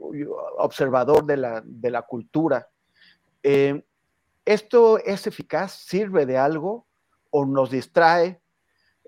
observador 0.56 1.26
de 1.26 1.36
la, 1.36 1.62
de 1.62 1.90
la 1.90 2.02
cultura, 2.02 2.66
em, 3.42 3.82
¿esto 4.46 4.96
es 4.96 5.26
eficaz? 5.26 5.72
¿Sirve 5.72 6.24
de 6.24 6.38
algo? 6.38 6.86
O 7.30 7.46
nos 7.46 7.70
distrae 7.70 8.40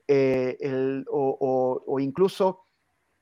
eh, 0.08 1.04
o, 1.08 1.98
incluso 2.00 2.66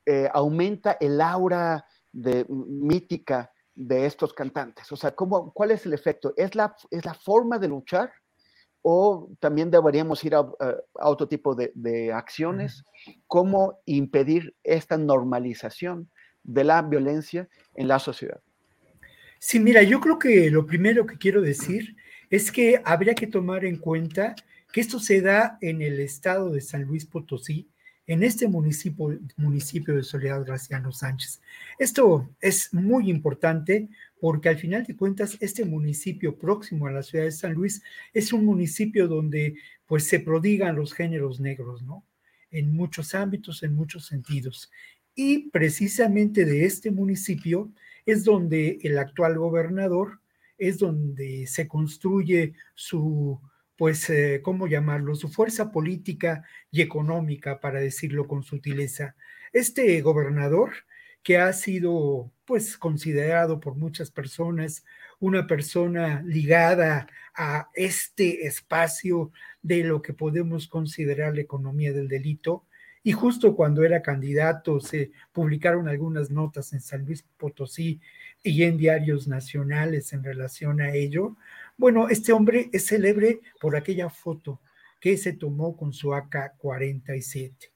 eh, 0.05 0.29
aumenta 0.33 0.97
el 0.99 1.21
aura 1.21 1.85
de, 2.11 2.45
mítica 2.49 3.51
de 3.73 4.05
estos 4.05 4.33
cantantes. 4.33 4.91
O 4.91 4.95
sea, 4.95 5.11
¿cómo, 5.11 5.53
¿cuál 5.53 5.71
es 5.71 5.85
el 5.85 5.93
efecto? 5.93 6.33
¿Es 6.35 6.55
la, 6.55 6.75
¿Es 6.89 7.05
la 7.05 7.13
forma 7.13 7.59
de 7.59 7.67
luchar? 7.67 8.11
¿O 8.81 9.29
también 9.39 9.69
deberíamos 9.69 10.23
ir 10.23 10.35
a, 10.35 10.45
otro 10.95 11.27
tipo 11.27 11.53
de, 11.55 11.71
de, 11.75 12.11
acciones? 12.11 12.83
¿Cómo 13.27 13.79
impedir 13.85 14.55
esta 14.63 14.97
normalización 14.97 16.09
de 16.43 16.63
la 16.63 16.81
violencia 16.81 17.47
en 17.75 17.87
la 17.87 17.99
sociedad? 17.99 18.41
Sí, 19.39 19.59
mira, 19.59 19.83
yo 19.83 19.99
creo 19.99 20.19
que 20.19 20.49
lo 20.49 20.65
primero 20.65 21.05
que 21.05 21.17
quiero 21.17 21.41
decir 21.41 21.95
es 22.29 22.51
que 22.51 22.81
habría 22.83 23.13
que 23.15 23.27
tomar 23.27 23.65
en 23.65 23.77
cuenta 23.77 24.35
que 24.71 24.81
esto 24.81 24.99
se 24.99 25.21
da 25.21 25.57
en 25.61 25.81
el 25.81 25.99
estado 25.99 26.49
de 26.49 26.61
San 26.61 26.83
Luis 26.83 27.05
Potosí, 27.05 27.67
en 28.07 28.23
este 28.23 28.47
municipio, 28.47 29.19
municipio 29.37 29.95
de 29.95 30.03
Soledad 30.03 30.43
Graciano 30.45 30.91
Sánchez. 30.91 31.41
Esto 31.77 32.29
es 32.41 32.73
muy 32.73 33.09
importante 33.09 33.89
porque 34.19 34.49
al 34.49 34.57
final 34.57 34.83
de 34.85 34.95
cuentas 34.95 35.37
este 35.39 35.65
municipio 35.65 36.37
próximo 36.37 36.87
a 36.87 36.91
la 36.91 37.03
ciudad 37.03 37.25
de 37.25 37.31
San 37.31 37.53
Luis 37.53 37.81
es 38.13 38.33
un 38.33 38.45
municipio 38.45 39.07
donde 39.07 39.55
pues 39.85 40.07
se 40.07 40.19
prodigan 40.19 40.75
los 40.75 40.93
géneros 40.93 41.39
negros, 41.39 41.83
¿no? 41.83 42.05
En 42.49 42.75
muchos 42.75 43.15
ámbitos, 43.15 43.63
en 43.63 43.75
muchos 43.75 44.05
sentidos. 44.07 44.71
Y 45.15 45.49
precisamente 45.49 46.45
de 46.45 46.65
este 46.65 46.91
municipio 46.91 47.71
es 48.05 48.23
donde 48.23 48.79
el 48.83 48.97
actual 48.97 49.37
gobernador, 49.37 50.19
es 50.57 50.77
donde 50.79 51.47
se 51.47 51.67
construye 51.67 52.53
su 52.75 53.39
pues, 53.81 54.07
eh, 54.11 54.41
¿cómo 54.43 54.67
llamarlo? 54.67 55.15
Su 55.15 55.27
fuerza 55.27 55.71
política 55.71 56.43
y 56.69 56.83
económica, 56.83 57.59
para 57.59 57.79
decirlo 57.79 58.27
con 58.27 58.43
sutileza. 58.43 59.15
Este 59.53 59.99
gobernador, 60.01 60.69
que 61.23 61.39
ha 61.39 61.51
sido, 61.51 62.31
pues, 62.45 62.77
considerado 62.77 63.59
por 63.59 63.73
muchas 63.73 64.11
personas 64.11 64.85
una 65.19 65.47
persona 65.47 66.21
ligada 66.23 67.07
a 67.35 67.71
este 67.73 68.45
espacio 68.45 69.31
de 69.63 69.83
lo 69.83 70.03
que 70.03 70.13
podemos 70.13 70.67
considerar 70.67 71.33
la 71.33 71.41
economía 71.41 71.91
del 71.91 72.07
delito, 72.07 72.67
y 73.01 73.13
justo 73.13 73.55
cuando 73.55 73.83
era 73.83 74.03
candidato 74.03 74.79
se 74.79 75.11
publicaron 75.31 75.87
algunas 75.87 76.29
notas 76.29 76.71
en 76.73 76.81
San 76.81 77.03
Luis 77.03 77.25
Potosí 77.35 77.99
y 78.43 78.61
en 78.61 78.77
diarios 78.77 79.27
nacionales 79.27 80.13
en 80.13 80.23
relación 80.23 80.81
a 80.81 80.93
ello, 80.93 81.35
bueno, 81.77 82.09
este 82.09 82.31
hombre 82.31 82.69
es 82.73 82.87
célebre 82.87 83.41
por 83.59 83.75
aquella 83.75 84.09
foto 84.09 84.61
que 84.99 85.17
se 85.17 85.33
tomó 85.33 85.75
con 85.75 85.93
su 85.93 86.13
AK-47. 86.13 87.71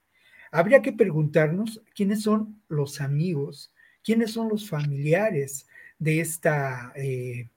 Habría 0.51 0.81
que 0.81 0.93
preguntarnos 0.93 1.81
quiénes 1.95 2.21
son 2.21 2.61
los 2.69 3.01
amigos, 3.01 3.73
quiénes 4.03 4.31
son 4.31 4.47
los 4.47 4.69
familiares 4.69 5.67
de 5.97 6.19
esta 6.19 6.93
eh, 6.95 7.49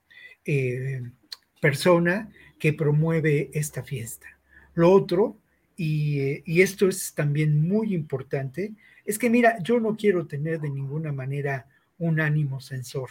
eh, 0.44 1.02
persona 1.60 2.32
que 2.59 2.73
promueve 2.73 3.51
esta 3.52 3.82
fiesta. 3.82 4.27
Lo 4.74 4.90
otro, 4.90 5.39
y, 5.77 6.43
y, 6.51 6.62
esto 6.62 6.89
es 6.89 7.15
también 7.15 7.69
muy 7.69 7.94
importante, 7.94 8.73
es 9.05 9.19
que 9.19 9.31
mira, 9.31 9.59
yo 9.62 9.78
no 9.78 9.97
quiero 9.97 10.27
tener 10.27 10.60
de 10.60 10.70
ninguna 10.70 11.12
manera 11.12 11.69
un 11.98 12.20
ánimo 12.20 12.60
censor 12.60 13.10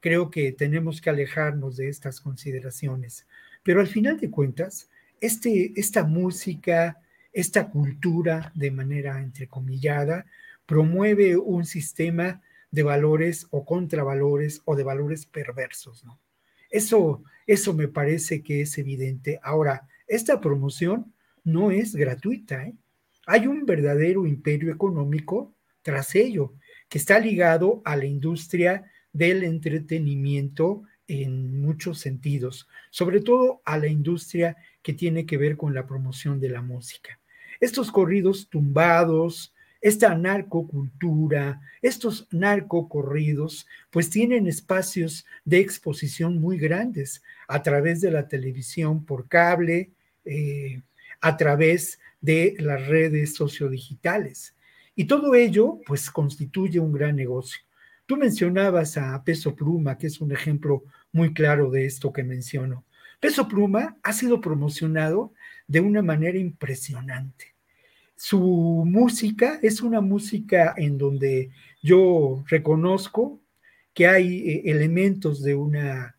creo 0.00 0.30
que 0.30 0.52
tenemos 0.52 1.00
que 1.00 1.10
alejarnos 1.10 1.76
de 1.76 1.88
estas 1.88 2.20
consideraciones. 2.20 3.26
Pero 3.62 3.80
al 3.80 3.86
final 3.86 4.18
de 4.18 4.30
cuentas, 4.30 4.88
este, 5.20 5.72
esta 5.76 6.04
música, 6.04 7.00
esta 7.32 7.70
cultura 7.70 8.52
de 8.54 8.70
manera 8.70 9.20
entrecomillada, 9.20 10.26
promueve 10.66 11.36
un 11.36 11.64
sistema 11.64 12.42
de 12.70 12.82
valores 12.82 13.46
o 13.50 13.64
contravalores 13.64 14.60
o 14.64 14.76
de 14.76 14.84
valores 14.84 15.26
perversos. 15.26 16.04
Eso, 16.70 17.22
eso 17.46 17.74
me 17.74 17.88
parece 17.88 18.42
que 18.42 18.60
es 18.62 18.76
evidente. 18.78 19.40
Ahora, 19.42 19.88
esta 20.06 20.40
promoción 20.40 21.14
no 21.44 21.70
es 21.70 21.94
gratuita, 21.94 22.64
¿eh? 22.64 22.74
Hay 23.26 23.48
un 23.48 23.66
verdadero 23.66 24.24
imperio 24.24 24.72
económico 24.72 25.52
tras 25.82 26.14
ello, 26.14 26.54
que 26.88 26.98
está 26.98 27.18
ligado 27.18 27.82
a 27.84 27.96
la 27.96 28.06
industria 28.06 28.90
del 29.16 29.44
entretenimiento 29.44 30.82
en 31.08 31.60
muchos 31.60 32.00
sentidos, 32.00 32.68
sobre 32.90 33.20
todo 33.20 33.62
a 33.64 33.78
la 33.78 33.86
industria 33.86 34.56
que 34.82 34.92
tiene 34.92 35.24
que 35.24 35.38
ver 35.38 35.56
con 35.56 35.74
la 35.74 35.86
promoción 35.86 36.38
de 36.40 36.50
la 36.50 36.62
música. 36.62 37.18
Estos 37.60 37.90
corridos 37.90 38.48
tumbados, 38.50 39.54
esta 39.80 40.14
narcocultura, 40.14 41.60
estos 41.80 42.28
narcocorridos, 42.30 43.66
pues 43.90 44.10
tienen 44.10 44.46
espacios 44.46 45.24
de 45.44 45.60
exposición 45.60 46.38
muy 46.38 46.58
grandes 46.58 47.22
a 47.48 47.62
través 47.62 48.00
de 48.00 48.10
la 48.10 48.28
televisión 48.28 49.04
por 49.04 49.28
cable, 49.28 49.92
eh, 50.24 50.82
a 51.20 51.36
través 51.36 52.00
de 52.20 52.56
las 52.58 52.86
redes 52.86 53.34
sociodigitales. 53.34 54.54
Y 54.94 55.04
todo 55.04 55.34
ello, 55.34 55.78
pues, 55.86 56.10
constituye 56.10 56.80
un 56.80 56.92
gran 56.92 57.16
negocio. 57.16 57.65
Tú 58.06 58.16
mencionabas 58.16 58.96
a 58.96 59.22
Peso 59.24 59.54
Pluma, 59.56 59.98
que 59.98 60.06
es 60.06 60.20
un 60.20 60.30
ejemplo 60.32 60.84
muy 61.12 61.34
claro 61.34 61.70
de 61.70 61.86
esto 61.86 62.12
que 62.12 62.22
menciono. 62.22 62.84
Peso 63.18 63.48
Pluma 63.48 63.96
ha 64.02 64.12
sido 64.12 64.40
promocionado 64.40 65.32
de 65.66 65.80
una 65.80 66.02
manera 66.02 66.38
impresionante. 66.38 67.54
Su 68.14 68.84
música 68.86 69.58
es 69.62 69.80
una 69.80 70.00
música 70.00 70.74
en 70.76 70.98
donde 70.98 71.50
yo 71.82 72.44
reconozco 72.46 73.40
que 73.92 74.06
hay 74.06 74.48
eh, 74.48 74.62
elementos 74.66 75.42
de 75.42 75.54
una 75.54 76.16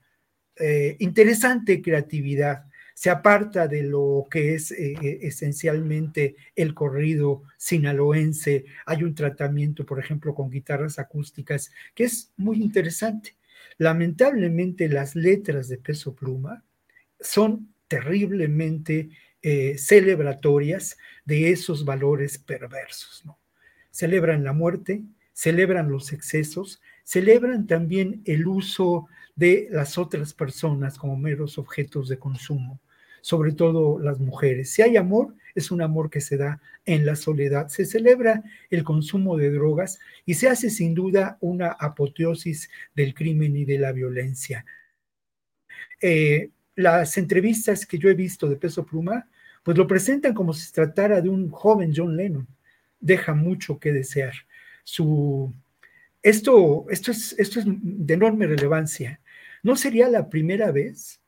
eh, 0.58 0.98
interesante 1.00 1.82
creatividad 1.82 2.66
se 2.98 3.12
aparta 3.12 3.68
de 3.68 3.84
lo 3.84 4.26
que 4.28 4.56
es 4.56 4.72
eh, 4.72 4.96
eh, 5.00 5.20
esencialmente 5.22 6.36
el 6.56 6.74
corrido 6.74 7.44
sinaloense. 7.56 8.66
Hay 8.88 9.04
un 9.04 9.14
tratamiento, 9.14 9.86
por 9.86 10.00
ejemplo, 10.00 10.34
con 10.34 10.50
guitarras 10.50 10.98
acústicas 10.98 11.72
que 11.94 12.06
es 12.06 12.32
muy 12.38 12.58
interesante. 12.60 13.36
Lamentablemente 13.78 14.90
las 14.90 15.16
letras 15.16 15.68
de 15.68 15.78
peso 15.78 16.16
pluma 16.16 16.64
son 17.20 17.72
terriblemente 17.88 19.10
eh, 19.44 19.78
celebratorias 19.78 20.98
de 21.24 21.52
esos 21.52 21.86
valores 21.86 22.40
perversos. 22.40 23.24
Celebran 23.92 24.44
la 24.44 24.54
muerte, 24.54 25.04
celebran 25.34 25.92
los 25.92 26.14
excesos, 26.14 26.82
celebran 27.04 27.68
también 27.68 28.24
el 28.26 28.48
uso 28.48 29.08
de 29.36 29.68
las 29.70 30.00
otras 30.00 30.34
personas 30.34 30.98
como 30.98 31.16
meros 31.16 31.60
objetos 31.60 32.10
de 32.10 32.18
consumo, 32.18 32.82
sobre 33.28 33.52
todo 33.52 34.00
las 34.00 34.20
mujeres. 34.20 34.70
Si 34.70 34.82
hay 34.82 34.96
amor, 34.96 35.36
es 35.54 35.70
un 35.70 35.82
amor 35.82 36.10
que 36.10 36.22
se 36.22 36.38
da 36.38 36.62
en 36.86 37.06
la 37.06 37.18
soledad. 37.18 37.68
Se 37.68 37.84
celebra 37.84 38.42
el 38.70 38.86
consumo 38.86 39.36
de 39.36 39.52
drogas 39.52 40.00
y 40.26 40.36
se 40.36 40.48
hace 40.48 40.70
sin 40.70 40.94
duda 40.94 41.38
una 41.42 41.72
apoteosis 41.72 42.70
del 42.96 43.14
crimen 43.14 43.58
y 43.58 43.66
de 43.66 43.80
la 43.80 43.92
violencia. 43.92 44.64
Eh, 46.00 46.52
las 46.76 47.18
entrevistas 47.18 47.86
que 47.86 47.98
yo 47.98 48.08
he 48.08 48.14
visto 48.14 48.48
de 48.48 48.56
Peso 48.56 48.86
Pluma, 48.86 49.28
pues 49.62 49.78
lo 49.78 49.88
presentan 49.88 50.34
como 50.34 50.54
si 50.54 50.66
se 50.66 50.72
tratara 50.72 51.20
de 51.20 51.28
un 51.28 51.50
joven 51.50 51.92
John 51.94 52.16
Lennon. 52.16 52.48
Deja 53.02 53.34
mucho 53.34 53.78
que 53.78 53.92
desear. 53.92 54.36
Su, 54.86 55.54
esto, 56.24 56.86
esto, 56.90 57.12
es, 57.12 57.36
esto 57.38 57.60
es 57.60 57.66
de 57.68 58.14
enorme 58.14 58.48
relevancia. 58.48 59.20
No 59.64 59.76
sería 59.76 60.08
la 60.08 60.30
primera 60.30 60.72
vez 60.72 61.20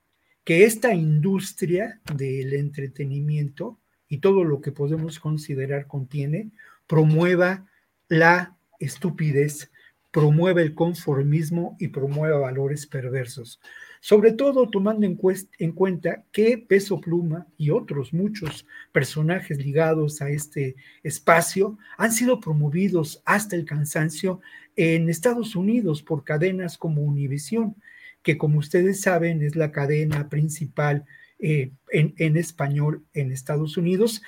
que 0.50 0.66
esta 0.66 0.96
industria 0.96 2.02
del 2.16 2.54
entretenimiento 2.54 3.78
y 4.08 4.18
todo 4.18 4.44
lo 4.44 4.62
que 4.62 4.72
podemos 4.72 5.20
considerar 5.20 5.86
contiene 5.86 6.50
promueva 6.88 7.68
la 8.08 8.58
estupidez, 8.80 9.70
promueva 10.10 10.64
el 10.64 10.74
conformismo 10.74 11.78
y 11.80 11.90
promueva 11.90 12.40
valores 12.40 12.88
perversos. 12.88 13.60
Sobre 14.00 14.32
todo 14.32 14.68
tomando 14.68 15.06
en, 15.06 15.72
cuenta 15.74 16.24
que 16.32 16.58
Peso 16.58 17.00
Pluma 17.00 17.46
y 17.56 17.70
otros 17.70 18.12
muchos 18.12 18.66
personajes 18.92 19.60
ligados 19.64 20.20
a 20.20 20.30
este 20.30 20.76
espacio 21.04 21.78
han 21.96 22.12
sido 22.12 22.40
promovidos 22.40 23.22
hasta 23.24 23.56
el 23.56 23.66
cansancio 23.66 24.42
en 24.76 25.12
Estados 25.12 25.56
Unidos 25.56 26.02
por 26.02 26.24
cadenas 26.24 26.76
como 26.76 27.04
Univision, 27.04 27.76
que 28.24 28.38
como 28.38 28.60
ustedes 28.60 29.02
saben 29.02 29.42
es 29.42 29.56
la 29.56 29.72
cadena 29.72 30.30
principal 30.30 31.06
eh, 31.40 31.72
en 31.92 32.38
español 32.38 33.06
en 33.14 33.32
Estados 33.32 33.78
Unidos, 33.78 34.22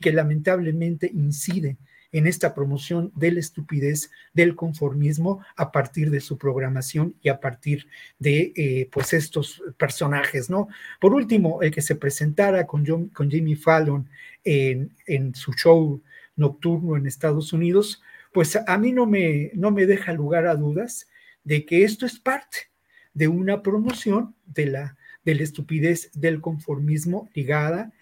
que 0.00 0.12
lamentablemente 0.12 1.10
incide 1.12 1.76
en 2.12 2.26
esta 2.26 2.54
promoción 2.54 3.10
de 3.16 3.32
la 3.32 3.40
estupidez, 3.40 4.10
del 4.34 4.54
conformismo 4.54 5.44
a 5.56 5.72
partir 5.72 6.10
de 6.10 6.20
su 6.20 6.36
programación 6.38 7.16
y 7.22 7.30
a 7.30 7.40
partir 7.40 7.88
de 8.18 8.52
eh, 8.54 8.88
pues 8.92 9.14
estos 9.14 9.62
personajes, 9.78 10.50
¿no? 10.50 10.68
Por 11.00 11.14
último, 11.14 11.62
el 11.62 11.70
que 11.70 11.82
se 11.82 11.96
presentara 11.96 12.66
con, 12.66 12.84
con 13.08 13.30
Jimmy 13.30 13.56
Fallon 13.56 14.08
en, 14.44 14.94
en, 15.06 15.34
su 15.34 15.54
show 15.54 16.02
nocturno 16.36 16.96
en 16.96 17.06
Estados 17.06 17.52
Unidos, 17.52 18.02
pues 18.32 18.56
a 18.56 18.78
mí 18.78 18.92
no 18.92 19.06
me, 19.06 19.50
no 19.54 19.70
me 19.70 19.86
deja 19.86 20.12
lugar 20.12 20.46
a 20.46 20.54
dudas 20.54 21.08
de 21.44 21.64
que 21.64 21.84
esto 21.84 22.06
es 22.06 22.18
parte 22.18 22.70
de 23.14 23.28
una 23.28 23.62
promoción 23.62 24.34
de 24.46 24.66
la, 24.66 24.96
de 25.24 25.34
la 25.34 25.42
estupidez 25.42 26.10
del 26.14 26.40
conformismo 26.40 27.28
ligada 27.34 27.92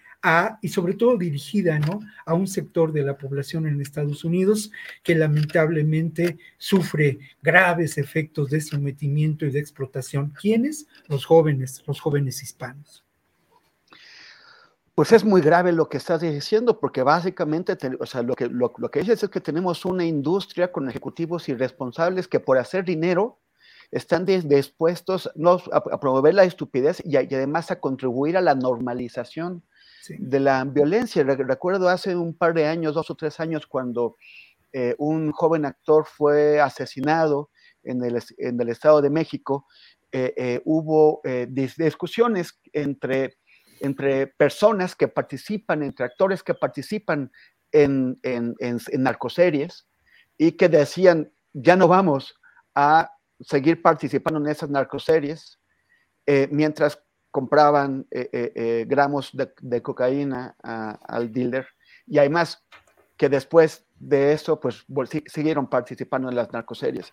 y 0.61 0.69
sobre 0.69 0.93
todo 0.93 1.17
dirigida 1.17 1.79
¿no? 1.79 1.99
a 2.25 2.33
un 2.33 2.47
sector 2.47 2.91
de 2.93 3.03
la 3.03 3.17
población 3.17 3.65
en 3.65 3.81
Estados 3.81 4.23
Unidos 4.23 4.71
que 5.03 5.15
lamentablemente 5.15 6.37
sufre 6.57 7.19
graves 7.41 7.97
efectos 7.97 8.51
de 8.51 8.61
sometimiento 8.61 9.45
y 9.45 9.51
de 9.51 9.59
explotación. 9.59 10.31
¿Quiénes? 10.39 10.87
Los 11.07 11.25
jóvenes, 11.25 11.83
los 11.87 11.99
jóvenes 11.99 12.43
hispanos. 12.43 13.03
Pues 14.93 15.13
es 15.13 15.23
muy 15.23 15.41
grave 15.41 15.71
lo 15.71 15.87
que 15.87 15.97
estás 15.97 16.21
diciendo, 16.21 16.79
porque 16.79 17.01
básicamente, 17.01 17.77
o 17.99 18.05
sea, 18.05 18.21
lo 18.23 18.35
que, 18.35 18.47
lo, 18.47 18.71
que 18.71 18.99
dices 18.99 19.23
es 19.23 19.29
que 19.29 19.39
tenemos 19.39 19.85
una 19.85 20.05
industria 20.05 20.71
con 20.71 20.89
ejecutivos 20.89 21.47
irresponsables 21.47 22.27
que 22.27 22.41
por 22.41 22.57
hacer 22.57 22.83
dinero 22.83 23.39
están 23.89 24.25
dispuestos 24.25 25.29
no, 25.35 25.61
a, 25.71 25.99
promover 25.99 26.33
la 26.33 26.43
estupidez 26.43 27.01
y, 27.05 27.15
además 27.15 27.71
a 27.71 27.79
contribuir 27.79 28.37
a 28.37 28.41
la 28.41 28.53
normalización 28.53 29.63
de 30.17 30.39
la 30.39 30.63
violencia. 30.65 31.23
Recuerdo 31.23 31.87
hace 31.87 32.15
un 32.15 32.33
par 32.33 32.53
de 32.53 32.65
años, 32.67 32.93
dos 32.93 33.09
o 33.09 33.15
tres 33.15 33.39
años, 33.39 33.67
cuando 33.67 34.17
eh, 34.73 34.95
un 34.97 35.31
joven 35.31 35.65
actor 35.65 36.05
fue 36.05 36.59
asesinado 36.59 37.49
en 37.83 38.03
el, 38.03 38.21
en 38.37 38.59
el 38.59 38.69
Estado 38.69 39.01
de 39.01 39.09
México, 39.09 39.67
eh, 40.11 40.33
eh, 40.35 40.61
hubo 40.65 41.21
discusiones 41.47 42.59
entre, 42.73 43.37
entre 43.81 44.27
personas 44.27 44.95
que 44.95 45.07
participan, 45.07 45.83
entre 45.83 46.05
actores 46.05 46.43
que 46.43 46.53
participan 46.53 47.31
en, 47.71 48.19
narcoseries 48.93 49.87
y 50.37 50.53
que 50.53 50.69
decían, 50.69 51.31
ya 51.53 51.75
no 51.75 51.87
vamos 51.87 52.35
a 52.75 53.11
seguir 53.39 53.81
participando 53.81 54.39
en 54.39 54.47
esas 54.47 54.69
narcoseries, 54.69 55.59
mientras 56.49 57.01
compraban 57.31 58.05
eh, 58.11 58.29
eh, 58.31 58.51
eh, 58.55 58.85
gramos 58.87 59.31
de, 59.33 59.81
cocaína 59.81 60.55
al 60.61 61.31
dealer 61.31 61.65
y 62.05 62.19
además 62.19 62.63
que 63.17 63.29
después 63.29 63.85
de 63.95 64.33
eso 64.33 64.59
pues 64.59 64.85
siguieron 65.27 65.67
participando 65.67 66.29
en 66.29 66.35
las 66.35 66.51
narcoseries. 66.51 67.11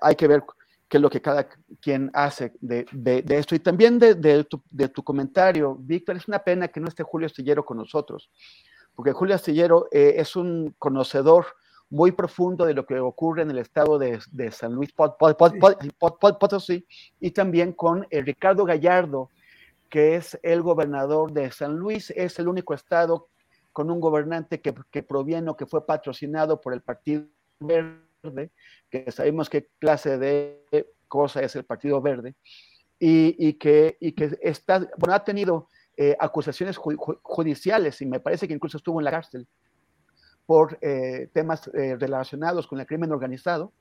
hay 0.00 0.14
que 0.16 0.26
ver 0.26 0.42
qué 0.94 0.98
es 0.98 1.02
lo 1.02 1.10
que 1.10 1.20
cada 1.20 1.48
quien 1.80 2.08
hace 2.14 2.52
de, 2.60 2.86
esto. 3.30 3.56
Y 3.56 3.58
también 3.58 3.98
de, 3.98 4.44
tu, 4.44 5.02
comentario, 5.02 5.74
Víctor, 5.74 6.14
es 6.14 6.28
una 6.28 6.38
pena 6.38 6.68
que 6.68 6.78
no 6.78 6.86
esté 6.86 7.02
Julio 7.02 7.26
Astillero 7.26 7.64
con 7.64 7.78
nosotros, 7.78 8.30
porque 8.94 9.10
Julio 9.10 9.34
Astillero 9.34 9.88
es 9.90 10.36
un 10.36 10.72
conocedor 10.78 11.46
muy 11.90 12.12
profundo 12.12 12.64
de 12.64 12.74
lo 12.74 12.86
que 12.86 13.00
ocurre 13.00 13.42
en 13.42 13.50
el 13.50 13.58
estado 13.58 13.98
de, 13.98 14.20
San 14.52 14.72
Luis 14.72 14.92
Potosí 16.38 16.86
y 17.18 17.32
también 17.32 17.72
con 17.72 18.06
eh, 18.08 18.22
Ricardo 18.22 18.64
Gallardo, 18.64 19.30
que 19.90 20.14
es 20.14 20.38
el 20.44 20.62
gobernador 20.62 21.32
de 21.32 21.50
San 21.50 21.74
Luis, 21.74 22.12
es 22.14 22.38
el 22.38 22.46
único 22.46 22.72
estado 22.72 23.26
con 23.72 23.90
un 23.90 23.98
gobernante 23.98 24.60
que, 24.60 25.02
proviene 25.02 25.50
o 25.50 25.56
que 25.56 25.66
fue 25.66 25.84
patrocinado 25.84 26.60
por 26.60 26.72
el 26.72 26.82
Partido 26.82 27.24
Verde, 27.58 27.98
que 28.90 29.10
sabemos 29.10 29.50
qué 29.50 29.68
clase 29.78 30.18
de 30.18 30.64
cosa 31.08 31.42
es 31.42 31.54
el 31.56 31.64
Partido 31.64 32.00
Verde, 32.00 32.34
y, 32.98 33.54
que, 33.54 33.96
y 34.00 34.12
que 34.12 34.38
está, 34.42 34.78
bueno, 34.96 35.14
ha 35.14 35.24
tenido 35.24 35.68
eh, 35.96 36.16
acusaciones 36.18 36.76
judiciales 36.76 38.00
y 38.00 38.06
me 38.06 38.20
parece 38.20 38.48
que 38.48 38.54
incluso 38.54 38.78
estuvo 38.78 39.00
en 39.00 39.04
la 39.04 39.10
cárcel 39.10 39.46
por 40.46 40.78
eh, 40.80 41.28
temas 41.32 41.70
eh, 41.74 41.96
relacionados 41.96 42.66
con 42.66 42.80
el 42.80 42.86
crimen 42.86 43.12
organizado 43.12 43.72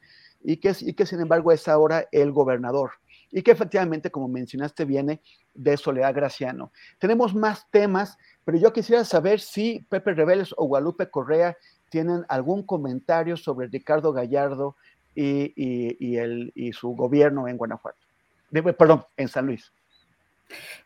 y 0.41 0.57
que, 0.57 0.75
y 0.81 0.93
que 0.93 1.05
sin 1.05 1.21
embargo 1.21 1.51
es 1.51 1.67
ahora 1.67 2.07
el 2.11 2.31
gobernador 2.31 2.91
y 3.31 3.41
que 3.41 3.51
efectivamente, 3.51 4.11
como 4.11 4.27
mencionaste, 4.27 4.85
viene 4.85 5.21
de 5.55 5.75
Soledad 5.75 6.13
Graciano. 6.13 6.71
Tenemos 6.99 7.33
más 7.33 7.67
temas, 7.71 8.17
pero 8.45 8.59
yo 8.59 8.71
quisiera 8.71 9.03
saber 9.05 9.39
si 9.39 9.85
Pepe 9.89 10.13
Rebeles 10.13 10.53
o 10.55 10.65
Guadalupe 10.65 11.09
Correa 11.09 11.57
tienen 11.93 12.25
algún 12.27 12.63
comentario 12.63 13.37
sobre 13.37 13.67
Ricardo 13.67 14.11
Gallardo 14.11 14.75
y, 15.13 15.53
y, 15.55 16.17
el, 16.17 16.51
y 16.55 16.73
su 16.73 16.95
gobierno 16.95 17.47
en 17.47 17.55
Guanajuato. 17.55 17.99
Perdón, 18.51 19.03
en 19.15 19.27
San 19.27 19.45
Luis. 19.45 19.71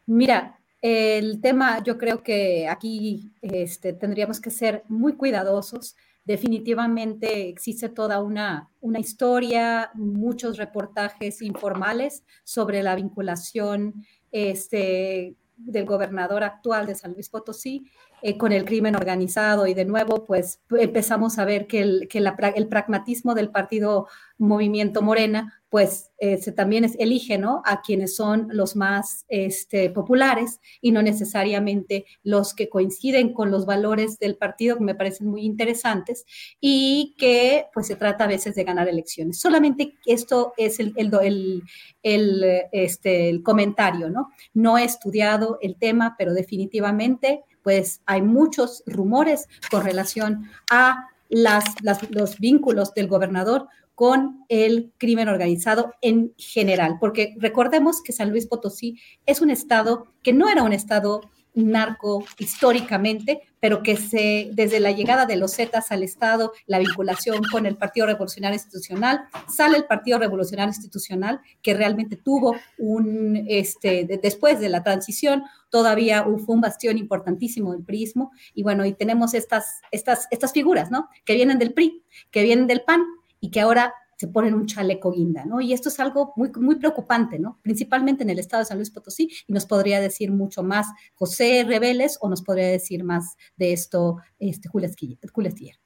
Mira, 0.06 0.60
el 0.82 1.40
tema, 1.40 1.82
yo 1.82 1.98
creo 1.98 2.22
que 2.24 2.68
aquí 2.68 3.32
este, 3.42 3.94
tendríamos 3.94 4.42
que 4.42 4.52
ser 4.52 4.84
muy 4.90 5.14
cuidadosos. 5.14 5.96
Definitivamente 6.26 7.48
existe 7.48 7.88
toda 7.88 8.22
una, 8.22 8.68
una 8.82 9.00
historia, 9.00 9.92
muchos 9.94 10.58
reportajes 10.58 11.42
informales 11.42 12.26
sobre 12.44 12.84
la 12.84 12.96
vinculación 12.96 14.06
este, 14.34 15.36
del 15.56 15.86
gobernador 15.86 16.44
actual 16.44 16.86
de 16.86 16.96
San 16.96 17.14
Luis 17.14 17.30
Potosí 17.30 17.90
eh, 18.22 18.38
con 18.38 18.52
el 18.52 18.65
crimen 18.65 18.95
organizado 18.95 19.68
y 19.68 19.73
de 19.73 19.85
nuevo 19.85 20.26
pues 20.26 20.60
empezamos 20.72 21.38
a 21.38 21.45
ver 21.45 21.68
que 21.68 21.81
el, 21.81 22.07
que 22.07 22.18
el 22.18 22.68
pragmatismo 22.68 23.35
del 23.35 23.52
partido 23.52 24.07
Movimiento 24.39 25.02
Morena 25.02 25.61
pues 25.69 26.11
eh, 26.19 26.38
se 26.38 26.52
también 26.52 26.84
es, 26.85 26.95
elige 26.98 27.38
¿no? 27.38 27.61
a 27.65 27.81
quienes 27.81 28.15
son 28.15 28.48
los 28.52 28.76
más 28.76 29.26
este, 29.27 29.89
populares 29.89 30.60
y 30.81 30.91
no 30.91 31.02
necesariamente 31.02 32.06
los 32.23 32.53
que 32.53 32.69
coinciden 32.69 33.34
con 33.34 33.52
los 33.52 33.65
valores 33.65 34.18
del 34.18 34.38
partido 34.38 34.77
que 34.77 34.84
me 34.84 34.95
parecen 34.95 35.27
muy 35.27 35.41
interesantes 35.41 36.26
y 36.61 37.15
que 37.18 37.65
pues 37.73 37.88
se 37.88 37.98
trata 37.98 38.23
a 38.23 38.27
veces 38.27 38.56
de 38.56 38.64
ganar 38.64 38.88
elecciones. 38.88 39.39
Solamente 39.39 39.95
esto 40.06 40.53
es 40.57 40.80
el, 40.80 40.94
el, 40.95 41.64
el, 42.02 42.45
este, 42.72 43.30
el 43.30 43.44
comentario, 43.44 44.10
¿no? 44.10 44.30
No 44.53 44.77
he 44.77 44.85
estudiado 44.85 45.57
el 45.61 45.77
tema, 45.77 46.15
pero 46.18 46.34
definitivamente 46.34 47.44
pues 47.68 47.99
hay 48.06 48.22
muchos 48.22 48.81
rumores 48.85 49.49
con 49.69 49.84
relación 49.84 50.49
a 50.72 51.10
las, 51.27 51.65
los 52.11 52.39
vínculos 52.39 52.94
del 52.94 53.10
gobernador 53.10 53.68
con 53.94 54.45
el 54.48 54.94
crimen 54.98 55.27
organizado 55.27 55.94
en 55.99 56.34
general, 56.38 56.95
porque 56.98 57.35
recordemos 57.39 58.02
que 58.02 58.14
San 58.14 58.30
Luis 58.30 58.48
Potosí 58.48 59.02
es 59.26 59.41
un 59.41 59.49
estado 59.49 60.07
que 60.23 60.31
no 60.31 60.48
era 60.48 60.64
un 60.64 60.72
estado 60.72 61.30
narco 61.58 62.24
históricamente, 62.38 63.42
pero 63.60 63.82
que 63.82 63.98
se, 63.98 64.50
desde 64.54 64.80
la 64.80 64.92
llegada 64.92 65.26
de 65.26 65.36
los 65.36 65.56
Zetas 65.56 65.92
al 65.92 66.04
Estado, 66.04 66.54
la 66.68 66.80
vinculación 66.80 67.42
con 67.52 67.66
el 67.66 67.76
Partido 67.76 68.06
Revolucionario 68.06 68.56
Institucional, 68.56 69.22
sale 69.50 69.78
el 69.78 69.86
Partido 69.86 70.20
Revolucionario 70.20 70.70
Institucional, 70.70 71.42
que 71.62 71.74
realmente 71.74 72.16
tuvo 72.16 72.56
un, 72.78 73.46
este, 73.48 74.08
después 74.22 74.60
de 74.60 74.70
la 74.70 74.84
transición, 74.84 75.44
todavía 75.70 76.24
fue 76.24 76.56
un 76.56 76.62
bastión 76.62 76.98
importantísimo 76.98 77.74
del 77.74 77.84
prismo, 77.84 78.32
y 78.54 78.64
bueno, 78.64 78.86
y 78.86 78.94
tenemos 78.94 79.34
estas, 79.34 79.82
estas, 79.92 80.28
estas 80.32 80.54
figuras, 80.54 80.92
¿no? 80.92 81.10
Que 81.26 81.34
vienen 81.34 81.58
del 81.58 81.74
PRI, 81.74 82.04
que 82.32 82.44
vienen 82.44 82.68
del 82.68 82.82
PAN, 82.82 83.04
y 83.40 83.52
que 83.52 83.62
ahora 83.62 83.94
se 84.18 84.27
ponen 84.27 84.56
un 84.56 84.65
chaleco 84.65 85.11
guinda, 85.11 85.45
¿no? 85.45 85.61
Y 85.61 85.73
esto 85.73 85.89
es 85.89 85.99
algo 85.99 86.34
muy, 86.35 86.52
muy 86.60 86.76
preocupante, 86.76 87.38
¿no? 87.38 87.60
Principalmente 87.61 88.23
en 88.23 88.31
el 88.31 88.39
estado 88.39 88.61
de 88.61 88.65
San 88.65 88.77
Luis 88.77 88.89
Potosí, 88.89 89.30
y 89.48 89.53
nos 89.53 89.65
podría 89.65 90.02
decir 90.02 90.31
mucho 90.31 90.64
más 90.64 90.88
José 91.14 91.64
Reveles 91.68 92.18
o 92.22 92.30
nos 92.30 92.41
podría 92.41 92.68
decir 92.68 93.03
más 93.03 93.38
de 93.56 93.73
esto 93.73 94.18
este, 94.39 94.69
Julio 94.69 94.89
Estiller. 94.89 95.77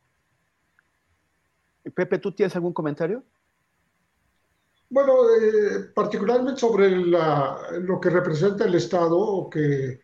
Pepe, 1.94 2.20
¿tú 2.20 2.32
tienes 2.32 2.56
algún 2.56 2.74
comentario? 2.74 3.24
Bueno, 4.90 5.14
eh, 5.42 5.90
particularmente 5.96 6.60
sobre 6.60 6.90
lo 6.90 8.00
que 8.02 8.10
representa 8.10 8.66
el 8.66 8.76
Estado, 8.76 9.50
que, 9.50 10.02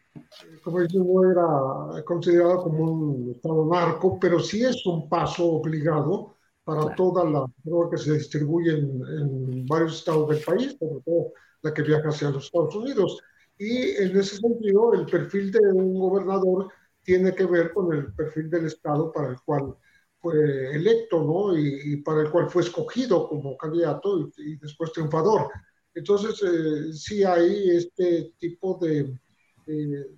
como 0.64 0.80
dice, 0.80 0.98
no 0.98 1.30
era 1.30 2.04
considerado 2.04 2.64
como 2.64 2.84
un 2.84 3.32
Estado 3.36 3.66
narco, 3.66 4.18
pero 4.20 4.40
sí 4.40 4.64
es 4.64 4.86
un 4.86 5.08
paso 5.08 5.46
obligado 5.46 6.37
para 6.68 6.94
toda 6.96 7.24
la 7.24 7.46
droga 7.64 7.92
que 7.92 7.98
se 7.98 8.16
distribuye 8.16 8.72
en, 8.74 9.66
varios 9.68 10.00
estados 10.00 10.28
del 10.28 10.44
país, 10.44 10.76
sobre 10.78 11.02
todo 11.02 11.32
la 11.62 11.74
que 11.74 11.82
viaja 11.82 12.10
hacia 12.10 12.30
los 12.30 12.44
Estados 12.44 12.76
Unidos. 12.76 13.22
Y 13.58 13.92
en 13.92 14.18
ese 14.18 14.36
sentido, 14.36 14.94
el 14.94 15.06
perfil 15.06 15.50
de 15.50 15.60
un 15.62 15.98
gobernador 15.98 16.68
tiene 17.04 17.34
que 17.34 17.46
ver 17.46 17.72
con 17.72 17.94
el 17.94 18.14
perfil 18.14 18.50
del 18.50 18.66
estado 18.66 19.14
para 19.14 19.30
el 19.30 19.38
cual 19.46 19.78
fue 20.20 20.76
electo, 20.76 21.24
¿no? 21.24 21.58
Y, 21.58 22.02
para 22.02 22.24
el 22.24 22.32
cual 22.32 22.50
fue 22.50 22.64
escogido 22.64 23.30
como 23.30 23.56
candidato 23.56 24.30
y, 24.38 24.58
después 24.58 24.92
triunfador. 24.92 25.50
Entonces, 25.96 26.44
eh, 26.44 26.92
sí 26.92 27.24
hay 27.24 27.78
este 27.78 28.34
tipo 28.40 28.78
de 28.78 29.18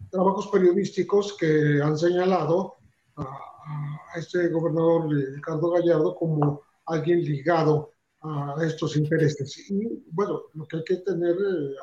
trabajos 0.10 0.48
periodísticos 0.48 1.38
que 1.38 1.80
han 1.80 1.96
señalado 1.96 2.78
a, 3.18 3.49
a 3.66 4.20
este 4.20 4.50
gobernador 4.50 5.10
Ricardo 5.10 5.72
Gallardo 5.72 6.16
como 6.16 6.62
alguien 6.86 7.24
ligado 7.24 7.92
a 8.22 8.56
estos 8.66 8.96
intereses. 8.98 9.70
Y 9.70 10.04
bueno, 10.12 10.44
lo 10.54 10.68
que 10.68 10.78
hay 10.78 10.84
que 10.84 10.98
tener 10.98 11.36
eh, 11.36 11.76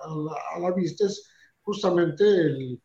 a 0.55 0.59
la, 0.59 0.73
vista 0.73 1.07
es 1.07 1.29
justamente 1.63 2.25
el, 2.25 2.81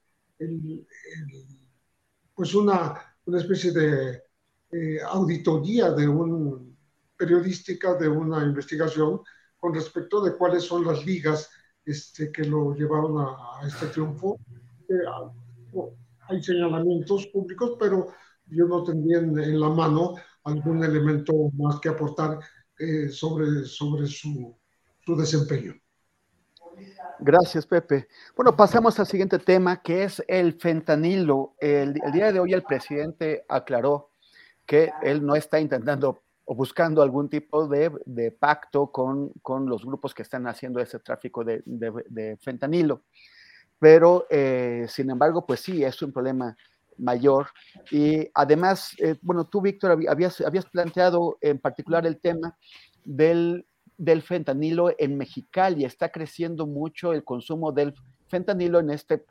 pues 2.34 2.56
una, 2.56 3.16
una, 3.26 3.38
especie 3.38 3.72
de 3.72 4.24
eh, 4.72 5.02
auditoría 5.04 5.92
de 5.92 6.08
un 6.08 6.72
periodística 7.18 7.94
de 7.96 8.08
una 8.08 8.44
investigación 8.44 9.22
con 9.58 9.76
respecto 9.76 10.24
de 10.24 10.36
cuáles 10.36 10.64
son 10.64 10.84
las 10.84 11.06
ligas 11.06 11.50
este, 11.86 12.32
que 12.32 12.44
lo 12.46 12.74
llevaron 12.74 13.20
a, 13.20 13.68
este 13.68 13.88
triunfo. 13.88 14.40
Eh, 14.90 14.94
hay 16.28 16.42
señalamientos 16.42 17.28
públicos, 17.28 17.76
pero 17.80 18.08
yo 18.52 18.66
no 18.68 18.84
tendría 18.84 19.20
en, 19.20 19.60
la 19.60 19.70
mano 19.70 20.16
algún 20.44 20.84
elemento 20.84 21.34
más 21.58 21.80
que 21.80 21.90
aportar 21.90 22.40
eh, 22.78 23.10
sobre, 23.10 23.66
sobre 23.66 24.08
su, 24.08 24.56
su 25.00 25.16
desempeño. 25.16 25.74
Gracias, 27.20 27.68
Pepe. 27.68 28.08
Bueno, 28.36 28.56
pasamos 28.56 29.00
al 29.00 29.06
siguiente 29.06 29.38
tema, 29.38 29.82
que 29.82 30.04
es 30.04 30.24
el 30.28 30.54
fentanilo. 30.54 31.56
El, 31.60 32.00
el, 32.04 32.12
día 32.12 32.32
de 32.32 32.40
hoy 32.40 32.54
el 32.54 32.64
presidente 32.64 33.46
aclaró 33.48 34.10
que 34.66 34.92
él 35.04 35.24
no 35.26 35.36
está 35.36 35.60
intentando 35.60 36.24
o 36.46 36.56
buscando 36.56 37.04
algún 37.04 37.30
tipo 37.30 37.68
de, 37.68 37.92
de 38.06 38.32
pacto 38.32 38.92
con, 38.92 39.30
con, 39.42 39.68
los 39.68 39.86
grupos 39.86 40.16
que 40.16 40.24
están 40.24 40.48
haciendo 40.48 40.80
ese 40.80 41.00
tráfico 41.00 41.44
de, 41.44 41.62
de 41.66 42.38
fentanilo. 42.38 43.04
Pero, 43.82 44.28
eh, 44.30 44.86
sin 44.88 45.10
embargo, 45.10 45.44
pues 45.44 45.60
sí, 45.60 45.84
es 45.84 46.00
un 46.04 46.12
problema 46.12 46.56
mayor. 47.02 47.48
Y 47.90 48.30
además, 48.34 48.96
eh, 49.00 49.16
bueno, 49.22 49.46
tú, 49.46 49.62
Víctor, 49.62 49.92
habías, 50.08 50.40
habías 50.42 50.66
planteado 50.66 51.38
en 51.42 51.60
particular 51.60 52.06
el 52.06 52.20
tema 52.20 52.58
del, 53.04 53.66
del 53.98 54.22
fentanilo 54.22 54.94
en 54.98 55.18
Mexicali. 55.18 55.84
Está 55.84 56.10
creciendo 56.10 56.68
mucho 56.68 57.14
el 57.14 57.24
consumo 57.24 57.72
del 57.72 57.94
fentanilo 58.30 58.80
en 58.80 58.92
este, 58.92 59.26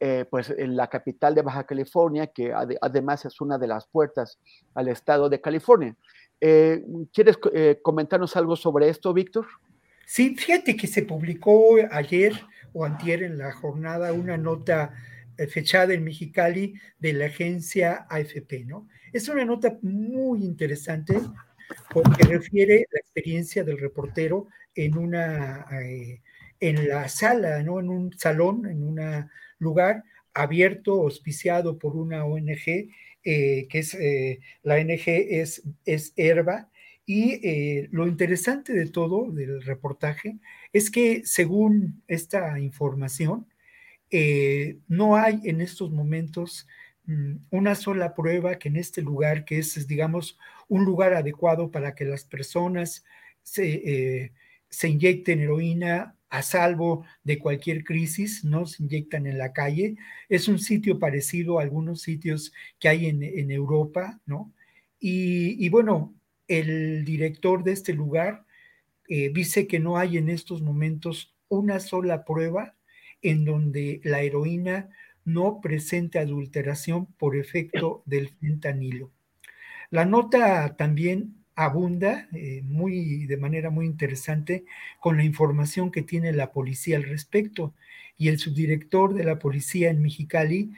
eh, 0.00 0.24
pues 0.30 0.50
en 0.50 0.76
la 0.76 0.88
capital 0.88 1.34
de 1.34 1.42
Baja 1.42 1.64
California, 1.64 2.28
que 2.28 2.52
además 2.80 3.24
es 3.24 3.40
una 3.40 3.58
de 3.58 3.66
las 3.66 3.86
puertas 3.86 4.38
al 4.74 4.88
estado 4.88 5.28
de 5.28 5.40
California. 5.40 5.94
Eh, 6.40 6.84
¿Quieres 7.12 7.38
comentarnos 7.82 8.36
algo 8.36 8.56
sobre 8.56 8.88
esto, 8.88 9.12
Víctor? 9.12 9.46
Sí, 10.06 10.36
fíjate 10.36 10.76
que 10.76 10.86
se 10.86 11.02
publicó 11.02 11.76
ayer 11.90 12.32
o 12.72 12.84
antier 12.84 13.24
en 13.24 13.38
la 13.38 13.52
jornada 13.52 14.12
una 14.12 14.36
nota 14.36 14.92
eh, 14.94 15.15
fechada 15.48 15.94
en 15.94 16.04
Mexicali 16.04 16.74
de 16.98 17.12
la 17.12 17.26
agencia 17.26 18.06
AFP, 18.08 18.64
¿no? 18.64 18.88
Es 19.12 19.28
una 19.28 19.44
nota 19.44 19.78
muy 19.82 20.44
interesante 20.44 21.14
porque 21.90 22.24
refiere 22.24 22.86
la 22.90 23.00
experiencia 23.00 23.64
del 23.64 23.78
reportero 23.78 24.48
en 24.74 24.96
una, 24.96 25.66
eh, 25.82 26.22
en 26.60 26.88
la 26.88 27.08
sala, 27.08 27.62
¿no? 27.62 27.80
En 27.80 27.88
un 27.88 28.12
salón, 28.18 28.66
en 28.66 28.82
un 28.82 29.28
lugar 29.58 30.04
abierto, 30.34 31.02
auspiciado 31.02 31.78
por 31.78 31.96
una 31.96 32.24
ONG, 32.24 32.90
eh, 33.24 33.66
que 33.68 33.78
es, 33.78 33.96
la 34.62 34.74
ONG 34.76 35.02
es, 35.06 35.62
es 35.84 36.12
Herba, 36.16 36.70
y 37.06 37.86
lo 37.92 38.08
interesante 38.08 38.72
de 38.72 38.86
todo 38.86 39.30
del 39.30 39.62
reportaje 39.62 40.38
es 40.72 40.90
que 40.90 41.22
según 41.24 42.02
esta 42.08 42.58
información, 42.58 43.46
eh, 44.10 44.78
no 44.88 45.16
hay 45.16 45.40
en 45.44 45.60
estos 45.60 45.90
momentos 45.90 46.66
mm, 47.06 47.36
una 47.50 47.74
sola 47.74 48.14
prueba 48.14 48.58
que 48.58 48.68
en 48.68 48.76
este 48.76 49.02
lugar, 49.02 49.44
que 49.44 49.58
es, 49.58 49.86
digamos, 49.86 50.38
un 50.68 50.84
lugar 50.84 51.14
adecuado 51.14 51.70
para 51.70 51.94
que 51.94 52.04
las 52.04 52.24
personas 52.24 53.04
se, 53.42 54.24
eh, 54.24 54.32
se 54.68 54.88
inyecten 54.88 55.40
heroína 55.40 56.16
a 56.28 56.42
salvo 56.42 57.04
de 57.24 57.38
cualquier 57.38 57.84
crisis, 57.84 58.44
no 58.44 58.66
se 58.66 58.82
inyectan 58.82 59.26
en 59.26 59.38
la 59.38 59.52
calle. 59.52 59.96
Es 60.28 60.48
un 60.48 60.58
sitio 60.58 60.98
parecido 60.98 61.58
a 61.58 61.62
algunos 61.62 62.02
sitios 62.02 62.52
que 62.78 62.88
hay 62.88 63.06
en, 63.06 63.50
Europa, 63.50 64.20
¿no? 64.26 64.52
Y, 64.98 65.68
bueno, 65.68 66.14
el 66.48 67.04
director 67.04 67.62
de 67.64 67.72
este 67.72 67.92
lugar 67.92 68.44
eh, 69.08 69.30
dice 69.32 69.66
que 69.66 69.78
no 69.78 69.98
hay 69.98 70.18
en 70.18 70.28
estos 70.28 70.62
momentos 70.62 71.34
una 71.48 71.80
sola 71.80 72.24
prueba 72.24 72.75
en 73.22 73.44
donde 73.44 74.00
la 74.04 74.22
heroína 74.22 74.90
no 75.24 75.60
presente 75.60 76.18
adulteración 76.18 77.06
por 77.06 77.36
efecto 77.36 78.02
del 78.06 78.28
fentanilo. 78.28 79.10
La 79.90 80.04
nota 80.04 80.76
también 80.76 81.34
abunda 81.54 82.28
eh, 82.32 82.62
muy, 82.64 83.26
de 83.26 83.36
manera 83.36 83.70
muy 83.70 83.86
interesante 83.86 84.64
con 85.00 85.16
la 85.16 85.24
información 85.24 85.90
que 85.90 86.02
tiene 86.02 86.32
la 86.32 86.52
policía 86.52 86.96
al 86.96 87.04
respecto 87.04 87.74
y 88.18 88.28
el 88.28 88.38
subdirector 88.38 89.14
de 89.14 89.24
la 89.24 89.38
policía 89.38 89.90
en 89.90 90.02
Mexicali 90.02 90.72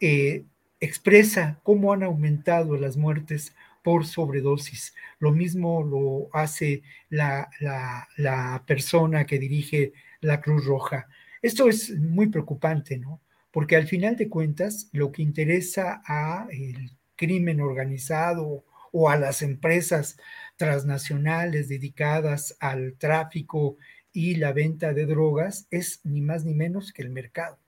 eh, 0.00 0.44
expresa 0.80 1.60
cómo 1.62 1.92
han 1.92 2.02
aumentado 2.02 2.76
las 2.76 2.96
muertes 2.96 3.54
por 3.82 4.06
sobredosis. 4.06 4.94
Lo 5.18 5.30
mismo 5.30 5.82
lo 5.82 6.28
hace 6.36 6.82
la 7.10 8.64
persona 8.66 9.24
que 9.24 9.38
dirige 9.38 9.92
la 10.20 10.40
Cruz 10.40 10.64
Roja. 10.64 11.06
Esto 11.44 11.68
es 11.68 11.90
muy 11.90 12.28
preocupante, 12.30 12.96
¿no? 12.96 13.20
Porque 13.50 13.76
al 13.76 13.86
final 13.86 14.16
de 14.16 14.30
cuentas, 14.30 14.88
lo 14.92 15.12
que 15.12 15.20
interesa 15.20 16.00
a 16.06 16.48
el 16.50 16.92
crimen 17.16 17.60
organizado 17.60 18.64
o 18.92 19.10
a 19.10 19.18
las 19.18 19.42
empresas 19.42 20.16
transnacionales 20.56 21.68
dedicadas 21.68 22.56
al 22.60 22.94
tráfico 22.96 23.76
y 24.10 24.36
la 24.36 24.54
venta 24.54 24.94
de 24.94 25.04
drogas 25.04 25.66
es 25.70 26.00
ni 26.02 26.22
más 26.22 26.46
ni 26.46 26.54
menos 26.54 26.94
que 26.94 27.02
el 27.02 27.10
mercado. 27.10 27.58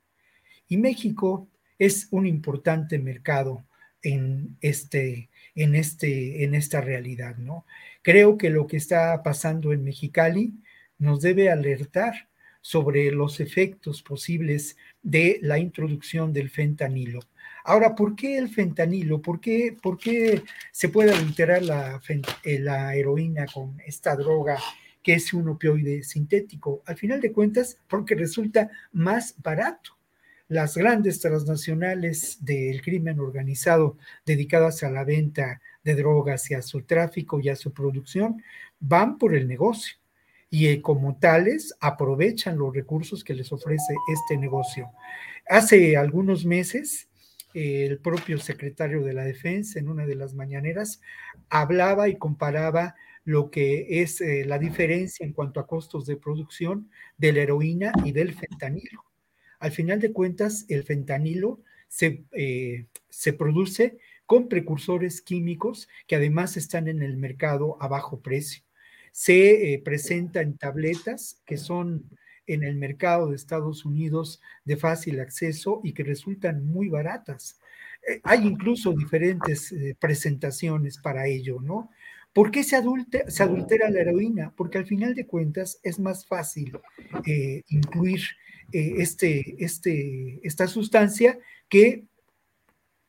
Y 0.69 0.79
México 0.79 1.47
es 1.79 2.09
un 2.11 2.27
importante 2.27 2.99
mercado 2.99 3.67
en, 4.01 4.57
este, 4.63 5.29
en, 5.55 5.75
este, 5.75 6.45
en 6.45 6.55
esta 6.55 6.81
realidad, 6.81 7.37
¿no? 7.37 7.67
Creo 8.01 8.39
que 8.39 8.49
lo 8.49 8.67
que 8.67 8.79
está 8.79 9.23
pasando 9.23 9.75
en 9.75 9.85
Mexicali 9.85 10.55
nos 10.97 11.21
debe 11.21 11.51
alertar 11.51 12.31
sobre 12.67 13.13
los 13.13 13.39
efectos 13.39 14.03
posibles 14.03 14.77
de 15.01 15.39
la 15.41 15.57
introducción 15.57 16.33
del 16.33 16.51
fentanilo. 16.51 17.21
Ahora, 17.63 17.95
¿por 17.95 18.17
qué 18.17 18.39
el 18.39 18.49
fentanilo? 18.49 19.23
¿Por 19.23 19.39
qué, 19.39 19.77
por 19.81 19.97
qué 19.97 20.43
se 20.73 20.89
puede 20.89 21.13
adulterar 21.13 21.63
la, 21.63 22.01
eh, 22.43 22.59
la 22.59 22.97
heroína 22.97 23.47
con 23.47 23.79
esta 23.87 24.17
droga 24.17 24.59
que 25.01 25.15
es 25.15 25.33
un 25.33 25.49
opioide 25.49 26.03
sintético? 26.03 26.83
Al 26.87 26.97
final 26.97 27.21
de 27.21 27.31
cuentas, 27.31 27.79
porque 27.87 28.17
resulta 28.17 28.69
más 28.91 29.37
barato 29.41 29.97
las 30.49 30.77
grandes 30.77 31.21
transnacionales 31.21 32.45
del 32.45 32.83
crimen 32.83 33.21
organizado 33.21 33.97
dedicadas 34.25 34.83
a 34.83 34.91
la 34.91 35.05
venta 35.05 35.61
de 35.85 35.95
drogas 35.95 36.51
y 36.51 36.55
a 36.55 36.63
su 36.63 36.83
tráfico 36.83 37.39
y 37.39 37.49
a 37.49 37.55
su 37.55 37.73
producción 37.73 38.43
van 38.81 39.19
por 39.19 39.37
el 39.37 39.47
negocio 39.47 39.99
y 40.57 40.69
eh, 40.69 40.81
como 40.81 41.19
tales 41.19 41.75
aprovechan 41.81 42.57
los 42.57 42.75
recursos 42.75 43.23
que 43.23 43.35
les 43.35 43.53
ofrece 43.53 43.95
este 44.11 44.39
negocio. 44.39 44.91
Hace 45.47 45.99
algunos 45.99 46.47
meses, 46.47 47.11
el 47.53 47.99
propio 47.99 48.39
secretario 48.39 49.03
de 49.03 49.13
la 49.13 49.25
Defensa 49.25 49.79
en 49.79 49.91
una 49.91 50.07
de 50.07 50.15
las 50.15 50.33
mañaneras 50.33 51.03
hablaba 51.51 52.09
y 52.09 52.17
comparaba 52.17 52.95
lo 53.25 53.51
que 53.51 54.01
es 54.01 54.23
eh, 54.23 54.47
la 54.47 54.59
diferencia 54.59 55.27
en 55.27 55.35
cuanto 55.35 55.61
a 55.61 55.67
costos 55.67 56.07
de 56.07 56.17
producción 56.17 56.89
de 57.19 57.35
la 57.35 57.43
heroína 57.43 57.93
y 58.03 58.13
del 58.13 58.33
fentanilo. 58.33 59.05
Al 59.59 59.73
final 59.73 60.01
de 60.01 60.13
cuentas, 60.15 60.65
el 60.71 60.85
fentanilo 60.85 61.61
se, 61.87 62.25
eh, 62.33 62.87
se 63.11 63.35
produce 63.35 63.99
con 64.25 64.49
precursores 64.49 65.21
químicos 65.21 65.87
que 66.07 66.17
además 66.17 66.57
están 66.57 66.89
en 66.89 67.03
el 67.03 67.19
mercado 67.19 67.77
a 67.79 67.89
bajo 67.89 68.21
precio. 68.21 68.66
Se 69.19 69.73
eh, 69.73 69.79
presenta 69.83 70.43
en 70.43 70.59
tabletas 70.59 71.41
que 71.47 71.57
son 71.57 72.05
en 72.47 72.63
el 72.63 72.77
mercado 72.77 73.31
de 73.31 73.37
Estados 73.37 73.87
Unidos 73.87 74.43
de 74.67 74.77
fácil 74.77 75.21
acceso 75.21 75.81
y 75.83 75.95
que 75.95 76.05
resultan 76.05 76.67
muy 76.67 76.91
baratas. 76.91 77.59
Eh, 78.07 78.21
hay 78.25 78.47
incluso 78.47 78.93
diferentes 78.93 79.75
presentaciones 79.99 80.99
para 80.99 81.27
ello, 81.27 81.63
¿no? 81.63 81.91
¿Por 82.35 82.51
qué 82.51 82.63
se, 82.63 82.77
adultera 82.77 83.89
la 83.89 84.01
heroína? 84.01 84.53
Porque 84.55 84.77
al 84.77 84.85
final 84.85 85.15
de 85.15 85.27
cuentas 85.27 85.81
es 85.83 85.99
más 85.99 86.27
fácil 86.27 86.79
incluir 87.69 88.21
eh, 88.73 88.95
este, 88.99 89.57
este, 89.65 90.41
esta 90.43 90.67
sustancia 90.67 91.39
que, 91.69 92.05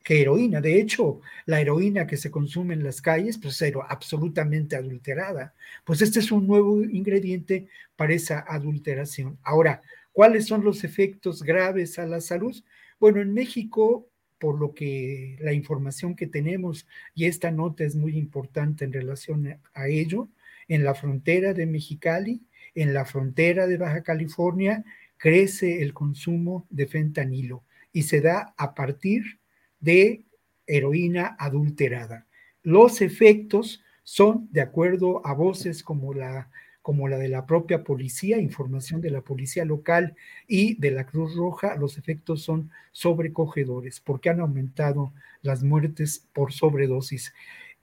que, 0.08 0.22
heroína. 0.22 0.62
De 0.62 0.80
hecho, 0.80 1.20
la 1.44 1.60
heroína 1.60 2.06
que 2.06 2.16
se 2.16 2.30
consume 2.30 2.72
en 2.72 2.82
las 2.82 3.02
calles, 3.02 3.36
pues 3.36 3.60
es 3.60 3.74
absolutamente 3.90 4.74
adulterada. 4.74 5.54
Pues 5.84 6.00
este 6.00 6.20
es 6.20 6.32
un 6.32 6.46
nuevo 6.46 6.82
ingrediente 6.82 7.68
para 7.94 8.14
esa 8.14 8.42
adulteración. 8.48 9.38
Ahora, 9.42 9.82
¿cuáles 10.12 10.46
son 10.46 10.64
los 10.64 10.82
efectos 10.82 11.42
graves 11.42 11.98
a 11.98 12.06
la 12.06 12.22
salud? 12.22 12.56
Bueno, 12.98 13.20
en 13.20 13.34
México 13.34 14.08
por 14.38 14.58
lo 14.58 14.72
que 14.72 15.36
la 15.40 15.52
información 15.52 16.16
que 16.16 16.26
tenemos, 16.26 16.86
y 17.14 17.26
esta 17.26 17.50
nota 17.50 17.84
es 17.84 17.94
muy 17.94 18.16
importante 18.16 18.86
en 18.86 18.94
relación 18.94 19.60
a 19.74 19.88
ello, 19.88 20.30
en 20.68 20.84
la 20.84 20.94
frontera 20.94 21.52
de 21.52 21.66
Mexicali, 21.66 22.40
en 22.74 22.94
la 22.94 23.04
frontera 23.04 23.66
de 23.66 23.76
Baja 23.76 24.02
California 24.02 24.84
crece 25.18 25.82
el 25.82 25.92
consumo 25.92 26.66
de 26.70 26.86
fentanilo 26.86 27.64
y 27.92 28.04
se 28.04 28.22
da 28.22 28.54
a 28.56 28.74
partir 28.74 29.40
de 29.80 30.24
heroína 30.66 31.36
adulterada. 31.38 32.26
Los 32.62 33.00
efectos 33.00 33.82
son, 34.02 34.48
de 34.52 34.60
acuerdo 34.60 35.26
a 35.26 35.34
voces 35.34 35.82
como 35.82 36.14
la, 36.14 36.50
como 36.82 37.08
la 37.08 37.18
de 37.18 37.28
la 37.28 37.46
propia 37.46 37.84
policía, 37.84 38.38
información 38.38 39.00
de 39.00 39.10
la 39.10 39.20
policía 39.20 39.64
local 39.64 40.16
y 40.46 40.80
de 40.80 40.90
la 40.90 41.04
Cruz 41.04 41.34
Roja, 41.36 41.76
los 41.76 41.98
efectos 41.98 42.42
son 42.42 42.70
sobrecogedores 42.92 44.00
porque 44.00 44.30
han 44.30 44.40
aumentado 44.40 45.12
las 45.42 45.62
muertes 45.62 46.26
por 46.32 46.52
sobredosis. 46.52 47.32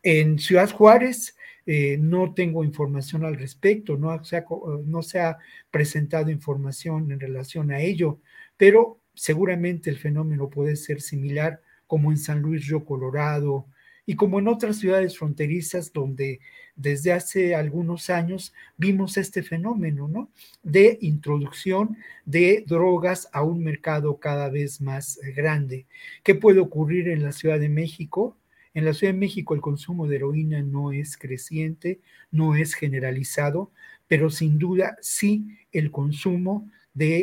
En 0.02 0.40
Ciudad 0.40 0.72
Juárez 0.72 1.36
eh, 1.66 1.98
no 2.00 2.34
tengo 2.34 2.64
información 2.64 3.26
al 3.26 3.38
respecto, 3.38 3.98
no 3.98 4.24
se, 4.24 4.38
ha, 4.38 4.46
no 4.86 5.02
se 5.02 5.20
ha 5.20 5.38
presentado 5.72 6.30
información 6.30 7.12
en 7.12 7.20
relación 7.20 7.72
a 7.72 7.82
ello, 7.82 8.20
pero 8.58 9.00
seguramente 9.14 9.90
el 9.90 9.98
fenómeno 9.98 10.50
puede 10.50 10.76
ser 10.76 11.02
similar 11.02 11.62
como 11.88 12.12
en 12.12 12.18
San 12.18 12.42
Luis 12.42 12.68
Río 12.68 12.86
Colorado 12.86 13.68
y 14.06 14.16
como 14.16 14.40
en 14.40 14.48
otras 14.48 14.78
ciudades 14.78 15.18
fronterizas 15.18 15.92
donde 15.92 16.40
desde 16.76 17.14
hace 17.14 17.56
algunos 17.56 18.10
años 18.10 18.54
vimos 18.78 19.18
este 19.18 19.44
fenómeno, 19.44 20.08
¿no? 20.08 20.30
De 20.62 20.98
introducción 21.02 21.98
de 22.26 22.64
drogas 22.68 23.30
a 23.34 23.44
un 23.44 23.64
mercado 23.64 24.20
cada 24.20 24.50
vez 24.50 24.82
más 24.82 25.20
grande. 25.36 25.88
¿Qué 26.24 26.36
puede 26.36 26.60
ocurrir 26.60 27.10
en 27.10 27.24
la 27.24 27.32
Ciudad 27.32 27.60
de 27.60 27.70
México? 27.70 28.38
En 28.74 28.86
la 28.86 28.94
Ciudad 28.94 29.14
de 29.14 29.20
México 29.20 29.56
el 29.56 29.62
consumo 29.62 30.08
de 30.08 30.18
heroína 30.18 30.62
no 30.62 30.92
es 30.92 31.18
creciente, 31.18 32.02
no 32.30 32.56
es 32.56 32.74
generalizado, 32.74 33.72
pero 34.08 34.30
sin 34.30 34.60
duda 34.60 34.98
sí 35.02 35.48
el 35.72 35.92
consumo 35.92 36.70
de 36.96 37.20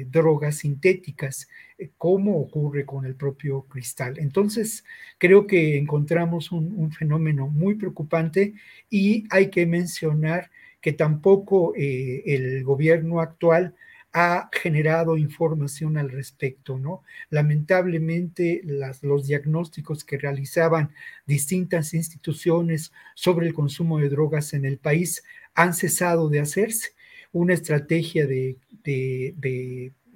eh, 0.00 0.06
drogas 0.08 0.58
sintéticas, 0.58 1.48
eh, 1.76 1.90
como 1.98 2.40
ocurre 2.40 2.86
con 2.86 3.04
el 3.04 3.14
propio 3.16 3.62
cristal. 3.62 4.18
Entonces, 4.18 4.84
creo 5.18 5.46
que 5.46 5.76
encontramos 5.76 6.52
un, 6.52 6.90
fenómeno 6.92 7.48
muy 7.48 7.74
preocupante 7.74 8.54
y 8.88 9.24
hay 9.30 9.50
que 9.50 9.66
mencionar 9.66 10.50
que 10.80 10.92
tampoco 10.92 11.74
eh, 11.76 12.22
el 12.26 12.64
gobierno 12.64 13.20
actual 13.20 13.74
ha 14.12 14.48
generado 14.52 15.18
información 15.18 15.98
al 15.98 16.10
respecto, 16.10 16.78
¿no? 16.78 17.02
Lamentablemente, 17.28 18.62
los 19.02 19.26
diagnósticos 19.26 20.04
que 20.04 20.16
realizaban 20.16 20.90
distintas 21.26 21.92
instituciones 21.92 22.92
sobre 23.14 23.46
el 23.46 23.52
consumo 23.52 23.98
de 23.98 24.08
drogas 24.08 24.54
en 24.54 24.64
el 24.64 24.78
país 24.78 25.22
han 25.54 25.74
cesado 25.74 26.30
de 26.30 26.40
hacerse. 26.40 26.95
Una 27.38 27.52
estrategia 27.52 28.26
de, 28.26 28.56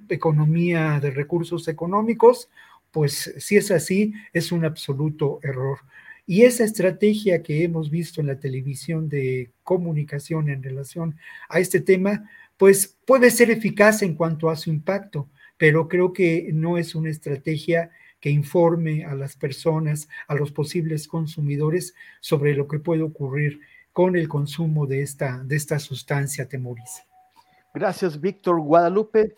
economía 0.09 0.99
de 0.99 1.11
recursos 1.11 1.67
económicos, 1.67 2.49
pues 2.89 3.35
si 3.37 3.57
es 3.57 3.69
así, 3.69 4.15
es 4.33 4.51
un 4.51 4.65
absoluto 4.65 5.39
error. 5.43 5.77
Y 6.25 6.41
esa 6.45 6.63
estrategia 6.63 7.43
que 7.43 7.63
hemos 7.63 7.91
visto 7.91 8.21
en 8.21 8.27
la 8.27 8.39
televisión 8.39 9.07
de 9.07 9.51
comunicación 9.63 10.49
en 10.49 10.63
relación 10.63 11.15
a 11.47 11.59
este 11.59 11.79
tema, 11.79 12.27
pues 12.57 12.97
puede 13.05 13.29
ser 13.29 13.51
eficaz 13.51 14.01
en 14.01 14.15
cuanto 14.15 14.49
a 14.49 14.55
su 14.55 14.71
impacto, 14.71 15.29
pero 15.57 15.87
creo 15.87 16.13
que 16.13 16.49
no 16.51 16.79
es 16.79 16.95
una 16.95 17.11
estrategia 17.11 17.91
que 18.19 18.31
informe 18.31 19.05
a 19.05 19.13
las 19.13 19.35
personas, 19.35 20.09
a 20.27 20.33
los 20.33 20.51
posibles 20.51 21.07
consumidores 21.07 21.93
sobre 22.19 22.55
lo 22.55 22.67
que 22.67 22.79
puede 22.79 23.03
ocurrir 23.03 23.59
con 23.93 24.15
el 24.15 24.27
consumo 24.27 24.87
de 24.87 25.03
esta, 25.03 25.43
de 25.43 25.55
esta 25.55 25.77
sustancia 25.77 26.47
temoriza. 26.47 27.10
Gracias, 27.73 28.19
Víctor 28.19 28.59
Guadalupe. 28.59 29.35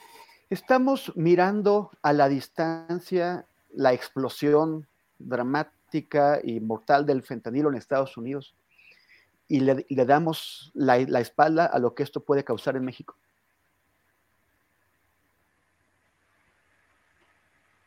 Estamos 0.50 1.12
mirando 1.16 1.92
a 2.02 2.14
la 2.14 2.28
distancia 2.28 3.46
la 3.72 3.94
explosión 3.94 4.88
dramática 5.20 6.40
y 6.44 6.60
mortal 6.60 7.06
del 7.06 7.22
fentanilo 7.22 7.70
en 7.70 7.76
Estados 7.76 8.18
Unidos 8.18 8.56
y 9.48 9.60
le, 9.60 9.86
damos 10.06 10.72
la, 10.74 10.98
espalda 10.98 11.66
a 11.66 11.78
lo 11.78 11.94
que 11.94 12.02
esto 12.02 12.24
puede 12.24 12.44
causar 12.44 12.76
en 12.76 12.86
México? 12.86 13.16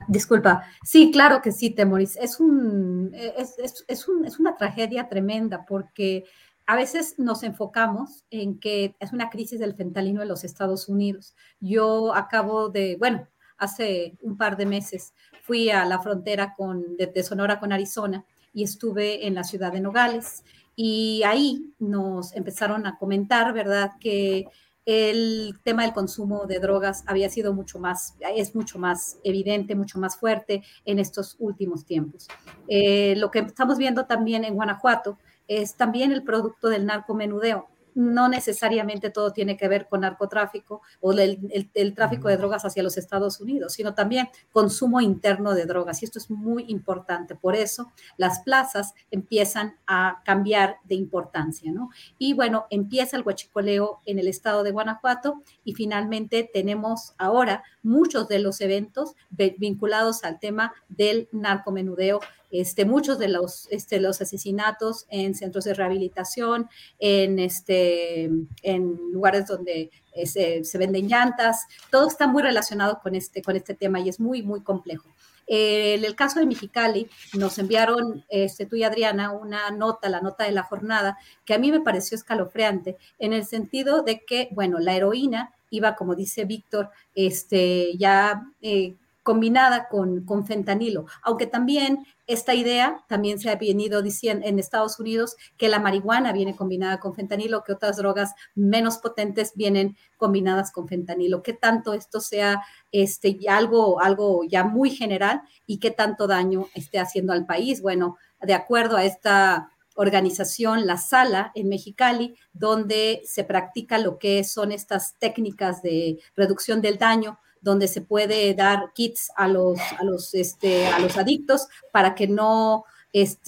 Disculpa, 0.07 0.65
sí, 0.85 1.11
claro 1.11 1.43
que 1.43 1.51
sí, 1.51 1.71
Temoris. 1.71 2.17
Es, 2.17 2.39
un, 2.39 3.11
es, 3.13 3.57
es, 3.89 4.09
un, 4.09 4.25
es, 4.25 4.39
una 4.39 4.57
tragedia 4.57 5.09
tremenda 5.09 5.65
porque 5.67 6.25
a 6.67 6.77
veces 6.77 7.19
nos 7.19 7.43
enfocamos 7.43 8.25
en 8.31 8.59
que 8.59 8.97
es 8.99 9.13
una 9.13 9.31
crisis 9.31 9.61
del 9.61 9.75
fentanilo 9.75 10.23
en 10.23 10.29
los 10.29 10.45
Estados 10.45 10.89
Unidos. 10.89 11.35
Yo 11.61 12.15
acabo 12.15 12.69
de, 12.69 12.97
bueno, 12.99 13.29
hace 13.57 14.17
un 14.21 14.37
par 14.37 14.57
de 14.57 14.67
meses 14.67 15.15
fui 15.43 15.71
a 15.71 15.85
la 15.85 16.01
frontera 16.01 16.55
con, 16.57 16.97
de 16.97 17.23
Sonora 17.23 17.61
con 17.61 17.73
Arizona 17.73 18.25
y 18.53 18.65
estuve 18.65 19.27
en 19.27 19.35
la 19.35 19.45
ciudad 19.45 19.73
de 19.73 19.81
Nogales 19.81 20.45
y 20.75 21.23
ahí 21.25 21.73
nos 21.79 22.35
empezaron 22.35 22.87
a 22.87 22.99
comentar, 22.99 23.53
¿verdad?, 23.53 23.93
que 24.01 24.47
el 24.87 25.59
tema 25.65 25.83
del 25.83 25.93
consumo 25.93 26.47
de 26.47 26.61
drogas 26.61 27.03
había 27.07 27.29
sido 27.29 27.53
mucho 27.53 27.81
más, 27.81 28.15
es 28.37 28.55
mucho 28.55 28.79
más 28.79 29.19
evidente, 29.25 29.75
mucho 29.75 29.99
más 29.99 30.17
fuerte 30.17 30.63
en 30.85 31.01
estos 31.01 31.35
últimos 31.41 31.85
tiempos. 31.85 32.29
Eh, 32.69 33.15
lo 33.17 33.33
que 33.33 33.41
estamos 33.41 33.79
viendo 33.79 34.07
también 34.07 34.45
en 34.45 34.55
Guanajuato 34.55 35.19
es 35.49 35.77
también 35.77 36.13
el 36.13 36.23
producto 36.23 36.69
del 36.69 36.87
narcomenudeo. 36.87 37.69
no 37.99 38.29
necesariamente 38.29 39.09
todo 39.09 39.33
tiene 39.33 39.57
que 39.57 39.69
ver 39.69 39.89
con 39.89 40.03
narcotráfico 40.03 40.83
o 41.01 41.13
el, 41.13 41.71
el, 41.73 41.95
tráfico 41.95 42.29
de 42.29 42.37
drogas 42.37 42.63
hacia 42.67 42.83
los 42.83 42.99
Estados 42.99 43.41
Unidos, 43.41 43.73
sino 43.73 43.95
también 43.95 44.29
consumo 44.53 45.01
interno 45.01 45.55
de 45.55 45.65
drogas. 45.65 46.03
Y 46.03 46.05
esto 46.05 46.19
es 46.19 46.31
muy 46.31 46.67
importante. 46.69 47.35
Por 47.35 47.57
eso 47.57 47.91
las 48.19 48.41
plazas 48.41 48.93
empiezan 49.11 49.77
a 49.87 50.21
cambiar 50.27 50.77
de 50.85 50.95
importancia, 50.95 51.73
¿no? 51.73 51.89
Y 52.19 52.35
bueno, 52.35 52.67
empieza 52.69 53.17
el 53.17 53.23
huachicoleo 53.23 54.01
en 54.05 54.19
el 54.19 54.29
estado 54.29 54.63
de 54.63 54.73
Guanajuato 54.73 55.43
y 55.65 55.73
finalmente 55.73 56.51
tenemos 56.53 57.15
ahora 57.17 57.63
muchos 57.83 58.29
de 58.29 58.41
los 58.41 58.61
eventos 58.61 59.15
vinculados 59.31 60.23
al 60.23 60.39
tema 60.39 60.75
del 60.91 61.31
narcomenudeo 61.33 62.21
este, 62.51 62.85
muchos 62.85 63.19
de 63.19 63.29
los, 63.29 63.69
este, 63.71 64.01
los 64.01 64.21
asesinatos 64.21 65.07
en 65.09 65.35
centros 65.35 65.65
de 65.65 65.75
rehabilitación, 65.75 66.69
en, 66.99 67.39
este, 67.39 68.31
en 68.63 68.99
lugares 69.13 69.47
donde 69.47 69.91
eh, 70.15 70.27
se, 70.65 70.79
venden 70.79 71.09
llantas, 71.09 71.67
todo 71.91 72.09
está 72.09 72.27
muy 72.27 72.43
relacionado 72.43 73.01
con 73.03 73.15
este, 73.15 73.43
con 73.43 73.57
este 73.57 73.75
tema 73.75 74.01
y 74.01 74.09
es 74.09 74.21
muy, 74.21 74.43
muy 74.43 74.63
complejo. 74.63 75.09
en 75.47 76.05
el 76.05 76.15
caso 76.17 76.41
de 76.41 76.47
Mexicali, 76.47 77.09
nos 77.35 77.59
enviaron, 77.59 78.25
este, 78.29 78.67
tú 78.67 78.77
y 78.77 78.83
Adriana, 78.83 79.33
una 79.33 79.71
nota, 79.71 80.09
la 80.09 80.21
nota 80.21 80.45
de 80.45 80.53
la 80.53 80.63
jornada, 80.63 81.19
que 81.45 81.55
a 81.55 81.59
mí 81.59 81.71
me 81.71 81.81
pareció 81.81 82.17
escalofriante, 82.17 82.97
en 83.19 83.33
el 83.33 83.45
sentido 83.45 84.03
de 84.03 84.25
que, 84.25 84.49
bueno, 84.53 84.79
la 84.79 84.97
heroína 84.97 85.53
iba, 85.71 85.95
como 85.95 86.15
dice 86.15 86.45
Víctor, 86.45 86.91
este, 87.15 87.97
ya 87.97 88.43
eh, 88.63 88.95
combinada 89.27 89.89
con, 89.89 90.25
con 90.25 90.47
fentanilo, 90.47 91.07
aunque 91.21 91.49
también 91.49 92.07
esta 92.29 92.55
idea 92.55 93.05
también 93.09 93.41
se 93.41 93.51
ha 93.51 93.57
venido 93.57 94.01
diciendo 94.01 94.47
en 94.47 94.61
Estados 94.61 95.01
Unidos 95.01 95.35
que 95.57 95.69
la 95.69 95.81
marihuana 95.81 96.33
viene 96.33 96.55
combinada 96.55 97.01
con 97.01 97.13
fentanilo, 97.13 97.65
que 97.65 97.73
otras 97.73 97.97
drogas 97.97 98.35
menos 98.55 98.99
potentes 98.99 99.55
vienen 99.57 99.97
combinadas 100.17 100.71
con 100.71 100.87
fentanilo. 100.87 101.43
¿Qué 101.43 101.55
tanto 101.55 101.93
esto 101.93 102.21
sea 102.21 102.63
este, 102.93 103.37
algo, 103.49 104.01
algo 104.01 104.45
ya 104.45 104.63
muy 104.63 104.91
general 104.91 105.43
y 105.67 105.81
qué 105.81 105.91
tanto 105.91 106.29
daño 106.29 106.69
esté 106.75 107.01
haciendo 107.01 107.33
al 107.33 107.47
país? 107.47 107.83
Bueno, 107.83 108.19
de 108.41 108.55
acuerdo 108.55 108.97
a 108.97 109.05
esta 109.05 109.73
organización 109.97 110.87
La 110.87 110.99
Sala 110.99 111.51
en 111.57 111.69
Mexicali, 111.69 112.37
donde 112.53 113.23
se 113.25 113.43
practica 113.43 113.99
lo 113.99 114.19
que 114.19 114.45
son 114.45 114.71
estas 114.71 115.17
técnicas 115.19 115.83
de 115.83 116.21
reducción 116.37 116.81
del 116.81 116.99
daño 116.99 117.41
donde 117.61 117.89
se 117.89 118.01
puede 118.01 118.55
dar 118.55 118.93
kits 118.95 119.31
a 119.37 119.49
los, 119.49 119.79
a 119.99 120.05
los, 120.05 120.35
este, 120.35 120.87
a 120.87 120.99
los 120.99 121.17
adictos 121.17 121.69
para 121.93 122.15
que 122.15 122.29
no 122.29 122.85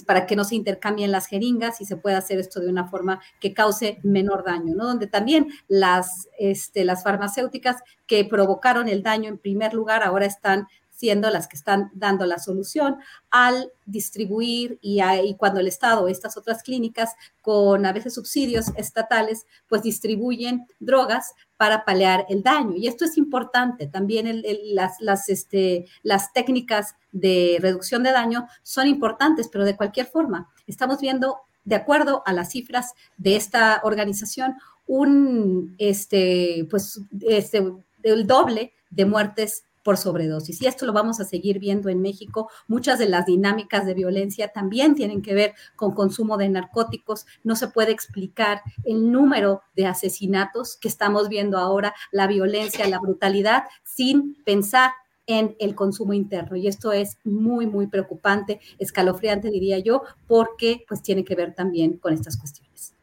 para 0.07 0.25
que 0.25 0.35
no 0.35 0.45
se 0.45 0.55
intercambien 0.55 1.11
las 1.11 1.27
jeringas 1.27 1.79
y 1.79 1.85
se 1.85 1.95
pueda 1.95 2.17
hacer 2.17 2.39
esto 2.39 2.59
de 2.59 2.69
una 2.69 2.87
forma 2.87 3.21
que 3.39 3.53
cause 3.53 3.99
menor 4.01 4.43
daño, 4.43 4.73
¿no? 4.73 4.85
Donde 4.85 5.05
también 5.05 5.47
las, 5.67 6.27
este, 6.39 6.83
las 6.83 7.03
farmacéuticas 7.03 7.77
que 8.07 8.25
provocaron 8.25 8.87
el 8.87 9.03
daño 9.03 9.29
en 9.29 9.37
primer 9.37 9.75
lugar 9.75 10.01
ahora 10.01 10.25
están 10.25 10.67
siendo 10.99 11.29
las 11.29 11.47
que 11.47 11.55
están 11.55 11.91
dando 11.93 12.25
la 12.25 12.39
solución 12.39 12.97
al 13.29 13.71
distribuir 13.85 14.79
y, 14.81 15.01
cuando 15.37 15.61
el 15.61 15.67
Estado, 15.67 16.09
estas 16.09 16.35
otras 16.35 16.61
clínicas 16.61 17.15
con 17.41 17.85
a 17.85 17.93
veces 17.93 18.15
subsidios 18.15 18.73
estatales, 18.75 19.45
pues 19.69 19.81
distribuyen 19.81 20.67
drogas 20.79 21.33
para 21.59 21.83
paliar 21.83 22.25
el 22.29 22.41
daño. 22.41 22.77
Y 22.77 22.87
esto 22.87 23.03
es 23.03 23.17
importante. 23.17 23.85
También 23.85 24.43
las, 24.73 25.01
las, 25.01 25.27
este, 25.27 25.87
las 26.03 26.31
técnicas 26.31 26.95
de 27.11 27.57
reducción 27.59 28.01
de 28.01 28.13
daño 28.13 28.47
son 28.63 28.87
importantes, 28.87 29.49
pero 29.49 29.65
de 29.65 29.75
cualquier 29.75 30.05
forma, 30.05 30.49
estamos 30.67 31.01
viendo, 31.01 31.41
de 31.65 31.75
acuerdo 31.75 32.23
a 32.25 32.31
las 32.31 32.51
cifras 32.51 32.93
de 33.17 33.35
esta 33.35 33.81
organización, 33.83 34.55
un, 34.87 35.75
este, 35.79 36.65
pues, 36.69 37.01
este, 37.27 37.61
el 38.03 38.25
doble 38.25 38.71
de 38.89 39.03
muertes 39.03 39.65
por 39.83 39.97
sobredosis. 39.97 40.61
Y 40.61 40.67
esto 40.67 40.85
lo 40.85 40.93
vamos 40.93 41.19
a 41.19 41.25
seguir 41.25 41.59
viendo 41.59 41.89
en 41.89 42.01
México. 42.01 42.49
Muchas 42.67 42.99
de 42.99 43.09
las 43.09 43.25
dinámicas 43.25 43.85
de 43.85 43.93
violencia 43.93 44.49
también 44.49 44.95
tienen 44.95 45.21
que 45.21 45.33
ver 45.33 45.53
con 45.75 45.93
consumo 45.93 46.37
de 46.37 46.49
narcóticos. 46.49 47.25
No 47.43 47.55
se 47.55 47.67
puede 47.67 47.91
explicar 47.91 48.61
el 48.83 49.11
número 49.11 49.61
de 49.75 49.85
asesinatos 49.85 50.77
que 50.77 50.87
estamos 50.87 51.29
viendo 51.29 51.57
ahora, 51.57 51.93
la 52.11 52.27
violencia, 52.27 52.87
la 52.87 52.99
brutalidad, 52.99 53.63
sin 53.83 54.35
pensar 54.43 54.91
en 55.29 55.55
el 55.59 55.75
consumo 55.75 56.13
interno. 56.13 56.55
Y 56.55 56.67
esto 56.67 56.91
es 56.91 57.19
muy, 57.23 57.67
muy 57.67 57.85
preocupante, 57.85 58.59
escalofriante, 58.79 59.51
diría 59.51 59.77
yo, 59.77 60.01
porque 60.27 60.83
pues 60.87 61.03
tiene 61.03 61.23
que 61.23 61.35
ver 61.35 61.53
también 61.53 61.97
con 61.97 62.13
estas 62.13 62.35
cuestiones. 62.35 62.95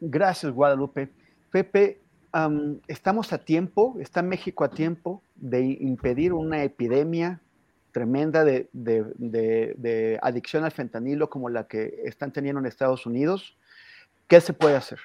Gracias, 0.00 0.50
Guadalupe. 0.52 1.12
Pepe, 1.50 2.00
estamos 2.88 3.32
a 3.32 3.38
tiempo, 3.38 3.96
está 4.00 4.22
México 4.22 4.64
a 4.64 4.70
tiempo 4.70 5.22
de 5.36 5.78
impedir 5.80 6.32
una 6.32 6.64
epidemia 6.64 7.40
tremenda 7.92 8.44
de, 8.44 10.18
adicción 10.20 10.64
al 10.64 10.72
fentanilo 10.72 11.30
como 11.30 11.48
la 11.48 11.68
que 11.68 12.02
están 12.04 12.32
teniendo 12.32 12.60
en 12.60 12.66
Estados 12.66 13.06
Unidos. 13.06 13.56
¿Qué 14.26 14.40
se 14.40 14.52
puede 14.52 14.74
hacer? 14.74 14.98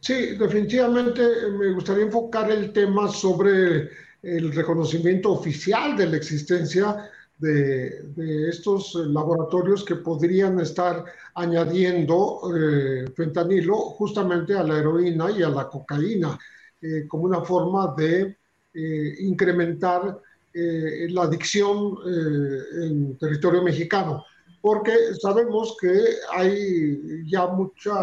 Sí, 0.00 0.34
definitivamente 0.36 1.22
me 1.56 1.72
gustaría 1.72 2.04
enfocar 2.04 2.50
el 2.50 2.72
tema 2.72 3.06
sobre 3.08 3.90
el 4.22 4.52
reconocimiento 4.52 5.30
oficial 5.32 5.96
de 5.96 6.06
la 6.06 6.16
existencia 6.16 7.08
de, 7.42 8.48
estos 8.48 8.94
laboratorios 8.94 9.84
que 9.84 9.96
podrían 9.96 10.60
estar 10.60 11.04
añadiendo 11.34 12.40
eh, 12.56 13.10
fentanilo 13.16 13.76
justamente 13.98 14.54
a 14.54 14.62
la 14.62 14.78
heroína 14.78 15.30
y 15.30 15.42
a 15.42 15.48
la 15.48 15.68
cocaína 15.68 16.38
eh, 16.80 17.06
como 17.08 17.24
una 17.24 17.42
forma 17.42 17.94
de 17.96 18.36
eh, 18.74 19.14
incrementar 19.20 20.20
la 20.54 21.22
adicción 21.22 21.96
en 22.04 23.16
territorio 23.16 23.62
mexicano. 23.62 24.22
Porque 24.60 24.92
sabemos 25.18 25.74
que 25.80 25.98
hay 26.30 27.24
ya 27.24 27.46
mucha 27.46 27.94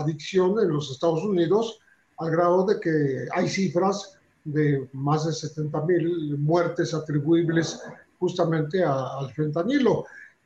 adicción 0.00 0.58
en 0.58 0.70
los 0.70 0.90
Estados 0.90 1.22
Unidos 1.22 1.78
al 2.18 2.32
grado 2.32 2.66
de 2.66 2.80
que 2.80 3.28
hay 3.32 3.48
cifras 3.48 4.18
de 4.42 4.88
más 4.92 5.26
de 5.26 5.32
70 5.32 5.80
mil 5.86 6.38
muertes 6.38 6.92
atribuibles 6.92 7.80
justamente 8.22 8.84
al 8.84 9.28
fentanilo. 9.32 10.04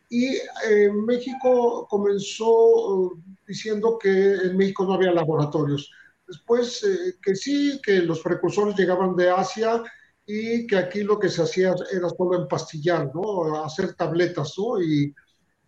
Y 0.09 0.29
eh, 0.71 0.91
México 1.11 1.87
comenzó 1.91 2.51
uh, 2.51 3.23
diciendo 3.47 3.99
que 3.99 4.15
en 4.47 4.57
México 4.57 4.85
no 4.85 4.95
había 4.95 5.13
laboratorios. 5.13 5.91
Después 6.27 6.83
eh, 6.85 7.17
que 7.23 7.35
sí, 7.35 7.79
que 7.85 7.97
los 8.01 8.21
precursores 8.21 8.75
llegaban 8.77 9.15
de 9.15 9.29
Asia 9.29 9.83
y 10.25 10.67
que 10.67 10.77
aquí 10.79 11.03
lo 11.03 11.19
que 11.19 11.29
se 11.29 11.43
hacía 11.43 11.75
era 11.93 12.09
solo 12.09 12.41
empastillar, 12.41 13.11
¿no? 13.15 13.63
Hacer 13.63 13.95
tabletas, 13.95 14.55
¿no? 14.57 14.81
Y, 14.81 15.15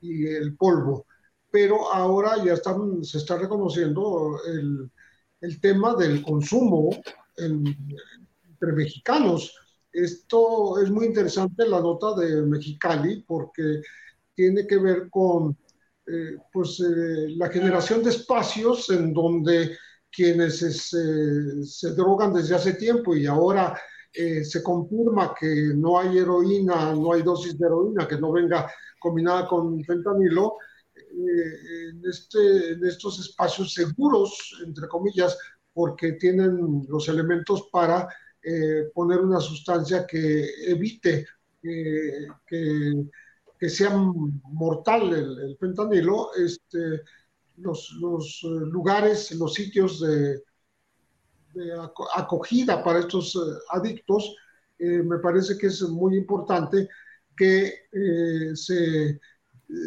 y 0.00 0.26
el 0.26 0.56
polvo. 0.56 1.04
Pero 1.50 1.92
ahora 1.92 2.42
ya 2.42 2.54
están, 2.54 3.04
se 3.04 3.18
está 3.18 3.36
reconociendo 3.36 4.40
el, 4.46 4.90
el 5.42 5.60
tema 5.60 5.94
del 5.94 6.22
consumo 6.22 6.90
entre 7.36 8.72
mexicanos 8.72 9.52
esto 9.92 10.80
es 10.80 10.90
muy 10.90 11.06
interesante, 11.06 11.66
la 11.66 11.80
nota 11.80 12.14
de 12.14 12.42
Mexicali, 12.42 13.24
porque 13.26 13.80
tiene 14.34 14.66
que 14.66 14.78
ver 14.78 15.08
con 15.10 15.56
eh, 16.06 16.36
pues, 16.52 16.80
eh, 16.80 17.28
la 17.36 17.48
generación 17.48 18.02
de 18.02 18.10
espacios 18.10 18.88
en 18.90 19.12
donde 19.12 19.76
quienes 20.10 20.58
se 20.58 21.90
drogan 21.94 22.32
desde 22.32 22.54
hace 22.54 22.74
tiempo 22.74 23.14
y 23.14 23.26
ahora 23.26 23.78
eh, 24.12 24.42
se 24.42 24.62
confirma 24.62 25.34
que 25.38 25.72
no 25.74 25.98
hay 25.98 26.18
heroína, 26.18 26.94
no 26.94 27.12
hay 27.12 27.22
dosis 27.22 27.58
de 27.58 27.66
heroína 27.66 28.08
que 28.08 28.18
no 28.18 28.32
venga 28.32 28.70
combinada 28.98 29.46
con 29.46 29.84
fentanilo, 29.84 30.56
en, 30.94 32.02
este, 32.08 32.72
en 32.72 32.84
estos 32.84 33.20
espacios 33.20 33.74
seguros, 33.74 34.60
entre 34.64 34.88
comillas, 34.88 35.36
porque 35.72 36.12
tienen 36.12 36.86
los 36.88 37.08
elementos 37.08 37.68
para 37.70 38.08
eh, 38.42 38.90
poner 38.94 39.20
una 39.20 39.40
sustancia 39.40 40.06
que 40.06 40.48
evite 40.66 41.26
que, 41.60 42.28
que, 42.46 43.68
sea 43.68 43.90
mortal 43.90 45.12
el, 45.12 45.56
fentanilo, 45.58 46.30
este, 46.34 47.02
los, 47.56 47.90
los, 48.00 48.40
lugares, 48.44 49.32
los 49.32 49.54
sitios 49.54 50.00
de, 50.00 50.40
acogida 52.14 52.84
para 52.84 53.00
estos 53.00 53.34
eh, 53.34 53.38
adictos, 53.70 54.36
eh, 54.78 55.02
me 55.02 55.18
parece 55.18 55.58
que 55.58 55.66
es 55.66 55.82
muy 55.82 56.16
importante 56.16 56.88
que 57.36 57.74
se, 58.54 59.20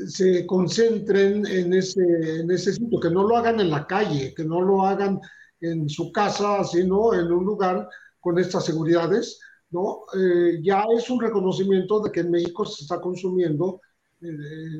se, 0.07 0.45
concentren 0.45 1.45
en 1.45 1.73
ese, 1.73 2.40
en 2.41 2.52
ese 2.52 2.73
sitio, 2.73 2.99
que 2.99 3.10
no 3.10 3.23
lo 3.23 3.38
hagan 3.38 3.60
en 3.60 3.69
la 3.69 3.88
calle, 3.88 4.34
que 4.36 4.44
no 4.44 4.61
lo 4.61 4.86
hagan 4.86 5.19
en 5.61 5.90
su 5.90 6.11
casa, 6.11 6.64
sino 6.64 7.14
en 7.14 7.32
un 7.32 7.45
lugar 7.45 7.88
con 8.22 8.39
estas 8.39 8.65
seguridades, 8.65 9.39
¿no? 9.72 10.02
Eh, 10.18 10.60
ya 10.64 10.85
es 10.98 11.10
un 11.10 11.22
reconocimiento 11.22 12.02
de 12.02 12.11
que 12.11 12.22
en 12.22 12.31
México 12.31 12.65
se 12.65 12.84
está 12.84 13.02
consumiendo, 13.02 13.81
eh, 14.22 14.27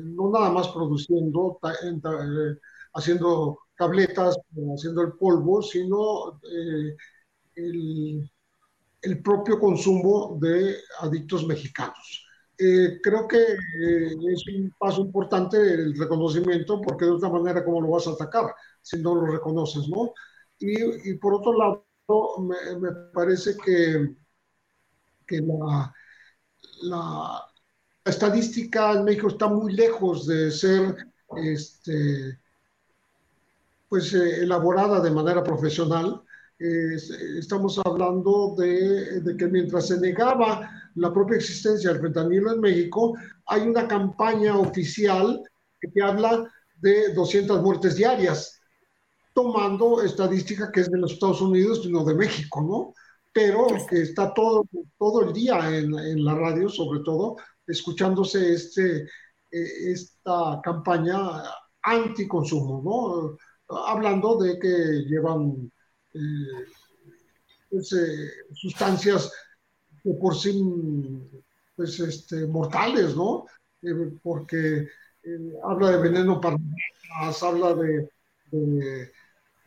no 0.04 0.30
nada 0.30 0.50
más 0.50 0.68
produciendo, 0.68 1.58
eh, 1.64 2.58
haciendo 2.94 3.58
tabletas 3.76 4.36
haciendo 4.74 5.02
el 5.02 5.12
polvo, 5.14 5.62
sino 5.62 6.40
eh, 6.42 6.96
el, 7.56 8.30
el, 9.02 9.22
propio 9.22 9.58
consumo 9.58 10.38
de 10.40 10.76
adictos 11.00 11.46
mexicanos. 11.46 12.26
Eh, 12.58 13.00
creo 13.02 13.26
que 13.26 13.38
eh, 13.38 14.12
es 14.32 14.44
un 14.54 14.72
paso 14.78 15.00
importante 15.02 15.56
el 15.56 15.98
reconocimiento, 15.98 16.80
porque 16.80 17.06
de 17.06 17.12
otra 17.12 17.30
manera, 17.30 17.64
¿cómo 17.64 17.80
lo 17.80 17.88
vas 17.90 18.06
a 18.06 18.12
atacar 18.12 18.54
si 18.82 19.00
no 19.02 19.14
lo 19.14 19.26
reconoces, 19.26 19.88
no? 19.88 20.12
Y, 20.58 21.10
y 21.10 21.14
por 21.18 21.34
otro 21.34 21.52
lado, 21.58 21.86
me, 22.38 22.92
parece 23.12 23.56
que, 23.56 24.14
que 25.26 25.40
la, 25.40 25.92
la, 26.82 27.44
estadística 28.04 28.92
en 28.92 29.04
México 29.04 29.28
está 29.28 29.48
muy 29.48 29.72
lejos 29.74 30.26
de 30.26 30.50
ser 30.50 30.96
este, 31.36 32.38
pues, 33.88 34.12
eh, 34.14 34.42
elaborada 34.42 35.00
de 35.00 35.10
manera 35.10 35.42
profesional. 35.42 36.22
estamos 36.58 37.80
hablando 37.84 38.54
de, 38.56 39.20
de, 39.20 39.36
que 39.36 39.46
mientras 39.48 39.88
se 39.88 39.98
negaba 39.98 40.70
la 40.94 41.12
propia 41.12 41.36
existencia 41.36 41.92
del 41.92 42.02
fentanilo 42.02 42.52
en 42.52 42.60
México, 42.60 43.16
hay 43.46 43.62
una 43.62 43.88
campaña 43.88 44.56
oficial 44.56 45.42
que 45.80 46.02
habla 46.02 46.48
de 46.76 47.12
200 47.14 47.62
muertes 47.62 47.96
diarias, 47.96 48.61
tomando 49.32 50.02
estadística 50.02 50.70
que 50.70 50.80
es 50.80 50.90
de 50.90 50.98
los 50.98 51.12
Estados 51.12 51.40
Unidos 51.40 51.82
y 51.84 51.92
no 51.92 52.04
de 52.04 52.14
México, 52.14 52.60
¿no? 52.62 52.94
Pero 53.32 53.66
que 53.88 54.02
está 54.02 54.32
todo, 54.34 54.64
todo 54.98 55.22
el 55.22 55.32
día 55.32 55.76
en, 55.76 55.94
en 55.98 56.24
la 56.24 56.34
radio, 56.34 56.68
sobre 56.68 57.00
todo, 57.00 57.36
escuchándose 57.66 58.52
este, 58.52 59.08
eh, 59.50 59.92
esta 59.92 60.60
campaña 60.62 61.42
anticonsumo, 61.82 62.82
¿no? 62.82 63.36
Hablando 63.86 64.36
de 64.38 64.58
que 64.58 64.68
llevan 65.06 65.70
eh, 66.14 66.66
pues, 67.70 67.92
eh, 67.92 68.30
sustancias 68.54 69.30
que 70.02 70.12
por 70.14 70.36
sí 70.36 70.60
pues, 71.76 72.00
este, 72.00 72.46
mortales, 72.46 73.16
¿no? 73.16 73.46
porque 74.22 74.86
habla 75.64 75.90
de 75.90 75.96
veneno 75.98 76.40
para 76.40 76.56
habla 77.42 77.74
de, 77.74 78.08
de, 78.52 79.12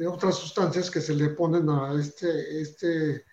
otras 0.04 0.36
sustancias 0.36 0.92
que 0.92 1.02
se 1.02 1.14
le 1.14 1.30
ponen 1.30 1.70
a 1.70 1.94
este, 1.94 2.62
este 2.62 3.26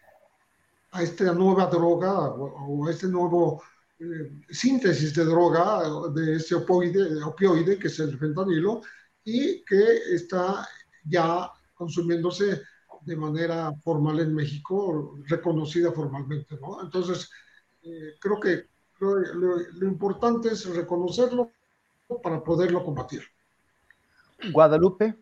a 0.92 1.02
esta 1.02 1.32
nueva 1.32 1.66
droga 1.66 2.12
o 2.12 2.86
a 2.86 2.90
este 2.90 3.08
nuevo 3.08 3.62
eh, 3.98 4.30
síntesis 4.50 5.14
de 5.14 5.24
droga, 5.24 5.82
de 6.12 6.36
ese 6.36 6.54
opioide, 6.54 7.22
opioide, 7.24 7.78
que 7.78 7.88
es 7.88 7.98
el 7.98 8.18
fentanilo, 8.18 8.82
y 9.24 9.64
que 9.64 9.96
está 10.12 10.68
ya 11.04 11.50
consumiéndose 11.74 12.62
de 13.00 13.16
manera 13.16 13.72
formal 13.82 14.20
en 14.20 14.34
México, 14.34 15.18
reconocida 15.26 15.92
formalmente. 15.92 16.58
¿no? 16.60 16.82
Entonces, 16.82 17.30
eh, 17.82 18.14
creo 18.20 18.38
que 18.38 18.66
lo, 19.00 19.16
lo, 19.18 19.86
importante 19.88 20.50
es 20.50 20.66
reconocerlo 20.66 21.50
para 22.22 22.44
poderlo 22.44 22.84
combatir. 22.84 23.22
Guadalupe 24.52 25.16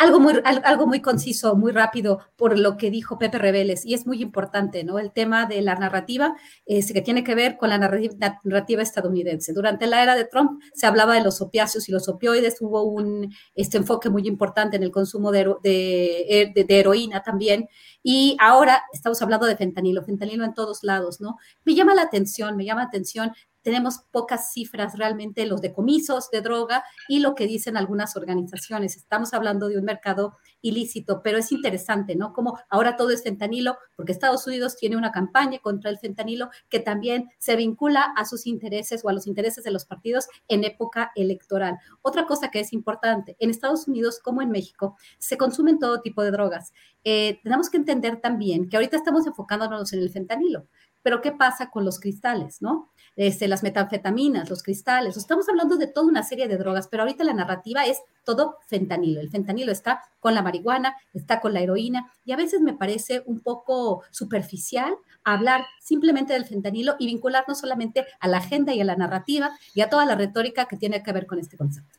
algo 0.00 0.18
muy, 0.18 0.32
algo 0.44 0.86
muy 0.86 1.02
conciso, 1.02 1.54
muy 1.56 1.72
rápido 1.72 2.20
por 2.36 2.58
lo 2.58 2.78
que 2.78 2.90
dijo 2.90 3.18
Pepe 3.18 3.36
Rebeles, 3.36 3.84
y 3.84 3.92
es 3.92 4.06
muy 4.06 4.22
importante, 4.22 4.82
¿no? 4.82 4.98
El 4.98 5.12
tema 5.12 5.44
de 5.44 5.60
la 5.60 5.74
narrativa 5.74 6.34
es, 6.64 6.90
que 6.90 7.02
tiene 7.02 7.22
que 7.22 7.34
ver 7.34 7.58
con 7.58 7.68
la 7.68 7.76
narrativa, 7.76 8.82
estadounidense. 8.82 9.52
Durante 9.52 9.86
la 9.86 10.02
era 10.02 10.14
de 10.14 10.24
Trump 10.24 10.62
se 10.72 10.86
hablaba 10.86 11.14
de 11.14 11.22
los 11.22 11.42
opiáceos 11.42 11.86
y 11.90 11.92
los 11.92 12.08
opioides, 12.08 12.62
hubo 12.62 12.82
un 12.84 13.30
este 13.54 13.76
enfoque 13.76 14.08
muy 14.08 14.26
importante 14.26 14.78
en 14.78 14.84
el 14.84 14.90
consumo 14.90 15.32
de, 15.32 15.44
de, 15.62 16.50
de, 16.54 16.64
de 16.64 16.80
heroína 16.80 17.22
también, 17.22 17.68
y 18.02 18.36
ahora 18.40 18.82
estamos 18.92 19.20
hablando 19.22 19.46
de 19.46 19.56
fentanilo, 19.56 20.02
fentanilo 20.02 20.44
en 20.44 20.54
todos 20.54 20.82
lados, 20.82 21.20
¿no? 21.20 21.36
Me 21.64 21.74
llama 21.74 21.94
la 21.94 22.02
atención, 22.02 22.56
me 22.56 22.64
llama 22.64 22.82
la 22.82 22.88
atención 22.88 23.32
tenemos 23.62 24.00
pocas 24.10 24.52
cifras 24.52 24.96
realmente, 24.96 25.46
los 25.46 25.60
decomisos 25.60 26.30
de 26.30 26.40
droga 26.40 26.84
y 27.08 27.20
lo 27.20 27.34
que 27.34 27.46
dicen 27.46 27.76
algunas 27.76 28.16
organizaciones. 28.16 28.96
Estamos 28.96 29.34
hablando 29.34 29.68
de 29.68 29.78
un 29.78 29.84
mercado 29.84 30.36
ilícito, 30.62 31.20
pero 31.22 31.38
es 31.38 31.52
interesante, 31.52 32.16
¿no? 32.16 32.32
Como 32.32 32.58
ahora 32.68 32.96
todo 32.96 33.10
es 33.10 33.22
fentanilo, 33.22 33.76
porque 33.96 34.12
Estados 34.12 34.46
Unidos 34.46 34.76
tiene 34.76 34.96
una 34.96 35.12
campaña 35.12 35.58
contra 35.58 35.90
el 35.90 35.98
fentanilo 35.98 36.50
que 36.68 36.80
también 36.80 37.28
se 37.38 37.56
vincula 37.56 38.12
a 38.16 38.24
sus 38.24 38.46
intereses 38.46 39.04
o 39.04 39.08
a 39.08 39.12
los 39.12 39.26
intereses 39.26 39.64
de 39.64 39.70
los 39.70 39.84
partidos 39.84 40.26
en 40.48 40.64
época 40.64 41.12
electoral. 41.14 41.78
Otra 42.02 42.26
cosa 42.26 42.50
que 42.50 42.60
es 42.60 42.72
importante, 42.72 43.36
en 43.40 43.50
Estados 43.50 43.88
Unidos 43.88 44.20
como 44.22 44.42
en 44.42 44.50
México, 44.50 44.96
se 45.18 45.36
consumen 45.36 45.78
todo 45.78 46.00
tipo 46.00 46.22
de 46.22 46.30
drogas. 46.30 46.72
Eh, 47.04 47.40
tenemos 47.42 47.70
que 47.70 47.78
entender 47.78 47.89
también 48.20 48.68
que 48.68 48.76
ahorita 48.76 48.96
estamos 48.96 49.26
enfocándonos 49.26 49.92
en 49.92 50.00
el 50.00 50.10
fentanilo, 50.10 50.66
pero 51.02 51.20
¿qué 51.20 51.32
pasa 51.32 51.70
con 51.70 51.84
los 51.84 51.98
cristales, 51.98 52.60
no? 52.60 52.90
Este, 53.16 53.48
las 53.48 53.62
metanfetaminas, 53.62 54.48
los 54.50 54.62
cristales. 54.62 55.16
Estamos 55.16 55.48
hablando 55.48 55.76
de 55.76 55.86
toda 55.86 56.06
una 56.06 56.22
serie 56.22 56.46
de 56.46 56.56
drogas, 56.56 56.88
pero 56.88 57.02
ahorita 57.02 57.24
la 57.24 57.32
narrativa 57.32 57.84
es 57.84 57.98
todo 58.24 58.58
fentanilo. 58.68 59.20
El 59.20 59.30
fentanilo 59.30 59.72
está 59.72 60.02
con 60.20 60.34
la 60.34 60.42
marihuana, 60.42 60.94
está 61.12 61.40
con 61.40 61.52
la 61.52 61.60
heroína, 61.60 62.12
y 62.24 62.32
a 62.32 62.36
veces 62.36 62.60
me 62.60 62.74
parece 62.74 63.22
un 63.26 63.40
poco 63.40 64.02
superficial 64.10 64.94
hablar 65.24 65.66
simplemente 65.80 66.32
del 66.32 66.44
fentanilo 66.44 66.96
y 66.98 67.06
vincularnos 67.06 67.58
solamente 67.58 68.06
a 68.20 68.28
la 68.28 68.38
agenda 68.38 68.72
y 68.74 68.80
a 68.80 68.84
la 68.84 68.96
narrativa 68.96 69.50
y 69.74 69.80
a 69.80 69.90
toda 69.90 70.04
la 70.06 70.14
retórica 70.14 70.66
que 70.66 70.76
tiene 70.76 71.02
que 71.02 71.12
ver 71.12 71.26
con 71.26 71.38
este 71.38 71.56
concepto. 71.56 71.98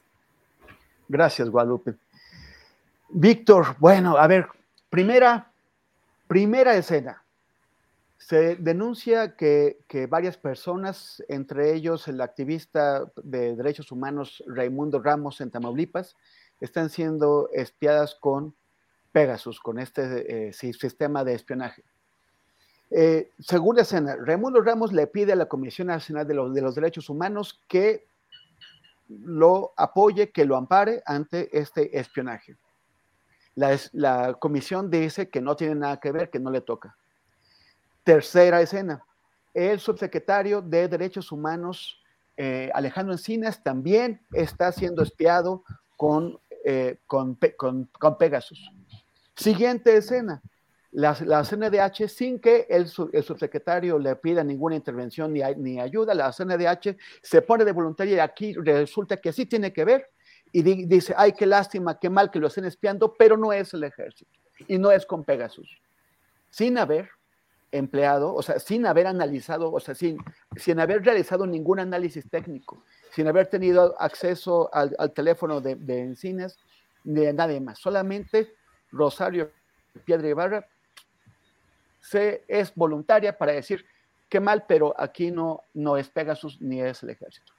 Gracias, 1.08 1.50
Guadalupe. 1.50 1.96
Víctor, 3.10 3.76
bueno, 3.80 4.16
a 4.18 4.26
ver, 4.28 4.48
primera, 4.90 5.51
primera 6.32 6.78
escena. 6.78 7.26
Se 8.18 8.56
denuncia 8.56 9.36
que, 9.36 9.76
varias 10.10 10.38
personas, 10.38 11.22
entre 11.28 11.74
ellos 11.74 12.08
el 12.08 12.22
activista 12.22 13.12
de 13.22 13.54
derechos 13.58 13.92
humanos 13.92 14.42
Raimundo 14.48 15.02
Ramos 15.02 15.42
en 15.42 15.52
Tamaulipas, 15.52 16.16
están 16.62 16.90
siendo 16.90 17.50
espiadas 17.52 18.16
con 18.16 18.56
Pegasus, 19.12 19.60
con 19.60 19.78
este 19.78 20.48
eh, 20.48 20.54
sistema 20.54 21.26
de 21.26 21.34
espionaje. 21.34 21.84
Eh, 22.92 23.30
segunda 23.38 23.82
escena, 23.82 24.16
Raimundo 24.16 24.62
Ramos 24.62 24.94
le 24.94 25.08
pide 25.08 25.34
a 25.34 25.36
la 25.36 25.50
Comisión 25.50 25.88
Nacional 25.90 26.26
de 26.26 26.34
los, 26.34 26.54
de 26.54 26.62
los 26.62 26.76
Derechos 26.76 27.10
Humanos 27.10 27.60
que 27.68 28.06
lo 29.10 29.74
apoye, 29.76 30.32
que 30.32 30.46
lo 30.46 30.56
ampare 30.56 31.04
ante 31.06 31.50
este 31.60 32.00
espionaje. 32.00 32.56
La, 33.56 33.78
la 33.92 34.34
comisión 34.36 34.90
dice 34.90 35.30
que 35.30 35.42
no 35.42 35.56
tiene 35.56 35.76
nada 35.76 36.00
que 36.00 36.12
ver, 36.12 36.30
que 36.30 36.40
no 36.40 36.52
le 36.52 36.62
toca. 36.62 36.96
Tercera 38.04 38.62
escena. 38.62 39.04
El 39.54 39.80
subsecretario 39.80 40.62
de 40.62 40.88
Derechos 40.88 41.32
Humanos, 41.32 42.02
eh, 42.38 42.70
Alejandro 42.74 43.14
Encinas, 43.14 43.62
también 43.62 44.22
está 44.32 44.72
siendo 44.72 45.04
espiado 45.04 45.64
con, 45.98 46.40
eh, 46.64 46.98
con, 47.06 47.38
Pegasus. 48.18 48.72
Siguiente 49.36 49.98
escena. 49.98 50.42
La, 50.94 51.16
la, 51.26 51.44
CNDH, 51.44 52.10
sin 52.10 52.40
que 52.40 52.68
el, 52.70 52.88
subsecretario 52.88 53.98
le 53.98 54.16
pida 54.18 54.44
ninguna 54.44 54.76
intervención 54.76 55.32
ni, 55.32 55.42
ni, 55.58 55.80
ayuda, 55.80 56.14
la 56.14 56.34
CNDH 56.34 56.98
se 57.22 57.42
pone 57.42 57.64
de 57.64 57.72
voluntaria 57.72 58.16
y 58.16 58.20
aquí 58.20 58.54
resulta 58.54 59.18
que 59.18 59.32
sí 59.32 59.46
tiene 59.46 59.72
que 59.72 59.86
ver 59.86 60.10
y 60.52 60.62
dice, 60.86 61.14
ay, 61.18 61.34
qué 61.34 61.46
lástima, 61.46 61.98
qué 61.98 62.10
mal 62.10 62.30
que 62.30 62.40
lo 62.40 62.48
estén 62.48 62.66
espiando, 62.66 63.14
pero 63.14 63.38
no 63.38 63.54
es 63.54 63.74
el 63.74 63.84
ejército 63.84 64.32
y 64.68 64.78
no 64.78 64.92
es 64.92 65.06
con 65.06 65.24
Pegasus. 65.24 65.80
Sin 66.50 66.78
haber 66.78 67.10
empleado, 67.72 68.34
o 68.34 68.42
sea, 68.42 68.60
sin 68.60 68.86
haber 68.86 69.08
analizado, 69.08 69.72
o 69.72 69.80
sea, 69.80 69.96
sin, 69.96 70.18
sin 70.58 70.80
haber 70.80 71.04
realizado 71.04 71.48
ningún 71.48 71.80
análisis 71.80 72.30
técnico, 72.30 72.84
sin 73.12 73.28
haber 73.28 73.48
tenido 73.48 73.96
acceso 74.00 74.70
al, 74.74 74.94
teléfono 75.14 75.62
de, 75.62 75.76
de 75.76 76.02
Encinas, 76.02 76.60
ni 77.04 77.22
de 77.22 77.34
nadie 77.34 77.62
más. 77.62 77.80
Solamente 77.80 78.54
Rosario 78.92 79.52
Piedra 80.06 80.28
Ibarra 80.28 80.68
se, 82.02 82.44
es 82.48 82.74
voluntaria 82.76 83.38
para 83.38 83.54
decir 83.54 83.86
qué 84.30 84.40
mal, 84.40 84.66
pero 84.68 84.94
aquí 84.98 85.32
no, 85.32 85.64
no 85.74 85.98
es 85.98 86.10
Pegasus 86.10 86.62
ni 86.62 86.82
es 86.82 87.04
el 87.04 87.12
ejército. 87.12 87.54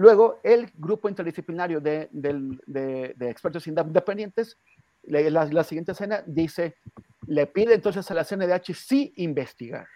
Luego, 0.00 0.40
el 0.42 0.72
grupo 0.78 1.10
interdisciplinario 1.10 1.78
de, 1.78 2.08
de, 2.10 3.14
de 3.14 3.30
expertos 3.30 3.66
independientes, 3.66 4.56
la, 5.02 5.44
la, 5.44 5.62
siguiente 5.62 5.92
escena 5.92 6.24
dice 6.26 6.76
le 7.26 7.46
pide 7.46 7.74
entonces 7.74 8.10
a 8.10 8.14
la 8.14 8.24
CNDH 8.24 8.72
sí 8.72 9.12
investigar. 9.16 9.86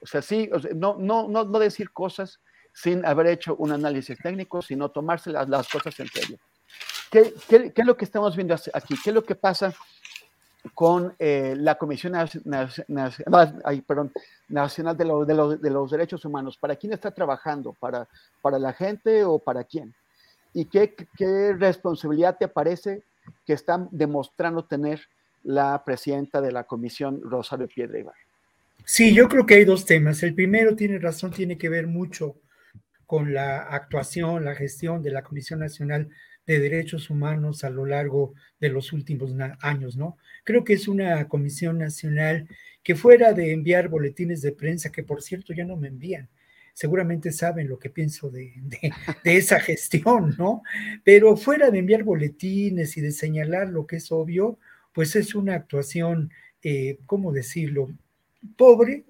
O 0.00 0.06
sea, 0.06 0.22
sí, 0.22 0.48
no, 0.76 0.94
no, 1.00 1.26
no, 1.26 1.42
no, 1.44 1.58
decir 1.58 1.90
cosas 1.90 2.38
sin 2.72 3.04
haber 3.04 3.26
hecho 3.26 3.56
un 3.56 3.72
análisis 3.72 4.16
técnico, 4.20 4.62
sino 4.62 4.92
tomarse 4.92 5.32
las, 5.32 5.48
las 5.48 5.68
cosas 5.68 5.98
en 5.98 6.06
serio. 6.06 6.38
¿Qué, 7.10 7.34
¿Qué, 7.48 7.72
qué, 7.72 7.80
es 7.80 7.86
lo 7.86 7.96
que 7.96 8.04
estamos 8.04 8.36
viendo 8.36 8.54
aquí? 8.54 8.94
¿Qué 9.02 9.10
es 9.10 9.14
lo 9.14 9.24
que 9.24 9.34
pasa 9.34 9.74
con 10.74 11.14
eh, 11.18 11.54
la 11.56 11.76
Comisión 11.76 12.14
Nacional 12.44 13.12
de, 14.96 15.04
lo, 15.04 15.24
de, 15.24 15.34
los, 15.34 15.60
de, 15.60 15.70
los 15.70 15.90
Derechos 15.90 16.24
Humanos? 16.24 16.56
¿Para 16.58 16.76
quién 16.76 16.92
está 16.92 17.10
trabajando? 17.10 17.72
¿Para, 17.72 18.08
para 18.42 18.58
la 18.58 18.72
gente 18.72 19.24
o 19.24 19.38
para 19.38 19.64
quién? 19.64 19.94
¿Y 20.52 20.64
qué, 20.66 20.94
qué 21.16 21.54
responsabilidad 21.54 22.36
te 22.38 22.48
parece 22.48 23.02
que 23.46 23.52
están 23.52 23.88
demostrando 23.90 24.64
tener 24.64 25.00
la 25.44 25.82
presidenta 25.84 26.40
de 26.40 26.52
la 26.52 26.64
comisión, 26.64 27.20
Rosario 27.22 27.68
Piedra 27.68 27.98
Ibar. 27.98 28.14
Sí, 28.84 29.14
yo 29.14 29.28
creo 29.28 29.46
que 29.46 29.54
hay 29.54 29.64
dos 29.64 29.84
temas. 29.84 30.22
El 30.22 30.34
primero 30.34 30.74
tiene 30.74 30.98
razón, 30.98 31.30
tiene 31.30 31.58
que 31.58 31.68
ver 31.68 31.86
mucho 31.86 32.36
con 33.06 33.32
la 33.32 33.60
actuación, 33.60 34.44
la 34.44 34.54
gestión 34.54 35.02
de 35.02 35.10
la 35.10 35.22
Comisión 35.22 35.60
Nacional 35.60 36.08
de 36.48 36.58
Derechos 36.58 37.10
Humanos 37.10 37.62
a 37.62 37.68
lo 37.70 37.84
largo 37.84 38.32
de 38.58 38.70
los 38.70 38.94
últimos 38.94 39.34
años, 39.60 39.98
¿no? 39.98 40.16
Creo 40.44 40.64
que 40.64 40.72
es 40.72 40.88
una 40.88 41.28
comisión 41.28 41.76
nacional 41.78 42.48
que 42.82 42.96
fuera 42.96 43.34
de 43.34 43.52
enviar 43.52 43.88
boletines 43.88 44.40
de 44.40 44.52
prensa, 44.52 44.90
que 44.90 45.02
por 45.02 45.22
cierto 45.22 45.52
ya 45.52 45.66
no 45.66 45.76
me 45.76 45.88
envían, 45.88 46.30
seguramente 46.72 47.32
saben 47.32 47.68
lo 47.68 47.78
que 47.78 47.90
pienso 47.90 48.30
de, 48.30 48.54
esa 49.24 49.60
gestión, 49.60 50.34
¿no? 50.38 50.62
Pero 51.04 51.36
fuera 51.36 51.70
de 51.70 51.80
enviar 51.80 52.02
boletines 52.02 52.96
y 52.96 53.02
de 53.02 53.12
señalar 53.12 53.68
lo 53.68 53.86
que 53.86 53.96
es 53.96 54.10
obvio, 54.10 54.58
pues 54.94 55.16
es 55.16 55.34
una 55.34 55.54
actuación, 55.54 56.32
eh, 56.62 56.98
¿cómo 57.04 57.30
decirlo? 57.30 57.92
Pobre, 58.56 59.04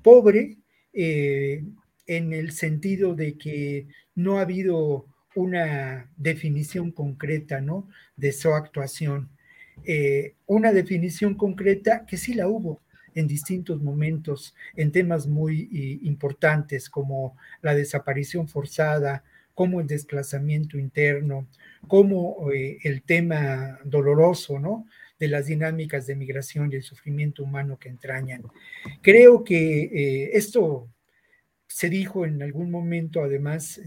pobre, 0.00 0.58
eh, 0.92 1.64
en 2.06 2.32
el 2.32 2.52
sentido 2.52 3.16
de 3.16 3.36
que 3.36 3.88
no 4.14 4.38
ha 4.38 4.42
habido 4.42 5.06
una 5.38 6.10
definición 6.16 6.90
concreta, 6.90 7.60
¿no? 7.60 7.88
De 8.16 8.32
su 8.32 8.52
actuación. 8.52 9.30
Eh, 9.84 10.34
una 10.46 10.72
definición 10.72 11.36
concreta 11.36 12.04
que 12.06 12.16
sí 12.16 12.34
la 12.34 12.48
hubo 12.48 12.80
en 13.14 13.28
distintos 13.28 13.80
momentos, 13.80 14.56
en 14.74 14.90
temas 14.90 15.28
muy 15.28 15.68
eh, 15.72 16.00
importantes 16.02 16.90
como 16.90 17.36
la 17.62 17.76
desaparición 17.76 18.48
forzada, 18.48 19.22
como 19.54 19.80
el 19.80 19.86
desplazamiento 19.86 20.76
interno, 20.76 21.46
como 21.86 22.50
eh, 22.52 22.78
el 22.82 23.02
tema 23.02 23.78
doloroso, 23.84 24.58
¿no? 24.58 24.86
de 25.20 25.28
las 25.28 25.46
dinámicas 25.46 26.06
de 26.06 26.16
migración 26.16 26.72
y 26.72 26.76
el 26.76 26.82
sufrimiento 26.82 27.44
humano 27.44 27.76
que 27.78 27.88
entrañan. 27.88 28.42
Creo 29.02 29.42
que 29.42 30.30
esto 30.32 30.88
se 31.66 31.88
dijo 31.88 32.24
en 32.24 32.40
algún 32.40 32.70
momento, 32.70 33.24
además, 33.24 33.80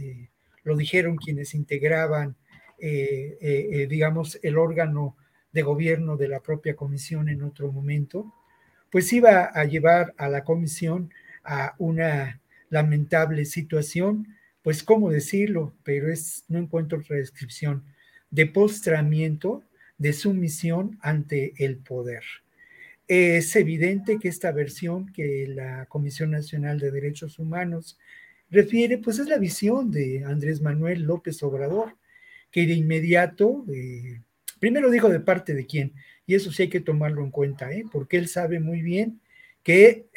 lo 0.64 0.76
dijeron 0.76 1.18
quienes 1.18 1.54
integraban, 1.54 2.36
eh, 2.80 3.38
eh, 3.42 3.70
eh, 3.72 3.88
digamos, 3.88 4.40
el 4.42 4.58
órgano 4.58 5.16
de 5.52 5.62
gobierno 5.62 6.18
de 6.18 6.28
la 6.28 6.42
propia 6.42 6.76
comisión 6.76 7.30
en 7.30 7.44
otro 7.44 7.72
momento, 7.72 8.34
pues 8.90 9.12
iba 9.14 9.46
a 9.46 9.64
llevar 9.66 10.14
a 10.18 10.30
la 10.30 10.44
comisión 10.44 11.12
a 11.44 11.76
una 11.78 12.42
lamentable 12.70 13.46
situación, 13.46 14.36
pues 14.62 14.84
cómo 14.84 15.10
decirlo, 15.10 15.74
pero 15.84 16.12
es, 16.12 16.46
no 16.48 16.60
encuentro 16.60 17.00
otra 17.00 17.18
descripción, 17.18 17.84
de 18.30 18.46
postramiento 18.46 19.64
de 19.98 20.14
sumisión 20.14 20.98
ante 21.02 21.54
el 21.64 21.78
poder. 21.78 22.24
Es 23.08 23.56
evidente 23.56 24.20
que 24.20 24.30
esta 24.30 24.52
versión 24.52 25.12
que 25.12 25.46
la 25.48 25.86
Comisión 25.88 26.32
Nacional 26.32 26.80
de 26.80 26.92
Derechos 26.92 27.40
Humanos 27.40 28.00
refiere, 28.52 28.98
pues 28.98 29.18
es 29.20 29.28
la 29.28 29.38
visión 29.38 29.92
de 29.92 30.24
Andrés 30.26 30.62
Manuel 30.62 31.04
López 31.04 31.42
Obrador, 31.42 31.96
que 32.52 32.68
de 32.68 32.74
inmediato, 32.74 33.66
eh, 33.74 34.22
primero 34.60 34.92
dijo 34.92 35.10
de 35.10 35.22
parte 35.22 35.54
de 35.54 35.66
quién, 35.66 35.94
y 36.26 36.36
eso 36.36 36.52
sí 36.52 36.64
hay 36.64 36.70
que 36.70 36.82
tomarlo 36.82 37.24
en 37.24 37.32
cuenta, 37.32 37.72
¿eh? 37.72 37.86
porque 37.92 38.18
él 38.18 38.28
sabe 38.28 38.60
muy 38.60 38.82
bien 38.82 39.22
que 39.64 40.08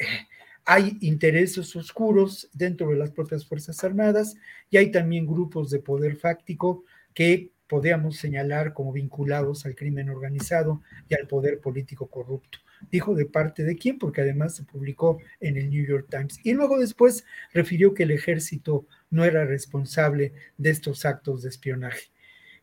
hay 0.65 0.97
intereses 1.01 1.75
oscuros 1.75 2.49
dentro 2.53 2.89
de 2.89 2.97
las 2.97 3.11
propias 3.11 3.45
Fuerzas 3.45 3.83
Armadas 3.83 4.35
y 4.69 4.77
hay 4.77 4.91
también 4.91 5.25
grupos 5.25 5.69
de 5.69 5.79
poder 5.79 6.17
fáctico 6.17 6.83
que 7.13 7.51
podríamos 7.67 8.17
señalar 8.17 8.73
como 8.73 8.91
vinculados 8.91 9.65
al 9.65 9.75
crimen 9.75 10.09
organizado 10.09 10.81
y 11.07 11.15
al 11.15 11.27
poder 11.27 11.59
político 11.59 12.07
corrupto 12.07 12.59
dijo 12.91 13.15
de 13.15 13.25
parte 13.25 13.63
de 13.63 13.75
quién, 13.75 13.97
porque 13.97 14.21
además 14.21 14.55
se 14.55 14.63
publicó 14.63 15.19
en 15.39 15.57
el 15.57 15.69
New 15.69 15.85
York 15.85 16.07
Times. 16.09 16.39
Y 16.43 16.53
luego 16.53 16.79
después 16.79 17.25
refirió 17.53 17.93
que 17.93 18.03
el 18.03 18.11
ejército 18.11 18.87
no 19.09 19.23
era 19.23 19.45
responsable 19.45 20.33
de 20.57 20.69
estos 20.69 21.05
actos 21.05 21.43
de 21.43 21.49
espionaje. 21.49 22.11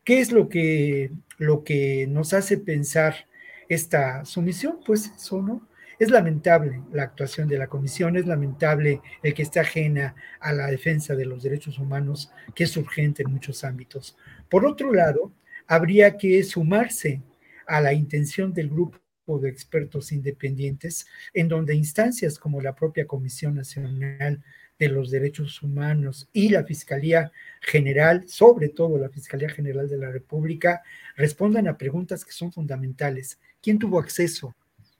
¿Qué 0.04 0.20
es 0.20 0.32
lo 0.32 0.48
que, 0.48 1.12
lo 1.38 1.62
que 1.64 2.06
nos 2.08 2.32
hace 2.34 2.58
pensar 2.58 3.28
esta 3.68 4.24
sumisión? 4.24 4.80
Pues 4.84 5.12
eso, 5.16 5.40
¿no? 5.40 5.68
Es 5.98 6.10
lamentable 6.10 6.82
la 6.92 7.04
actuación 7.04 7.46
de 7.46 7.58
la 7.58 7.68
comisión, 7.68 8.16
es 8.16 8.26
lamentable 8.26 9.00
el 9.22 9.34
que 9.34 9.42
esté 9.42 9.60
ajena 9.60 10.16
a 10.40 10.52
la 10.52 10.66
defensa 10.66 11.14
de 11.14 11.26
los 11.26 11.44
derechos 11.44 11.78
humanos, 11.78 12.32
que 12.56 12.64
es 12.64 12.76
urgente 12.76 13.22
en 13.22 13.30
muchos 13.30 13.62
ámbitos. 13.62 14.16
Por 14.48 14.66
otro 14.66 14.92
lado, 14.92 15.32
habría 15.68 16.16
que 16.16 16.42
sumarse 16.42 17.22
a 17.66 17.80
la 17.80 17.92
intención 17.92 18.52
del 18.52 18.68
grupo 18.68 19.01
de 19.26 19.48
expertos 19.48 20.12
independientes, 20.12 21.06
en 21.32 21.48
donde 21.48 21.74
instancias 21.74 22.38
como 22.38 22.60
la 22.60 22.74
propia 22.74 23.06
Comisión 23.06 23.54
Nacional 23.54 24.42
de 24.78 24.88
los 24.88 25.10
Derechos 25.10 25.62
Humanos 25.62 26.28
y 26.32 26.48
la 26.48 26.64
Fiscalía 26.64 27.30
General, 27.60 28.28
sobre 28.28 28.68
todo 28.68 28.98
la 28.98 29.10
Fiscalía 29.10 29.48
General 29.48 29.88
de 29.88 29.96
la 29.96 30.10
República, 30.10 30.82
respondan 31.16 31.68
a 31.68 31.78
preguntas 31.78 32.24
que 32.24 32.32
son 32.32 32.52
fundamentales. 32.52 33.38
¿Quién 33.62 33.78
tuvo 33.78 34.00
acceso 34.00 34.54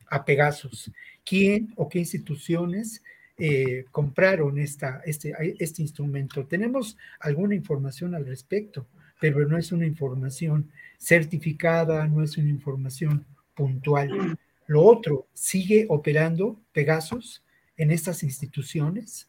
a 0.07 0.25
Pegasus? 0.25 0.91
¿Quién 1.25 1.73
o 1.77 1.89
qué 1.89 1.99
instituciones 1.99 3.03
eh, 3.37 3.85
compraron 3.91 4.59
este, 4.59 4.89
este 5.05 5.83
instrumento? 5.83 6.47
Tenemos 6.47 6.97
alguna 7.19 7.57
información 7.57 8.15
al 8.15 8.25
respecto, 8.25 8.87
pero 9.21 9.47
no 9.49 9.59
es 9.59 9.73
una 9.73 9.87
información 9.87 10.71
certificada, 10.97 12.07
no 12.07 12.23
es 12.23 12.39
una 12.39 12.51
información 12.51 13.27
puntual. 13.55 14.39
Lo 14.67 14.83
otro, 14.83 15.27
sigue 15.33 15.87
operando 15.89 16.61
Pegasus 16.73 17.43
en 17.77 17.91
estas 17.91 18.23
instituciones. 18.23 19.29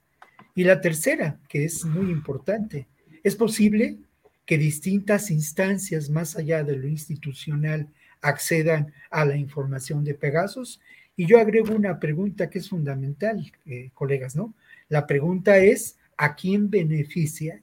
Y 0.55 0.63
la 0.63 0.81
tercera, 0.81 1.39
que 1.47 1.65
es 1.65 1.85
muy 1.85 2.11
importante, 2.11 2.87
es 3.23 3.35
posible 3.35 3.97
que 4.45 4.57
distintas 4.57 5.31
instancias 5.31 6.09
más 6.09 6.35
allá 6.35 6.63
de 6.63 6.77
lo 6.77 6.87
institucional 6.87 7.87
accedan 8.21 8.93
a 9.09 9.25
la 9.25 9.35
información 9.35 10.03
de 10.03 10.13
Pegasus. 10.13 10.79
Y 11.15 11.25
yo 11.25 11.39
agrego 11.39 11.75
una 11.75 11.99
pregunta 11.99 12.49
que 12.49 12.59
es 12.59 12.69
fundamental, 12.69 13.51
eh, 13.65 13.91
colegas, 13.93 14.35
¿no? 14.35 14.53
La 14.89 15.07
pregunta 15.07 15.57
es, 15.57 15.97
¿a 16.17 16.35
quién 16.35 16.69
beneficia 16.69 17.61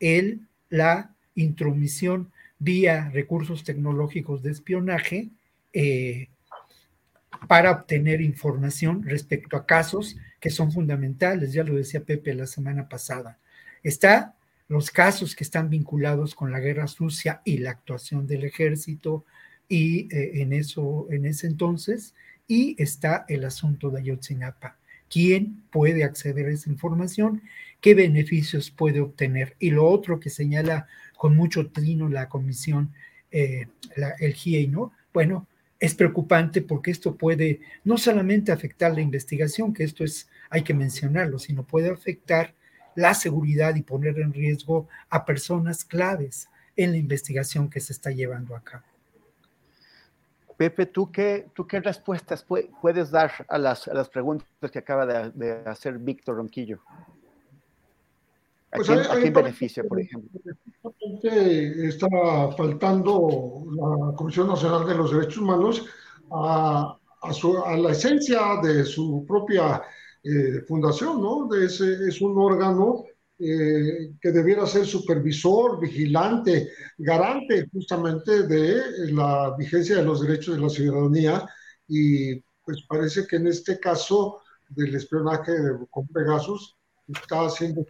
el, 0.00 0.40
la 0.68 1.14
intromisión 1.34 2.30
vía 2.58 3.10
recursos 3.10 3.64
tecnológicos 3.64 4.42
de 4.42 4.50
espionaje 4.50 5.28
eh, 5.72 6.28
para 7.46 7.70
obtener 7.70 8.20
información 8.20 9.02
respecto 9.04 9.56
a 9.56 9.66
casos 9.66 10.16
que 10.40 10.50
son 10.50 10.72
fundamentales, 10.72 11.52
ya 11.52 11.64
lo 11.64 11.74
decía 11.74 12.04
Pepe 12.04 12.34
la 12.34 12.46
semana 12.46 12.88
pasada. 12.88 13.38
Está 13.82 14.34
los 14.68 14.90
casos 14.90 15.34
que 15.34 15.44
están 15.44 15.70
vinculados 15.70 16.34
con 16.34 16.50
la 16.50 16.60
guerra 16.60 16.86
sucia 16.86 17.40
y 17.44 17.58
la 17.58 17.70
actuación 17.70 18.26
del 18.26 18.44
ejército 18.44 19.24
y 19.68 20.14
eh, 20.14 20.42
en 20.42 20.52
eso 20.52 21.06
en 21.10 21.26
ese 21.26 21.46
entonces 21.46 22.14
y 22.46 22.80
está 22.82 23.24
el 23.28 23.44
asunto 23.44 23.90
de 23.90 24.00
Ayotzinapa. 24.00 24.76
¿Quién 25.10 25.62
puede 25.70 26.04
acceder 26.04 26.46
a 26.46 26.52
esa 26.52 26.70
información? 26.70 27.42
¿Qué 27.80 27.94
beneficios 27.94 28.70
puede 28.70 29.00
obtener? 29.00 29.56
Y 29.58 29.70
lo 29.70 29.86
otro 29.86 30.20
que 30.20 30.30
señala 30.30 30.86
con 31.16 31.36
mucho 31.36 31.70
trino 31.70 32.08
la 32.08 32.28
comisión, 32.28 32.92
eh, 33.30 33.68
el 34.18 34.34
GIEI, 34.34 34.68
¿no? 34.68 34.92
Bueno, 35.12 35.46
es 35.80 35.94
preocupante 35.94 36.62
porque 36.62 36.90
esto 36.90 37.16
puede 37.16 37.60
no 37.84 37.98
solamente 37.98 38.52
afectar 38.52 38.92
la 38.92 39.00
investigación, 39.00 39.72
que 39.72 39.84
esto 39.84 40.04
es, 40.04 40.28
hay 40.50 40.62
que 40.62 40.74
mencionarlo, 40.74 41.38
sino 41.38 41.62
puede 41.62 41.90
afectar 41.90 42.54
la 42.94 43.14
seguridad 43.14 43.76
y 43.76 43.82
poner 43.82 44.18
en 44.18 44.32
riesgo 44.32 44.88
a 45.08 45.24
personas 45.24 45.84
claves 45.84 46.48
en 46.76 46.92
la 46.92 46.96
investigación 46.96 47.70
que 47.70 47.80
se 47.80 47.92
está 47.92 48.10
llevando 48.10 48.56
a 48.56 48.60
cabo. 48.62 48.84
Pepe, 50.56 50.86
¿tú 50.86 51.12
qué, 51.12 51.46
tú 51.54 51.68
qué 51.68 51.78
respuestas 51.78 52.44
puedes 52.44 53.12
dar 53.12 53.30
a 53.48 53.58
las, 53.58 53.86
a 53.86 53.94
las 53.94 54.08
preguntas 54.08 54.48
que 54.72 54.80
acaba 54.80 55.06
de, 55.06 55.62
hacer 55.64 55.98
Víctor 55.98 56.36
Ronquillo? 56.36 56.80
¿A, 58.70 58.76
pues 58.76 58.88
quién, 58.88 59.32
beneficia, 59.32 59.82
por 59.84 60.00
ejemplo? 60.00 60.40
Está 61.22 62.08
faltando 62.56 63.64
la 63.74 64.14
Comisión 64.14 64.48
Nacional 64.48 64.86
de 64.86 64.94
los 64.94 65.12
Derechos 65.12 65.38
Humanos 65.38 65.86
a, 66.30 66.98
a, 67.22 67.76
la 67.76 67.92
esencia 67.92 68.60
de 68.62 68.84
su 68.84 69.24
propia 69.26 69.82
eh, 70.22 70.60
fundación, 70.66 71.22
¿no? 71.22 71.48
Es, 71.54 71.80
es 71.80 72.20
un 72.20 72.38
órgano 72.38 73.04
eh, 73.40 74.14
que 74.20 74.32
debiera 74.32 74.66
ser 74.66 74.84
supervisor, 74.84 75.78
vigilante, 75.80 76.72
garante 76.98 77.68
justamente 77.72 78.42
de 78.48 79.12
la 79.12 79.54
vigencia 79.56 79.96
de 79.96 80.02
los 80.02 80.20
derechos 80.20 80.56
de 80.56 80.60
la 80.60 80.68
ciudadanía 80.68 81.46
y 81.86 82.40
pues 82.64 82.84
parece 82.88 83.28
que 83.28 83.36
en 83.36 83.46
este 83.46 83.78
caso 83.78 84.40
del 84.68 84.92
espionaje 84.96 85.52
con 85.88 86.08
Pegasus 86.08 86.76
está 87.06 87.46
haciendo 87.46 87.86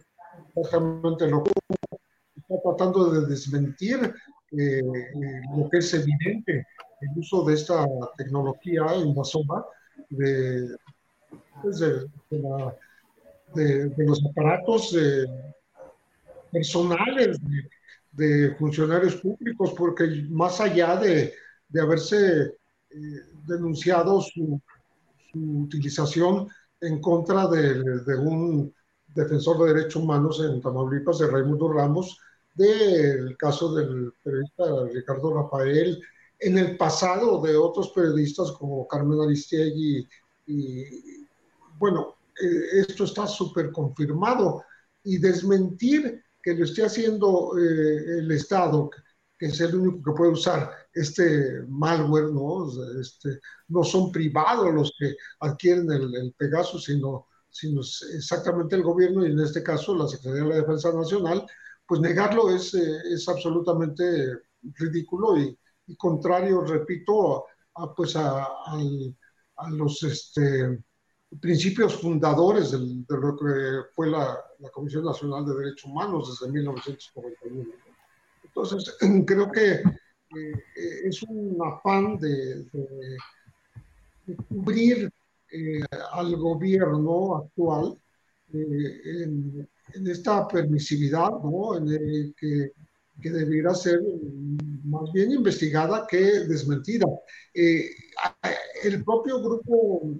exactamente 0.61 1.27
lo 1.27 1.43
está 2.35 2.61
tratando 2.63 3.11
de 3.11 3.27
desmentir 3.27 4.13
eh, 4.51 4.81
lo 5.55 5.69
que 5.69 5.77
es 5.77 5.93
evidente, 5.93 6.65
el 7.01 7.17
uso 7.17 7.43
de 7.45 7.53
esta 7.53 7.85
tecnología 8.17 8.95
invasora 8.95 9.63
de, 10.09 10.75
pues 11.61 11.79
de, 11.79 12.05
de, 13.55 14.05
los 14.05 14.21
aparatos 14.25 14.95
personales 16.51 17.37
de, 18.11 18.55
funcionarios 18.55 19.15
públicos, 19.17 19.73
porque 19.77 20.25
más 20.29 20.59
allá 20.59 20.95
de, 20.97 21.33
haberse 21.79 22.41
eh, 22.89 23.21
denunciado 23.45 24.21
su, 24.21 24.59
utilización 25.33 26.47
en 26.81 26.99
contra 26.99 27.47
de, 27.47 28.17
un 28.17 28.73
defensor 29.13 29.57
de 29.59 29.73
derechos 29.73 30.01
humanos 30.01 30.41
en 30.41 30.61
Tamaulipas, 30.61 31.19
de 31.19 31.27
Raimundo 31.27 31.71
Ramos, 31.71 32.19
del 32.53 33.37
caso 33.37 33.73
del 33.73 34.13
periodista 34.23 34.63
Ricardo 34.93 35.33
Rafael, 35.33 36.01
en 36.39 36.57
el 36.57 36.77
pasado 36.77 37.41
de 37.41 37.55
otros 37.55 37.89
periodistas 37.89 38.51
como 38.53 38.87
Carmen 38.87 39.19
Aristegui 39.21 40.07
y, 40.47 40.85
bueno, 41.77 42.15
eh, 42.41 42.81
esto 42.87 43.03
está 43.03 43.27
súper 43.27 43.71
confirmado 43.71 44.63
y 45.03 45.17
desmentir 45.17 46.23
que 46.41 46.53
lo 46.53 46.63
esté 46.63 46.85
haciendo 46.85 47.57
eh, 47.57 48.19
el 48.19 48.31
Estado, 48.31 48.89
que 49.37 49.47
es 49.47 49.59
el 49.61 49.75
único 49.75 50.03
que 50.03 50.17
puede 50.17 50.31
usar 50.31 50.71
este 50.93 51.63
malware, 51.67 52.31
¿no? 52.31 52.67
Este, 52.99 53.39
no 53.69 53.83
son 53.83 54.11
privados 54.11 54.73
los 54.73 54.93
que 54.97 55.15
adquieren 55.39 55.91
el, 55.91 56.15
el 56.15 56.33
Pegasus, 56.37 56.85
sino, 56.85 57.27
sino 57.49 57.81
exactamente 57.81 58.75
el 58.75 58.83
gobierno 58.83 59.25
y 59.25 59.31
en 59.31 59.39
este 59.39 59.63
caso 59.63 59.95
la 59.95 60.07
Secretaría 60.07 60.43
de 60.43 60.49
la 60.49 60.55
Defensa 60.57 60.93
Nacional, 60.93 61.45
pues 61.85 62.01
negarlo 62.01 62.49
es, 62.49 62.73
eh, 62.75 62.97
es 63.11 63.27
absolutamente 63.27 64.03
ridículo 64.75 65.37
y, 65.37 65.57
contrario, 65.97 66.61
repito, 66.61 67.45
a, 67.75 67.93
pues 67.95 68.15
a, 68.15 68.47
los 69.71 70.03
este, 70.03 70.79
principios 71.39 71.99
fundadores 71.99 72.71
de 72.71 73.17
lo 73.17 73.35
que 73.35 73.89
fue 73.95 74.09
la, 74.09 74.37
Comisión 74.71 75.05
Nacional 75.05 75.45
de 75.45 75.55
Derechos 75.55 75.85
Humanos 75.85 76.39
desde 76.39 76.51
1941. 76.51 77.71
Entonces, 78.43 78.97
creo 79.25 79.51
que 79.51 79.71
eh, 79.71 81.01
es 81.05 81.23
un 81.23 81.57
afán 81.65 82.19
de, 82.19 82.65
cubrir 84.47 85.11
eh, 85.51 85.81
al 86.11 86.35
gobierno 86.35 87.35
actual 87.35 87.97
en, 88.51 89.67
en 89.93 90.07
esta 90.07 90.47
permisividad, 90.47 91.29
¿no? 91.43 91.77
En 91.77 92.33
que, 92.35 92.71
que, 93.21 93.29
debiera 93.31 93.73
ser 93.75 93.99
más 94.83 95.11
bien 95.11 95.31
investigada 95.31 96.05
que 96.07 96.19
desmentida. 96.47 97.05
Eh, 97.53 97.89
el 98.83 99.03
propio 99.03 99.41
grupo 99.41 100.15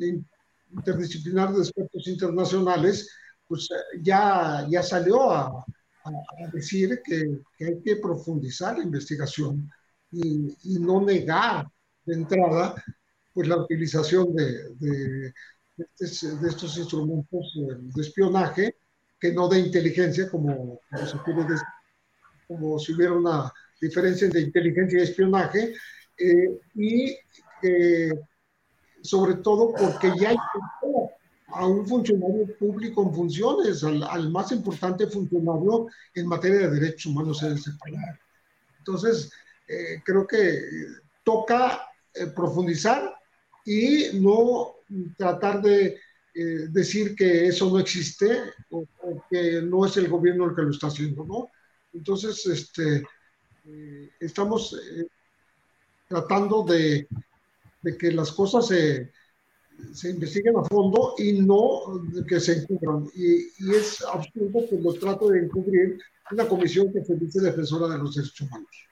interdisciplinar 0.72 1.54
de 1.54 1.60
expertos 1.60 2.08
internacionales, 2.08 3.10
pues 3.48 3.68
ya, 4.02 4.68
ya 4.70 4.84
salió 4.84 5.32
a, 5.32 5.66
a 6.04 6.48
decir 6.54 7.02
que, 7.04 7.40
que, 7.58 7.66
hay 7.66 7.82
que 7.82 7.96
profundizar 7.98 8.78
la 8.78 8.84
investigación 8.84 9.70
y, 10.12 10.56
y, 10.64 10.80
no 10.80 11.02
negar 11.02 11.68
de 12.06 12.16
entrada 12.16 12.76
pues 13.34 13.48
la 13.48 13.58
utilización 13.58 14.36
de, 14.36 14.70
de, 14.76 15.34
de, 15.78 15.86
estos, 15.98 16.78
instrumentos 16.78 17.54
de 17.56 18.02
espionaje 18.02 18.76
que 19.20 19.34
no 19.34 19.48
de 19.48 19.60
inteligencia, 19.60 20.30
como, 20.30 20.80
como, 22.48 22.80
si 22.80 22.94
hubiera 22.94 23.14
una 23.14 23.52
diferencia 23.82 24.26
entre 24.26 24.42
inteligencia 24.42 25.00
y 25.00 25.04
espionaje, 25.04 25.74
eh, 26.18 26.60
y 26.76 27.18
sobre 29.02 29.36
todo 29.36 29.74
porque 29.74 30.12
ya 30.20 30.30
hay 30.30 30.38
a 31.52 31.66
un 31.66 31.88
funcionario 31.88 32.48
público 32.58 33.04
en 33.04 33.14
funciones, 33.14 33.84
al, 33.84 34.30
más 34.30 34.52
importante 34.52 35.08
funcionario 35.08 35.88
en 36.14 36.28
materia 36.28 36.60
de 36.60 36.80
derechos 36.80 37.08
humanos 37.08 37.42
en 37.44 37.54
el 37.54 37.60
separar. 37.60 38.20
Entonces, 38.78 39.32
eh, 39.68 40.02
creo 40.04 40.28
que 40.28 40.62
toca 41.24 41.82
eh, 42.14 42.28
profundizar 42.28 43.16
y 43.66 44.20
no 44.20 44.76
tratar 45.18 45.62
de 45.62 46.00
eh, 46.34 46.68
decir 46.70 47.16
que 47.16 47.48
eso 47.48 47.70
no 47.70 47.80
existe 47.80 48.54
o, 48.72 48.86
que 49.30 49.62
no 49.62 49.86
es 49.86 49.98
el 49.98 50.08
gobierno 50.08 50.46
el 50.46 50.56
que 50.56 50.62
lo 50.62 50.72
está 50.72 50.88
haciendo, 50.88 51.26
¿no? 51.26 51.50
Entonces, 51.94 52.46
este, 52.46 53.04
eh, 53.66 54.10
estamos 54.20 54.74
eh, 54.74 55.08
tratando 56.08 56.64
de, 56.64 57.08
que 57.98 58.12
las 58.12 58.32
cosas 58.32 58.68
se, 58.68 59.12
se, 59.92 60.12
investiguen 60.12 60.58
a 60.58 60.64
fondo 60.64 61.16
y 61.18 61.42
no 61.42 62.02
que 62.28 62.40
se 62.40 62.60
encubran. 62.60 63.08
Y, 63.16 63.48
y 63.58 63.76
es 63.76 64.04
absurdo 64.04 64.68
que 64.70 64.78
los 64.78 65.00
trate 65.00 65.26
de 65.32 65.40
encubrir 65.40 66.00
una 66.32 66.48
comisión 66.48 66.94
que 66.94 67.04
se 67.04 67.16
dice 67.16 67.42
defensora 67.42 67.88
de 67.88 67.98
los 67.98 68.16
derechos 68.16 68.42
humanos. 68.42 68.88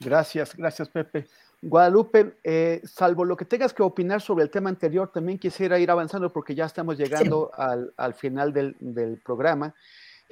Gracias, 0.00 0.54
gracias 0.56 0.88
Pepe. 0.88 1.26
Guadalupe, 1.68 2.36
eh, 2.44 2.80
salvo 2.84 3.24
lo 3.24 3.36
que 3.36 3.44
tengas 3.44 3.74
que 3.74 3.82
opinar 3.82 4.20
sobre 4.20 4.44
el 4.44 4.50
tema 4.50 4.70
anterior, 4.70 5.10
también 5.12 5.36
quisiera 5.36 5.80
ir 5.80 5.90
avanzando 5.90 6.32
porque 6.32 6.54
ya 6.54 6.64
estamos 6.64 6.96
llegando 6.96 7.50
al, 7.54 7.92
al, 7.96 8.14
final 8.14 8.52
del, 8.52 8.76
del 8.78 9.18
programa. 9.18 9.74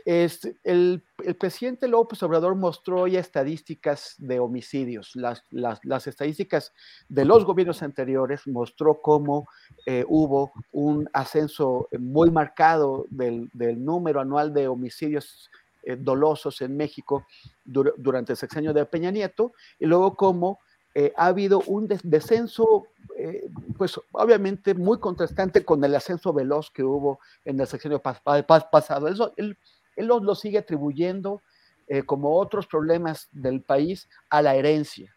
Es, 0.04 0.44
el, 0.62 1.02
el, 1.24 1.34
presidente 1.34 1.88
López 1.88 2.22
Obrador 2.22 2.54
mostró 2.54 3.08
ya 3.08 3.18
estadísticas 3.18 4.14
de 4.18 4.38
homicidios. 4.38 5.16
Las, 5.16 5.42
las, 5.50 5.84
las 5.84 6.06
estadísticas 6.06 6.72
de 7.08 7.24
los 7.24 7.44
gobiernos 7.44 7.82
anteriores 7.82 8.46
mostró 8.46 9.00
cómo 9.00 9.48
eh, 9.86 10.04
hubo 10.06 10.52
un 10.70 11.08
ascenso 11.12 11.88
muy 11.98 12.30
marcado 12.30 13.06
del, 13.10 13.50
del 13.54 13.84
número 13.84 14.20
anual 14.20 14.54
de 14.54 14.68
homicidios 14.68 15.50
eh, 15.82 15.96
dolosos 15.98 16.62
en 16.62 16.76
México 16.76 17.26
dur 17.64 17.94
durante 17.98 18.32
el 18.32 18.38
sexenio 18.38 18.72
de 18.72 18.86
Peña 18.86 19.10
Nieto 19.10 19.52
y 19.78 19.86
luego 19.86 20.14
cómo 20.14 20.60
eh, 20.96 21.12
ha 21.16 21.26
habido 21.26 21.60
un 21.66 21.88
descenso, 22.04 22.86
eh, 23.18 23.48
pues 23.76 24.00
obviamente 24.12 24.74
muy 24.74 25.00
contrastante 25.00 25.64
con 25.64 25.82
el 25.82 25.92
ascenso 25.92 26.32
veloz 26.32 26.70
que 26.70 26.84
hubo 26.84 27.18
en 27.44 27.58
el 27.58 27.66
sexenio 27.66 28.00
pasado. 28.00 29.08
Eso, 29.08 29.32
él, 29.36 29.58
él 29.96 30.06
lo, 30.06 30.34
sigue 30.36 30.58
atribuyendo, 30.58 31.42
eh, 31.88 32.04
como 32.04 32.38
otros 32.38 32.68
problemas 32.68 33.28
del 33.32 33.60
país, 33.60 34.08
a 34.30 34.40
la 34.40 34.54
herencia. 34.54 35.12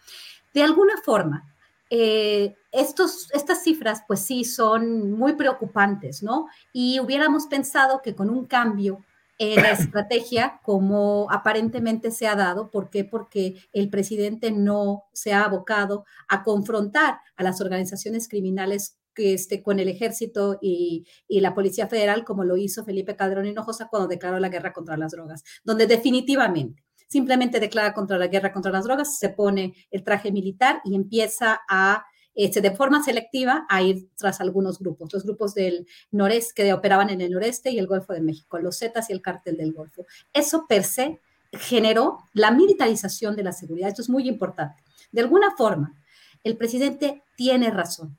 De 0.54 0.64
alguna 0.64 0.98
forma, 1.04 1.54
eh, 1.90 2.56
estos, 2.76 3.30
estas 3.34 3.64
cifras 3.64 4.04
pues 4.08 4.22
sí 4.22 4.44
son 4.44 5.12
muy 5.12 5.34
preocupantes, 5.34 6.22
¿no? 6.22 6.48
Y 6.74 7.00
hubiéramos 7.00 7.48
pensado 7.48 8.02
que 8.04 8.16
con 8.16 8.30
un 8.30 8.46
cambio 8.46 9.04
en 9.38 9.62
la 9.62 9.72
estrategia, 9.72 10.60
como 10.64 11.28
aparentemente 11.32 12.12
se 12.12 12.28
ha 12.28 12.36
dado, 12.36 12.70
¿por 12.70 12.90
qué? 12.90 13.04
Porque 13.04 13.56
el 13.74 13.90
presidente 13.90 14.52
no 14.52 15.06
se 15.14 15.34
ha 15.34 15.46
abocado 15.46 16.06
a 16.28 16.44
confrontar 16.44 17.20
a 17.36 17.44
las 17.44 17.62
organizaciones 17.62 18.28
criminales 18.28 18.98
que 19.14 19.34
esté 19.34 19.64
con 19.64 19.80
el 19.80 19.88
ejército 19.88 20.60
y, 20.62 21.08
y, 21.28 21.40
la 21.40 21.56
Policía 21.56 21.88
Federal, 21.88 22.26
como 22.26 22.44
lo 22.44 22.58
hizo 22.58 22.84
Felipe 22.84 23.16
Calderón 23.16 23.46
Hinojosa 23.46 23.88
cuando 23.88 24.10
declaró 24.10 24.40
la 24.40 24.50
guerra 24.50 24.74
contra 24.74 24.98
las 24.98 25.14
drogas, 25.14 25.44
donde 25.64 25.88
definitivamente 25.88 26.84
simplemente 27.08 27.60
declara 27.60 27.94
contra 27.94 28.18
la 28.18 28.28
guerra 28.28 28.52
contra 28.52 28.72
las 28.72 28.84
drogas, 28.84 29.18
se 29.18 29.30
pone 29.30 29.74
el 29.92 30.04
traje 30.04 30.32
militar 30.32 30.82
y 30.84 30.96
empieza 30.96 31.62
a 31.70 32.04
este, 32.36 32.62
de 32.62 32.76
forma 32.76 33.04
selectiva 33.04 33.66
a 33.70 33.82
ir 33.82 34.10
tras 34.16 34.42
algunos 34.42 34.80
grupos, 34.80 35.14
los 35.14 35.24
grupos 35.24 35.54
del 35.54 35.88
noreste 36.12 36.54
que 36.54 36.74
operaban 36.74 37.10
en 37.10 37.22
el 37.22 37.32
noreste 37.32 37.72
y 37.72 37.80
el 37.80 37.88
Golfo 37.88 38.14
de 38.14 38.22
México, 38.22 38.60
los 38.60 38.78
Zetas 38.78 39.10
y 39.10 39.14
el 39.14 39.22
cártel 39.22 39.58
del 39.58 39.74
Golfo. 39.74 40.06
Eso 40.34 40.68
per 40.68 40.84
se 40.84 41.20
generó 41.54 42.20
la 42.34 42.52
militarización 42.52 43.36
de 43.36 43.44
la 43.44 43.54
seguridad. 43.54 43.90
Esto 43.90 44.02
es 44.02 44.10
muy 44.10 44.28
importante. 44.28 44.84
De 45.12 45.22
alguna 45.22 45.56
forma, 45.56 45.96
el 46.44 46.58
presidente 46.58 47.24
tiene 47.38 47.72
razón, 47.72 48.18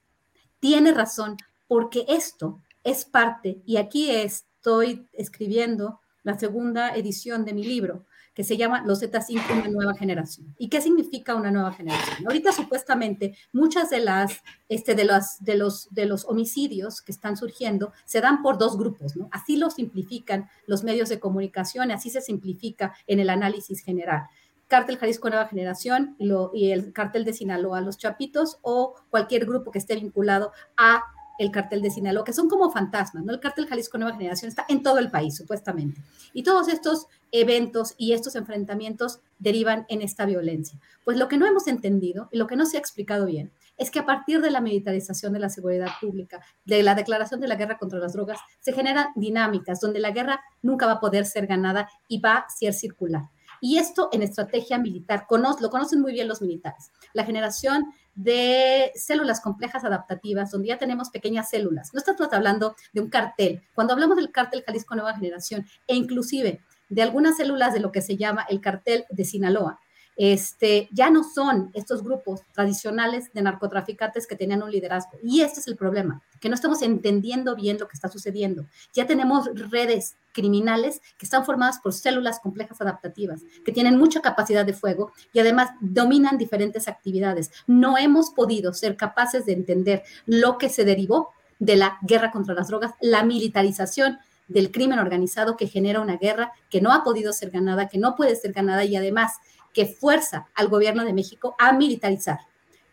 tiene 0.59 0.93
razón 0.93 1.37
porque 1.69 2.05
esto 2.09 2.63
es 2.83 3.05
parte, 3.05 3.61
y 3.67 3.77
aquí 3.77 4.11
estoy 4.11 5.09
escribiendo 5.13 6.01
la 6.23 6.39
segunda 6.39 6.95
edición 6.95 7.45
de 7.45 7.53
mi 7.53 7.65
libro, 7.65 8.07
que 8.37 8.45
se 8.45 8.59
llama 8.59 8.83
Los 8.85 9.03
Z5, 9.03 9.51
una 9.51 9.69
nueva 9.69 9.95
generación. 9.95 10.55
¿Y 10.59 10.69
qué 10.69 10.83
significa 10.83 11.35
una 11.35 11.51
nueva 11.51 11.73
generación? 11.73 12.27
Ahorita 12.27 12.53
supuestamente 12.53 13.35
muchas 13.51 13.89
de 13.89 14.01
las, 14.01 14.43
este, 14.69 14.95
de 14.95 15.07
los, 15.07 15.39
de 15.41 15.55
los, 15.55 15.89
de 15.95 16.05
los 16.05 16.27
homicidios 16.27 17.01
que 17.01 17.13
están 17.13 17.39
surgiendo 17.39 17.95
se 18.05 18.21
dan 18.21 18.43
por 18.43 18.59
dos 18.59 18.77
grupos, 18.77 19.17
¿no? 19.17 19.31
Así 19.33 19.57
lo 19.57 19.71
simplifican 19.71 20.51
los 20.67 20.85
medios 20.85 21.09
de 21.09 21.19
comunicación, 21.19 21.91
así 21.91 22.11
se 22.11 22.21
simplifica 22.21 22.95
en 23.07 23.21
el 23.21 23.31
análisis 23.31 23.81
general. 23.81 24.25
Cártel 24.69 24.99
Jalisco 24.99 25.31
Nueva 25.31 25.47
Generación 25.47 26.15
y, 26.19 26.27
lo, 26.27 26.51
y 26.53 26.73
el 26.73 26.93
Cártel 26.93 27.25
de 27.25 27.33
Sinaloa, 27.33 27.81
los 27.81 27.97
Chapitos 27.97 28.59
o 28.61 28.97
cualquier 29.09 29.47
grupo 29.47 29.71
que 29.71 29.79
esté 29.79 29.95
vinculado 29.95 30.53
a 30.77 31.05
el 31.39 31.51
cartel 31.51 31.83
de 31.83 31.91
Sinaloa, 31.91 32.25
que 32.25 32.33
son 32.33 32.49
como 32.49 32.71
fantasmas, 32.71 33.25
¿no? 33.25 33.33
El 33.33 33.41
cartel 33.41 33.67
Jalisco 33.67 33.99
Nueva 33.99 34.17
Generación 34.17 34.49
está 34.49 34.65
en 34.69 34.83
todo 34.83 34.99
el 34.99 35.11
país, 35.11 35.37
supuestamente. 35.37 36.01
Y 36.33 36.43
todos 36.43 36.69
estos 36.69 37.07
eventos 37.33 37.95
y 37.97 38.13
estos 38.13 38.37
enfrentamientos 38.37 39.21
derivan 39.39 39.87
en 39.89 40.03
esta 40.03 40.25
violencia. 40.25 40.79
Pues 41.05 41.19
lo 41.19 41.29
que 41.29 41.37
no 41.37 41.47
hemos 41.47 41.67
entendido 41.67 42.29
y 42.33 42.39
lo 42.39 42.47
que 42.47 42.57
no 42.57 42.67
se 42.67 42.77
ha 42.77 42.81
explicado 42.81 43.27
bien 43.27 43.53
es 43.77 43.91
que 43.91 43.99
a 43.99 44.07
partir 44.07 44.41
de 44.41 44.51
la 44.51 44.61
militarización 44.61 45.33
de 45.33 45.39
la 45.39 45.51
seguridad 45.51 45.89
pública, 46.01 46.41
de 46.65 46.83
la 46.83 46.95
declaración 46.95 47.41
de 47.41 47.49
la 47.49 47.57
guerra 47.57 47.79
contra 47.79 47.99
las 47.99 48.15
drogas, 48.15 48.39
se 48.61 48.73
generan 48.73 49.09
dinámicas 49.17 49.81
donde 49.81 50.01
la 50.01 50.13
guerra 50.13 50.41
nunca 50.63 50.87
va 50.87 50.93
a 50.93 51.01
poder 51.01 51.27
ser 51.27 51.47
ganada 51.47 51.89
y 52.09 52.21
va 52.21 52.37
a 52.37 52.49
ser 52.49 52.73
circular. 52.73 53.23
Y 53.61 53.79
esto 53.79 54.09
en 54.13 54.23
estrategia 54.23 54.79
militar, 54.79 55.27
lo 55.61 55.71
conocen 55.71 56.01
muy 56.01 56.13
bien 56.13 56.29
los 56.29 56.43
militares. 56.43 56.91
La 57.15 57.25
generación 57.25 57.87
de 58.17 58.91
células 58.95 59.41
complejas 59.41 59.85
adaptativas, 59.85 60.51
donde 60.51 60.69
ya 60.69 60.79
tenemos 60.79 61.11
pequeñas 61.11 61.51
células. 61.51 61.93
No 61.95 61.99
estamos 61.99 62.33
hablando 62.33 62.75
de 62.93 63.03
un 63.03 63.11
cartel. 63.11 63.63
Cuando 63.75 63.93
hablamos 63.93 64.17
del 64.17 64.33
cartel 64.33 64.65
Jalisco 64.67 64.97
Nueva 64.97 65.15
Generación 65.15 65.67
e 65.87 65.95
inclusive 65.95 66.61
de 66.89 67.03
algunas 67.03 67.37
células 67.37 67.75
de 67.75 67.81
lo 67.81 67.93
que 67.93 68.03
se 68.03 68.17
llama 68.17 68.47
el 68.49 68.61
cartel 68.61 69.05
de 69.11 69.25
Sinaloa, 69.25 69.81
este, 70.17 70.89
ya 70.93 71.11
no 71.11 71.23
son 71.23 71.71
estos 71.75 72.03
grupos 72.03 72.41
tradicionales 72.53 73.33
de 73.33 73.43
narcotraficantes 73.43 74.27
que 74.27 74.37
tenían 74.37 74.63
un 74.63 74.71
liderazgo. 74.71 75.19
Y 75.23 75.43
este 75.43 75.61
es 75.61 75.69
el 75.69 75.77
problema, 75.77 76.23
que 76.41 76.49
no 76.49 76.55
estamos 76.55 76.83
entendiendo 76.83 77.55
bien 77.55 77.79
lo 77.79 77.87
que 77.87 77.95
está 77.95 78.09
sucediendo. 78.09 78.67
Ya 78.95 79.07
tenemos 79.07 79.49
redes 79.71 80.17
criminales 80.33 81.01
que 81.19 81.27
están 81.27 81.45
formadas 81.45 81.79
por 81.79 81.93
células 81.93 82.41
complejas 82.41 82.81
adaptativas, 82.81 83.43
que 83.65 83.73
tienen 83.73 83.99
mucha 83.99 84.21
capacidad 84.21 84.65
de 84.65 84.75
fuego 84.75 85.13
y 85.33 85.39
además 85.39 85.71
dominan 85.81 86.39
diferentes 86.39 86.89
actividades. 86.89 87.51
No 87.67 87.99
hemos 87.99 88.31
podido 88.31 88.73
ser 88.73 88.97
capaces 88.97 89.47
de 89.47 89.53
entender 89.53 90.03
lo 90.27 90.59
que 90.59 90.69
se 90.69 90.85
derivó 90.85 91.31
de 91.59 91.77
la 91.77 91.99
guerra 92.03 92.31
contra 92.31 92.55
las 92.55 92.69
drogas, 92.69 92.93
la 93.01 93.23
militarización 93.23 94.19
del 94.49 94.71
crimen 94.71 94.99
organizado 94.99 95.57
que 95.57 95.67
genera 95.67 96.01
una 96.01 96.19
guerra 96.19 96.53
que 96.71 96.81
no 96.81 96.93
ha 96.93 97.03
podido 97.03 97.33
ser 97.33 97.51
ganada, 97.51 97.89
que 97.89 97.99
no 97.99 98.15
puede 98.15 98.37
ser 98.37 98.53
ganada 98.53 98.85
y 98.85 98.95
además 98.97 99.33
que 99.77 99.85
fuerza 99.85 100.47
al 100.55 100.69
gobierno 100.69 101.05
de 101.05 101.13
México 101.13 101.55
a 101.59 101.75
militarizar 101.75 102.39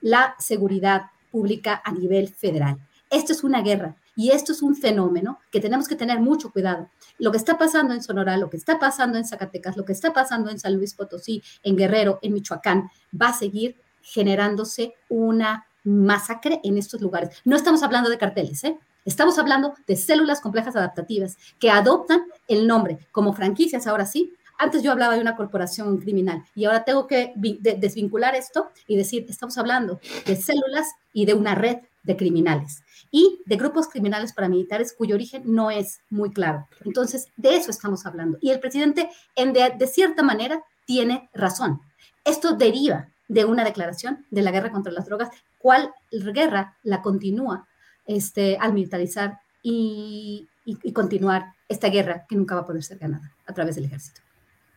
la 0.01 0.35
seguridad 0.37 1.03
pública 1.31 1.81
a 1.85 1.93
nivel 1.93 2.27
federal. 2.27 2.77
Esto 3.09 3.31
es 3.31 3.45
una 3.45 3.61
guerra 3.61 3.95
y 4.17 4.31
esto 4.31 4.51
es 4.51 4.61
un 4.61 4.75
fenómeno 4.75 5.39
que 5.49 5.61
tenemos 5.61 5.87
que 5.87 5.95
tener 5.95 6.19
mucho 6.19 6.51
cuidado. 6.51 6.89
Lo 7.19 7.31
que 7.31 7.37
está 7.37 7.57
pasando 7.57 7.93
en 7.93 8.03
Sonora, 8.03 8.35
lo 8.35 8.49
que 8.49 8.57
está 8.57 8.79
pasando 8.79 9.17
en 9.17 9.23
Zacatecas, 9.23 9.77
lo 9.77 9.85
que 9.85 9.93
está 9.93 10.11
pasando 10.11 10.51
en 10.51 10.59
San 10.59 10.75
Luis 10.75 10.93
Potosí, 10.93 11.41
en 11.63 11.77
Guerrero, 11.77 12.19
en 12.21 12.33
Michoacán, 12.33 12.89
va 13.19 13.29
a 13.29 13.33
seguir 13.33 13.77
generándose 14.01 14.93
una 15.07 15.65
masacre 15.85 16.59
en 16.65 16.77
estos 16.77 16.99
lugares. 16.99 17.29
No 17.45 17.55
estamos 17.55 17.81
hablando 17.81 18.09
de 18.09 18.17
carteles, 18.17 18.61
¿eh? 18.65 18.77
Estamos 19.05 19.39
hablando 19.39 19.73
de 19.87 19.95
células 19.95 20.41
complejas 20.41 20.75
adaptativas 20.75 21.37
que 21.59 21.69
adoptan 21.69 22.23
el 22.49 22.67
nombre 22.67 22.99
como 23.13 23.31
franquicias, 23.31 23.87
ahora 23.87 24.05
sí, 24.05 24.33
antes 24.57 24.83
yo 24.83 24.91
hablaba 24.91 25.15
de 25.15 25.21
una 25.21 25.35
corporación 25.35 25.97
criminal 25.97 26.43
y 26.55 26.65
ahora 26.65 26.83
tengo 26.83 27.07
que 27.07 27.33
desvincular 27.35 28.35
esto 28.35 28.69
y 28.87 28.97
decir, 28.97 29.25
estamos 29.29 29.57
hablando 29.57 29.99
de 30.25 30.35
células 30.35 30.87
y 31.13 31.25
de 31.25 31.33
una 31.33 31.55
red 31.55 31.77
de 32.03 32.17
criminales 32.17 32.83
y 33.11 33.39
de 33.45 33.55
grupos 33.55 33.87
criminales 33.87 34.33
paramilitares 34.33 34.93
cuyo 34.93 35.15
origen 35.15 35.43
no 35.45 35.71
es 35.71 36.01
muy 36.09 36.31
claro. 36.31 36.67
Entonces, 36.83 37.27
de 37.37 37.55
eso 37.55 37.71
estamos 37.71 38.05
hablando. 38.05 38.37
Y 38.41 38.49
el 38.49 38.59
presidente, 38.59 39.09
en 39.35 39.53
de, 39.53 39.87
cierta 39.87 40.23
manera, 40.23 40.63
tiene 40.85 41.29
razón. 41.33 41.81
Esto 42.25 42.53
deriva 42.53 43.07
de 43.27 43.45
una 43.45 43.63
declaración 43.63 44.25
de 44.31 44.41
la 44.41 44.51
guerra 44.51 44.71
contra 44.71 44.91
las 44.91 45.05
drogas, 45.05 45.29
cuál 45.59 45.93
guerra 46.11 46.77
la 46.83 47.01
continúa 47.01 47.67
este, 48.05 48.57
al 48.57 48.73
militarizar 48.73 49.39
y, 49.61 50.49
continuar 50.93 51.53
esta 51.67 51.89
guerra 51.89 52.25
que 52.27 52.35
nunca 52.35 52.55
va 52.55 52.61
a 52.61 52.65
poder 52.65 52.83
ser 52.83 52.97
ganada 52.97 53.31
a 53.45 53.53
través 53.53 53.75
del 53.75 53.85
ejército. 53.85 54.21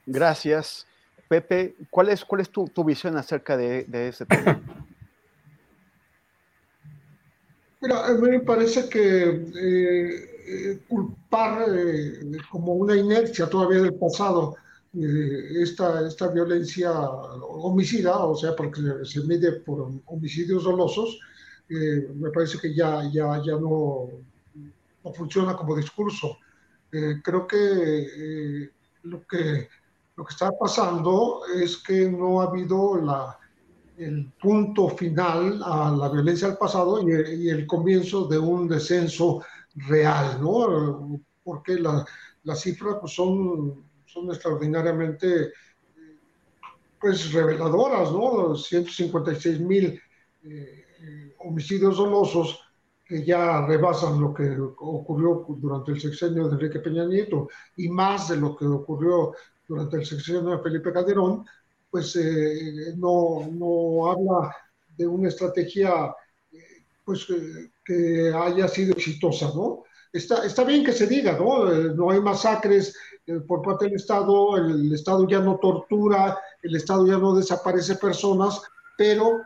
Gracias. 0.06 0.86
Pepe, 1.28 1.74
¿cuál 1.90 2.08
es, 2.10 2.24
cuál 2.24 2.40
es 2.40 2.50
tu, 2.50 2.84
visión 2.84 3.16
acerca 3.16 3.56
de, 3.56 3.84
ese 4.08 4.24
tema? 4.26 4.62
Mira, 7.80 8.06
a 8.06 8.14
mí 8.14 8.30
me 8.30 8.40
parece 8.40 8.88
que 8.88 9.24
eh, 9.28 10.08
eh, 10.46 10.78
culpar 10.88 11.66
eh, 11.68 12.20
como 12.50 12.74
una 12.74 12.96
inercia 12.96 13.48
todavía 13.48 13.82
del 13.82 13.94
pasado 13.94 14.56
esta, 15.60 16.06
esta 16.06 16.28
violencia 16.28 16.90
homicida, 16.90 18.16
o 18.16 18.34
sea, 18.34 18.56
porque 18.56 18.80
se 19.04 19.20
mide 19.24 19.52
por 19.60 19.90
homicidios 20.06 20.64
dolosos, 20.64 21.20
me 21.68 22.30
parece 22.30 22.58
que 22.58 22.74
ya, 22.74 23.02
ya, 23.12 23.42
ya 23.44 23.52
no, 23.60 24.08
no 25.04 25.12
funciona 25.12 25.54
como 25.54 25.76
discurso. 25.76 26.38
creo 26.90 27.46
que 27.46 28.70
lo 29.02 29.26
que 29.26 29.68
lo 30.16 30.24
que 30.24 30.32
está 30.32 30.50
pasando 30.52 31.42
es 31.54 31.76
que 31.76 32.10
no 32.10 32.40
ha 32.40 32.44
habido 32.44 32.96
la, 32.96 33.38
el 33.98 34.32
punto 34.40 34.88
final 34.88 35.62
a 35.62 35.90
la 35.90 36.08
violencia 36.08 36.48
del 36.48 36.56
pasado 36.56 37.06
y, 37.06 37.48
el 37.48 37.66
comienzo 37.66 38.26
de 38.26 38.38
un 38.38 38.66
descenso 38.66 39.42
real, 39.74 40.40
¿no? 40.40 41.20
Porque 41.44 41.78
las 41.78 42.60
cifras 42.60 42.96
pues, 43.00 43.12
son, 43.12 43.84
son 44.06 44.28
extraordinariamente 44.28 45.52
pues, 46.98 47.32
reveladoras, 47.32 48.10
¿no? 48.10 48.56
156 48.56 49.60
mil 49.60 50.00
eh, 50.44 51.34
homicidios 51.38 51.98
dolosos 51.98 52.60
que 53.04 53.24
ya 53.24 53.64
rebasan 53.66 54.20
lo 54.20 54.34
que 54.34 54.56
ocurrió 54.58 55.46
durante 55.48 55.92
el 55.92 56.00
sexenio 56.00 56.48
de 56.48 56.54
Enrique 56.54 56.80
Peña 56.80 57.04
Nieto 57.04 57.48
y 57.76 57.88
más 57.88 58.28
de 58.30 58.36
lo 58.36 58.56
que 58.56 58.66
ocurrió 58.66 59.32
durante 59.68 59.96
el 59.96 60.06
sexenio 60.06 60.42
de 60.42 60.62
Felipe 60.62 60.92
Calderón, 60.92 61.44
pues 61.90 62.16
eh, 62.16 62.94
no, 62.96 63.48
no, 63.52 64.10
habla 64.10 64.54
de 64.96 65.06
una 65.06 65.28
estrategia 65.28 66.14
pues, 67.04 67.26
que 67.84 68.32
haya 68.34 68.68
sido 68.68 68.92
exitosa, 68.92 69.50
¿no? 69.54 69.84
Está, 70.12 70.44
está 70.46 70.64
bien 70.64 70.84
que 70.84 70.92
se 70.92 71.06
diga, 71.06 71.38
¿no? 71.38 71.70
Eh, 71.70 71.92
no 71.94 72.10
hay 72.10 72.20
masacres 72.20 72.96
eh, 73.26 73.40
por 73.40 73.62
parte 73.62 73.86
del 73.86 73.94
Estado, 73.94 74.56
el 74.56 74.92
Estado 74.92 75.26
ya 75.28 75.40
no 75.40 75.58
tortura, 75.58 76.38
el 76.62 76.76
Estado 76.76 77.06
ya 77.06 77.18
no 77.18 77.34
desaparece 77.34 77.96
personas, 77.96 78.60
pero 78.96 79.40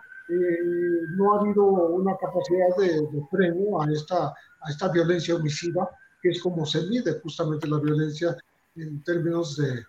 no 1.17 1.35
ha 1.35 1.41
habido 1.41 1.65
una 1.65 2.17
capacidad 2.17 2.77
de, 2.79 3.01
de, 3.01 3.27
freno 3.33 3.83
a 3.83 3.91
esta, 3.93 4.29
a 4.29 4.71
esta 4.71 4.87
violencia 4.93 5.35
homicida, 5.35 5.91
que 6.23 6.29
es 6.29 6.41
como 6.41 6.65
se 6.65 6.83
mide 6.87 7.19
justamente 7.21 7.67
la 7.67 7.81
violencia 7.81 8.37
en 8.77 9.03
términos 9.03 9.57
de, 9.57 9.85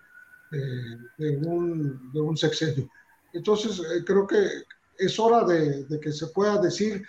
de, 0.52 1.38
un, 1.38 2.12
de 2.12 2.22
un 2.22 2.38
sexenio. 2.38 2.90
Entonces, 3.34 3.80
eh, 3.80 4.04
creo 4.06 4.28
que 4.28 4.38
es 4.98 5.20
hora 5.20 5.46
de, 5.46 5.86
de, 5.86 6.00
que 6.00 6.12
se 6.12 6.28
pueda 6.28 6.62
decir, 6.62 7.04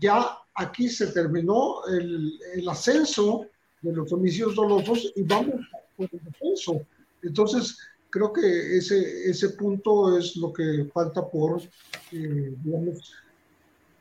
ya 0.00 0.38
aquí 0.54 0.88
se 0.88 1.08
terminó 1.08 1.84
el, 1.86 2.38
el 2.54 2.68
ascenso 2.68 3.46
de 3.82 3.92
los 3.92 4.12
homicidios 4.12 4.54
dolosos 4.54 5.12
y 5.14 5.22
vamos 5.22 5.60
por 5.96 6.08
el 6.10 6.20
descenso. 6.24 6.86
Entonces, 7.22 7.76
creo 8.10 8.32
que 8.32 8.78
ese, 8.78 9.28
ese 9.28 9.50
punto 9.50 10.18
es 10.18 10.36
lo 10.36 10.52
que 10.52 10.88
falta 10.92 11.26
por, 11.28 11.60
eh, 12.12 12.54
digamos, 12.64 13.12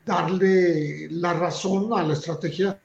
darle 0.06 1.10
la 1.12 1.34
razón 1.34 1.92
a 1.94 2.04
la 2.04 2.14
estrategia 2.14 2.80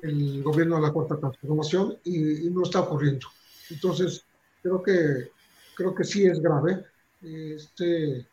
del 0.00 0.42
gobierno 0.42 0.76
de 0.76 0.82
la 0.82 0.92
Cuarta 0.92 1.18
Transformación 1.18 1.98
y, 2.04 2.46
y 2.46 2.50
no 2.50 2.62
está 2.62 2.80
ocurriendo. 2.80 3.26
Entonces, 3.70 4.24
creo 4.62 4.82
que 4.82 5.30
creo 5.74 5.94
que 5.94 6.04
sí 6.04 6.26
es 6.26 6.40
grave. 6.40 6.84
Este, 7.22 8.26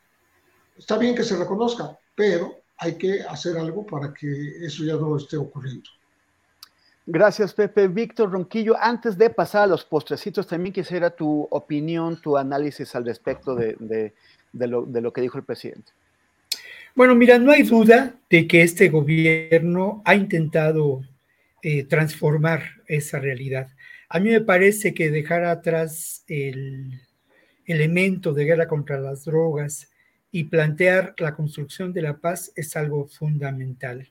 está 0.77 0.97
bien 0.97 1.15
que 1.15 1.23
se 1.23 1.35
reconozca, 1.35 1.97
pero 2.15 2.61
hay 2.77 2.97
que 2.97 3.21
hacer 3.21 3.57
algo 3.57 3.85
para 3.85 4.13
que 4.13 4.65
eso 4.65 4.83
ya 4.83 4.93
no 4.95 5.17
esté 5.17 5.37
ocurriendo. 5.37 5.89
Gracias, 7.05 7.53
Pepe. 7.53 7.87
Víctor 7.87 8.31
Ronquillo, 8.31 8.75
antes 8.79 9.17
de 9.17 9.29
pasar 9.31 9.63
a 9.63 9.67
los 9.67 9.83
postrecitos, 9.83 10.45
también 10.45 10.73
quisiera 10.73 11.09
tu 11.09 11.47
opinión, 11.49 12.21
tu 12.21 12.37
análisis 12.37 12.93
al 12.95 13.05
respecto 13.05 13.55
de, 13.55 14.13
lo, 14.53 15.13
que 15.13 15.21
dijo 15.21 15.37
el 15.39 15.43
presidente. 15.43 15.91
Bueno, 16.95 17.15
mira, 17.15 17.39
no 17.39 17.51
hay 17.51 17.63
duda 17.63 18.13
de 18.29 18.47
que 18.47 18.61
este 18.61 18.89
gobierno 18.89 20.03
ha 20.05 20.13
intentado 20.13 21.01
eh, 21.63 21.83
transformar 21.85 22.63
esa 22.87 23.19
realidad. 23.19 23.69
A 24.11 24.19
mí 24.19 24.31
me 24.31 24.41
parece 24.41 24.95
que 24.95 25.11
dejar 25.11 25.43
atrás 25.43 26.23
el 26.27 26.99
elemento 27.65 28.33
de 28.33 28.45
guerra 28.45 28.67
contra 28.67 28.99
las 28.99 29.25
drogas 29.25 29.91
y 30.31 30.45
plantear 30.45 31.13
la 31.19 31.35
construcción 31.35 31.93
de 31.93 32.01
la 32.01 32.17
paz 32.17 32.51
es 32.55 32.75
algo 32.75 33.05
fundamental. 33.05 34.09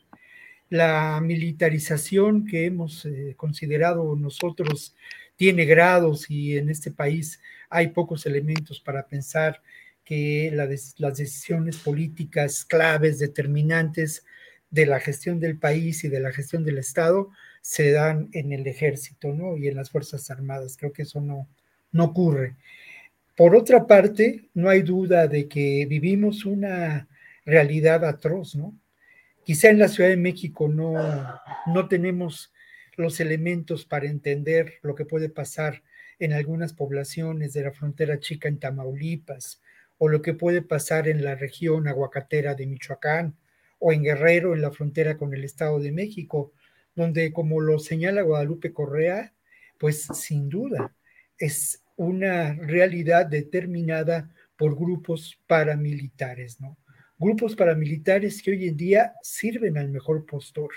La 0.71 1.21
militarización 1.21 2.47
que 2.47 2.67
hemos 2.67 3.07
eh, 3.07 3.35
considerado 3.37 4.15
nosotros 4.15 4.95
tiene 5.35 5.65
grados 5.65 6.31
y 6.31 6.57
en 6.57 6.71
este 6.71 6.93
país 6.93 7.41
hay 7.69 7.89
pocos 7.89 8.25
elementos 8.25 8.79
para 8.79 9.09
pensar 9.09 9.61
que 10.05 10.53
las 10.55 11.17
decisiones 11.17 11.77
políticas 11.77 12.65
claves, 12.65 13.19
determinantes 13.19 14.25
de 14.71 14.87
la 14.87 15.01
gestión 15.01 15.41
del 15.41 15.59
país 15.59 16.05
y 16.05 16.09
de 16.09 16.21
la 16.21 16.31
gestión 16.31 16.63
del 16.63 16.79
Estado 16.79 17.31
se 17.61 17.93
dan 17.93 18.29
en 18.33 18.53
el 18.53 18.67
ejército 18.67 19.33
¿no? 19.35 19.57
y 19.57 19.69
en 19.69 19.77
las 19.77 19.91
Fuerzas 19.91 20.31
Armadas. 20.31 20.77
Creo 20.77 20.93
que 20.93 21.03
eso 21.03 21.21
no, 21.21 21.49
no 21.93 22.05
ocurre. 22.05 22.57
Por 23.37 23.55
otra 23.55 23.87
parte, 23.87 24.49
no 24.55 24.69
hay 24.69 24.83
duda 24.83 25.29
de 25.29 25.49
que 25.49 25.87
vivimos 25.87 26.45
una 26.45 27.09
realidad 27.45 28.05
atroz, 28.05 28.57
¿no? 28.57 28.77
Quizá 29.45 29.71
en 29.71 29.79
la 29.79 29.89
Ciudad 29.89 30.11
de 30.11 30.17
México 30.17 30.69
no, 30.69 30.95
no 31.67 31.89
tenemos 31.89 32.53
los 32.97 33.21
elementos 33.21 33.85
para 33.87 34.07
entender 34.07 34.75
lo 34.83 34.95
que 34.95 35.07
puede 35.07 35.29
pasar 35.29 35.83
en 36.19 36.33
algunas 36.33 36.73
poblaciones 36.73 37.53
de 37.53 37.63
la 37.63 37.73
frontera 37.73 38.19
chica 38.19 38.49
en 38.49 38.59
Tamaulipas, 38.59 39.63
o 39.99 40.09
lo 40.09 40.21
que 40.21 40.35
puede 40.35 40.63
pasar 40.63 41.09
en 41.09 41.25
la 41.25 41.35
región 41.35 41.89
aguacatera 41.89 42.55
de 42.55 42.67
Michoacán, 42.67 43.37
o 43.79 43.93
en 43.93 44.03
Guerrero, 44.03 44.55
en 44.55 44.63
la 44.63 44.71
frontera 44.71 45.17
con 45.17 45.33
el 45.33 45.45
Estado 45.45 45.79
de 45.79 45.93
México, 45.93 46.53
donde, 46.99 47.33
como 47.33 47.61
lo 47.61 47.79
señala 47.79 48.23
Guadalupe 48.23 48.73
Correa, 48.73 49.33
pues 49.79 50.09
sin 50.15 50.49
duda 50.49 50.93
es 51.39 51.85
una 51.97 52.55
realidad 52.55 53.27
determinada 53.27 54.35
por 54.57 54.75
grupos 54.75 55.41
paramilitares, 55.47 56.61
¿no? 56.61 56.77
Grupos 57.17 57.55
paramilitares 57.55 58.43
que 58.43 58.51
hoy 58.51 58.69
en 58.69 58.77
día 58.77 59.15
sirven 59.23 59.79
al 59.79 59.91
mejor 59.91 60.27
postor. 60.27 60.71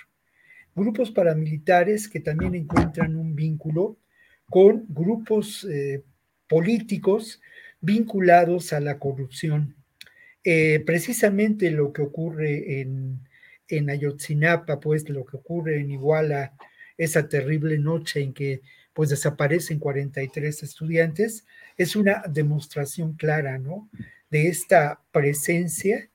Grupos 0.76 1.12
paramilitares 1.12 2.08
que 2.08 2.20
también 2.20 2.54
encuentran 2.54 3.16
un 3.16 3.36
vínculo 3.36 3.98
con 4.46 4.86
grupos 4.90 5.64
eh, 5.64 6.04
políticos 6.48 7.42
vinculados 7.80 8.74
a 8.74 8.80
la 8.80 9.00
corrupción. 9.00 9.76
Eh, 10.44 10.84
precisamente 10.86 11.72
lo 11.72 11.94
que 11.94 12.04
ocurre 12.04 12.82
en, 12.82 13.22
en 13.72 13.90
Ayotzinapa, 13.90 14.80
pues 14.80 15.10
lo 15.10 15.26
que 15.26 15.38
ocurre 15.38 15.80
en 15.80 15.92
Iguala, 15.92 16.54
esa 16.98 17.28
terrible 17.28 17.78
noche 17.78 18.22
en 18.22 18.34
que 18.34 18.62
pues 18.94 19.10
desaparecen 19.10 19.80
43 19.80 20.64
estudiantes, 20.64 21.46
es 21.78 21.96
una 21.96 22.24
demostración 22.30 23.14
clara, 23.14 23.58
¿no? 23.58 23.90
De 24.30 24.48
esta 24.48 25.02
presencia 25.12 26.10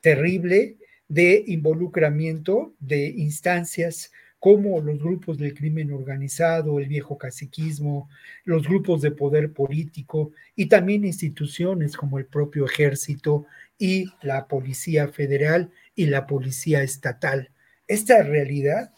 terrible 0.00 0.76
de 1.08 1.44
involucramiento 1.46 2.74
de 2.80 3.06
instancias 3.06 4.10
como 4.42 4.80
los 4.80 4.98
grupos 4.98 5.38
del 5.38 5.54
crimen 5.54 5.92
organizado, 5.92 6.80
el 6.80 6.88
viejo 6.88 7.16
caciquismo, 7.16 8.10
los 8.44 8.66
grupos 8.66 9.00
de 9.00 9.12
poder 9.12 9.52
político 9.52 10.32
y 10.56 10.66
también 10.66 11.04
instituciones 11.04 11.96
como 11.96 12.18
el 12.18 12.26
propio 12.26 12.64
ejército 12.64 13.46
y 13.78 14.06
la 14.20 14.48
Policía 14.48 15.06
Federal 15.06 15.70
y 15.94 16.06
la 16.06 16.26
Policía 16.26 16.82
Estatal. 16.82 17.50
Esta 17.86 18.22
realidad 18.22 18.92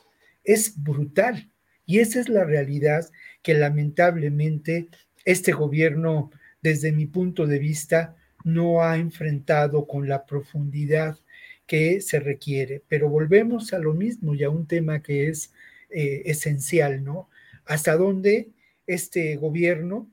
es 0.45 0.83
brutal 0.83 1.51
y 1.87 1.99
esa 1.99 2.21
es 2.21 2.29
la 2.29 2.45
realidad 2.45 3.11
que 3.43 3.55
lamentablemente 3.55 4.89
este 5.25 5.53
gobierno, 5.53 6.31
desde 6.63 6.93
mi 6.93 7.07
punto 7.07 7.47
de 7.47 7.59
vista, 7.59 8.17
no 8.45 8.83
ha 8.83 8.97
enfrentado 8.97 9.87
con 9.87 10.09
la 10.09 10.27
profundidad 10.27 11.19
que 11.67 12.01
se 12.01 12.21
requiere. 12.21 12.83
Pero 12.89 13.09
volvemos 13.09 13.73
a 13.73 13.79
lo 13.79 13.95
mismo 13.95 14.35
y 14.35 14.45
a 14.45 14.51
un 14.51 14.67
tema 14.67 15.03
que 15.03 15.29
es 15.29 15.53
eh, 15.91 16.23
esencial, 16.27 17.03
¿no? 17.03 17.31
Hasta 17.65 17.97
dónde 17.97 18.51
este 18.87 19.37
gobierno 19.37 20.11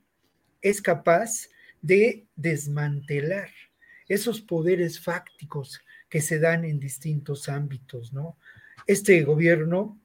es 0.62 0.80
capaz 0.80 1.48
de 1.82 2.24
desmantelar 2.36 3.50
esos 4.08 4.40
poderes 4.40 5.00
fácticos 5.00 5.80
que 6.12 6.20
se 6.20 6.38
dan 6.38 6.66
en 6.66 6.78
distintos 6.78 7.48
ámbitos, 7.48 8.12
¿no? 8.12 8.36
Este 8.86 9.22
gobierno 9.22 9.98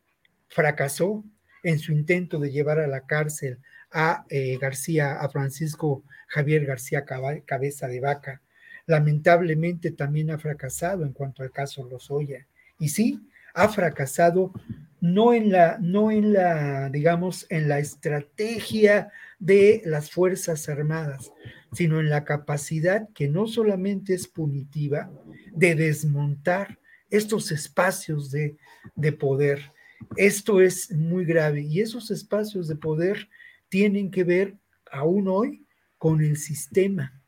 fracasó 0.47 1.25
en 1.63 1.79
su 1.79 1.91
intento 1.91 2.39
de 2.39 2.49
llevar 2.49 2.79
a 2.79 2.88
la 2.88 3.05
cárcel 3.05 3.59
a 3.91 4.25
eh, 4.29 4.57
García, 4.57 5.19
a 5.19 5.27
Francisco 5.27 6.05
Javier 6.29 6.65
García 6.65 7.03
Cabeza 7.03 7.89
de 7.89 7.99
Vaca. 7.99 8.41
Lamentablemente 8.85 9.91
también 9.91 10.31
ha 10.31 10.39
fracasado 10.39 11.03
en 11.03 11.11
cuanto 11.11 11.43
al 11.43 11.51
caso 11.51 11.84
Lozoya. 11.84 12.47
Y 12.79 12.88
sí, 12.88 13.27
ha 13.53 13.67
fracasado 13.67 14.53
no 15.01 15.34
en 15.34 15.51
la, 15.51 15.77
no 15.81 16.09
en 16.09 16.31
la, 16.31 16.88
digamos, 16.88 17.45
en 17.49 17.67
la 17.67 17.79
estrategia 17.79 19.11
de 19.39 19.81
las 19.84 20.09
Fuerzas 20.09 20.69
Armadas, 20.69 21.34
sino 21.73 21.99
en 21.99 22.10
la 22.10 22.23
capacidad 22.23 23.10
que 23.14 23.27
no 23.27 23.48
solamente 23.48 24.14
es 24.14 24.27
punitiva 24.27 25.11
de 25.53 25.76
desmontar 25.76 26.80
estos 27.10 27.52
espacios 27.52 28.31
de, 28.31 28.57
de 28.95 29.11
poder 29.11 29.72
esto 30.15 30.61
es 30.61 30.91
muy 30.91 31.26
grave 31.26 31.61
y 31.61 31.81
esos 31.81 32.11
espacios 32.11 32.68
de 32.68 32.76
poder 32.76 33.30
tienen 33.69 34.11
que 34.11 34.23
ver 34.23 34.56
aún 34.91 35.27
hoy 35.27 35.65
con 35.98 36.22
el 36.23 36.38
sistema 36.38 37.22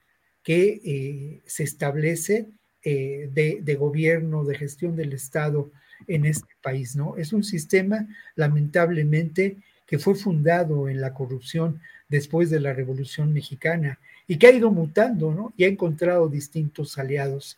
que 0.43 0.81
eh, 0.83 1.41
se 1.45 1.63
establece 1.63 2.47
eh, 2.83 3.29
de, 3.31 3.75
gobierno, 3.75 4.45
de 4.45 4.55
gestión 4.55 4.95
del 4.95 5.13
Estado 5.13 5.71
en 6.07 6.25
este 6.25 6.53
país, 6.61 6.95
¿no? 6.95 7.17
Es 7.17 7.33
un 7.33 7.43
sistema, 7.43 8.07
lamentablemente, 8.35 9.57
que 9.85 9.99
fue 9.99 10.15
fundado 10.15 10.87
en 10.87 11.01
la 11.01 11.13
corrupción 11.13 11.81
después 12.07 12.49
de 12.49 12.61
la 12.61 12.73
Revolución 12.73 13.33
Mexicana 13.33 13.99
y 14.29 14.37
que 14.37 14.45
ha 14.45 14.51
ido 14.51 14.69
mutando, 14.69 15.33
¿no? 15.33 15.53
Y 15.57 15.63
ha 15.63 15.67
encontrado 15.67 16.29
distintos 16.29 16.99
aliados. 16.99 17.57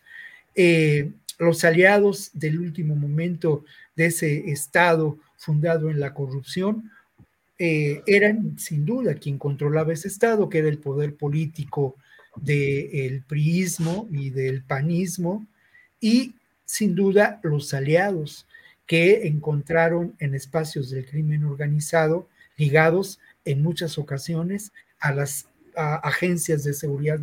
Eh, 0.54 1.12
los 1.38 1.64
aliados 1.64 2.30
del 2.32 2.58
último 2.58 2.96
momento 2.96 3.64
de 3.94 4.06
ese 4.06 4.50
Estado 4.50 5.18
fundado 5.36 5.90
en 5.90 6.00
la 6.00 6.14
corrupción 6.14 6.90
eh, 7.58 8.00
eran 8.06 8.58
sin 8.58 8.86
duda 8.86 9.16
quien 9.16 9.36
controlaba 9.36 9.92
ese 9.92 10.08
Estado, 10.08 10.48
que 10.48 10.60
era 10.60 10.68
el 10.68 10.78
poder 10.78 11.14
político 11.14 11.94
del 12.36 13.22
priismo 13.28 14.08
y 14.10 14.30
del 14.30 14.62
panismo, 14.62 15.46
y 16.00 16.36
sin 16.64 16.94
duda 16.94 17.38
los 17.42 17.74
aliados 17.74 18.46
que 18.86 19.26
encontraron 19.26 20.14
en 20.18 20.34
espacios 20.34 20.88
del 20.88 21.04
crimen 21.04 21.44
organizado 21.44 22.28
ligados 22.56 23.20
en 23.44 23.62
muchas 23.62 23.98
ocasiones 23.98 24.72
a 24.98 25.12
las 25.12 25.46
agencias 25.76 26.64
de 26.64 26.74
seguridad, 26.74 27.20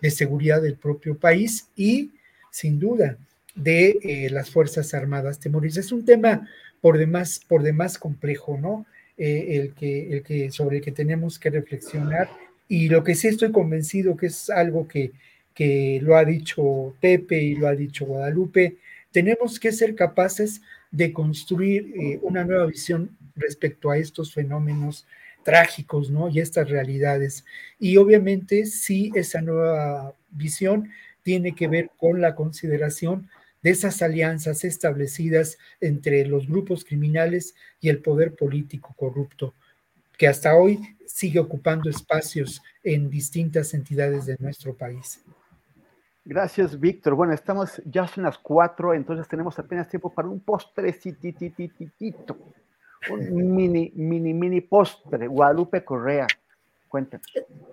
de 0.00 0.10
seguridad 0.10 0.62
del 0.62 0.76
propio 0.76 1.16
país 1.16 1.68
y 1.76 2.10
sin 2.50 2.78
duda 2.78 3.16
de 3.54 3.98
eh, 4.02 4.30
las 4.30 4.50
Fuerzas 4.50 4.94
Armadas 4.94 5.38
temoristas. 5.38 5.86
Es 5.86 5.92
un 5.92 6.04
tema 6.04 6.48
por 6.80 6.98
demás, 6.98 7.40
por 7.46 7.62
demás 7.62 7.98
complejo, 7.98 8.58
¿no? 8.60 8.86
Eh, 9.18 9.60
el, 9.60 9.74
que, 9.74 10.12
el 10.12 10.22
que, 10.22 10.50
sobre 10.50 10.78
el 10.78 10.82
que 10.82 10.92
tenemos 10.92 11.38
que 11.38 11.50
reflexionar. 11.50 12.30
Y 12.68 12.88
lo 12.88 13.04
que 13.04 13.14
sí 13.14 13.28
estoy 13.28 13.52
convencido 13.52 14.16
que 14.16 14.26
es 14.26 14.48
algo 14.48 14.88
que, 14.88 15.12
que 15.54 16.00
lo 16.02 16.16
ha 16.16 16.24
dicho 16.24 16.94
Pepe 17.00 17.42
y 17.42 17.54
lo 17.54 17.68
ha 17.68 17.74
dicho 17.74 18.06
Guadalupe, 18.06 18.78
tenemos 19.12 19.60
que 19.60 19.72
ser 19.72 19.94
capaces 19.94 20.62
de 20.90 21.12
construir 21.12 21.92
eh, 21.96 22.18
una 22.22 22.44
nueva 22.44 22.66
visión 22.66 23.10
respecto 23.36 23.90
a 23.90 23.98
estos 23.98 24.32
fenómenos 24.32 25.06
trágicos, 25.50 26.12
¿no? 26.12 26.28
Y 26.28 26.38
estas 26.38 26.70
realidades. 26.70 27.44
Y 27.80 27.96
obviamente 27.96 28.66
sí, 28.66 29.10
esa 29.16 29.42
nueva 29.42 30.14
visión 30.30 30.90
tiene 31.24 31.56
que 31.56 31.66
ver 31.66 31.90
con 31.96 32.20
la 32.20 32.36
consideración 32.36 33.28
de 33.60 33.70
esas 33.70 34.00
alianzas 34.00 34.62
establecidas 34.62 35.58
entre 35.80 36.24
los 36.24 36.46
grupos 36.46 36.84
criminales 36.84 37.56
y 37.80 37.88
el 37.88 37.98
poder 37.98 38.36
político 38.36 38.94
corrupto, 38.96 39.52
que 40.16 40.28
hasta 40.28 40.54
hoy 40.54 40.78
sigue 41.04 41.40
ocupando 41.40 41.90
espacios 41.90 42.62
en 42.84 43.10
distintas 43.10 43.74
entidades 43.74 44.26
de 44.26 44.36
nuestro 44.38 44.76
país. 44.76 45.20
Gracias, 46.24 46.78
Víctor. 46.78 47.16
Bueno, 47.16 47.32
estamos 47.32 47.82
ya 47.84 48.06
son 48.06 48.22
las 48.22 48.38
cuatro, 48.38 48.94
entonces 48.94 49.26
tenemos 49.26 49.58
apenas 49.58 49.88
tiempo 49.88 50.14
para 50.14 50.28
un 50.28 50.38
postrecitititito. 50.38 52.38
Un 53.08 53.54
mini, 53.54 53.92
mini, 53.94 54.34
mini 54.34 54.60
postre. 54.60 55.26
Guadalupe 55.26 55.84
Correa, 55.84 56.26
cuéntanos. 56.88 57.26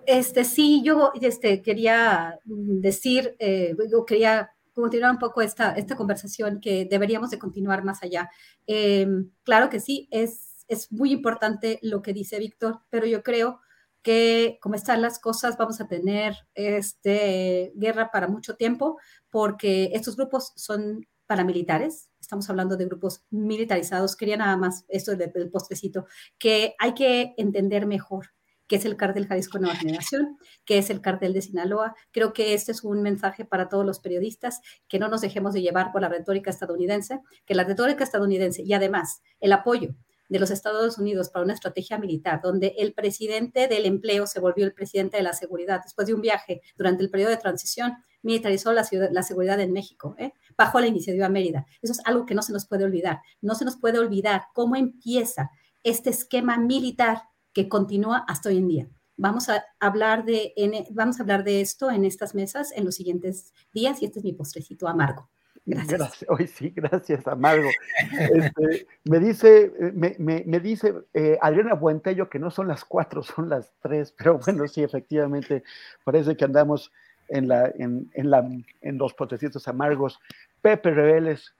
Este, 0.06 0.44
sí, 0.44 0.82
yo 0.82 1.12
este, 1.20 1.60
quería 1.60 2.38
decir, 2.44 3.36
eh, 3.38 3.76
yo 3.90 4.06
quería 4.06 4.52
continuar 4.72 5.12
un 5.12 5.18
poco 5.18 5.42
esta, 5.42 5.72
esta 5.72 5.96
conversación 5.96 6.60
que 6.60 6.86
deberíamos 6.86 7.30
de 7.30 7.38
continuar 7.38 7.84
más 7.84 8.02
allá. 8.02 8.30
Em, 8.66 9.30
claro 9.42 9.68
que 9.68 9.80
sí, 9.80 10.08
es, 10.10 10.64
es 10.68 10.90
muy 10.92 11.12
importante 11.12 11.78
lo 11.82 12.00
que 12.00 12.12
dice 12.12 12.38
Víctor, 12.38 12.80
pero 12.88 13.06
yo 13.06 13.22
creo 13.22 13.60
que 14.02 14.58
como 14.62 14.76
están 14.76 15.02
las 15.02 15.18
cosas 15.18 15.56
vamos 15.56 15.80
a 15.80 15.88
tener 15.88 16.34
este, 16.54 17.72
guerra 17.74 18.10
para 18.10 18.28
mucho 18.28 18.54
tiempo 18.56 18.98
porque 19.30 19.90
estos 19.92 20.16
grupos 20.16 20.52
son 20.56 21.06
paramilitares, 21.26 22.07
estamos 22.28 22.50
hablando 22.50 22.76
de 22.76 22.84
grupos 22.84 23.22
militarizados, 23.30 24.14
quería 24.14 24.36
nada 24.36 24.54
más 24.58 24.84
esto 24.88 25.16
del, 25.16 25.32
del 25.32 25.48
postrecito, 25.48 26.04
que 26.38 26.74
hay 26.78 26.92
que 26.92 27.32
entender 27.38 27.86
mejor 27.86 28.34
que 28.66 28.76
es 28.76 28.84
el 28.84 28.98
cártel 28.98 29.26
Jalisco 29.26 29.58
Nueva 29.58 29.76
Generación, 29.76 30.36
que 30.66 30.76
es 30.76 30.90
el 30.90 31.00
cártel 31.00 31.32
de 31.32 31.40
Sinaloa. 31.40 31.94
Creo 32.10 32.34
que 32.34 32.52
este 32.52 32.72
es 32.72 32.84
un 32.84 33.00
mensaje 33.00 33.46
para 33.46 33.70
todos 33.70 33.86
los 33.86 33.98
periodistas, 33.98 34.60
que 34.88 34.98
no 34.98 35.08
nos 35.08 35.22
dejemos 35.22 35.54
de 35.54 35.62
llevar 35.62 35.90
por 35.90 36.02
la 36.02 36.10
retórica 36.10 36.50
estadounidense, 36.50 37.22
que 37.46 37.54
la 37.54 37.64
retórica 37.64 38.04
estadounidense 38.04 38.62
y 38.62 38.74
además 38.74 39.22
el 39.40 39.54
apoyo 39.54 39.94
de 40.28 40.38
los 40.38 40.50
Estados 40.50 40.98
Unidos 40.98 41.30
para 41.30 41.44
una 41.44 41.54
estrategia 41.54 41.98
militar, 41.98 42.40
donde 42.42 42.74
el 42.78 42.92
presidente 42.92 43.66
del 43.68 43.86
empleo 43.86 44.26
se 44.26 44.40
volvió 44.40 44.64
el 44.64 44.74
presidente 44.74 45.16
de 45.16 45.22
la 45.22 45.32
seguridad 45.32 45.80
después 45.82 46.06
de 46.06 46.14
un 46.14 46.20
viaje 46.20 46.60
durante 46.76 47.02
el 47.02 47.10
periodo 47.10 47.30
de 47.30 47.38
transición, 47.38 47.94
militarizó 48.22 48.72
la, 48.72 48.86
la 49.10 49.22
seguridad 49.22 49.60
en 49.60 49.72
México, 49.72 50.14
¿eh? 50.18 50.32
bajo 50.56 50.80
la 50.80 50.86
iniciativa 50.86 51.28
Mérida. 51.28 51.66
Eso 51.82 51.92
es 51.92 52.00
algo 52.04 52.26
que 52.26 52.34
no 52.34 52.42
se 52.42 52.52
nos 52.52 52.66
puede 52.66 52.84
olvidar. 52.84 53.20
No 53.40 53.54
se 53.54 53.64
nos 53.64 53.76
puede 53.76 53.98
olvidar 53.98 54.44
cómo 54.52 54.76
empieza 54.76 55.50
este 55.82 56.10
esquema 56.10 56.58
militar 56.58 57.22
que 57.52 57.68
continúa 57.68 58.24
hasta 58.28 58.48
hoy 58.50 58.58
en 58.58 58.68
día. 58.68 58.88
Vamos 59.16 59.48
a 59.48 59.64
hablar 59.80 60.24
de, 60.24 60.52
vamos 60.90 61.18
a 61.18 61.22
hablar 61.22 61.42
de 61.42 61.60
esto 61.60 61.90
en 61.90 62.04
estas 62.04 62.34
mesas 62.34 62.70
en 62.72 62.84
los 62.84 62.94
siguientes 62.94 63.52
días 63.72 64.00
y 64.00 64.04
este 64.04 64.20
es 64.20 64.24
mi 64.24 64.32
postrecito 64.32 64.86
amargo. 64.86 65.28
Gracias. 65.68 66.24
Hoy 66.28 66.46
sí, 66.54 66.72
gracias, 66.74 67.26
Amargo. 67.26 67.68
Este, 68.10 68.86
me 69.04 69.18
dice, 69.18 69.72
me, 69.94 70.16
me, 70.18 70.60
dice 70.60 70.94
eh, 71.12 71.38
Adriana 71.42 71.74
Buentello 71.74 72.30
que 72.30 72.38
no 72.38 72.50
son 72.50 72.68
las 72.68 72.84
cuatro, 72.84 73.22
son 73.22 73.50
las 73.50 73.70
tres, 73.82 74.12
pero 74.16 74.38
bueno, 74.38 74.66
sí, 74.66 74.82
efectivamente, 74.82 75.62
parece 76.04 76.36
que 76.36 76.44
andamos 76.44 76.90
en, 77.28 77.48
la, 77.48 77.70
en, 77.78 78.10
en, 78.14 78.30
la, 78.30 78.48
en 78.80 78.98
los 78.98 79.12
potecitos 79.12 79.68
amargos. 79.68 80.18
Pepe 80.62 80.90
Rebeles, 80.90 81.52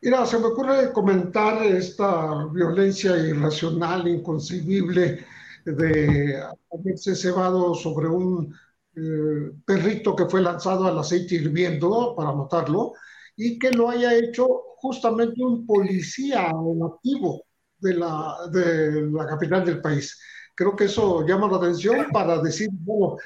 Mira, 0.00 0.24
se 0.26 0.38
me 0.38 0.46
ocurre 0.46 0.92
comentar 0.92 1.60
esta 1.64 2.46
violencia 2.46 3.16
irracional, 3.16 4.06
inconcebible 4.06 5.24
de 5.64 6.40
haberse 6.72 7.16
cebado 7.16 7.74
sobre 7.74 8.06
un 8.06 8.54
eh, 8.98 9.52
perrito 9.64 10.16
que 10.16 10.26
fue 10.26 10.42
lanzado 10.42 10.86
al 10.86 10.98
aceite 10.98 11.36
hirviendo 11.36 12.14
para 12.16 12.32
matarlo 12.32 12.92
y 13.36 13.58
que 13.58 13.70
lo 13.70 13.88
haya 13.88 14.14
hecho 14.14 14.46
justamente 14.78 15.42
un 15.42 15.66
policía 15.66 16.50
nativo 16.76 17.44
de 17.78 17.94
la, 17.94 18.36
de 18.50 19.10
la 19.10 19.26
capital 19.26 19.64
del 19.64 19.80
país. 19.80 20.18
Creo 20.54 20.74
que 20.74 20.84
eso 20.84 21.24
llama 21.24 21.48
la 21.48 21.58
atención 21.58 22.06
para 22.12 22.38
decir, 22.42 22.68
bueno, 22.72 23.16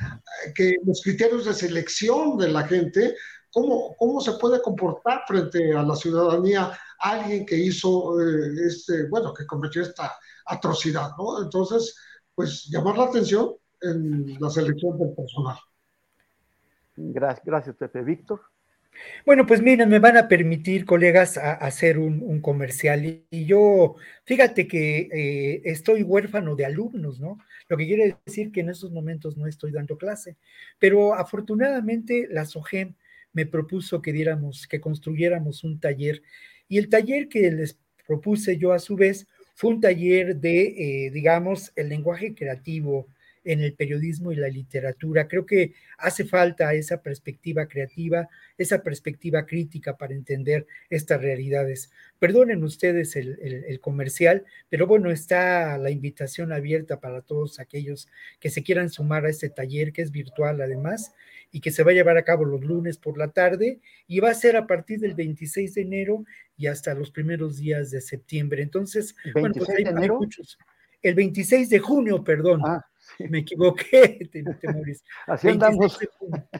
que 0.55 0.77
los 0.85 1.01
criterios 1.03 1.47
de 1.47 1.55
selección 1.55 2.36
de 2.36 2.49
la 2.49 2.65
gente 2.65 3.15
¿Cómo, 3.53 3.94
¿Cómo 3.99 4.20
se 4.20 4.32
puede 4.32 4.62
comportar 4.62 5.24
frente 5.27 5.74
a 5.77 5.82
la 5.82 5.94
ciudadanía 5.94 6.73
alguien 6.99 7.44
que 7.44 7.57
hizo, 7.57 8.19
eh, 8.19 8.66
este, 8.66 9.09
bueno, 9.09 9.35
que 9.35 9.47
cometió 9.47 9.82
esta 9.82 10.16
atrocidad, 10.47 11.11
¿no? 11.19 11.43
Entonces, 11.43 11.94
pues 12.35 12.65
llamar 12.70 12.97
la 12.97 13.05
atención 13.05 13.55
en 13.83 14.41
la 14.41 14.51
selección 14.51 14.99
del 14.99 15.15
personal. 15.15 15.57
Gracias, 16.97 17.45
gracias 17.45 17.77
Pepe. 17.77 18.03
Víctor. 18.03 18.41
Bueno, 19.25 19.47
pues 19.47 19.63
miren, 19.63 19.89
me 19.89 19.99
van 19.99 20.17
a 20.17 20.29
permitir, 20.29 20.85
colegas, 20.85 21.39
hacer 21.39 21.99
un, 21.99 22.41
comercial. 22.41 23.25
Y, 23.31 23.45
yo, 23.47 23.97
fíjate 24.25 24.67
que 24.67 25.09
eh, 25.13 25.63
estoy 25.65 26.03
huérfano 26.03 26.57
de 26.57 26.67
alumnos, 26.67 27.21
¿no? 27.21 27.39
Lo 27.69 27.77
que 27.77 27.87
quiere 27.87 28.17
decir 28.27 28.53
que 28.53 28.61
en 28.61 28.71
estos 28.71 28.91
momentos 28.91 29.37
no 29.37 29.47
estoy 29.47 29.73
dando 29.73 29.97
clase. 29.97 30.37
Pero 30.79 31.15
afortunadamente 31.15 32.29
la 32.31 32.45
SOGEM 32.45 32.95
me 33.33 33.47
propuso 33.47 34.03
que 34.03 34.13
diéramos, 34.13 34.67
que 34.67 34.81
construyéramos 34.81 35.65
un 35.65 35.81
taller. 35.81 36.23
Y 36.69 36.79
el 36.79 36.89
taller 36.89 37.29
que 37.29 37.51
les 37.51 37.79
propuse 38.07 38.59
yo 38.59 38.73
a 38.73 38.79
su 38.79 38.97
vez 38.97 39.27
fue 39.55 39.71
un 39.71 39.81
taller 39.81 40.37
de, 40.37 41.07
eh, 41.07 41.11
digamos, 41.11 41.73
el 41.77 41.89
lenguaje 41.89 42.35
creativo 42.35 43.09
en 43.44 43.60
el 43.60 43.74
periodismo 43.74 44.32
y 44.32 44.36
la 44.36 44.48
literatura. 44.48 45.28
Creo 45.28 45.47
que 45.47 45.74
hace 45.98 46.24
falta 46.24 46.74
esa 46.74 47.02
perspectiva 47.02 47.66
creativa, 47.66 48.28
esa 48.56 48.82
perspectiva 48.82 49.47
crítica 49.47 49.97
para 49.97 50.14
entender 50.14 50.66
estas 50.90 51.20
realidades. 51.20 51.90
Perdonen 52.19 52.62
ustedes 52.62 53.16
el, 53.16 53.39
el, 53.40 53.81
comercial, 53.81 54.44
pero 54.69 54.86
bueno, 54.86 55.10
está 55.10 55.77
la 55.78 55.90
invitación 55.90 56.52
abierta 56.52 57.01
para 57.01 57.23
todos 57.23 57.59
aquellos 57.59 58.09
que 58.39 58.51
se 58.51 58.62
quieran 58.62 58.90
sumar 58.90 59.27
a 59.27 59.31
este 59.31 59.48
taller, 59.48 59.93
que 59.93 60.02
es 60.02 60.12
virtual 60.12 60.60
además, 60.60 61.12
y 61.51 61.60
que 61.60 61.70
se 61.70 61.82
va 61.82 61.90
a 61.90 61.94
llevar 61.94 62.16
a 62.16 62.24
cabo 62.24 62.44
los 62.44 62.62
lunes 62.62 62.97
por 62.97 63.19
la 63.19 63.28
tarde 63.28 63.81
y 64.06 64.20
va 64.20 64.31
a 64.31 64.35
ser 64.35 64.56
a 64.56 64.66
partir 64.66 65.01
del 65.01 65.14
26 65.14 65.74
de 65.74 65.82
enero 65.82 66.24
y 66.56 66.66
hasta 66.66 66.94
los 66.94 67.10
primeros 67.10 67.59
días 67.59 67.90
de 67.90 68.01
septiembre. 68.01 68.62
Entonces, 68.62 69.14
bueno, 69.35 69.55
pues 69.56 69.69
hay, 69.70 69.85
muchos. 70.09 70.59
El 71.02 71.14
26 71.14 71.69
de 71.69 71.78
junio, 71.78 72.23
perdón. 72.23 72.62
Ah, 72.64 72.86
me 73.30 73.39
equivoqué, 73.39 74.28
Temoris. 74.30 75.02
así 75.26 75.48
andamos. 75.48 75.98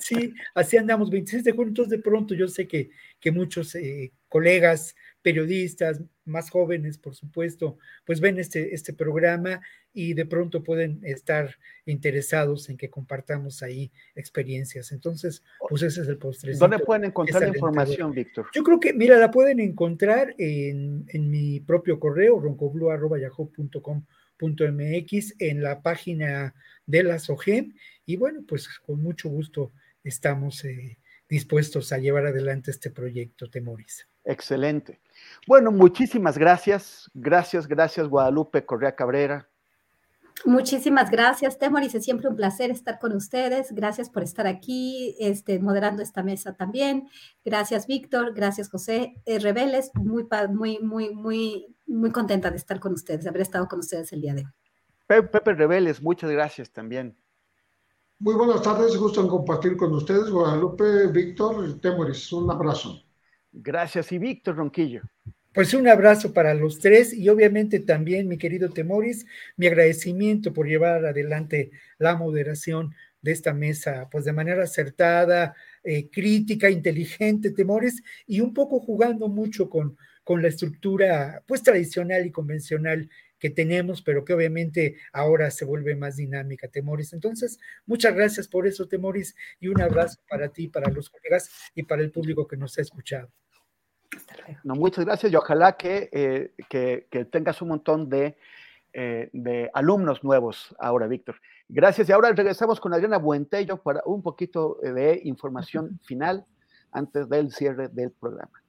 Sí, 0.01 0.35
así 0.55 0.77
andamos, 0.77 1.11
26 1.11 1.45
de 1.45 1.53
junio. 1.53 1.69
Entonces, 1.69 1.91
de 1.91 2.03
pronto, 2.03 2.35
yo 2.35 2.49
sé 2.49 2.67
que, 2.67 2.91
que 3.21 3.31
muchos 3.31 3.75
eh, 3.75 4.13
colegas 4.29 4.95
periodistas 5.23 6.03
más 6.25 6.51
jóvenes, 6.51 6.99
por 6.99 7.15
supuesto, 7.15 7.79
pues 8.05 8.21
ven 8.21 8.39
este, 8.39 8.75
este 8.75 8.93
programa 8.93 9.61
y 9.93 10.15
de 10.15 10.27
pronto 10.27 10.63
pueden 10.63 11.01
estar 11.03 11.57
interesados 11.87 12.69
en 12.69 12.77
que 12.77 12.91
compartamos 12.91 13.63
ahí 13.63 13.93
experiencias. 14.15 14.93
Entonces, 14.93 15.43
pues 15.69 15.83
ese 15.83 16.03
es 16.03 16.09
el 16.09 16.19
postre. 16.19 16.55
¿Dónde 16.57 16.79
pueden 16.79 17.05
encontrar 17.05 17.43
la 17.43 17.49
información, 17.49 18.13
Víctor? 18.13 18.47
Yo 18.55 18.63
creo 18.63 18.81
que, 18.81 18.93
mira, 18.93 19.17
la 19.19 19.31
pueden 19.31 19.61
encontrar 19.61 20.35
en, 20.39 21.05
en 21.09 21.31
mi 21.31 21.61
propio 21.61 22.01
correo, 22.01 22.41
roncoblu.yahoo.com.mx, 22.41 24.22
en 25.39 25.63
la 25.63 25.83
página 25.83 26.55
de 26.87 27.03
la 27.03 27.19
SOGEM, 27.19 27.75
y 28.07 28.17
bueno, 28.17 28.41
pues 28.47 28.69
con 28.81 29.03
mucho 29.03 29.29
gusto 29.29 29.73
estamos 30.05 30.65
eh, 30.65 30.99
dispuestos 31.29 31.93
a 31.93 31.99
llevar 31.99 32.27
adelante 32.27 32.71
este 32.71 32.91
proyecto, 32.91 33.49
Temoris. 33.49 34.07
Excelente. 34.25 35.01
Bueno, 35.47 35.73
muchísimas 35.73 36.39
gracias. 36.39 37.11
Gracias, 37.15 37.67
gracias, 37.67 38.09
Guadalupe 38.09 38.65
Correa 38.65 38.95
Cabrera. 38.95 39.49
Muchísimas 40.45 41.11
gracias, 41.11 41.59
Temoris. 41.59 41.95
Es 41.95 42.05
siempre 42.05 42.29
un 42.29 42.35
placer 42.35 42.71
estar 42.71 42.99
con 42.99 43.15
ustedes. 43.15 43.73
Gracias 43.73 44.11
por 44.11 44.23
estar 44.23 44.47
aquí, 44.47 45.15
este, 45.21 45.61
moderando 45.61 46.03
esta 46.03 46.23
mesa 46.23 46.55
también. 46.55 47.09
Gracias, 47.45 47.87
Víctor. 47.87 48.35
Gracias, 48.35 48.69
José 48.69 49.15
eh, 49.25 49.39
Rebeles. 49.39 49.91
Muy, 49.95 50.27
muy, 50.51 50.81
muy, 50.81 51.15
muy, 51.15 51.67
muy 51.93 52.11
contenta 52.11 52.51
de 52.51 52.57
estar 52.57 52.81
con 52.81 52.93
ustedes, 52.93 53.25
de 53.25 53.29
haber 53.29 53.43
estado 53.43 53.69
con 53.69 53.79
ustedes 53.79 54.13
el 54.13 54.21
día 54.21 54.35
de 54.35 54.45
hoy. 54.45 54.53
Pepe 55.07 55.55
Rebeles, 55.55 56.01
muchas 56.01 56.31
gracias 56.31 56.71
también. 56.71 57.17
Muy 58.19 58.35
buenas 58.35 58.63
tardes, 58.63 58.97
gusto 58.97 59.21
en 59.21 59.29
compartir 59.29 59.77
con 59.77 59.93
ustedes, 59.93 60.31
Guadalupe, 60.31 61.09
Víctor, 61.09 61.81
Temoris. 61.81 62.33
Un 62.33 62.51
abrazo. 62.51 63.03
Gracias. 63.53 64.11
Y 64.13 64.19
Víctor 64.19 64.57
Ronquillo. 64.57 65.03
Pues 65.53 65.75
un 65.75 65.87
abrazo 65.87 66.33
para 66.33 66.55
los 66.55 66.79
tres 66.79 67.13
y 67.13 67.29
obviamente 67.29 67.81
también, 67.81 68.27
mi 68.27 68.39
querido 68.39 68.71
Temoris, 68.71 69.27
mi 69.57 69.67
agradecimiento 69.67 70.53
por 70.53 70.67
llevar 70.67 71.05
adelante 71.05 71.73
la 71.99 72.17
moderación 72.17 72.95
de 73.21 73.33
esta 73.33 73.53
mesa, 73.53 74.09
pues 74.11 74.25
de 74.25 74.33
manera 74.33 74.63
acertada, 74.63 75.55
eh, 75.85 76.09
crítica, 76.11 76.71
inteligente, 76.71 77.51
Temores, 77.51 78.03
y 78.27 78.41
un 78.41 78.55
poco 78.55 78.81
jugando 78.81 79.29
mucho 79.29 79.69
con, 79.69 79.97
con 80.25 80.43
la 80.43 80.49
estructura, 80.49 81.43
pues 81.47 81.63
tradicional 81.63 82.27
y 82.27 82.31
convencional 82.31 83.09
que 83.39 83.51
tenemos, 83.51 84.03
pero 84.03 84.25
que 84.25 84.35
obviamente 84.35 84.97
ahora 85.13 85.51
se 85.51 85.65
vuelve 85.65 85.97
más 85.97 86.17
dinámica, 86.17 86.69
Temoris. 86.69 87.13
Entonces, 87.13 87.59
muchas 87.87 88.15
gracias 88.15 88.47
por 88.47 88.69
eso, 88.69 88.87
Temoris, 88.87 89.35
y 89.59 89.67
un 89.67 89.81
abrazo 89.81 90.21
para 90.29 90.49
ti, 90.49 90.69
para 90.69 90.93
los 90.93 91.11
colegas 91.11 91.51
y 91.75 91.83
para 91.83 92.03
el 92.03 92.13
público 92.13 92.47
que 92.47 92.57
nos 92.57 92.79
ha 92.79 92.83
escuchado. 92.83 93.33
No, 94.63 94.75
muchas 94.75 95.05
gracias 95.05 95.33
y 95.33 95.37
ojalá 95.37 95.77
que, 95.77 96.09
eh, 96.13 96.53
que, 96.69 97.09
que 97.11 97.25
tengas 97.25 97.61
un 97.63 97.69
montón 97.69 98.09
de, 98.09 98.37
eh, 98.93 99.31
de, 99.33 99.71
alumnos 99.75 100.23
nuevos 100.23 100.75
ahora, 100.79 101.09
Víctor. 101.09 101.37
Gracias. 101.69 102.09
Y 102.09 102.13
ahora 102.13 102.31
regresamos 102.33 102.79
con 102.79 102.93
Adriana 102.93 103.17
Buentello 103.17 103.83
para 103.83 104.03
un 104.05 104.23
poquito 104.23 104.79
de 104.83 105.21
información 105.25 105.99
final 106.05 106.47
antes 106.93 107.29
del 107.29 107.51
cierre 107.53 107.89
del 107.89 108.13
programa. 108.13 108.62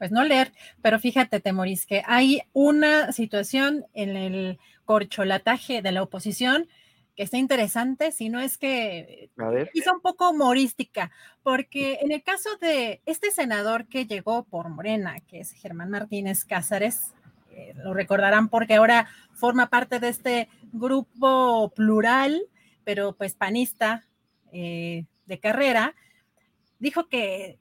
Pues 0.00 0.12
no 0.12 0.24
leer, 0.24 0.54
pero 0.80 0.98
fíjate, 0.98 1.40
Temoris, 1.40 1.84
que 1.84 2.02
hay 2.06 2.40
una 2.54 3.12
situación 3.12 3.84
en 3.92 4.16
el 4.16 4.58
corcholataje 4.86 5.82
de 5.82 5.92
la 5.92 6.02
oposición 6.02 6.68
que 7.14 7.24
está 7.24 7.36
interesante, 7.36 8.10
si 8.10 8.30
no 8.30 8.40
es 8.40 8.56
que 8.56 9.28
hizo 9.74 9.92
un 9.92 10.00
poco 10.00 10.30
humorística, 10.30 11.10
porque 11.42 11.98
en 12.00 12.12
el 12.12 12.22
caso 12.22 12.48
de 12.62 13.02
este 13.04 13.30
senador 13.30 13.88
que 13.88 14.06
llegó 14.06 14.44
por 14.44 14.70
Morena, 14.70 15.20
que 15.28 15.40
es 15.40 15.52
Germán 15.52 15.90
Martínez 15.90 16.46
Cázares, 16.46 17.12
eh, 17.50 17.74
lo 17.76 17.92
recordarán 17.92 18.48
porque 18.48 18.76
ahora 18.76 19.06
forma 19.34 19.68
parte 19.68 20.00
de 20.00 20.08
este 20.08 20.48
grupo 20.72 21.74
plural, 21.76 22.40
pero 22.84 23.12
pues 23.12 23.34
panista 23.34 24.06
eh, 24.50 25.04
de 25.26 25.38
carrera, 25.40 25.94
dijo 26.78 27.06
que 27.08 27.58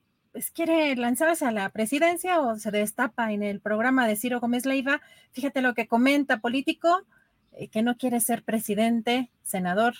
quiere 0.53 0.95
lanzarse 0.95 1.45
a 1.45 1.51
la 1.51 1.69
presidencia 1.69 2.39
o 2.39 2.57
se 2.57 2.71
destapa 2.71 3.31
en 3.31 3.43
el 3.43 3.59
programa 3.59 4.07
de 4.07 4.15
Ciro 4.15 4.39
Gómez 4.39 4.65
Leiva. 4.65 5.01
Fíjate 5.31 5.61
lo 5.61 5.73
que 5.73 5.87
comenta 5.87 6.39
político 6.39 7.03
eh, 7.53 7.67
que 7.67 7.81
no 7.81 7.97
quiere 7.97 8.19
ser 8.19 8.43
presidente, 8.43 9.29
senador, 9.43 9.95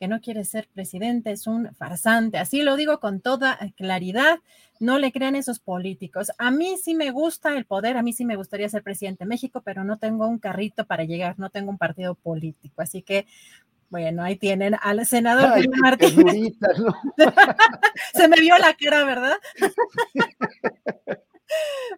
que 0.00 0.08
no 0.08 0.20
quiere 0.20 0.44
ser 0.44 0.68
presidente, 0.72 1.30
es 1.30 1.46
un 1.46 1.74
farsante. 1.76 2.38
Así 2.38 2.62
lo 2.62 2.76
digo 2.76 2.98
con 2.98 3.20
toda 3.20 3.58
claridad. 3.76 4.40
No 4.80 4.98
le 4.98 5.12
crean 5.12 5.36
esos 5.36 5.60
políticos. 5.60 6.32
A 6.38 6.50
mí 6.50 6.76
sí 6.82 6.94
me 6.94 7.10
gusta 7.10 7.56
el 7.56 7.64
poder, 7.64 7.96
a 7.96 8.02
mí 8.02 8.12
sí 8.12 8.24
me 8.24 8.36
gustaría 8.36 8.68
ser 8.68 8.82
presidente 8.82 9.24
de 9.24 9.28
México, 9.28 9.62
pero 9.64 9.84
no 9.84 9.98
tengo 9.98 10.26
un 10.26 10.38
carrito 10.38 10.84
para 10.84 11.04
llegar, 11.04 11.38
no 11.38 11.50
tengo 11.50 11.70
un 11.70 11.78
partido 11.78 12.16
político. 12.16 12.82
Así 12.82 13.02
que, 13.02 13.26
bueno, 13.94 14.24
ahí 14.24 14.36
tienen 14.36 14.76
al 14.82 15.06
senador 15.06 15.52
Ay. 15.54 15.66
Se 18.14 18.28
me 18.28 18.40
vio 18.40 18.58
la 18.58 18.74
cara, 18.74 19.04
¿verdad? 19.04 19.36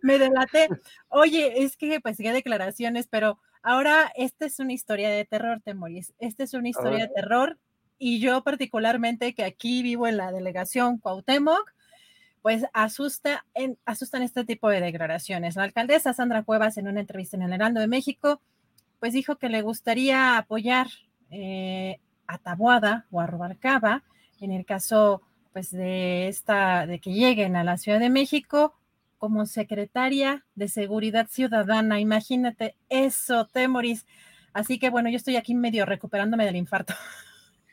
me 0.03 0.19
delaté. 0.19 0.69
Oye, 1.09 1.63
es 1.63 1.77
que 1.77 2.01
pues 2.01 2.19
qué 2.19 2.33
declaraciones, 2.33 3.07
pero 3.09 3.39
Ahora, 3.69 4.13
esta 4.15 4.47
es 4.47 4.61
una 4.61 4.75
historia 4.75 5.11
de 5.11 5.25
terror, 5.25 5.61
Temoris. 5.61 6.15
Esta 6.21 6.45
es 6.45 6.55
una 6.55 6.69
historia 6.69 7.09
de 7.09 7.13
terror 7.13 7.59
y 7.99 8.21
yo 8.21 8.45
particularmente 8.45 9.35
que 9.35 9.43
aquí 9.43 9.83
vivo 9.83 10.07
en 10.07 10.19
la 10.19 10.31
delegación 10.31 10.99
Cuauhtémoc, 10.99 11.75
pues 12.43 12.63
asusta 12.73 13.45
en, 13.55 13.77
asustan 13.85 14.23
este 14.23 14.45
tipo 14.45 14.69
de 14.69 14.81
declaraciones. 14.81 15.57
La 15.57 15.65
alcaldesa 15.65 16.13
Sandra 16.13 16.45
Cuevas 16.45 16.79
en 16.79 16.87
una 16.87 17.01
entrevista 17.01 17.37
en 17.37 17.43
el 17.43 17.55
Heraldo 17.55 17.81
de 17.81 17.89
México, 17.89 18.41
pues 19.01 19.15
dijo 19.15 19.35
que 19.35 19.49
le 19.49 19.63
gustaría 19.63 20.39
apoyar 20.39 20.87
eh, 21.31 22.01
a 22.27 22.39
Tabuada 22.39 23.07
o 23.11 23.21
a 23.21 23.27
Rubalcaba 23.27 24.03
en 24.41 24.53
el 24.53 24.65
caso 24.65 25.23
pues 25.53 25.71
de 25.71 26.29
esta 26.29 26.87
de 26.87 26.99
que 26.99 27.13
lleguen 27.13 27.57
a 27.57 27.65
la 27.65 27.79
Ciudad 27.79 27.99
de 27.99 28.11
México 28.11 28.75
como 29.19 29.47
secretaria 29.47 30.45
de 30.55 30.69
Seguridad 30.69 31.29
Ciudadana. 31.29 31.99
Imagínate 32.01 32.77
eso, 32.89 33.47
Temoris. 33.47 34.07
Así 34.53 34.79
que 34.79 34.91
bueno, 34.91 35.09
yo 35.09 35.17
estoy 35.17 35.37
aquí 35.37 35.55
medio 35.55 35.87
recuperándome 35.87 36.45
del 36.45 36.57
infarto. 36.57 36.95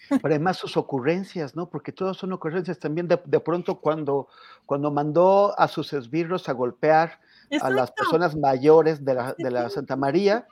Pero 0.09 0.27
además 0.27 0.57
sus 0.57 0.77
ocurrencias, 0.77 1.55
¿no? 1.55 1.69
Porque 1.69 1.91
todas 1.91 2.17
son 2.17 2.33
ocurrencias 2.33 2.79
también 2.79 3.07
de, 3.07 3.17
pronto 3.39 3.79
cuando, 3.79 4.27
cuando 4.65 4.91
mandó 4.91 5.57
a 5.59 5.67
sus 5.67 5.93
esbirros 5.93 6.49
a 6.49 6.53
golpear 6.53 7.19
a 7.61 7.69
las 7.69 7.91
personas 7.91 8.35
mayores 8.35 9.03
de 9.05 9.13
la, 9.13 9.35
de 9.37 9.51
la 9.51 9.69
Santa 9.69 9.95
María, 9.95 10.47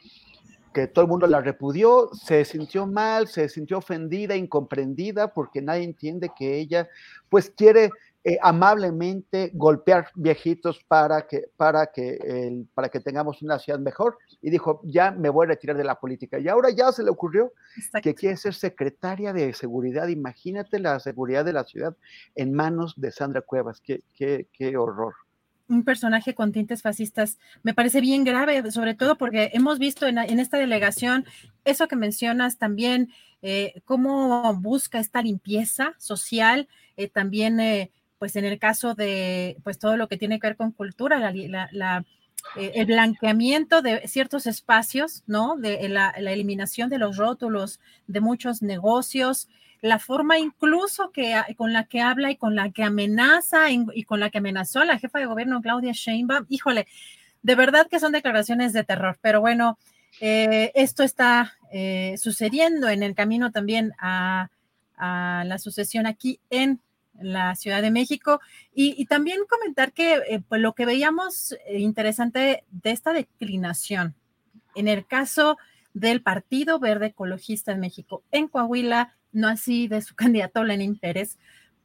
que 0.73 0.88
todo 0.88 1.06
el 1.06 1.10
mundo 1.10 1.27
la 1.27 1.41
repudió, 1.41 2.10
se 2.14 2.45
sintió 2.45 2.88
mal, 2.88 3.27
se 3.27 3.49
sintió 3.49 3.80
ofendida, 3.80 4.35
incomprendida, 4.35 5.34
porque 5.34 5.61
nadie 5.61 5.84
entiende 5.84 6.31
que 6.38 6.60
ella, 6.60 6.89
pues 7.30 7.49
quiere 7.49 7.89
eh, 8.23 8.38
amablemente 8.41 9.49
golpear 9.53 10.10
viejitos 10.14 10.84
para 10.88 11.26
que, 11.26 11.45
para, 11.57 11.88
que, 11.88 12.19
el, 12.23 12.68
para 12.73 12.89
que 12.89 12.99
tengamos 12.99 13.41
una 13.41 13.57
ciudad 13.57 13.80
mejor 13.80 14.18
y 14.41 14.52
dijo, 14.52 14.80
ya 14.84 15.10
me 15.11 15.30
voy 15.30 15.45
a 15.45 15.49
retirar 15.49 15.76
de 15.76 15.84
la 15.84 15.99
política. 15.99 16.38
Y 16.38 16.48
ahora 16.48 16.69
ya 16.69 16.91
se 16.91 17.03
le 17.03 17.10
ocurrió 17.10 17.52
que 18.03 18.14
quiere 18.14 18.38
ser 18.38 18.53
secretaria 18.53 19.34
de 19.34 19.53
seguridad. 19.53 20.07
Imagínate 20.07 20.77
la 20.77 20.99
seguridad 20.99 21.43
de 21.43 21.53
la 21.53 21.64
ciudad 21.64 21.95
en 22.35 22.53
manos 22.53 22.93
de 22.95 23.11
Sandra 23.11 23.41
Cuevas. 23.41 23.81
Qué, 23.81 24.03
qué, 24.14 24.48
qué 24.53 24.77
horror 24.77 25.15
un 25.72 25.84
personaje 25.84 26.35
con 26.35 26.52
tintes 26.52 26.81
fascistas. 26.81 27.39
Me 27.64 27.73
parece 27.73 28.02
bien 28.02 28.23
grave, 28.23 28.69
sobre 28.72 28.93
todo 28.93 29.18
porque 29.18 29.49
hemos 29.53 29.80
visto 29.80 30.06
en, 30.06 30.18
en 30.18 30.39
esta 30.39 30.57
delegación 30.57 31.26
eso 31.65 31.88
que 31.88 31.95
mencionas 31.95 32.57
también, 32.57 33.10
eh, 33.41 33.81
cómo 33.85 34.53
busca 34.56 34.99
esta 34.99 35.22
limpieza 35.22 35.95
social, 35.98 36.68
eh, 36.98 37.07
también 37.07 37.60
eh, 37.60 37.91
pues 38.19 38.35
en 38.35 38.45
el 38.45 38.60
caso 38.60 38.93
de 38.93 39.57
pues 39.64 39.80
todo 39.80 39.98
lo 39.98 40.07
que 40.07 40.18
tiene 40.18 40.39
que 40.39 40.48
ver 40.48 40.57
con 40.57 40.72
cultura, 40.72 41.19
la, 41.19 42.06
eh, 42.55 42.72
el 42.76 42.85
blanqueamiento 42.88 43.81
de 43.81 44.07
ciertos 44.07 44.47
espacios, 44.47 45.23
¿no? 45.27 45.55
De 45.57 45.88
la, 45.89 46.09
eliminación 46.09 46.89
de 46.89 46.97
los 46.97 47.18
rótulos 47.18 47.80
de 48.07 48.22
muchos 48.22 48.61
negocios, 48.61 49.47
la 49.81 49.99
forma 49.99 50.38
incluso 50.38 51.11
que, 51.11 51.35
con 51.57 51.73
la 51.73 51.85
que 51.85 52.01
habla 52.01 52.30
y 52.31 52.35
con 52.35 52.55
la 52.55 52.72
que 52.72 52.84
amenaza 52.84 53.72
y 53.72 54.03
con 54.03 54.19
la 54.19 54.30
que 54.30 54.38
amenazó 54.38 54.81
a 54.81 54.85
la 54.85 54.99
jefa 54.99 55.19
de 55.19 55.26
gobierno 55.26 55.61
Claudia 55.61 55.91
Sheinbaum, 55.93 56.45
híjole, 56.49 56.88
de 57.41 57.55
verdad 57.55 57.88
que 57.88 57.99
son 57.99 58.11
declaraciones 58.11 58.73
de 58.73 58.84
terror, 58.84 59.18
pero 59.22 59.41
bueno, 59.41 59.80
eh, 60.19 60.72
esto 60.76 61.03
está 61.03 61.53
eh, 61.72 62.15
sucediendo 62.18 62.89
en 62.89 63.01
el 63.01 63.15
camino 63.15 63.51
también 63.51 63.93
a, 63.97 64.49
a 64.97 65.43
la 65.45 65.57
sucesión 65.57 66.05
aquí 66.05 66.39
en 66.49 66.80
la 67.19 67.55
Ciudad 67.55 67.81
de 67.81 67.91
México. 67.91 68.39
Y, 68.73 69.05
también 69.05 69.39
comentar 69.47 69.93
que 69.93 70.15
eh, 70.27 70.41
pues 70.47 70.61
lo 70.61 70.73
que 70.73 70.85
veíamos 70.85 71.53
eh, 71.65 71.79
interesante 71.79 72.63
de 72.71 72.91
esta 72.91 73.13
declinación, 73.13 74.15
en 74.75 74.88
el 74.88 75.05
caso 75.05 75.57
del 75.93 76.21
Partido 76.21 76.79
Verde 76.79 77.07
Ecologista 77.07 77.73
en 77.73 77.81
México, 77.81 78.23
en 78.31 78.47
Coahuila, 78.47 79.15
no 79.31 79.47
así 79.47 79.88
de 79.88 80.01
su 80.01 80.15
candidato 80.15 80.63
Lenín 80.63 80.97
Pérez, 80.97 81.38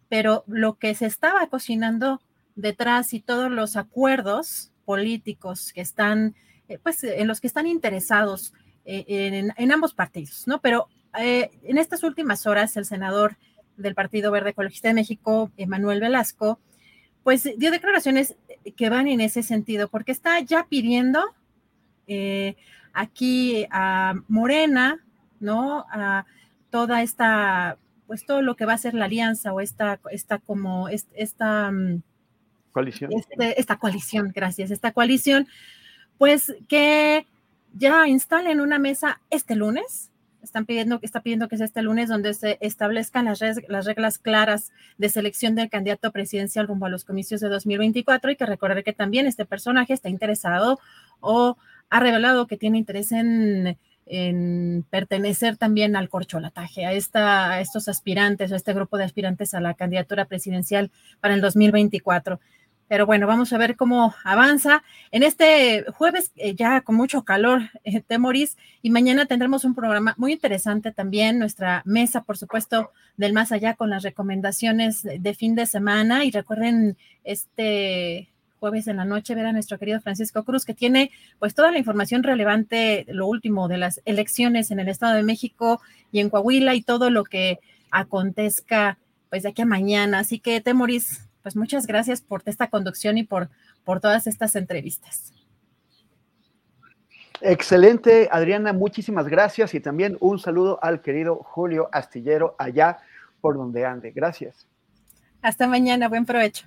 pero 0.09 0.45
lo 0.47 0.75
que 0.79 0.95
se 0.95 1.07
estaba 1.07 1.47
cocinando 1.49 2.21
detrás 2.55 3.13
y 3.13 3.21
todos 3.21 3.51
los 3.51 3.77
acuerdos 3.77 4.71
políticos 4.85 5.73
que 5.73 5.81
están, 5.81 6.37
eh, 6.69 6.79
pues 6.79 7.03
en 7.03 7.27
los 7.27 7.41
que 7.41 7.49
están 7.49 7.67
interesados 7.67 8.53
en, 8.89 9.53
en, 9.57 9.73
ambos 9.73 9.95
partidos, 9.95 10.47
¿no? 10.47 10.61
Pero 10.61 10.87
en 11.13 11.77
estas 11.77 12.05
últimas 12.05 12.47
horas 12.47 12.77
el 12.77 12.85
senador 12.85 13.37
del 13.77 13.95
Partido 13.95 14.31
Verde 14.31 14.51
Ecologista 14.51 14.89
de 14.89 14.95
México, 14.95 15.51
Emanuel 15.57 16.01
Velasco, 16.01 16.59
pues 17.23 17.49
dio 17.57 17.71
declaraciones 17.71 18.37
que 18.77 18.89
van 18.89 19.09
en 19.09 19.21
ese 19.21 19.43
sentido, 19.43 19.89
porque 19.89 20.13
está 20.13 20.41
ya 20.41 20.67
pidiendo 20.69 21.21
eh, 22.07 22.57
aquí 22.93 23.67
a 23.71 24.15
Morena, 24.29 25.05
¿no? 25.41 25.87
A 25.91 26.25
toda 26.71 27.03
esta, 27.03 27.79
pues 28.07 28.25
todo 28.27 28.43
lo 28.43 28.55
que 28.57 28.65
va 28.65 28.75
a 28.75 28.79
ser 28.79 28.95
la 28.95 29.07
alianza 29.07 29.53
o 29.53 29.61
esta, 29.61 30.01
esta 30.11 30.39
como, 30.39 30.89
esta, 30.89 31.71
mm, 31.71 32.03
coalición. 32.73 33.11
Este, 33.13 33.61
esta 33.61 33.77
coalición, 33.77 34.33
gracias, 34.35 34.71
esta 34.71 34.93
coalición, 34.93 35.49
pues 36.19 36.55
que 36.69 37.27
ya 37.75 38.07
instalen 38.07 38.61
una 38.61 38.79
mesa 38.79 39.21
este 39.31 39.57
lunes, 39.57 40.11
están 40.47 40.65
pidiendo, 40.65 40.99
está 41.03 41.21
pidiendo 41.21 41.49
que 41.49 41.57
sea 41.57 41.67
este 41.67 41.83
lunes 41.83 42.09
donde 42.09 42.33
se 42.35 42.57
establezcan 42.61 43.27
las, 43.27 43.41
las 43.69 43.85
reglas 43.85 44.19
claras 44.19 44.73
de 44.97 45.09
selección 45.09 45.55
del 45.55 45.69
candidato 45.69 46.11
presidencial 46.13 46.67
rumbo 46.67 46.87
a 46.87 46.89
los 46.89 47.05
comicios 47.05 47.41
de 47.41 47.49
2024 47.49 48.31
y 48.31 48.37
que 48.37 48.47
recordar 48.47 48.83
que 48.85 48.93
también 48.93 49.27
este 49.27 49.45
personaje 49.45 49.93
está 49.93 50.09
interesado 50.09 50.79
o 51.21 51.57
ha 51.91 52.01
revelado 52.01 52.47
que 52.47 52.57
tiene 52.57 52.79
interés 52.79 53.13
en, 53.13 53.77
en 54.07 54.87
pertenecer 54.89 55.57
también 55.57 55.97
al 55.97 56.09
corcholataje, 56.09 56.87
a, 56.87 56.93
esta, 56.93 57.53
a 57.53 57.61
estos 57.61 57.89
aspirantes, 57.89 58.53
a 58.53 58.57
este 58.57 58.73
grupo 58.73 58.97
de 58.97 59.05
aspirantes 59.05 59.53
a 59.53 59.61
la 59.61 59.75
candidatura 59.75 60.27
presidencial 60.27 60.91
para 61.21 61.35
el 61.35 61.41
2024. 61.41 62.41
Pero 62.89 63.07
bueno, 63.07 63.27
vamos 63.27 63.53
a 63.53 63.59
ver 63.59 63.77
cómo 63.77 64.15
avanza. 64.25 64.83
En 65.11 65.23
este 65.23 65.85
jueves, 65.93 66.33
eh, 66.37 66.55
ya 66.55 66.81
con 66.83 66.95
mucho 66.95 67.25
calor, 67.25 67.63
eh, 67.85 68.01
Temoris, 68.01 68.57
y 68.83 68.91
mañana 68.91 69.27
tendremos 69.27 69.65
un 69.65 69.75
programa 69.75 70.15
muy 70.19 70.33
interesante 70.33 70.93
también, 70.93 71.39
nuestra 71.39 71.83
mesa, 71.85 72.23
por 72.23 72.39
supuesto, 72.39 72.93
del 73.17 73.33
más 73.33 73.51
allá 73.51 73.75
con 73.75 73.91
las 73.91 74.03
recomendaciones 74.03 75.03
de, 75.03 75.35
fin 75.35 75.55
de 75.55 75.67
semana. 75.67 76.25
Y 76.25 76.31
recuerden, 76.31 76.97
este 77.25 78.29
jueves 78.59 78.87
en 78.89 78.97
la 78.97 79.05
noche 79.05 79.35
ver 79.35 79.47
a 79.47 79.53
nuestro 79.53 79.79
querido 79.79 80.01
Francisco 80.01 80.45
Cruz, 80.45 80.65
que 80.65 80.75
tiene 80.75 81.11
pues 81.39 81.55
toda 81.55 81.71
la 81.71 81.79
información 81.79 82.23
relevante, 82.23 83.05
lo 83.09 83.27
último 83.27 83.69
de 83.69 83.79
las 83.79 84.01
elecciones 84.07 84.71
en 84.71 84.81
el 84.81 84.89
Estado 84.89 85.15
de 85.15 85.23
México 85.23 85.81
y 86.11 86.21
en 86.21 86.31
Coahuila 86.31 86.75
y 86.75 86.83
todo 86.83 87.11
lo 87.11 87.25
que 87.25 87.59
acontezca 87.91 88.99
pues 89.31 89.43
de 89.43 89.51
aquí 89.51 89.63
a 89.63 89.67
mañana. 89.67 90.21
Así 90.21 90.39
que, 90.39 90.61
Temoris, 90.61 91.26
pues 91.47 91.55
muchas 91.55 91.87
gracias 91.87 92.23
por 92.23 92.43
esta 92.47 92.67
conducción 92.67 93.19
y 93.19 93.23
por, 93.23 93.51
por 93.85 94.01
todas 94.01 94.27
estas 94.27 94.57
entrevistas. 94.57 95.33
Excelente, 97.41 98.29
Adriana, 98.33 98.73
muchísimas 98.73 99.29
gracias 99.29 99.73
y 99.73 99.79
también 99.79 100.17
un 100.19 100.41
saludo 100.41 100.81
al 100.83 101.03
querido 101.03 101.37
Julio 101.37 101.89
Astillero 101.93 102.57
allá 102.59 102.99
por 103.41 103.57
donde 103.57 103.87
ande. 103.87 104.11
Gracias. 104.11 104.67
Hasta 105.41 105.69
mañana, 105.69 106.09
buen 106.09 106.27
provecho. 106.27 106.67